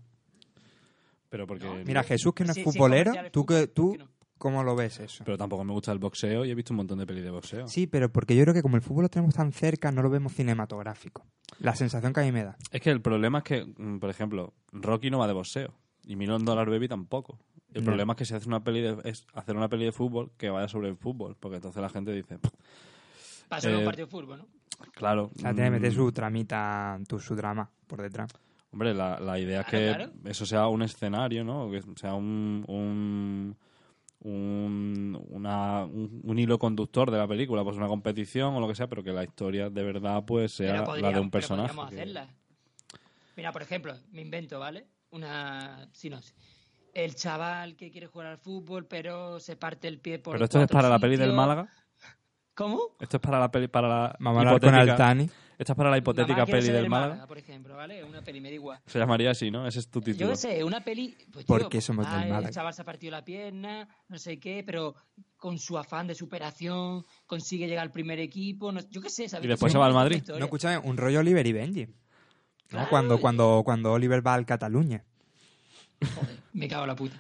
Pero 1.29 1.47
porque... 1.47 1.83
Mira, 1.87 2.03
Jesús, 2.05 2.33
que 2.35 2.45
no 2.45 2.51
es 2.51 2.55
Sí, 2.57 2.63
futbolero, 2.63 3.13
¿tú, 3.31 3.45
que, 3.45 3.67
tú 3.67 3.99
cómo 4.39 4.63
lo 4.63 4.77
ves 4.77 5.01
eso? 5.01 5.25
Pero 5.25 5.37
tampoco 5.37 5.65
me 5.65 5.73
gusta 5.73 5.93
el 5.93 5.99
boxeo 5.99 6.45
y 6.45 6.51
he 6.51 6.55
visto 6.55 6.73
un 6.73 6.79
montón 6.79 6.99
de 6.99 7.07
pelis 7.07 7.25
de 7.25 7.31
boxeo. 7.31 7.69
Sí, 7.69 7.87
pero 7.87 8.11
porque 8.11 8.35
yo 8.37 8.45
creo 8.45 8.55
que 8.55 8.63
como 8.63 8.77
el 8.77 8.83
fútbol 8.83 9.03
lo 9.03 9.09
tenemos 9.09 9.35
tan 9.35 9.53
cerca, 9.53 9.91
no 9.93 10.01
lo 10.03 10.09
vemos 10.09 10.33
cinematográfico. 10.33 11.27
La 11.59 11.75
sensación 11.75 12.13
que 12.13 12.21
a 12.21 12.23
mí 12.23 12.33
me 12.33 12.45
da. 12.45 12.57
Es 12.71 12.81
que 12.81 12.91
el 12.91 13.03
problema 13.03 13.39
es 13.39 13.45
que, 13.45 13.65
mm, 13.65 13.99
por 13.99 14.09
ejemplo, 14.11 14.55
Rocky 14.73 15.11
no 15.11 15.19
va 15.19 15.27
de 15.27 15.33
boxeo 15.35 15.75
y 16.07 16.17
Million 16.17 16.45
Dollar 16.45 16.71
Baby 16.71 16.89
tampoco. 16.89 17.39
El 17.75 17.83
No. 17.83 17.87
problema 17.87 18.13
es 18.15 18.17
que 18.17 18.25
si 18.25 18.35
haces 18.35 18.47
una 18.47 18.65
peli 18.65 18.81
de, 18.81 18.97
es 19.05 19.27
hacer 19.35 19.57
una 19.57 19.69
peli 19.69 19.85
de 19.85 19.93
fútbol 19.93 20.31
que 20.39 20.49
vaya 20.51 20.69
sobre 20.69 20.89
el 20.89 20.97
fútbol, 20.97 21.37
porque 21.39 21.57
entonces 21.57 21.81
la 21.83 21.91
gente 21.91 22.13
dice, 22.13 22.39
Para 23.49 23.61
ser 23.61 23.75
un 23.75 23.83
eh, 23.83 23.85
partido 23.85 24.07
de 24.07 24.11
fútbol, 24.11 24.39
¿no? 24.39 24.47
claro. 24.93 25.31
O 25.37 25.39
sea, 25.41 25.53
tiene 25.53 25.67
que 25.69 25.73
meter 25.73 25.93
mm, 25.93 25.95
su 25.97 26.13
tramita, 26.13 26.99
tu, 27.07 27.19
su 27.19 27.35
drama 27.37 27.71
por 27.87 28.01
detrás. 28.01 28.31
Hombre, 28.73 28.95
la, 28.95 29.19
la 29.21 29.39
idea 29.39 29.65
Claro, 29.65 29.79
es 29.87 29.93
que 29.93 29.97
claro. 29.97 30.13
eso 30.25 30.47
sea 30.47 30.67
un 30.69 30.83
escenario, 30.83 31.43
¿no? 31.45 31.71
Que 31.71 31.83
sea 31.97 32.15
un, 32.15 32.65
un, 32.69 33.57
un, 34.21 35.27
una- 35.31 35.85
un- 35.85 36.21
un 36.25 36.39
hilo 36.39 36.59
conductor 36.59 37.11
de 37.11 37.19
la 37.19 37.27
película, 37.29 37.65
pues 37.65 37.77
una 37.77 37.87
competición 37.89 38.55
o 38.55 38.61
lo 38.61 38.69
que 38.69 38.75
sea, 38.75 38.87
pero 38.89 39.03
que 39.03 39.13
la 39.13 39.25
historia 39.25 39.71
de 39.71 39.83
verdad 39.83 40.25
pues 40.27 40.53
sea 40.53 40.85
Pero 40.85 40.97
la 40.97 41.13
de 41.13 41.21
un 41.21 41.31
pero 41.31 41.41
personaje. 41.43 41.69
podríamos 41.75 41.91
que- 41.91 41.97
hacerla. 42.01 42.29
Mira, 43.37 43.53
por 43.53 43.63
ejemplo, 43.63 43.95
me 44.11 44.21
invento, 44.23 44.59
¿vale? 44.59 44.87
Una 45.11 45.89
sinopsis. 45.93 46.35
El 47.05 47.15
chaval 47.15 47.77
que 47.77 47.91
quiere 47.91 48.07
jugar 48.09 48.27
al 48.29 48.39
fútbol, 48.39 48.87
pero 48.87 49.39
se 49.39 49.55
parte 49.57 49.87
el 49.87 50.01
pie 50.01 50.19
por 50.19 50.33
Pero 50.35 50.45
esto 50.47 50.61
es 50.61 50.69
para 50.69 50.89
la 50.89 50.99
peli 50.99 51.17
del. 51.17 51.33
Málaga. 51.33 51.69
¿Cómo? 52.55 52.81
Esto 52.99 53.19
es 53.19 53.21
para 53.21 53.39
la 53.39 53.51
peli, 53.53 53.69
para 53.69 53.87
la 53.89 54.05
hablar 54.07 54.61
con 54.61 54.75
hipotética- 54.75 54.81
Altani. 54.93 55.31
Esta 55.59 55.73
es 55.73 55.77
para 55.77 55.91
la 55.91 55.99
hipotética 55.99 56.35
Mamá 56.39 56.47
peli 56.47 56.69
del 56.69 56.83
de 56.85 56.89
Málaga. 56.89 57.27
por 57.27 57.39
ejemplo, 57.39 57.77
¿vale? 57.77 58.03
Una 58.05 58.21
peli, 58.23 58.41
me 58.41 58.49
da 58.49 58.55
igual. 58.55 58.81
Se 58.87 58.99
llamaría 58.99 59.31
así, 59.31 59.51
¿no? 59.51 59.67
Ese 59.67 59.79
es 59.81 59.89
tu 59.89 60.01
Yo 60.01 60.05
título. 60.07 60.31
qué 60.31 60.37
sé, 60.37 60.65
una 60.65 60.81
peli. 60.83 61.17
Pues, 61.33 61.45
¿Por 61.47 61.69
qué 61.69 61.81
somos 61.81 62.05
ah, 62.09 62.19
del 62.19 62.29
Málaga? 62.31 62.49
El 62.49 62.55
chaval 62.55 62.75
se 62.75 62.83
ha 62.83 62.85
partido 62.85 63.13
la 63.13 63.25
pierna, 63.25 63.89
no 64.09 64.19
sé 64.19 64.39
qué, 64.41 64.63
pero 64.67 64.95
con 65.37 65.59
su 65.59 65.79
afán 65.79 66.07
de 66.09 66.15
superación 66.17 67.05
consigue 67.27 67.67
llegar 67.69 67.83
al 67.85 67.93
primer 67.93 68.19
equipo. 68.19 68.73
no- 68.73 68.81
yo 68.91 69.01
qué 69.01 69.11
sé, 69.11 69.29
¿sabes? 69.29 69.45
Y 69.45 69.49
después 69.49 69.71
Es 69.71 69.73
se 69.75 69.79
va 69.79 69.87
al 69.87 69.95
Madrid. 69.95 70.23
No, 70.29 70.37
escúchame, 70.45 70.79
un 70.79 70.97
rollo 70.97 71.21
Oliver 71.21 71.47
y 71.47 71.53
Benji. 71.53 71.87
¿no? 71.87 71.93
Claro. 72.69 72.91
Cuando, 72.91 73.21
cuando, 73.21 73.63
cuando 73.65 73.93
Oliver 73.93 74.25
va 74.27 74.35
al 74.35 74.45
Cataluña. 74.47 75.05
Me 76.53 76.69
cago 76.69 76.83
en 76.85 76.89
la 76.89 76.97
puta. 76.97 77.17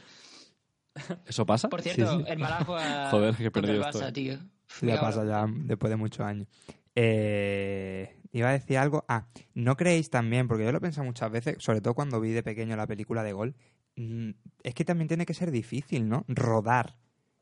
¿Eso 1.27 1.47
pasa? 1.47 1.69
Por 1.69 1.83
cierto, 1.83 2.19
Sí, 2.19 2.25
sí. 2.27 2.33
el. 2.33 2.45
Joder, 3.11 3.35
el 3.39 3.53
perdido 3.53 3.83
estoy. 3.89 4.13
tío. 4.13 4.39
Me 4.83 4.89
Ya 4.93 5.01
pasa 5.01 5.25
ya 5.25 5.47
después 5.49 5.91
de 5.91 5.97
muchos 5.97 6.27
años. 6.27 6.47
Eh, 6.95 8.21
iba 8.33 8.49
a 8.49 8.53
decir 8.53 8.79
algo. 8.79 9.05
Ah, 9.09 9.27
¿no 9.55 9.77
creéis 9.77 10.11
también? 10.11 10.49
Porque 10.49 10.65
yo 10.65 10.73
lo 10.73 10.79
he 10.79 10.81
pensado 10.81 11.05
muchas 11.07 11.31
veces, 11.31 11.57
sobre 11.61 11.81
todo 11.81 11.95
cuando 11.95 12.21
vi 12.21 12.33
de 12.33 12.43
pequeño 12.43 12.77
la 12.77 12.87
película 12.87 13.23
de 13.23 13.33
Gol. 13.33 13.55
mm, 13.97 14.31
Es 14.65 14.75
que 14.75 14.85
también 14.85 15.09
tiene 15.09 15.25
que 15.27 15.35
ser 15.35 15.51
difícil, 15.51 16.09
¿no? 16.09 16.25
Rodar 16.29 16.97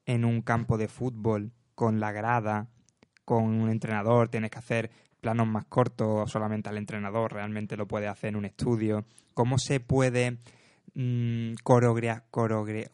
en 0.04 0.24
un 0.24 0.42
campo 0.42 0.76
de 0.78 0.88
fútbol 0.88 1.52
con 1.74 1.98
la 2.00 2.12
grada, 2.12 2.68
con 3.24 3.44
un 3.44 3.70
entrenador, 3.70 4.28
tienes 4.28 4.50
que 4.50 4.58
hacer 4.58 4.90
planos 5.20 5.46
más 5.48 5.64
cortos 5.64 6.30
solamente 6.30 6.68
al 6.68 6.76
entrenador, 6.78 7.32
realmente 7.32 7.76
lo 7.76 7.88
puede 7.88 8.06
hacer 8.06 8.28
en 8.30 8.36
un 8.36 8.44
estudio. 8.44 9.04
¿Cómo 9.34 9.58
se 9.58 9.80
puede 9.80 10.38
mm, 10.96 11.52
coreogra- 11.62 12.24
coreogra- 12.30 12.90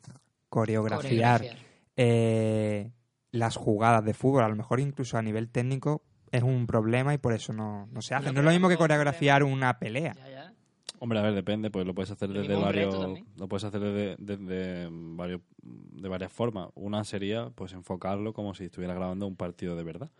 coreografiar 0.49 1.41
Coreografiar. 1.41 1.57
eh, 1.97 2.91
las 3.31 3.57
jugadas 3.57 4.05
de 4.05 4.13
fútbol? 4.13 4.43
A 4.45 4.49
lo 4.49 4.57
mejor 4.57 4.81
incluso 4.81 5.17
a 5.17 5.23
nivel 5.23 5.49
técnico 5.49 6.03
es 6.31 6.43
un 6.43 6.67
problema 6.67 7.15
y 7.15 7.19
por 7.19 7.33
eso 7.33 7.53
no, 7.53 7.87
no 7.93 8.03
se 8.03 8.15
hace. 8.15 8.33
No 8.33 8.41
es 8.41 8.45
lo 8.45 8.51
mismo 8.51 8.69
que 8.69 8.77
coreografiar 8.77 9.45
una 9.45 9.79
pelea. 9.79 10.15
Ya, 10.15 10.29
ya. 10.31 10.53
Hombre, 10.99 11.19
a 11.19 11.23
ver, 11.23 11.35
depende, 11.35 11.71
pues 11.71 11.85
lo 11.87 11.95
puedes 11.95 12.11
hacer 12.13 12.29
desde 12.29 12.55
varios, 12.55 13.21
lo 13.37 13.49
puedes 13.49 13.65
hacer 13.65 13.81
desde, 13.81 14.17
desde 14.19 14.89
varios, 14.91 15.41
de 15.63 16.09
varias 16.09 16.31
formas. 16.33 16.69
Una 16.75 17.03
sería, 17.05 17.51
pues, 17.51 17.73
enfocarlo 17.73 18.33
como 18.33 18.55
si 18.55 18.65
estuviera 18.67 18.95
grabando 18.95 19.27
un 19.27 19.35
partido 19.37 19.75
de 19.75 19.83
verdad. 19.83 20.11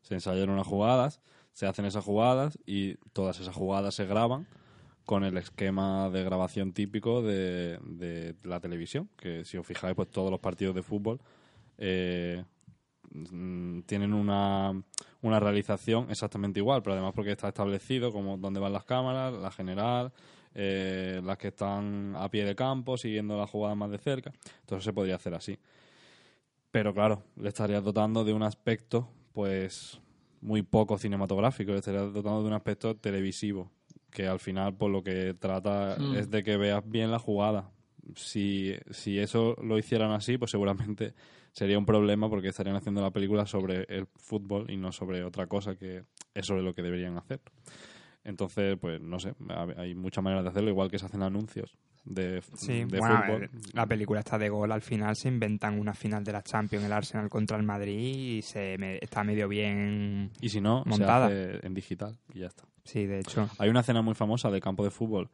Se 0.00 0.14
ensayan 0.14 0.50
unas 0.50 0.66
jugadas, 0.66 1.20
se 1.52 1.66
hacen 1.66 1.84
esas 1.84 2.04
jugadas 2.04 2.58
y 2.66 2.94
todas 3.12 3.38
esas 3.38 3.54
jugadas 3.54 3.94
se 3.94 4.04
graban 4.04 4.46
con 5.04 5.24
el 5.24 5.36
esquema 5.36 6.10
de 6.10 6.22
grabación 6.24 6.72
típico 6.72 7.22
de, 7.22 7.78
de 7.84 8.34
la 8.44 8.60
televisión, 8.60 9.08
que 9.16 9.44
si 9.44 9.56
os 9.56 9.66
fijáis, 9.66 9.94
pues 9.94 10.10
todos 10.10 10.30
los 10.30 10.40
partidos 10.40 10.74
de 10.74 10.82
fútbol 10.82 11.20
eh, 11.78 12.44
mm, 13.10 13.80
tienen 13.82 14.14
una, 14.14 14.80
una 15.22 15.40
realización 15.40 16.06
exactamente 16.10 16.60
igual, 16.60 16.82
pero 16.82 16.94
además 16.94 17.12
porque 17.14 17.32
está 17.32 17.48
establecido 17.48 18.12
como 18.12 18.36
dónde 18.38 18.60
van 18.60 18.72
las 18.72 18.84
cámaras, 18.84 19.32
la 19.34 19.50
general, 19.50 20.12
eh, 20.54 21.20
las 21.24 21.38
que 21.38 21.48
están 21.48 22.14
a 22.16 22.28
pie 22.30 22.44
de 22.44 22.54
campo, 22.54 22.96
siguiendo 22.96 23.36
la 23.36 23.46
jugada 23.46 23.74
más 23.74 23.90
de 23.90 23.98
cerca. 23.98 24.32
Entonces 24.60 24.84
se 24.84 24.92
podría 24.92 25.16
hacer 25.16 25.34
así. 25.34 25.58
Pero 26.70 26.94
claro, 26.94 27.22
le 27.36 27.48
estarías 27.48 27.84
dotando 27.84 28.24
de 28.24 28.32
un 28.32 28.42
aspecto, 28.42 29.08
pues, 29.32 30.00
muy 30.40 30.62
poco 30.62 30.98
cinematográfico, 30.98 31.72
le 31.72 31.78
estarías 31.78 32.12
dotando 32.12 32.42
de 32.42 32.48
un 32.48 32.54
aspecto 32.54 32.96
televisivo, 32.96 33.70
que 34.12 34.26
al 34.28 34.38
final, 34.38 34.74
por 34.76 34.90
lo 34.90 35.02
que 35.02 35.34
trata 35.34 35.96
Mm. 35.98 36.14
es 36.16 36.30
de 36.30 36.42
que 36.44 36.56
veas 36.56 36.82
bien 36.88 37.10
la 37.10 37.18
jugada. 37.18 37.70
Si, 38.14 38.74
si 38.90 39.18
eso 39.18 39.56
lo 39.62 39.78
hicieran 39.78 40.10
así, 40.12 40.36
pues 40.38 40.50
seguramente 40.50 41.14
sería 41.52 41.78
un 41.78 41.86
problema 41.86 42.28
porque 42.28 42.48
estarían 42.48 42.76
haciendo 42.76 43.00
la 43.00 43.10
película 43.10 43.46
sobre 43.46 43.84
el 43.88 44.06
fútbol 44.16 44.70
y 44.70 44.76
no 44.76 44.92
sobre 44.92 45.24
otra 45.24 45.46
cosa 45.46 45.76
que 45.76 46.04
es 46.34 46.46
sobre 46.46 46.62
lo 46.62 46.74
que 46.74 46.82
deberían 46.82 47.16
hacer. 47.16 47.40
Entonces, 48.24 48.76
pues 48.80 49.00
no 49.00 49.18
sé, 49.18 49.34
ha- 49.48 49.66
hay 49.76 49.94
muchas 49.94 50.22
maneras 50.22 50.44
de 50.44 50.50
hacerlo, 50.50 50.70
igual 50.70 50.90
que 50.90 50.98
se 50.98 51.06
hacen 51.06 51.22
anuncios 51.22 51.76
de, 52.04 52.40
Sí, 52.54 52.84
de 52.84 52.98
bueno, 52.98 53.22
fútbol. 53.24 53.50
la 53.72 53.86
película 53.86 54.20
está 54.20 54.38
de 54.38 54.48
gol. 54.48 54.70
Al 54.72 54.82
final 54.82 55.16
se 55.16 55.28
inventan 55.28 55.78
una 55.78 55.94
final 55.94 56.22
de 56.24 56.32
la 56.32 56.42
Champions, 56.42 56.84
el 56.84 56.92
Arsenal 56.92 57.28
contra 57.30 57.56
el 57.56 57.62
Madrid, 57.64 58.36
y 58.38 58.42
se 58.42 58.76
me- 58.78 58.98
está 59.00 59.24
medio 59.24 59.48
bien 59.48 60.30
Y 60.40 60.48
si 60.48 60.60
no, 60.60 60.82
montada. 60.86 61.28
se 61.28 61.34
hace 61.56 61.66
en 61.66 61.74
digital 61.74 62.16
y 62.34 62.40
ya 62.40 62.46
está. 62.48 62.64
Sí, 62.84 63.06
de 63.06 63.20
hecho. 63.20 63.48
Hay 63.58 63.68
una 63.70 63.80
escena 63.80 64.02
muy 64.02 64.14
famosa 64.14 64.50
de 64.50 64.60
campo 64.60 64.82
de 64.84 64.90
fútbol 64.90 65.28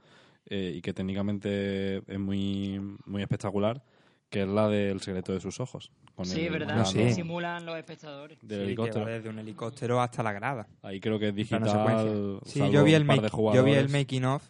eh, 0.47 0.75
y 0.77 0.81
que 0.83 0.93
técnicamente 0.93 1.99
es 2.07 2.19
muy, 2.19 2.79
muy 3.07 3.23
espectacular, 3.23 3.83
Que 4.31 4.43
es 4.43 4.49
la 4.49 4.69
del 4.69 5.01
secreto 5.01 5.33
de 5.33 5.41
sus 5.41 5.59
ojos. 5.59 5.91
con 6.15 6.27
Sí, 6.27 6.45
el 6.47 6.53
verdad. 6.53 6.85
sí. 6.85 7.13
Simulan 7.13 7.65
los 7.65 7.79
espectadores. 7.79 8.39
Del 8.43 8.49
Sí, 8.51 8.57
que 8.57 8.65
helicóptero. 8.65 9.05
va 9.07 9.11
desde 9.13 9.29
un 9.31 9.39
helicóptero 9.39 10.01
hasta 10.03 10.23
la 10.23 10.33
grada. 10.33 10.67
Ahí 10.83 11.01
creo 11.01 11.19
que 11.19 11.29
es 11.29 11.35
digital. 11.35 12.39
Sí, 12.45 12.61
yo 12.71 12.85
vi, 12.85 12.93
el 12.95 13.05
make- 13.07 13.31
yo 13.55 13.65
vi 13.65 13.73
el 13.73 13.89
making 13.89 14.25
of 14.27 14.47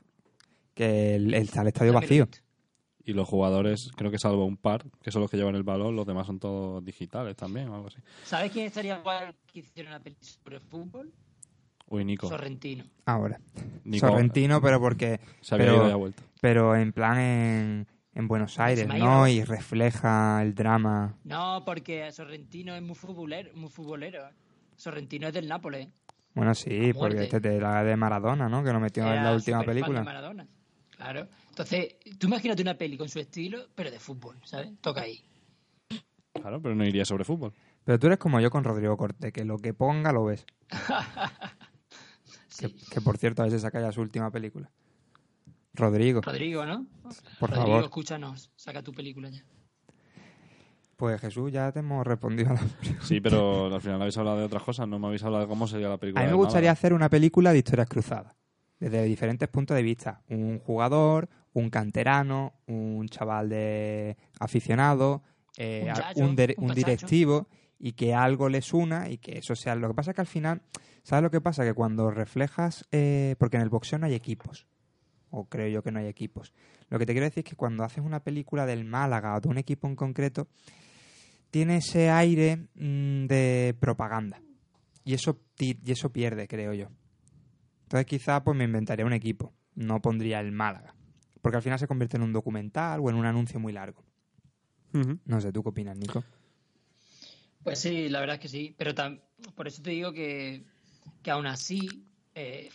que 0.74 1.14
el, 1.14 1.32
el, 1.34 1.42
está 1.44 1.62
el 1.62 1.68
estadio 1.68 1.92
vacío. 1.92 2.26
Y 3.04 3.12
los 3.12 3.26
jugadores, 3.28 3.90
creo 3.96 4.10
que 4.10 4.18
salvo 4.18 4.44
un 4.44 4.56
par, 4.56 4.84
que 5.02 5.10
son 5.12 5.22
los 5.22 5.30
que 5.30 5.36
llevan 5.36 5.54
el 5.54 5.62
balón, 5.62 5.94
los 5.96 6.06
demás 6.06 6.26
son 6.26 6.38
todos 6.40 6.84
digitales 6.84 7.36
también 7.36 7.68
o 7.68 7.74
algo 7.76 7.86
así. 7.86 7.98
¿Sabes 8.24 8.50
quién 8.52 8.66
estaría 8.66 8.98
guay 8.98 9.30
que 9.46 9.60
hiciera 9.60 9.90
una 9.90 10.00
peli 10.00 10.16
sobre 10.20 10.60
fútbol? 10.60 11.10
Uy, 11.90 12.04
Nico. 12.04 12.28
Sorrentino. 12.28 12.84
Ahora. 13.06 13.40
Nico- 13.84 14.08
Sorrentino, 14.08 14.60
pero 14.60 14.80
porque. 14.80 15.20
Se 15.40 15.54
había 15.54 15.66
pero, 15.68 15.76
ido 15.78 15.88
y 15.88 15.92
ha 15.92 15.96
vuelto. 15.96 16.22
pero 16.40 16.76
en 16.76 16.92
plan 16.92 17.18
en, 17.18 17.86
en 18.14 18.28
Buenos 18.28 18.58
Aires, 18.58 18.86
¿no? 18.86 19.26
Y 19.26 19.42
refleja 19.44 20.42
el 20.42 20.54
drama. 20.54 21.16
No, 21.24 21.62
porque 21.64 22.10
Sorrentino 22.12 22.74
es 22.74 22.82
muy 22.82 22.94
futbolero. 22.94 23.50
Muy 23.54 23.70
futbolero. 23.70 24.28
Sorrentino 24.76 25.28
es 25.28 25.34
del 25.34 25.48
Nápoles. 25.48 25.88
Bueno, 26.34 26.54
sí, 26.54 26.92
porque 26.92 27.24
este 27.24 27.40
te 27.40 27.60
la 27.60 27.82
de 27.82 27.96
Maradona, 27.96 28.48
¿no? 28.48 28.62
Que 28.62 28.72
lo 28.72 28.78
metió 28.78 29.02
en 29.12 29.24
la 29.24 29.32
última 29.34 29.58
superfan 29.58 29.60
de 29.60 29.66
película. 29.66 30.04
Maradona. 30.04 30.46
Claro. 30.96 31.26
Entonces, 31.48 31.96
tú 32.18 32.26
imagínate 32.28 32.62
una 32.62 32.74
peli 32.74 32.96
con 32.96 33.08
su 33.08 33.18
estilo, 33.18 33.58
pero 33.74 33.90
de 33.90 33.98
fútbol, 33.98 34.36
¿sabes? 34.44 34.70
Toca 34.80 35.00
ahí. 35.02 35.20
Claro, 36.32 36.60
pero 36.62 36.74
no 36.76 36.84
iría 36.84 37.04
sobre 37.04 37.24
fútbol. 37.24 37.52
Pero 37.84 37.98
tú 37.98 38.06
eres 38.06 38.18
como 38.18 38.38
yo 38.40 38.50
con 38.50 38.62
Rodrigo 38.62 38.96
Corte, 38.96 39.32
que 39.32 39.44
lo 39.44 39.56
que 39.58 39.74
ponga 39.74 40.12
lo 40.12 40.26
ves. 40.26 40.44
que, 42.58 42.74
que, 42.90 43.00
por 43.00 43.18
cierto, 43.18 43.42
a 43.42 43.46
veces 43.46 43.62
saca 43.62 43.80
ya 43.80 43.92
su 43.92 44.00
última 44.00 44.30
película. 44.30 44.70
Rodrigo. 45.74 46.20
Rodrigo, 46.20 46.66
¿no? 46.66 46.86
Por 47.38 47.50
Rodrigo, 47.50 47.66
favor. 47.68 47.84
escúchanos. 47.84 48.50
Saca 48.56 48.82
tu 48.82 48.92
película 48.92 49.30
ya. 49.30 49.44
Pues 50.96 51.20
Jesús, 51.20 51.52
ya 51.52 51.70
te 51.70 51.78
hemos 51.78 52.04
respondido 52.04 52.50
a 52.50 52.54
la 52.54 52.60
Sí, 53.02 53.20
pero 53.20 53.72
al 53.72 53.80
final 53.80 54.00
habéis 54.00 54.18
hablado 54.18 54.38
de 54.38 54.44
otras 54.44 54.64
cosas, 54.64 54.88
no 54.88 54.98
me 54.98 55.06
habéis 55.06 55.22
hablado 55.22 55.44
de 55.44 55.48
cómo 55.48 55.68
sería 55.68 55.88
la 55.88 55.96
película. 55.96 56.22
A 56.22 56.24
mí 56.26 56.30
me 56.30 56.36
gustaría 56.36 56.72
hacer 56.72 56.92
una 56.92 57.08
película 57.08 57.52
de 57.52 57.58
historias 57.58 57.88
cruzadas, 57.88 58.34
desde 58.80 59.04
diferentes 59.04 59.48
puntos 59.48 59.76
de 59.76 59.82
vista. 59.84 60.22
Un 60.28 60.58
jugador, 60.58 61.28
un 61.52 61.70
canterano, 61.70 62.54
un 62.66 63.08
chaval 63.08 63.48
de 63.48 64.16
aficionado, 64.40 65.22
eh, 65.56 65.86
Un 65.88 65.94
yayo, 65.94 66.24
un, 66.24 66.64
un 66.68 66.74
directivo 66.74 67.46
y 67.78 67.92
que 67.92 68.12
algo 68.12 68.48
les 68.48 68.74
una 68.74 69.08
y 69.08 69.18
que 69.18 69.38
eso 69.38 69.54
sea. 69.54 69.76
Lo 69.76 69.86
que 69.86 69.94
pasa 69.94 70.10
es 70.10 70.14
que 70.16 70.20
al 70.22 70.26
final, 70.26 70.62
¿sabes 71.08 71.22
lo 71.22 71.30
que 71.30 71.40
pasa? 71.40 71.64
Que 71.64 71.72
cuando 71.74 72.10
reflejas, 72.10 72.84
eh, 72.92 73.34
porque 73.38 73.56
en 73.56 73.62
el 73.62 73.68
boxeo 73.70 73.98
no 73.98 74.06
hay 74.06 74.14
equipos, 74.14 74.66
o 75.30 75.46
creo 75.46 75.68
yo 75.68 75.82
que 75.82 75.90
no 75.90 76.00
hay 76.00 76.06
equipos. 76.06 76.52
Lo 76.90 76.98
que 76.98 77.06
te 77.06 77.12
quiero 77.12 77.24
decir 77.24 77.44
es 77.44 77.50
que 77.50 77.56
cuando 77.56 77.82
haces 77.84 78.04
una 78.04 78.20
película 78.22 78.66
del 78.66 78.84
Málaga 78.84 79.34
o 79.36 79.40
de 79.40 79.48
un 79.48 79.58
equipo 79.58 79.86
en 79.88 79.96
concreto, 79.96 80.48
tiene 81.50 81.78
ese 81.78 82.10
aire 82.10 82.68
mm, 82.74 83.26
de 83.26 83.74
propaganda. 83.80 84.42
Y 85.04 85.14
eso, 85.14 85.40
y 85.58 85.90
eso 85.90 86.12
pierde, 86.12 86.46
creo 86.46 86.74
yo. 86.74 86.88
Entonces 87.84 88.04
quizá 88.06 88.44
pues 88.44 88.54
me 88.56 88.64
inventaría 88.64 89.06
un 89.06 89.14
equipo. 89.14 89.54
No 89.74 90.00
pondría 90.02 90.40
el 90.40 90.52
Málaga. 90.52 90.94
Porque 91.40 91.56
al 91.56 91.62
final 91.62 91.78
se 91.78 91.86
convierte 91.86 92.16
en 92.18 92.22
un 92.24 92.32
documental 92.34 93.00
o 93.02 93.08
en 93.08 93.16
un 93.16 93.24
anuncio 93.24 93.58
muy 93.58 93.72
largo. 93.72 94.04
No 95.24 95.40
sé, 95.40 95.52
¿tú 95.52 95.62
qué 95.62 95.68
opinas, 95.70 95.96
Nico? 95.96 96.22
Pues 97.62 97.78
sí, 97.78 98.08
la 98.08 98.20
verdad 98.20 98.34
es 98.36 98.40
que 98.40 98.48
sí. 98.48 98.74
Pero 98.76 98.94
tam- 98.94 99.20
por 99.54 99.68
eso 99.68 99.80
te 99.82 99.90
digo 99.90 100.12
que, 100.12 100.64
que 101.22 101.30
aún 101.30 101.46
así, 101.46 101.88
eh, 102.34 102.70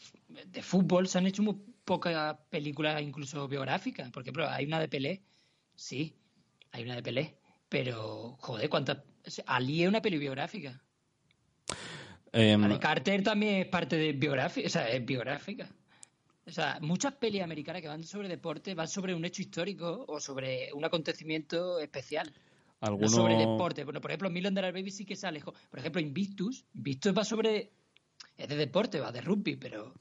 de 0.47 0.61
fútbol 0.61 1.07
se 1.07 1.17
han 1.17 1.27
hecho 1.27 1.43
muy 1.43 1.55
pocas 1.85 2.35
películas 2.49 3.01
incluso 3.01 3.47
biográficas. 3.47 4.09
Por 4.11 4.23
ejemplo, 4.23 4.47
hay 4.49 4.65
una 4.65 4.79
de 4.79 4.87
Pelé. 4.87 5.21
Sí, 5.75 6.15
hay 6.71 6.83
una 6.83 6.95
de 6.95 7.03
Pelé. 7.03 7.37
Pero, 7.69 8.35
joder, 8.39 8.69
¿cuántas? 8.69 8.99
Ali 9.45 9.83
es 9.83 9.89
una 9.89 10.01
peli 10.01 10.17
biográfica. 10.17 10.79
Em, 12.31 12.61
La 12.61 12.67
de 12.67 12.79
Carter 12.79 13.23
también 13.23 13.55
es 13.61 13.67
parte 13.67 13.95
de 13.95 14.11
biográfica, 14.13 14.67
o 14.67 14.69
sea, 14.69 14.89
es 14.89 15.05
biográfica. 15.05 15.69
O 16.45 16.51
sea, 16.51 16.77
muchas 16.81 17.13
pelis 17.13 17.41
americanas 17.41 17.81
que 17.81 17.87
van 17.87 18.03
sobre 18.03 18.27
deporte 18.27 18.73
van 18.73 18.87
sobre 18.87 19.15
un 19.15 19.23
hecho 19.23 19.41
histórico 19.41 20.03
o 20.07 20.19
sobre 20.19 20.73
un 20.73 20.83
acontecimiento 20.83 21.79
especial. 21.79 22.33
Alguno- 22.81 23.03
No 23.03 23.09
sobre 23.09 23.35
deporte. 23.37 23.85
Bueno, 23.85 24.01
por 24.01 24.11
ejemplo, 24.11 24.29
Million 24.29 24.53
Dollar 24.53 24.73
Baby 24.73 24.91
sí 24.91 25.05
que 25.05 25.15
se 25.15 25.25
alejó. 25.25 25.53
Por 25.69 25.79
ejemplo, 25.79 26.01
Invictus. 26.01 26.65
Invictus 26.73 27.17
va 27.17 27.23
sobre... 27.23 27.71
Es 28.37 28.47
de 28.49 28.55
deporte, 28.55 28.99
va 28.99 29.11
de 29.11 29.21
rugby, 29.21 29.55
pero 29.55 29.93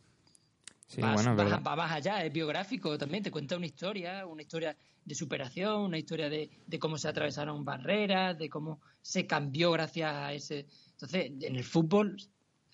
Sí, 0.87 1.01
va, 1.01 1.15
bueno, 1.15 1.33
es 1.33 1.39
va- 1.39 1.45
verdad. 1.45 1.63
va 1.67 1.77
más 1.77 1.93
allá, 1.93 2.25
es 2.25 2.33
biográfico 2.33 2.99
también. 2.99 3.23
Te 3.23 3.31
cuenta 3.31 3.57
una 3.57 3.67
historia, 3.67 4.27
una 4.27 4.43
historia 4.43 4.77
de 5.05 5.15
superación, 5.15 5.81
una 5.83 5.99
historia 5.99 6.29
de, 6.29 6.51
de 6.67 6.79
cómo 6.79 6.99
se 6.99 7.09
atravesaron 7.09 7.65
barreras, 7.65 8.37
de 8.39 8.49
cómo 8.51 8.81
se 9.01 9.27
cambió 9.27 9.71
gracias 9.73 10.13
a 10.13 10.33
ese... 10.33 10.67
Entonces, 10.93 11.33
en 11.41 11.57
el 11.57 11.65
fútbol 11.65 12.17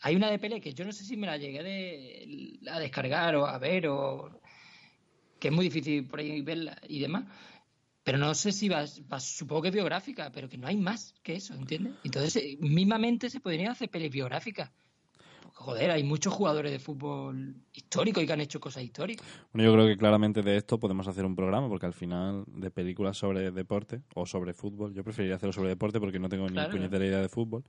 hay 0.03 0.17
una 0.17 0.31
de 0.31 0.39
Pelé 0.39 0.61
que 0.61 0.75
yo 0.75 0.85
no 0.85 0.93
sé 0.93 1.05
si 1.05 1.17
me 1.17 1.27
la 1.27 1.37
llegué 1.37 1.63
de, 1.63 2.59
a 2.71 2.79
descargar 2.81 3.37
o 3.37 3.47
a 3.47 3.57
ver 3.59 3.87
o... 3.89 4.41
que 5.39 5.49
es 5.49 5.55
muy 5.55 5.65
difícil 5.67 6.07
por 6.07 6.19
ahí 6.21 6.43
verla 6.43 6.77
y 6.89 6.99
demás. 7.01 7.25
Pero 8.05 8.19
no 8.19 8.35
sé 8.35 8.53
si 8.53 8.69
va, 8.69 8.85
va- 9.13 9.21
supongo 9.21 9.63
que 9.63 9.69
es 9.69 9.75
biográfica, 9.75 10.31
pero 10.33 10.49
que 10.49 10.59
no 10.59 10.67
hay 10.67 10.77
más 10.77 11.15
que 11.23 11.37
eso, 11.37 11.55
¿entiendes? 11.55 11.95
Entonces, 12.05 12.59
mismamente 12.61 13.31
se 13.31 13.39
podrían 13.41 13.71
hacer 13.71 13.91
pelis 13.91 14.11
biográficas. 14.11 14.71
Joder, 15.59 15.91
hay 15.91 16.05
muchos 16.05 16.33
jugadores 16.33 16.71
de 16.71 16.79
fútbol 16.79 17.57
histórico 17.73 18.21
y 18.21 18.27
que 18.27 18.33
han 18.33 18.41
hecho 18.41 18.61
cosas 18.61 18.85
históricas. 18.85 19.27
Bueno, 19.53 19.69
yo 19.69 19.75
creo 19.75 19.89
que 19.89 19.97
claramente 19.99 20.41
de 20.41 20.57
esto 20.57 20.79
podemos 20.79 21.09
hacer 21.09 21.25
un 21.25 21.35
programa, 21.35 21.69
porque 21.69 21.85
al 21.85 21.93
final 21.95 22.45
de 22.47 22.71
películas 22.71 23.17
sobre 23.17 23.51
deporte 23.51 24.01
o 24.15 24.25
sobre 24.25 24.55
fútbol, 24.55 24.95
yo 24.95 25.03
preferiría 25.03 25.35
hacerlo 25.35 25.53
sobre 25.53 25.71
deporte 25.71 25.99
porque 25.99 26.21
no 26.21 26.29
tengo 26.29 26.47
Claro. 26.47 26.73
ni 26.73 26.79
puñetera 26.79 27.05
idea 27.05 27.21
de 27.21 27.29
fútbol. 27.29 27.65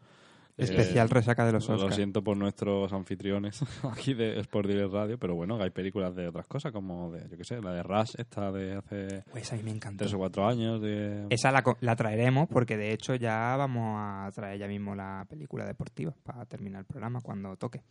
Eh, 0.59 0.63
Especial 0.65 1.09
resaca 1.09 1.45
de 1.45 1.53
los 1.53 1.67
Lo 1.69 1.75
Oscar. 1.75 1.93
siento 1.93 2.21
por 2.23 2.35
nuestros 2.35 2.91
anfitriones 2.91 3.61
aquí 3.91 4.13
de 4.13 4.39
Sport 4.41 4.67
Direct 4.67 4.91
Radio, 4.91 5.17
pero 5.17 5.33
bueno, 5.35 5.57
hay 5.61 5.69
películas 5.69 6.13
de 6.15 6.27
otras 6.27 6.47
cosas, 6.47 6.71
como 6.73 7.11
de, 7.11 7.27
yo 7.29 7.37
qué 7.37 7.43
sé, 7.45 7.61
la 7.61 7.71
de 7.73 7.81
Rush, 7.83 8.15
esta 8.17 8.51
de 8.51 8.75
hace 8.75 9.23
Pues 9.31 9.51
a 9.53 9.55
mí 9.55 9.63
me 9.63 9.71
encantó. 9.71 9.99
tres 10.03 10.13
o 10.13 10.17
cuatro 10.17 10.45
años. 10.47 10.81
De... 10.81 11.27
Esa 11.29 11.51
la, 11.51 11.63
la 11.79 11.95
traeremos 11.95 12.47
porque 12.49 12.75
de 12.77 12.91
hecho 12.91 13.15
ya 13.15 13.55
vamos 13.57 13.95
a 13.97 14.29
traer 14.33 14.59
ya 14.59 14.67
mismo 14.67 14.95
la 14.95 15.25
película 15.29 15.65
deportiva 15.65 16.13
para 16.23 16.45
terminar 16.45 16.81
el 16.81 16.85
programa 16.85 17.21
cuando 17.21 17.55
toque. 17.55 17.81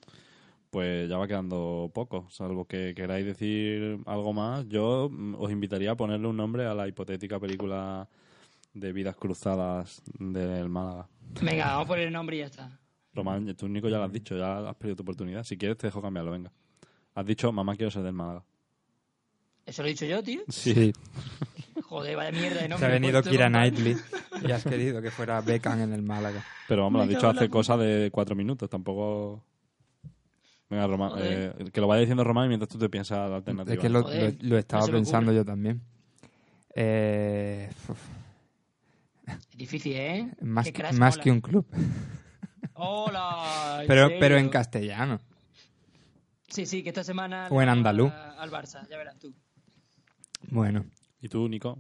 Pues 0.71 1.09
ya 1.09 1.17
va 1.17 1.27
quedando 1.27 1.91
poco, 1.95 2.27
salvo 2.29 2.67
que 2.67 2.93
queráis 2.95 3.25
decir 3.25 4.01
algo 4.05 4.35
más. 4.35 4.69
Yo 4.69 5.09
mm, 5.11 5.37
os 5.39 5.51
invitaría 5.51 5.93
a 5.93 5.97
ponerle 5.97 6.27
un 6.29 6.37
nombre 6.37 6.67
a 6.67 6.75
la 6.75 6.87
hipotética 6.87 7.41
película 7.41 8.07
de 8.75 8.93
vidas 8.93 9.17
cruzadas 9.17 10.03
del 10.19 10.69
Málaga. 10.69 11.09
Venga, 11.43 11.67
vamos 11.67 11.85
a 11.85 11.89
poner 11.89 12.07
el 12.09 12.13
nombre 12.13 12.37
y 12.37 12.39
ya 12.41 12.47
está. 12.47 12.79
Román, 13.15 13.55
tú, 13.57 13.69
Nico, 13.69 13.89
ya 13.89 13.99
lo 13.99 14.05
has 14.05 14.13
dicho, 14.13 14.37
ya 14.37 14.69
has 14.69 14.77
perdido 14.77 14.97
tu 14.97 15.03
oportunidad. 15.03 15.43
Si 15.45 15.57
quieres, 15.57 15.77
te 15.79 15.87
dejo 15.89 16.01
cambiarlo, 16.03 16.31
venga. 16.31 16.53
Has 17.15 17.27
dicho, 17.27 17.51
mamá, 17.53 17.75
quiero 17.77 17.91
ser 17.91 18.03
del 18.03 18.13
Málaga. 18.13 18.45
¿Eso 19.67 19.83
lo 19.83 19.89
he 19.89 19.91
dicho 19.91 20.07
yo, 20.07 20.23
tío? 20.23 20.41
Sí. 20.49 20.93
Joder, 21.83 22.17
vaya 22.17 22.33
mierda 22.33 22.57
de 22.57 22.63
Se 22.63 22.69
nombre. 22.69 22.87
ha 22.87 22.91
he 22.91 22.93
venido 22.93 23.23
Kira. 23.23 23.49
Knightley 23.49 23.97
y 24.47 24.51
has 24.51 24.65
querido 24.65 25.03
que 25.03 25.11
fuera 25.11 25.41
Beckham 25.41 25.81
en 25.81 25.93
el 25.93 26.03
Málaga. 26.03 26.45
Pero 26.69 26.83
vamos, 26.85 26.99
lo 26.99 27.03
has 27.05 27.09
dicho 27.09 27.29
hace 27.29 27.45
la 27.45 27.49
cosa 27.51 27.77
de 27.77 28.11
cuatro 28.11 28.35
minutos, 28.37 28.69
tampoco... 28.71 29.43
Venga, 30.71 30.87
Román, 30.87 31.13
eh, 31.17 31.53
que 31.73 31.81
lo 31.81 31.87
vaya 31.87 32.01
diciendo 32.01 32.25
Román 32.25 32.47
mientras 32.49 32.69
tú 32.69 32.79
te 32.79 32.89
piensas 32.91 33.29
la 33.31 33.37
alternativa. 33.37 33.75
Es 33.75 33.81
que 33.81 33.89
lo, 33.89 34.03
Joder, 34.03 34.37
lo- 34.43 34.49
lo 34.51 34.59
estaba 34.59 34.83
no 34.83 34.87
se 34.87 34.93
pensando 34.93 35.33
yo 35.33 35.45
también. 35.45 35.81
Eh, 36.75 37.71
uf, 37.89 37.99
difícil, 39.57 39.93
¿eh? 39.97 40.31
más 40.41 40.71
que, 40.71 40.93
más 40.93 41.19
que 41.19 41.31
un 41.31 41.41
club. 41.41 41.67
Hola. 42.75 43.83
Pero, 43.89 44.05
serio? 44.05 44.21
pero 44.21 44.37
en 44.39 44.49
castellano. 44.49 45.21
Sí, 46.49 46.67
sí, 46.67 46.83
que 46.83 46.89
esta 46.91 47.05
semana. 47.05 47.49
O 47.51 47.61
en 47.63 47.69
andaluz. 47.69 48.13
Al 48.13 48.51
Barça, 48.51 48.89
ya 48.89 48.97
verás 48.97 49.19
tú. 49.19 49.35
Bueno, 50.51 50.85
¿Y 51.21 51.29
tú, 51.29 51.49
Nico? 51.49 51.79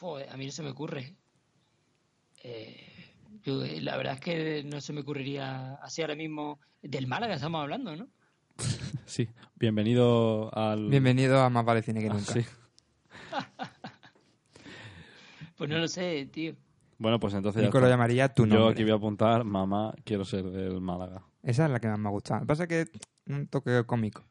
Joder, 0.00 0.28
a 0.30 0.36
mí 0.36 0.46
no 0.46 0.52
se 0.52 0.62
me 0.62 0.70
ocurre. 0.70 1.16
Eh, 2.42 3.14
yo, 3.42 3.64
eh, 3.64 3.80
la 3.80 3.96
verdad 3.96 4.14
es 4.14 4.20
que 4.20 4.64
no 4.64 4.80
se 4.80 4.92
me 4.92 5.00
ocurriría 5.02 5.74
así 5.76 6.02
ahora 6.02 6.16
mismo. 6.16 6.58
Del 6.82 7.06
Málaga 7.06 7.34
estamos 7.34 7.60
hablando, 7.62 7.94
¿no? 7.96 8.08
Sí. 9.06 9.28
Bienvenido 9.54 10.50
al... 10.54 10.88
bienvenido 10.90 11.40
a 11.40 11.48
Más 11.48 11.64
Vale 11.64 11.82
Cine 11.82 12.00
que 12.00 12.08
Ah, 12.08 12.14
Nunca. 12.14 12.32
sí. 12.32 12.44
Pues 15.58 15.68
no 15.68 15.78
lo 15.78 15.88
sé, 15.88 16.26
tío. 16.32 16.54
Bueno, 16.98 17.20
pues 17.20 17.34
entonces 17.34 17.60
ya 17.60 17.68
Nico 17.68 17.78
lo 17.80 17.88
llamaría 17.88 18.32
tu 18.32 18.46
Yo 18.46 18.54
nombre. 18.54 18.72
aquí 18.72 18.82
voy 18.82 18.92
a 18.92 18.96
apuntar, 18.96 19.44
mamá, 19.44 19.94
quiero 20.04 20.24
ser 20.24 20.44
del 20.44 20.80
Málaga. 20.80 21.22
Esa 21.42 21.66
es 21.66 21.70
la 21.70 21.78
que 21.80 21.88
más 21.88 21.98
me 21.98 22.08
ha 22.08 22.12
gustado. 22.12 22.40
Lo 22.40 22.44
que 22.44 22.48
pasa 22.48 22.62
es 22.64 22.68
que 22.68 22.86
un 23.32 23.46
toque 23.48 23.84
cómico. 23.86 24.24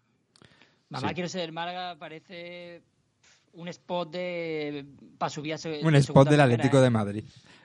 Mamá, 0.89 1.09
Sí. 1.09 1.13
quiero 1.15 1.29
ser 1.29 1.41
del 1.41 1.51
Málaga, 1.53 1.97
parece 1.99 2.81
un 3.53 3.67
spot 3.67 4.11
de. 4.11 4.85
para 5.17 5.29
subir 5.29 5.53
a 5.53 5.57
Un 5.83 5.93
de 5.93 5.99
spot 5.99 6.15
del 6.29 6.37
primera, 6.37 6.43
Atlético 6.45 6.77
¿eh? 6.79 6.81
de 6.81 6.89
Madrid. 6.89 7.23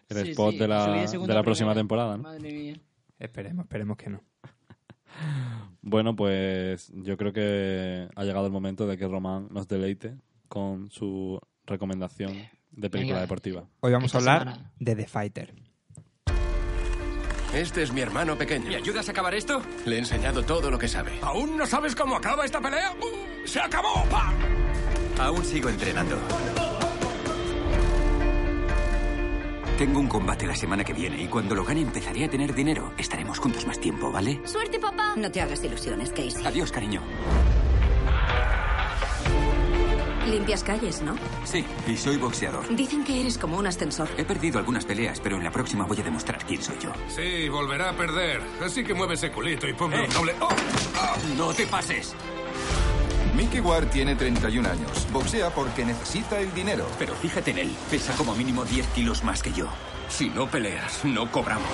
El 0.08 0.16
Sí, 0.24 0.30
spot 0.32 0.52
sí, 0.52 0.58
de 0.58 0.68
la, 0.68 0.86
de 1.06 1.34
la 1.34 1.42
próxima 1.42 1.74
temporada, 1.74 2.16
¿no? 2.16 2.24
Madre 2.24 2.52
mía. 2.52 2.74
Esperemos, 3.18 3.64
esperemos 3.64 3.96
que 3.96 4.10
no. 4.10 4.20
Bueno, 5.82 6.14
pues 6.16 6.92
yo 6.94 7.16
creo 7.16 7.32
que 7.32 8.08
ha 8.14 8.24
llegado 8.24 8.46
el 8.46 8.52
momento 8.52 8.86
de 8.86 8.96
que 8.96 9.06
Román 9.08 9.48
nos 9.50 9.66
deleite 9.68 10.14
con 10.48 10.90
su 10.90 11.40
recomendación 11.66 12.32
de 12.72 12.90
película 12.90 13.14
Venga. 13.14 13.20
deportiva. 13.22 13.64
Hoy 13.80 13.92
vamos 13.92 14.14
a 14.14 14.18
hablar 14.18 14.38
semana. 14.40 14.72
de 14.78 14.96
The 14.96 15.06
Fighter. 15.06 15.54
Este 17.54 17.82
es 17.82 17.92
mi 17.92 18.00
hermano 18.00 18.36
pequeño. 18.38 18.68
¿Me 18.68 18.76
ayudas 18.76 19.08
a 19.08 19.12
acabar 19.12 19.34
esto? 19.34 19.60
Le 19.84 19.96
he 19.96 19.98
enseñado 19.98 20.42
todo 20.42 20.70
lo 20.70 20.78
que 20.78 20.88
sabe. 20.88 21.18
¿Aún 21.20 21.56
no 21.58 21.66
sabes 21.66 21.94
cómo 21.94 22.16
acaba 22.16 22.44
esta 22.46 22.60
pelea? 22.60 22.92
¡Uh! 22.92 23.46
¡Se 23.46 23.60
acabó! 23.60 24.04
¡Pam! 24.10 24.34
Aún 25.18 25.44
sigo 25.44 25.68
entrenando. 25.68 26.18
Tengo 29.76 30.00
un 30.00 30.06
combate 30.08 30.46
la 30.46 30.54
semana 30.54 30.84
que 30.84 30.92
viene 30.92 31.20
y 31.22 31.26
cuando 31.26 31.54
lo 31.54 31.64
gane 31.64 31.80
empezaré 31.82 32.24
a 32.24 32.30
tener 32.30 32.54
dinero. 32.54 32.92
Estaremos 32.96 33.38
juntos 33.38 33.66
más 33.66 33.78
tiempo, 33.80 34.10
¿vale? 34.12 34.40
Suerte, 34.46 34.78
papá. 34.78 35.14
No 35.16 35.30
te 35.30 35.40
hagas 35.40 35.62
ilusiones, 35.64 36.10
Casey. 36.10 36.44
Adiós, 36.46 36.70
cariño. 36.70 37.02
Limpias 40.32 40.64
calles, 40.64 41.02
¿no? 41.02 41.14
Sí, 41.44 41.62
y 41.86 41.94
soy 41.96 42.16
boxeador. 42.16 42.74
Dicen 42.74 43.04
que 43.04 43.20
eres 43.20 43.36
como 43.36 43.58
un 43.58 43.66
ascensor. 43.66 44.08
He 44.16 44.24
perdido 44.24 44.58
algunas 44.58 44.84
peleas, 44.86 45.20
pero 45.20 45.36
en 45.36 45.44
la 45.44 45.50
próxima 45.50 45.84
voy 45.84 46.00
a 46.00 46.02
demostrar 46.02 46.42
quién 46.46 46.62
soy 46.62 46.76
yo. 46.82 46.90
Sí, 47.08 47.48
volverá 47.50 47.90
a 47.90 47.92
perder. 47.92 48.40
Así 48.64 48.82
que 48.82 48.94
mueve 48.94 49.14
ese 49.14 49.30
culito 49.30 49.68
y 49.68 49.74
ponme 49.74 49.96
Eh. 50.02 50.06
un 50.08 50.14
doble. 50.14 50.34
¡Oh! 50.40 50.48
¡Ah! 50.96 51.14
¡No 51.36 51.52
te 51.52 51.66
pases! 51.66 52.14
Mickey 53.36 53.60
Ward 53.60 53.88
tiene 53.88 54.14
31 54.16 54.66
años. 54.70 55.06
Boxea 55.12 55.50
porque 55.50 55.84
necesita 55.84 56.40
el 56.40 56.52
dinero. 56.54 56.86
Pero 56.98 57.14
fíjate 57.14 57.50
en 57.50 57.58
él. 57.58 57.76
Pesa 57.90 58.14
como 58.14 58.34
mínimo 58.34 58.64
10 58.64 58.86
kilos 58.88 59.22
más 59.24 59.42
que 59.42 59.52
yo. 59.52 59.66
Si 60.08 60.30
no 60.30 60.46
peleas, 60.48 61.04
no 61.04 61.30
cobramos. 61.30 61.68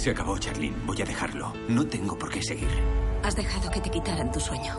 Se 0.00 0.08
acabó, 0.08 0.38
Charlene. 0.38 0.74
Voy 0.86 1.02
a 1.02 1.04
dejarlo. 1.04 1.52
No 1.68 1.86
tengo 1.86 2.18
por 2.18 2.30
qué 2.30 2.42
seguir. 2.42 2.70
Has 3.22 3.36
dejado 3.36 3.70
que 3.70 3.82
te 3.82 3.90
quitaran 3.90 4.32
tu 4.32 4.40
sueño. 4.40 4.78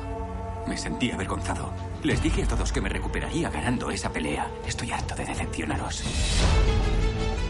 Me 0.66 0.76
sentí 0.76 1.12
avergonzado. 1.12 1.72
Les 2.02 2.24
dije 2.24 2.42
a 2.42 2.48
todos 2.48 2.72
que 2.72 2.82
me 2.82 2.90
recuperaría 2.90 3.52
ganando 3.52 3.92
esa 3.92 4.12
pelea. 4.12 4.50
Estoy 4.66 4.90
harto 4.90 5.14
de 5.14 5.26
decepcionaros. 5.26 6.04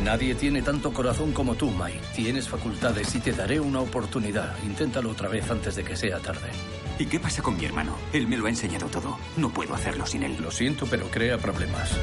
Nadie 0.04 0.36
tiene 0.36 0.62
tanto 0.62 0.92
corazón 0.92 1.32
como 1.32 1.56
tú, 1.56 1.72
Mike. 1.72 2.02
Tienes 2.14 2.50
facultades 2.50 3.16
y 3.16 3.22
te 3.22 3.32
daré 3.32 3.62
una 3.62 3.80
oportunidad. 3.80 4.54
Inténtalo 4.66 5.10
otra 5.10 5.30
vez 5.30 5.50
antes 5.50 5.74
de 5.78 5.86
que 5.86 5.96
sea 5.96 6.20
tarde. 6.20 6.52
¿Y 7.00 7.06
qué 7.06 7.22
pasa 7.22 7.42
con 7.42 7.56
mi 7.56 7.64
hermano? 7.64 7.96
Él 8.12 8.28
me 8.28 8.36
lo 8.36 8.48
ha 8.48 8.50
enseñado 8.50 8.88
todo. 8.88 9.18
No 9.38 9.50
puedo 9.50 9.74
hacerlo 9.76 10.06
sin 10.06 10.24
él. 10.24 10.36
Lo 10.42 10.52
siento, 10.52 10.88
pero 10.88 11.10
crea 11.10 11.38
problemas. 11.38 11.98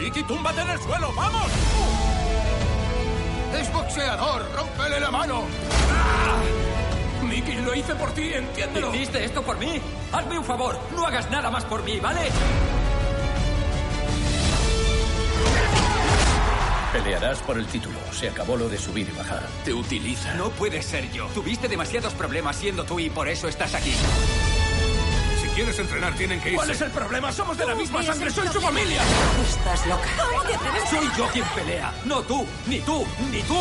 ¡Iki, 0.00 0.22
túmbate 0.22 0.60
en 0.60 0.70
el 0.70 0.78
suelo! 0.78 1.12
¡Vamos! 1.16 2.07
¡Es 3.58 3.72
boxeador! 3.72 4.48
¡Rómpele 4.54 5.00
la 5.00 5.10
mano! 5.10 5.42
¡Ah! 5.90 6.38
Mickey, 7.24 7.56
lo 7.56 7.74
hice 7.74 7.94
por 7.94 8.12
ti, 8.12 8.32
entiéndelo. 8.32 8.94
¿Hiciste 8.94 9.24
esto 9.24 9.42
por 9.42 9.58
mí? 9.58 9.80
Hazme 10.12 10.38
un 10.38 10.44
favor, 10.44 10.78
no 10.94 11.06
hagas 11.06 11.30
nada 11.30 11.50
más 11.50 11.64
por 11.64 11.82
mí, 11.82 11.98
¿vale? 11.98 12.20
Pelearás 16.92 17.38
por 17.40 17.58
el 17.58 17.66
título. 17.66 17.98
Se 18.12 18.28
acabó 18.28 18.56
lo 18.56 18.68
de 18.68 18.78
subir 18.78 19.08
y 19.08 19.16
bajar. 19.16 19.46
Te 19.64 19.74
utiliza. 19.74 20.34
No 20.34 20.48
puedes 20.50 20.86
ser 20.86 21.10
yo. 21.12 21.26
Tuviste 21.34 21.68
demasiados 21.68 22.14
problemas 22.14 22.56
siendo 22.56 22.84
tú 22.84 22.98
y 22.98 23.10
por 23.10 23.28
eso 23.28 23.46
estás 23.46 23.74
aquí. 23.74 23.92
Quieres 25.58 25.76
entrenar, 25.80 26.14
tienen 26.14 26.40
que 26.40 26.50
irse. 26.50 26.56
¿Cuál 26.56 26.70
es 26.70 26.80
el 26.82 26.90
problema? 26.92 27.32
Somos 27.32 27.58
de 27.58 27.66
la 27.66 27.74
misma 27.74 28.00
sangre, 28.00 28.30
soy 28.30 28.46
su 28.46 28.60
familia. 28.60 29.02
Estás 29.42 29.84
loca. 29.88 30.08
¿Cómo 30.16 30.42
que 30.44 30.54
Soy 30.88 31.08
yo 31.18 31.26
quien 31.32 31.44
pelea, 31.46 31.92
no 32.04 32.22
tú, 32.22 32.46
ni 32.68 32.78
tú, 32.78 33.04
ni 33.28 33.42
tú. 33.42 33.58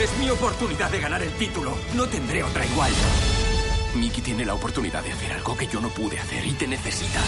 Es 0.00 0.16
mi 0.20 0.30
oportunidad 0.30 0.88
de 0.88 1.00
ganar 1.00 1.20
el 1.20 1.32
título. 1.32 1.76
No 1.94 2.06
tendré 2.06 2.44
otra 2.44 2.64
igual. 2.64 2.92
Mickey 3.96 4.22
tiene 4.22 4.44
la 4.44 4.54
oportunidad 4.54 5.02
de 5.02 5.14
hacer 5.14 5.32
algo 5.32 5.56
que 5.56 5.66
yo 5.66 5.80
no 5.80 5.88
pude 5.88 6.20
hacer 6.20 6.46
y 6.46 6.52
te 6.52 6.68
necesita. 6.68 7.18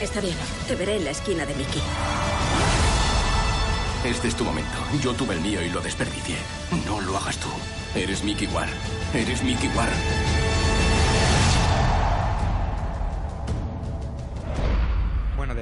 Está 0.00 0.20
bien. 0.20 0.34
Te 0.66 0.74
veré 0.74 0.96
en 0.96 1.04
la 1.04 1.12
esquina 1.12 1.46
de 1.46 1.54
Mickey. 1.54 1.82
Este 4.04 4.26
es 4.26 4.34
tu 4.34 4.44
momento. 4.44 4.78
Yo 5.00 5.14
tuve 5.14 5.36
el 5.36 5.40
mío 5.40 5.62
y 5.62 5.70
lo 5.70 5.80
desperdicié. 5.80 6.38
No 6.86 7.00
lo 7.00 7.16
hagas 7.16 7.36
tú. 7.36 7.50
Eres 7.94 8.24
Mickey 8.24 8.48
Ward. 8.48 8.70
Eres 9.14 9.44
Mickey 9.44 9.70
Ward. 9.76 10.41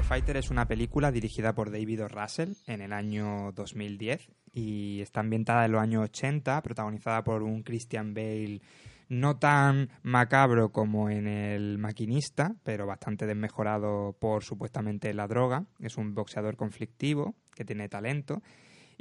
The 0.00 0.06
Fighter 0.06 0.38
es 0.38 0.50
una 0.50 0.66
película 0.66 1.12
dirigida 1.12 1.52
por 1.54 1.70
David 1.70 2.04
O. 2.04 2.08
Russell 2.08 2.54
en 2.66 2.80
el 2.80 2.94
año 2.94 3.52
2010 3.52 4.30
y 4.54 5.02
está 5.02 5.20
ambientada 5.20 5.66
en 5.66 5.72
los 5.72 5.82
años 5.82 6.04
80, 6.04 6.62
protagonizada 6.62 7.22
por 7.22 7.42
un 7.42 7.62
Christian 7.62 8.14
Bale 8.14 8.62
no 9.10 9.36
tan 9.36 9.90
macabro 10.02 10.72
como 10.72 11.10
en 11.10 11.26
El 11.26 11.76
Maquinista, 11.76 12.54
pero 12.62 12.86
bastante 12.86 13.26
desmejorado 13.26 14.16
por 14.18 14.42
supuestamente 14.42 15.12
la 15.12 15.26
droga. 15.26 15.66
Es 15.80 15.98
un 15.98 16.14
boxeador 16.14 16.56
conflictivo 16.56 17.34
que 17.54 17.66
tiene 17.66 17.90
talento 17.90 18.40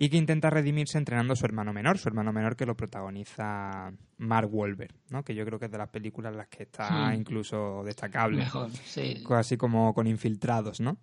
y 0.02 0.10
que 0.10 0.16
intenta 0.16 0.50
redimirse 0.50 0.98
entrenando 0.98 1.34
a 1.34 1.36
su 1.36 1.44
hermano 1.46 1.74
menor, 1.74 1.98
su 1.98 2.08
hermano 2.08 2.32
menor 2.32 2.56
que 2.56 2.66
lo 2.66 2.74
protagoniza 2.74 3.92
Mark 4.18 4.48
Wahlberg, 4.50 4.94
¿no? 5.10 5.26
que 5.26 5.36
yo 5.36 5.44
creo 5.44 5.60
que 5.60 5.66
es 5.66 5.72
de 5.72 5.78
las 5.78 5.90
películas 5.90 6.32
en 6.32 6.38
las 6.38 6.48
que 6.48 6.64
está 6.64 7.10
Hmm. 7.10 7.16
incluso 7.16 7.84
destacable. 7.84 8.38
Mejor, 8.38 8.72
sí. 8.72 9.22
Así 9.30 9.58
como 9.58 9.94
con 9.94 10.08
infiltrados, 10.08 10.80
¿no? 10.80 11.00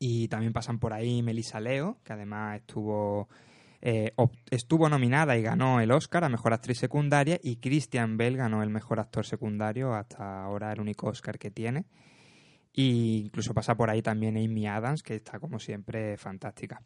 Y 0.00 0.26
también 0.26 0.52
pasan 0.52 0.80
por 0.80 0.92
ahí 0.94 1.22
Melissa 1.22 1.60
Leo, 1.60 2.00
que 2.02 2.12
además 2.12 2.56
estuvo 2.56 3.28
eh, 3.82 4.12
estuvo 4.50 4.88
nominada 4.88 5.38
y 5.38 5.42
ganó 5.42 5.80
el 5.80 5.92
Oscar 5.92 6.24
a 6.24 6.28
Mejor 6.28 6.52
Actriz 6.52 6.78
Secundaria 6.78 7.38
y 7.40 7.58
Christian 7.58 8.16
Bale 8.16 8.36
ganó 8.36 8.64
el 8.64 8.70
Mejor 8.70 8.98
Actor 8.98 9.26
Secundario, 9.26 9.94
hasta 9.94 10.42
ahora 10.42 10.72
el 10.72 10.80
único 10.80 11.06
Oscar 11.06 11.38
que 11.38 11.52
tiene. 11.52 11.86
Y 12.72 13.22
incluso 13.26 13.54
pasa 13.54 13.76
por 13.76 13.90
ahí 13.90 14.02
también 14.02 14.36
Amy 14.36 14.66
Adams, 14.66 15.04
que 15.04 15.14
está 15.14 15.38
como 15.38 15.60
siempre 15.60 16.16
fantástica. 16.16 16.82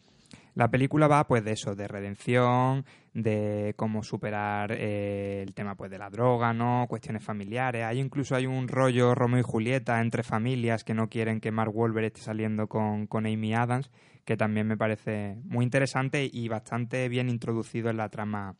La 0.54 0.70
película 0.70 1.08
va 1.08 1.26
pues 1.26 1.44
de 1.44 1.52
eso, 1.52 1.74
de 1.74 1.88
redención, 1.88 2.84
de 3.14 3.72
cómo 3.76 4.02
superar 4.02 4.72
eh, 4.72 5.42
el 5.46 5.54
tema 5.54 5.74
pues 5.76 5.90
de 5.90 5.98
la 5.98 6.10
droga, 6.10 6.52
¿no? 6.52 6.86
Cuestiones 6.88 7.24
familiares. 7.24 7.84
Hay 7.84 7.98
incluso 7.98 8.36
hay 8.36 8.46
un 8.46 8.68
rollo 8.68 9.14
Romeo 9.14 9.40
y 9.40 9.42
Julieta 9.42 10.00
entre 10.00 10.22
familias 10.22 10.84
que 10.84 10.92
no 10.92 11.08
quieren 11.08 11.40
que 11.40 11.50
Mark 11.50 11.74
Wahlberg 11.74 12.06
esté 12.06 12.20
saliendo 12.20 12.66
con, 12.66 13.06
con 13.06 13.26
Amy 13.26 13.54
Adams, 13.54 13.90
que 14.26 14.36
también 14.36 14.66
me 14.66 14.76
parece 14.76 15.36
muy 15.44 15.64
interesante 15.64 16.28
y 16.30 16.48
bastante 16.48 17.08
bien 17.08 17.30
introducido 17.30 17.88
en 17.88 17.96
la 17.96 18.10
trama, 18.10 18.54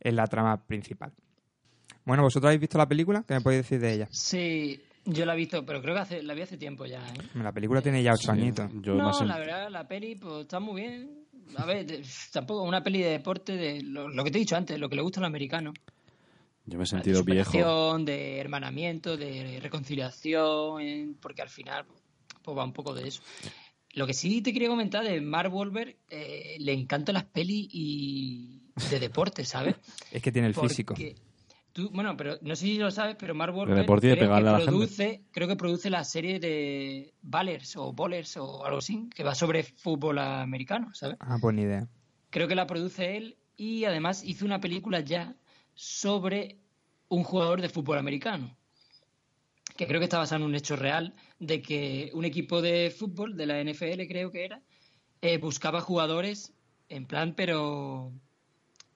en 0.00 0.16
la 0.16 0.26
trama 0.28 0.64
principal. 0.66 1.12
Bueno, 2.04 2.22
¿vosotros 2.22 2.48
habéis 2.48 2.60
visto 2.60 2.78
la 2.78 2.86
película? 2.86 3.24
¿Qué 3.26 3.34
me 3.34 3.40
podéis 3.40 3.62
decir 3.62 3.80
de 3.80 3.92
ella? 3.92 4.08
Sí, 4.10 4.80
yo 5.04 5.26
la 5.26 5.34
he 5.34 5.36
visto, 5.36 5.64
pero 5.66 5.82
creo 5.82 5.94
que 5.94 6.00
hace, 6.00 6.22
la 6.22 6.34
vi 6.34 6.42
hace 6.42 6.56
tiempo 6.56 6.86
ya. 6.86 7.00
¿eh? 7.00 7.20
La 7.34 7.52
película 7.52 7.80
tiene 7.82 8.02
ya 8.02 8.12
ocho 8.12 8.30
añitos. 8.30 8.72
no, 8.72 9.24
la 9.24 9.38
verdad, 9.38 9.70
la 9.70 9.88
peli 9.88 10.14
pues, 10.14 10.42
está 10.42 10.60
muy 10.60 10.82
bien. 10.82 11.23
A 11.56 11.64
ver, 11.66 11.86
de- 11.86 12.04
tampoco 12.32 12.62
una 12.62 12.82
peli 12.82 13.00
de 13.02 13.10
deporte, 13.10 13.56
de 13.56 13.82
lo, 13.82 14.08
lo 14.08 14.24
que 14.24 14.30
te 14.30 14.38
he 14.38 14.40
dicho 14.40 14.56
antes, 14.56 14.78
lo 14.78 14.88
que 14.88 14.96
le 14.96 15.02
gusta 15.02 15.20
a 15.20 15.22
los 15.22 15.28
americanos. 15.28 15.74
Yo 16.66 16.78
me 16.78 16.84
he 16.84 16.86
De 16.86 16.90
sentido 16.90 17.22
viejo. 17.24 17.50
superación, 17.52 18.04
de 18.04 18.38
hermanamiento, 18.38 19.16
de 19.16 19.58
reconciliación, 19.60 20.80
eh, 20.80 21.08
porque 21.20 21.42
al 21.42 21.48
final 21.50 21.84
pues 22.42 22.56
va 22.56 22.64
un 22.64 22.72
poco 22.72 22.94
de 22.94 23.08
eso. 23.08 23.22
Lo 23.92 24.06
que 24.06 24.14
sí 24.14 24.42
te 24.42 24.52
quería 24.52 24.68
comentar 24.68 25.04
de 25.04 25.20
Mark 25.20 25.54
Wahlberg, 25.54 25.96
eh, 26.10 26.56
le 26.58 26.72
encantan 26.72 27.14
las 27.14 27.24
pelis 27.24 27.68
y 27.70 28.60
de 28.90 28.98
deporte, 28.98 29.44
¿sabes? 29.44 29.76
Es 30.10 30.22
que 30.22 30.32
tiene 30.32 30.48
el 30.48 30.54
Porque 30.54 30.68
físico. 30.68 30.94
Tú- 31.74 31.90
bueno, 31.90 32.16
pero 32.16 32.38
no 32.40 32.56
sé 32.56 32.64
si 32.66 32.78
lo 32.78 32.90
sabes, 32.90 33.16
pero 33.18 33.34
Mark 33.34 33.54
Wahlberg 33.54 33.84
creo, 34.00 34.34
a 34.34 34.40
la 34.40 34.50
gente. 34.58 34.64
produce, 34.70 35.22
creo 35.32 35.46
que 35.48 35.56
produce 35.56 35.90
la 35.90 36.04
serie 36.04 36.40
de 36.40 37.12
Ballers 37.20 37.76
o 37.76 37.92
Bowlers 37.92 38.38
o 38.38 38.64
algo 38.64 38.78
así, 38.78 39.10
que 39.14 39.22
va 39.22 39.34
sobre 39.34 39.62
fútbol 39.64 40.18
americano, 40.18 40.94
¿sabes? 40.94 41.18
Ah, 41.20 41.36
pues 41.38 41.54
ni 41.54 41.62
idea. 41.62 41.86
Creo 42.30 42.48
que 42.48 42.54
la 42.54 42.66
produce 42.66 43.16
él 43.18 43.36
y 43.56 43.84
además 43.84 44.24
hizo 44.24 44.46
una 44.46 44.60
película 44.60 45.00
ya 45.00 45.36
sobre 45.74 46.56
un 47.08 47.22
jugador 47.24 47.60
de 47.60 47.68
fútbol 47.68 47.98
americano. 47.98 48.56
Que 49.76 49.86
creo 49.86 49.98
que 50.00 50.04
está 50.04 50.18
basado 50.18 50.42
en 50.42 50.48
un 50.48 50.54
hecho 50.54 50.76
real 50.76 51.14
de 51.40 51.60
que 51.60 52.10
un 52.14 52.24
equipo 52.24 52.62
de 52.62 52.94
fútbol 52.96 53.36
de 53.36 53.46
la 53.46 53.60
NFL, 53.60 54.06
creo 54.06 54.30
que 54.30 54.44
era, 54.44 54.62
eh, 55.20 55.38
buscaba 55.38 55.80
jugadores 55.80 56.54
en 56.88 57.06
plan, 57.06 57.34
pero 57.34 58.12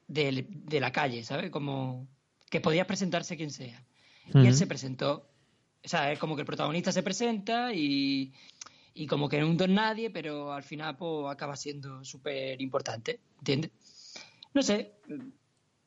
de, 0.07 0.47
de 0.49 0.81
la 0.81 0.93
calle, 0.93 1.25
¿sabes? 1.25 1.51
Como 1.51 2.07
que 2.51 2.61
podía 2.61 2.87
presentarse 2.87 3.37
quien 3.37 3.51
sea. 3.51 3.85
Y 4.35 4.47
él 4.47 4.55
se 4.55 4.67
presentó. 4.67 5.29
O 5.85 5.89
sea, 5.89 6.13
es 6.13 6.19
como 6.19 6.35
que 6.37 6.43
el 6.43 6.47
protagonista 6.47 6.93
se 6.93 7.03
presenta 7.03 7.73
y, 7.73 8.33
y 8.95 9.07
como 9.07 9.29
que 9.29 9.39
no 9.39 9.47
es 9.47 9.51
un 9.51 9.57
don 9.57 9.75
nadie, 9.75 10.11
pero 10.11 10.53
al 10.53 10.63
final 10.63 10.97
pues, 10.97 11.33
acaba 11.33 11.57
siendo 11.57 12.05
súper 12.05 12.61
importante, 12.61 13.21
¿entiendes? 13.39 13.71
No 14.53 14.63
sé, 14.63 14.93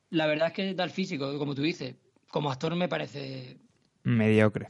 la 0.10 0.28
verdad 0.28 0.48
es 0.48 0.54
que 0.54 0.74
da 0.74 0.84
el 0.84 0.92
físico, 0.92 1.38
como 1.38 1.56
tú 1.56 1.62
dices. 1.62 1.96
Como 2.30 2.52
actor 2.52 2.76
me 2.76 2.88
parece 2.88 3.58
Mediocre. 4.04 4.70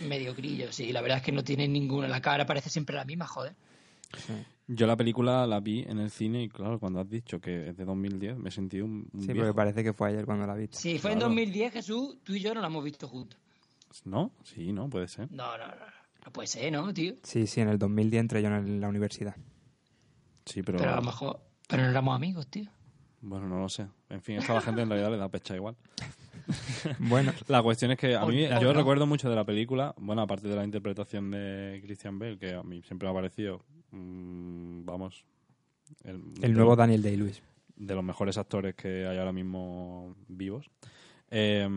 mediocrillo, 0.00 0.72
sí. 0.72 0.92
La 0.92 1.02
verdad 1.02 1.18
es 1.18 1.24
que 1.24 1.32
no 1.32 1.44
tiene 1.44 1.68
ninguna. 1.68 2.08
La 2.08 2.22
cara 2.22 2.46
parece 2.46 2.70
siempre 2.70 2.96
la 2.96 3.04
misma, 3.04 3.26
joder. 3.26 3.54
Yo 4.66 4.86
la 4.86 4.96
película 4.96 5.46
la 5.46 5.60
vi 5.60 5.80
en 5.86 5.98
el 5.98 6.10
cine 6.10 6.42
y 6.42 6.48
claro, 6.48 6.78
cuando 6.80 6.98
has 7.00 7.08
dicho 7.08 7.38
que 7.40 7.68
es 7.70 7.76
de 7.76 7.84
2010 7.84 8.38
me 8.38 8.48
he 8.48 8.52
sentido 8.52 8.86
un, 8.86 9.08
un 9.12 9.20
Sí, 9.20 9.26
viejo. 9.26 9.40
porque 9.40 9.54
parece 9.54 9.84
que 9.84 9.92
fue 9.92 10.08
ayer 10.08 10.24
cuando 10.24 10.46
la 10.46 10.54
viste. 10.54 10.78
Si 10.78 10.98
fue 10.98 11.12
en 11.12 11.18
Claro. 11.18 11.28
2010, 11.34 11.72
Jesús, 11.74 12.16
tú 12.24 12.34
y 12.34 12.40
yo 12.40 12.54
no 12.54 12.60
la 12.62 12.68
hemos 12.68 12.82
visto 12.82 13.06
juntos. 13.06 13.38
¿No? 14.04 14.32
Sí, 14.42 14.72
no, 14.72 14.88
puede 14.88 15.06
ser. 15.08 15.30
No, 15.30 15.56
no, 15.58 15.66
no. 15.66 15.74
No 16.24 16.32
puede 16.32 16.46
ser, 16.48 16.72
¿no, 16.72 16.92
tío? 16.94 17.12
Sí, 17.22 17.46
sí, 17.46 17.60
en 17.60 17.68
el 17.68 17.78
2010 17.78 18.20
entré 18.22 18.40
yo 18.42 18.48
en 18.48 18.80
la 18.80 18.88
universidad. 18.88 19.36
Sí, 20.46 20.62
pero... 20.62 20.78
Pero 20.78 20.92
a 20.92 20.96
lo 20.96 21.02
mejor... 21.02 21.40
Pero 21.68 21.82
no 21.82 21.90
éramos 21.90 22.16
amigos, 22.16 22.46
tío. 22.48 22.70
Bueno, 23.20 23.46
no 23.46 23.58
lo 23.60 23.68
sé. 23.68 23.86
En 24.08 24.22
fin, 24.22 24.36
esta 24.38 24.54
la 24.54 24.60
gente 24.62 24.80
en 24.82 24.88
realidad 24.88 25.10
le 25.10 25.18
da 25.18 25.28
pecha 25.28 25.54
igual. 25.54 25.76
Bueno. 26.98 27.32
La 27.48 27.62
cuestión 27.62 27.90
es 27.90 27.98
que 27.98 28.14
a 28.16 28.24
mí, 28.26 28.46
yo 28.60 28.72
recuerdo 28.74 29.06
mucho 29.06 29.30
de 29.30 29.36
la 29.36 29.44
película, 29.44 29.94
bueno, 29.96 30.22
aparte 30.22 30.46
de 30.48 30.54
la 30.56 30.64
interpretación 30.64 31.30
de 31.30 31.80
Christian 31.82 32.18
Bale, 32.18 32.36
que 32.38 32.52
a 32.54 32.62
mí 32.62 32.82
siempre 32.82 33.06
me 33.08 33.12
ha 33.12 33.14
parecido, 33.14 33.62
mm, 33.94 34.84
vamos... 34.84 35.24
El, 36.02 36.54
nuevo 36.54 36.76
Daniel 36.76 37.02
Day-Lewis. 37.02 37.42
De 37.76 37.94
los 37.94 38.04
mejores 38.04 38.38
actores 38.38 38.74
que 38.74 39.06
hay 39.06 39.18
ahora 39.18 39.32
mismo 39.32 40.14
vivos. 40.28 40.70
Eh, 41.30 41.68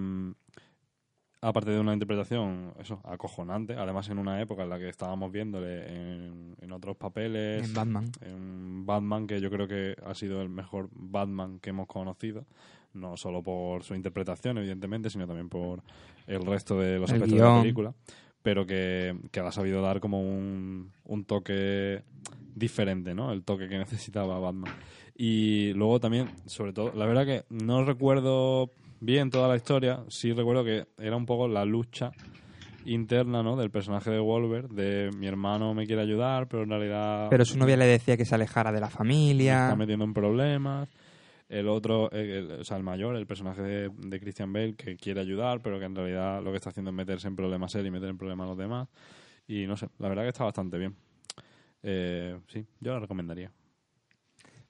aparte 1.42 1.72
de 1.72 1.80
una 1.80 1.94
interpretación, 1.94 2.74
eso, 2.80 3.00
acojonante, 3.04 3.74
además 3.74 4.10
en 4.10 4.20
una 4.20 4.42
época 4.42 4.64
en 4.64 4.70
la 4.70 4.80
que 4.80 4.90
estábamos 4.90 5.32
viéndole 5.32 5.88
en, 5.88 6.56
en 6.60 6.72
otros 6.72 6.98
papeles. 6.98 7.66
En 7.68 7.74
Batman. 7.74 8.12
En 8.22 8.86
Batman, 8.86 9.28
que 9.28 9.40
yo 9.40 9.50
creo 9.50 9.68
que 9.68 9.96
ha 10.06 10.14
sido 10.16 10.42
el 10.42 10.50
mejor 10.50 10.90
Batman 10.94 11.60
que 11.60 11.70
hemos 11.70 11.88
conocido. 11.88 12.46
No 12.94 13.16
solo 13.16 13.44
por 13.44 13.84
su 13.84 13.94
interpretación, 13.94 14.58
evidentemente, 14.58 15.10
sino 15.10 15.28
también 15.28 15.50
por 15.50 15.84
el 16.26 16.44
resto 16.46 16.80
de 16.80 16.98
los 16.98 17.10
El 17.12 17.18
efectos 17.18 17.38
de 17.40 17.46
la 17.46 17.62
película. 17.62 17.94
Pero 18.48 18.66
que, 18.66 19.14
que 19.30 19.42
ha 19.42 19.52
sabido 19.52 19.82
dar 19.82 20.00
como 20.00 20.22
un, 20.22 20.94
un 21.04 21.26
toque 21.26 22.02
diferente, 22.56 23.14
¿no? 23.14 23.34
El 23.34 23.44
toque 23.44 23.68
que 23.68 23.78
necesitaba 23.78 24.40
Batman. 24.40 24.74
Y 25.18 25.74
luego 25.74 26.00
también, 26.00 26.30
sobre 26.46 26.72
todo, 26.72 26.94
la 26.96 27.06
verdad 27.06 27.26
que 27.26 27.44
no 27.50 27.84
recuerdo 27.84 28.72
bien 29.02 29.32
toda 29.32 29.50
la 29.50 29.58
historia, 29.58 30.00
sí 30.08 30.32
recuerdo 30.32 30.64
que 30.64 30.86
era 30.98 31.18
un 31.18 31.26
poco 31.26 31.50
la 31.50 31.66
lucha 31.66 32.12
interna, 32.86 33.44
¿no? 33.44 33.58
Del 33.58 33.70
personaje 33.70 34.12
de 34.12 34.20
Wolver, 34.20 34.70
de 34.70 35.10
mi 35.18 35.28
hermano 35.28 35.74
me 35.74 35.86
quiere 35.86 36.04
ayudar, 36.04 36.48
pero 36.48 36.64
en 36.64 36.70
realidad 36.70 37.28
Pero 37.30 37.44
su 37.44 37.58
novia 37.58 37.76
le 37.76 37.86
decía 37.86 38.16
que 38.16 38.24
se 38.24 38.34
alejara 38.34 38.72
de 38.72 38.80
la 38.80 38.88
me 38.88 38.94
familia. 38.94 39.64
está 39.66 39.76
metiendo 39.76 40.06
en 40.06 40.14
problemas. 40.14 40.88
El 41.50 41.68
otro, 41.70 42.12
el- 42.12 42.52
o 42.60 42.64
sea, 42.64 42.76
el 42.78 42.84
mayor, 42.84 43.16
el 43.16 43.26
personaje 43.26 43.62
de, 43.62 43.90
de 43.90 44.20
Christian 44.20 44.52
Bale, 44.52 44.76
que 44.76 44.98
quiere 44.98 45.22
ayudar, 45.22 45.62
pero 45.62 45.80
que 45.80 45.86
en 45.86 45.96
realidad 45.96 46.42
lo 46.44 46.52
que 46.52 46.58
está 46.58 46.72
haciendo 46.72 46.92
es 46.92 46.96
meterse 46.96 47.28
en 47.28 47.36
problemas 47.36 47.74
él 47.76 47.86
y 47.88 47.92
meter 47.92 48.10
en 48.10 48.18
problemas 48.18 48.46
a 48.46 48.50
los 48.50 48.58
demás. 48.58 48.90
Y 49.48 49.66
no 49.66 49.78
sé, 49.78 49.88
la 50.00 50.10
verdad 50.10 50.24
que 50.24 50.30
está 50.30 50.44
bastante 50.44 50.78
bien. 50.78 50.96
Eh, 51.84 52.38
sí, 52.48 52.66
yo 52.82 52.94
la 52.94 53.00
recomendaría. 53.00 53.52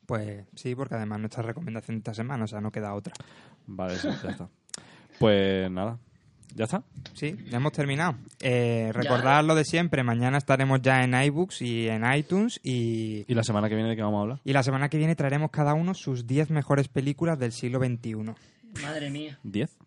Pues 0.05 0.45
sí, 0.55 0.75
porque 0.75 0.95
además 0.95 1.19
nuestra 1.19 1.43
recomendación 1.43 1.97
de 1.97 1.99
esta 1.99 2.13
semana, 2.13 2.45
o 2.45 2.47
sea, 2.47 2.61
no 2.61 2.71
queda 2.71 2.93
otra. 2.93 3.13
Vale, 3.65 3.95
sí, 3.97 4.07
ya 4.23 4.29
está. 4.29 4.49
Pues 5.19 5.69
nada, 5.71 5.97
¿ya 6.57 6.63
está? 6.65 6.83
Sí, 7.13 7.37
ya 7.49 7.57
hemos 7.57 7.71
terminado. 7.71 8.15
Eh, 8.41 8.89
recordad 8.91 9.43
lo 9.45 9.53
de 9.55 9.63
siempre, 9.63 10.03
mañana 10.03 10.37
estaremos 10.37 10.81
ya 10.81 11.03
en 11.03 11.13
iBooks 11.13 11.61
y 11.61 11.87
en 11.87 12.03
iTunes 12.13 12.59
y, 12.63 13.23
¿Y 13.27 13.33
la 13.35 13.43
semana 13.43 13.69
que 13.69 13.75
viene 13.75 13.89
de 13.91 13.95
qué 13.95 14.01
vamos 14.01 14.17
a 14.17 14.21
hablar? 14.23 14.41
y 14.43 14.53
la 14.53 14.63
semana 14.63 14.89
que 14.89 14.97
viene 14.97 15.15
traeremos 15.15 15.51
cada 15.51 15.73
uno 15.75 15.93
sus 15.93 16.25
10 16.27 16.49
mejores 16.49 16.87
películas 16.87 17.37
del 17.39 17.51
siglo 17.51 17.79
XXI. 17.79 18.15
Madre 18.81 19.09
mía. 19.09 19.39
¿Diez? 19.43 19.77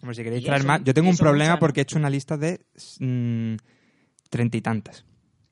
Como 0.00 0.12
si 0.14 0.22
queréis 0.22 0.44
traer 0.44 0.60
eso- 0.60 0.68
más. 0.68 0.82
Yo 0.84 0.92
tengo 0.94 1.08
un 1.10 1.16
problema 1.16 1.58
porque 1.58 1.80
he 1.80 1.82
hecho 1.82 1.98
una 1.98 2.10
lista 2.10 2.36
de 2.36 2.60
mm, 3.00 3.54
treinta 4.30 4.56
y 4.56 4.60
tantas. 4.60 5.04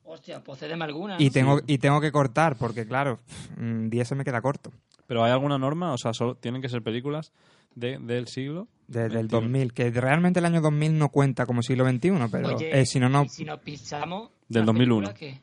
Hostia, 0.03 0.41
pues 0.43 0.59
cédeme 0.59 0.85
alguna. 0.85 1.15
Y 1.19 1.29
tengo, 1.31 1.59
y 1.67 1.77
tengo 1.79 1.99
que 1.99 2.11
cortar 2.11 2.55
porque, 2.57 2.85
claro, 2.87 3.19
mm, 3.57 3.89
10 3.89 4.07
se 4.07 4.15
me 4.15 4.23
queda 4.23 4.41
corto. 4.41 4.71
¿Pero 5.05 5.23
hay 5.23 5.31
alguna 5.31 5.57
norma? 5.57 5.93
O 5.93 5.97
sea, 5.97 6.13
solo 6.13 6.35
tienen 6.35 6.61
que 6.61 6.69
ser 6.69 6.81
películas 6.81 7.31
de, 7.79 7.97
del 7.99 8.27
siglo 8.27 8.67
Desde 8.87 9.05
el 9.19 9.27
21. 9.27 9.41
2000, 9.41 9.73
que 9.73 9.91
realmente 9.91 10.39
el 10.39 10.45
año 10.45 10.61
2000 10.61 10.97
no 10.97 11.09
cuenta 11.09 11.45
como 11.45 11.61
siglo 11.61 11.85
XXI, 11.89 12.11
pero 12.31 12.55
Oye, 12.55 12.79
eh, 12.79 12.85
si 12.85 12.99
no, 12.99 13.09
no... 13.09 13.23
y 13.23 13.29
si 13.29 13.45
nos 13.45 13.59
pisamos... 13.59 14.31
Del 14.49 14.61
las 14.61 14.65
2001. 14.67 15.07
películas, 15.13 15.19
¿qué? 15.19 15.41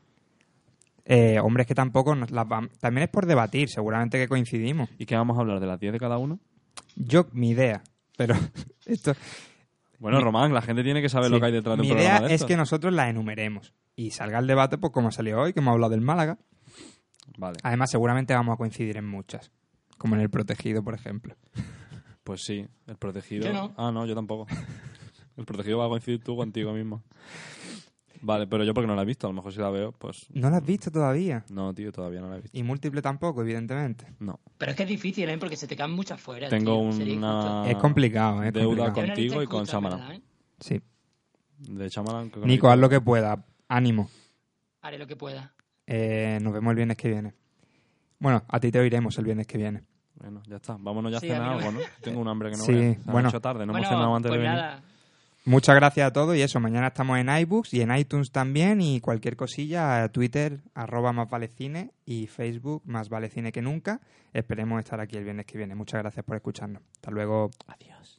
Eh, 1.07 1.39
hombre, 1.41 1.63
es 1.63 1.67
que 1.67 1.75
tampoco 1.75 2.15
nos 2.15 2.31
las 2.31 2.47
También 2.81 3.05
es 3.05 3.11
por 3.11 3.27
debatir, 3.27 3.69
seguramente 3.69 4.17
que 4.19 4.27
coincidimos. 4.29 4.89
¿Y 4.99 5.05
qué 5.05 5.15
vamos 5.17 5.37
a 5.37 5.41
hablar? 5.43 5.61
¿De 5.61 5.67
las 5.67 5.79
10 5.79 5.93
de 5.93 5.99
cada 6.01 6.17
uno? 6.17 6.39
Yo, 6.97 7.27
mi 7.33 7.51
idea, 7.51 7.83
pero 8.17 8.35
esto... 8.87 9.13
Bueno, 9.99 10.19
Mi- 10.19 10.25
Román, 10.25 10.53
la 10.53 10.61
gente 10.63 10.83
tiene 10.83 11.01
que 11.03 11.09
saber 11.09 11.27
Sí. 11.29 11.33
lo 11.35 11.41
que 11.41 11.47
hay 11.47 11.53
detrás 11.53 11.77
de 11.77 11.83
un 11.83 11.89
Mi 11.89 11.93
programa 11.95 12.19
idea 12.19 12.29
de 12.29 12.35
es 12.35 12.45
que 12.45 12.57
nosotros 12.57 12.93
la 12.93 13.09
enumeremos 13.09 13.73
y 13.97 14.11
salga 14.11 14.39
el 14.39 14.47
debate, 14.47 14.77
pues 14.79 14.93
como 14.93 15.11
salió 15.13 15.41
hoy, 15.41 15.53
que 15.53 15.61
hemos 15.61 15.73
hablado 15.73 15.91
del 15.93 16.01
Málaga. 16.01 16.39
Vale, 17.39 17.59
Además, 17.63 17.91
seguramente 17.91 18.35
vamos 18.35 18.55
a 18.55 18.57
coincidir 18.57 18.97
en 18.97 19.07
muchas, 19.07 19.51
como 19.99 20.15
en 20.17 20.21
el 20.23 20.31
protegido, 20.31 20.83
por 20.83 20.95
ejemplo. 20.95 21.37
Pues 22.25 22.43
sí, 22.43 22.67
el 22.87 22.97
protegido... 22.97 23.45
Yo 23.47 23.53
no. 23.53 23.75
Ah, 23.77 23.93
no, 23.93 24.07
yo 24.07 24.15
tampoco. 24.15 24.47
el 25.37 25.45
protegido 25.45 25.79
va 25.79 25.87
a 25.87 25.89
coincidir 25.89 26.23
tú 26.23 26.37
contigo 26.37 26.73
mismo. 26.73 27.03
Vale, 28.23 28.47
pero 28.47 28.65
yo 28.65 28.73
porque 28.73 28.87
no 28.87 28.95
la 28.95 29.03
he 29.03 29.05
visto, 29.05 29.27
a 29.27 29.31
lo 29.31 29.35
mejor 29.35 29.53
si 29.53 29.61
la 29.61 29.69
veo, 29.69 29.93
pues... 29.93 30.27
¿No 30.31 30.49
la 30.49 30.57
has 30.57 30.65
visto 30.65 30.91
todavía? 30.91 31.45
No, 31.51 31.75
tío, 31.75 31.93
todavía 31.93 32.23
no 32.23 32.31
la 32.31 32.39
he 32.39 32.41
visto. 32.41 32.57
Y 32.57 32.63
múltiple 32.63 33.03
tampoco, 33.03 33.43
evidentemente. 33.43 34.07
No. 34.19 34.41
Pero 34.57 34.71
es 34.71 34.77
que 34.77 34.85
es 34.85 34.89
difícil, 34.89 35.29
¿eh? 35.29 35.37
Porque 35.37 35.57
se 35.57 35.67
te 35.67 35.77
caen 35.77 35.91
muchas 35.91 36.19
fuera. 36.19 36.49
Tengo 36.49 36.89
tío. 36.91 37.17
Una... 37.17 37.71
Es 37.71 37.77
complicado, 37.77 38.43
es 38.43 38.53
Deuda 38.55 38.87
complicado. 38.87 39.07
Contigo 39.09 39.43
y 39.43 39.47
con 39.47 39.65
Shyamalan. 39.65 39.99
¿verdad, 39.99 40.15
eh? 40.15 40.23
Sí. 40.59 40.81
De 41.59 41.89
Shyamalan... 41.91 42.31
que 42.31 42.37
Nico, 42.41 42.47
contigo- 42.47 42.71
haz 42.71 42.79
lo 42.79 42.89
que 42.89 43.01
pueda. 43.03 43.45
Ánimo. 43.69 44.09
Haré 44.81 44.99
lo 44.99 45.07
que 45.07 45.17
pueda. 45.17 45.55
Eh, 45.87 46.39
nos 46.41 46.55
vemos 46.55 46.71
el 46.71 46.77
viernes 46.77 46.97
que 46.97 47.09
viene. 47.11 47.35
Bueno, 48.19 48.43
a 48.49 48.59
ti 48.59 48.71
te 48.73 48.79
oiremos 48.79 49.19
el 49.19 49.27
viernes 49.27 49.47
que 49.47 49.59
viene. 49.59 49.85
Bueno, 50.17 50.43
ya 50.49 50.57
está. 50.57 50.77
Vámonos 50.79 51.11
ya 51.13 51.19
a 51.19 51.21
Sí, 51.21 51.29
cenar 51.29 51.43
a 51.43 51.47
no 51.47 51.59
algo, 51.59 51.73
¿no? 51.73 51.79
Tengo 52.03 52.21
un 52.21 52.29
hambre 52.29 52.51
que 52.51 52.57
no 52.57 52.65
Sí. 52.65 52.73
Se 52.73 52.99
ha 53.09 53.13
bueno. 53.13 53.31
tarde, 53.41 53.67
no 53.67 53.73
bueno, 53.73 53.87
hemos 53.87 53.89
cenado 53.89 54.17
antes 54.17 54.31
pues 54.31 54.41
de 54.41 54.47
venir. 54.47 54.61
nada. 54.63 54.83
Muchas 55.47 55.75
gracias 55.75 56.07
a 56.07 56.13
todos 56.13 56.35
y 56.37 56.41
eso, 56.41 56.59
mañana 56.59 56.87
estamos 56.87 57.19
en 57.19 57.29
iBooks 57.29 57.75
y 57.75 57.83
en 57.83 57.95
iTunes 57.95 58.31
también 58.31 58.81
y 58.81 59.01
cualquier 59.01 59.37
cosilla, 59.37 60.09
Twitter, 60.09 60.61
arroba 60.75 61.13
más 61.13 61.29
vale 61.29 61.49
cine 61.49 61.91
y 62.07 62.27
Facebook 62.29 62.83
más 62.87 63.11
vale 63.11 63.29
cine 63.29 63.53
que 63.53 63.61
nunca. 63.61 64.01
Esperemos 64.33 64.79
estar 64.81 65.01
aquí 65.01 65.17
el 65.19 65.25
viernes 65.25 65.45
que 65.45 65.59
viene. 65.59 65.75
Muchas 65.75 66.01
gracias 66.01 66.25
por 66.25 66.37
escucharnos. 66.37 66.83
Hasta 66.95 67.11
luego. 67.11 67.51
Adiós. 67.67 68.19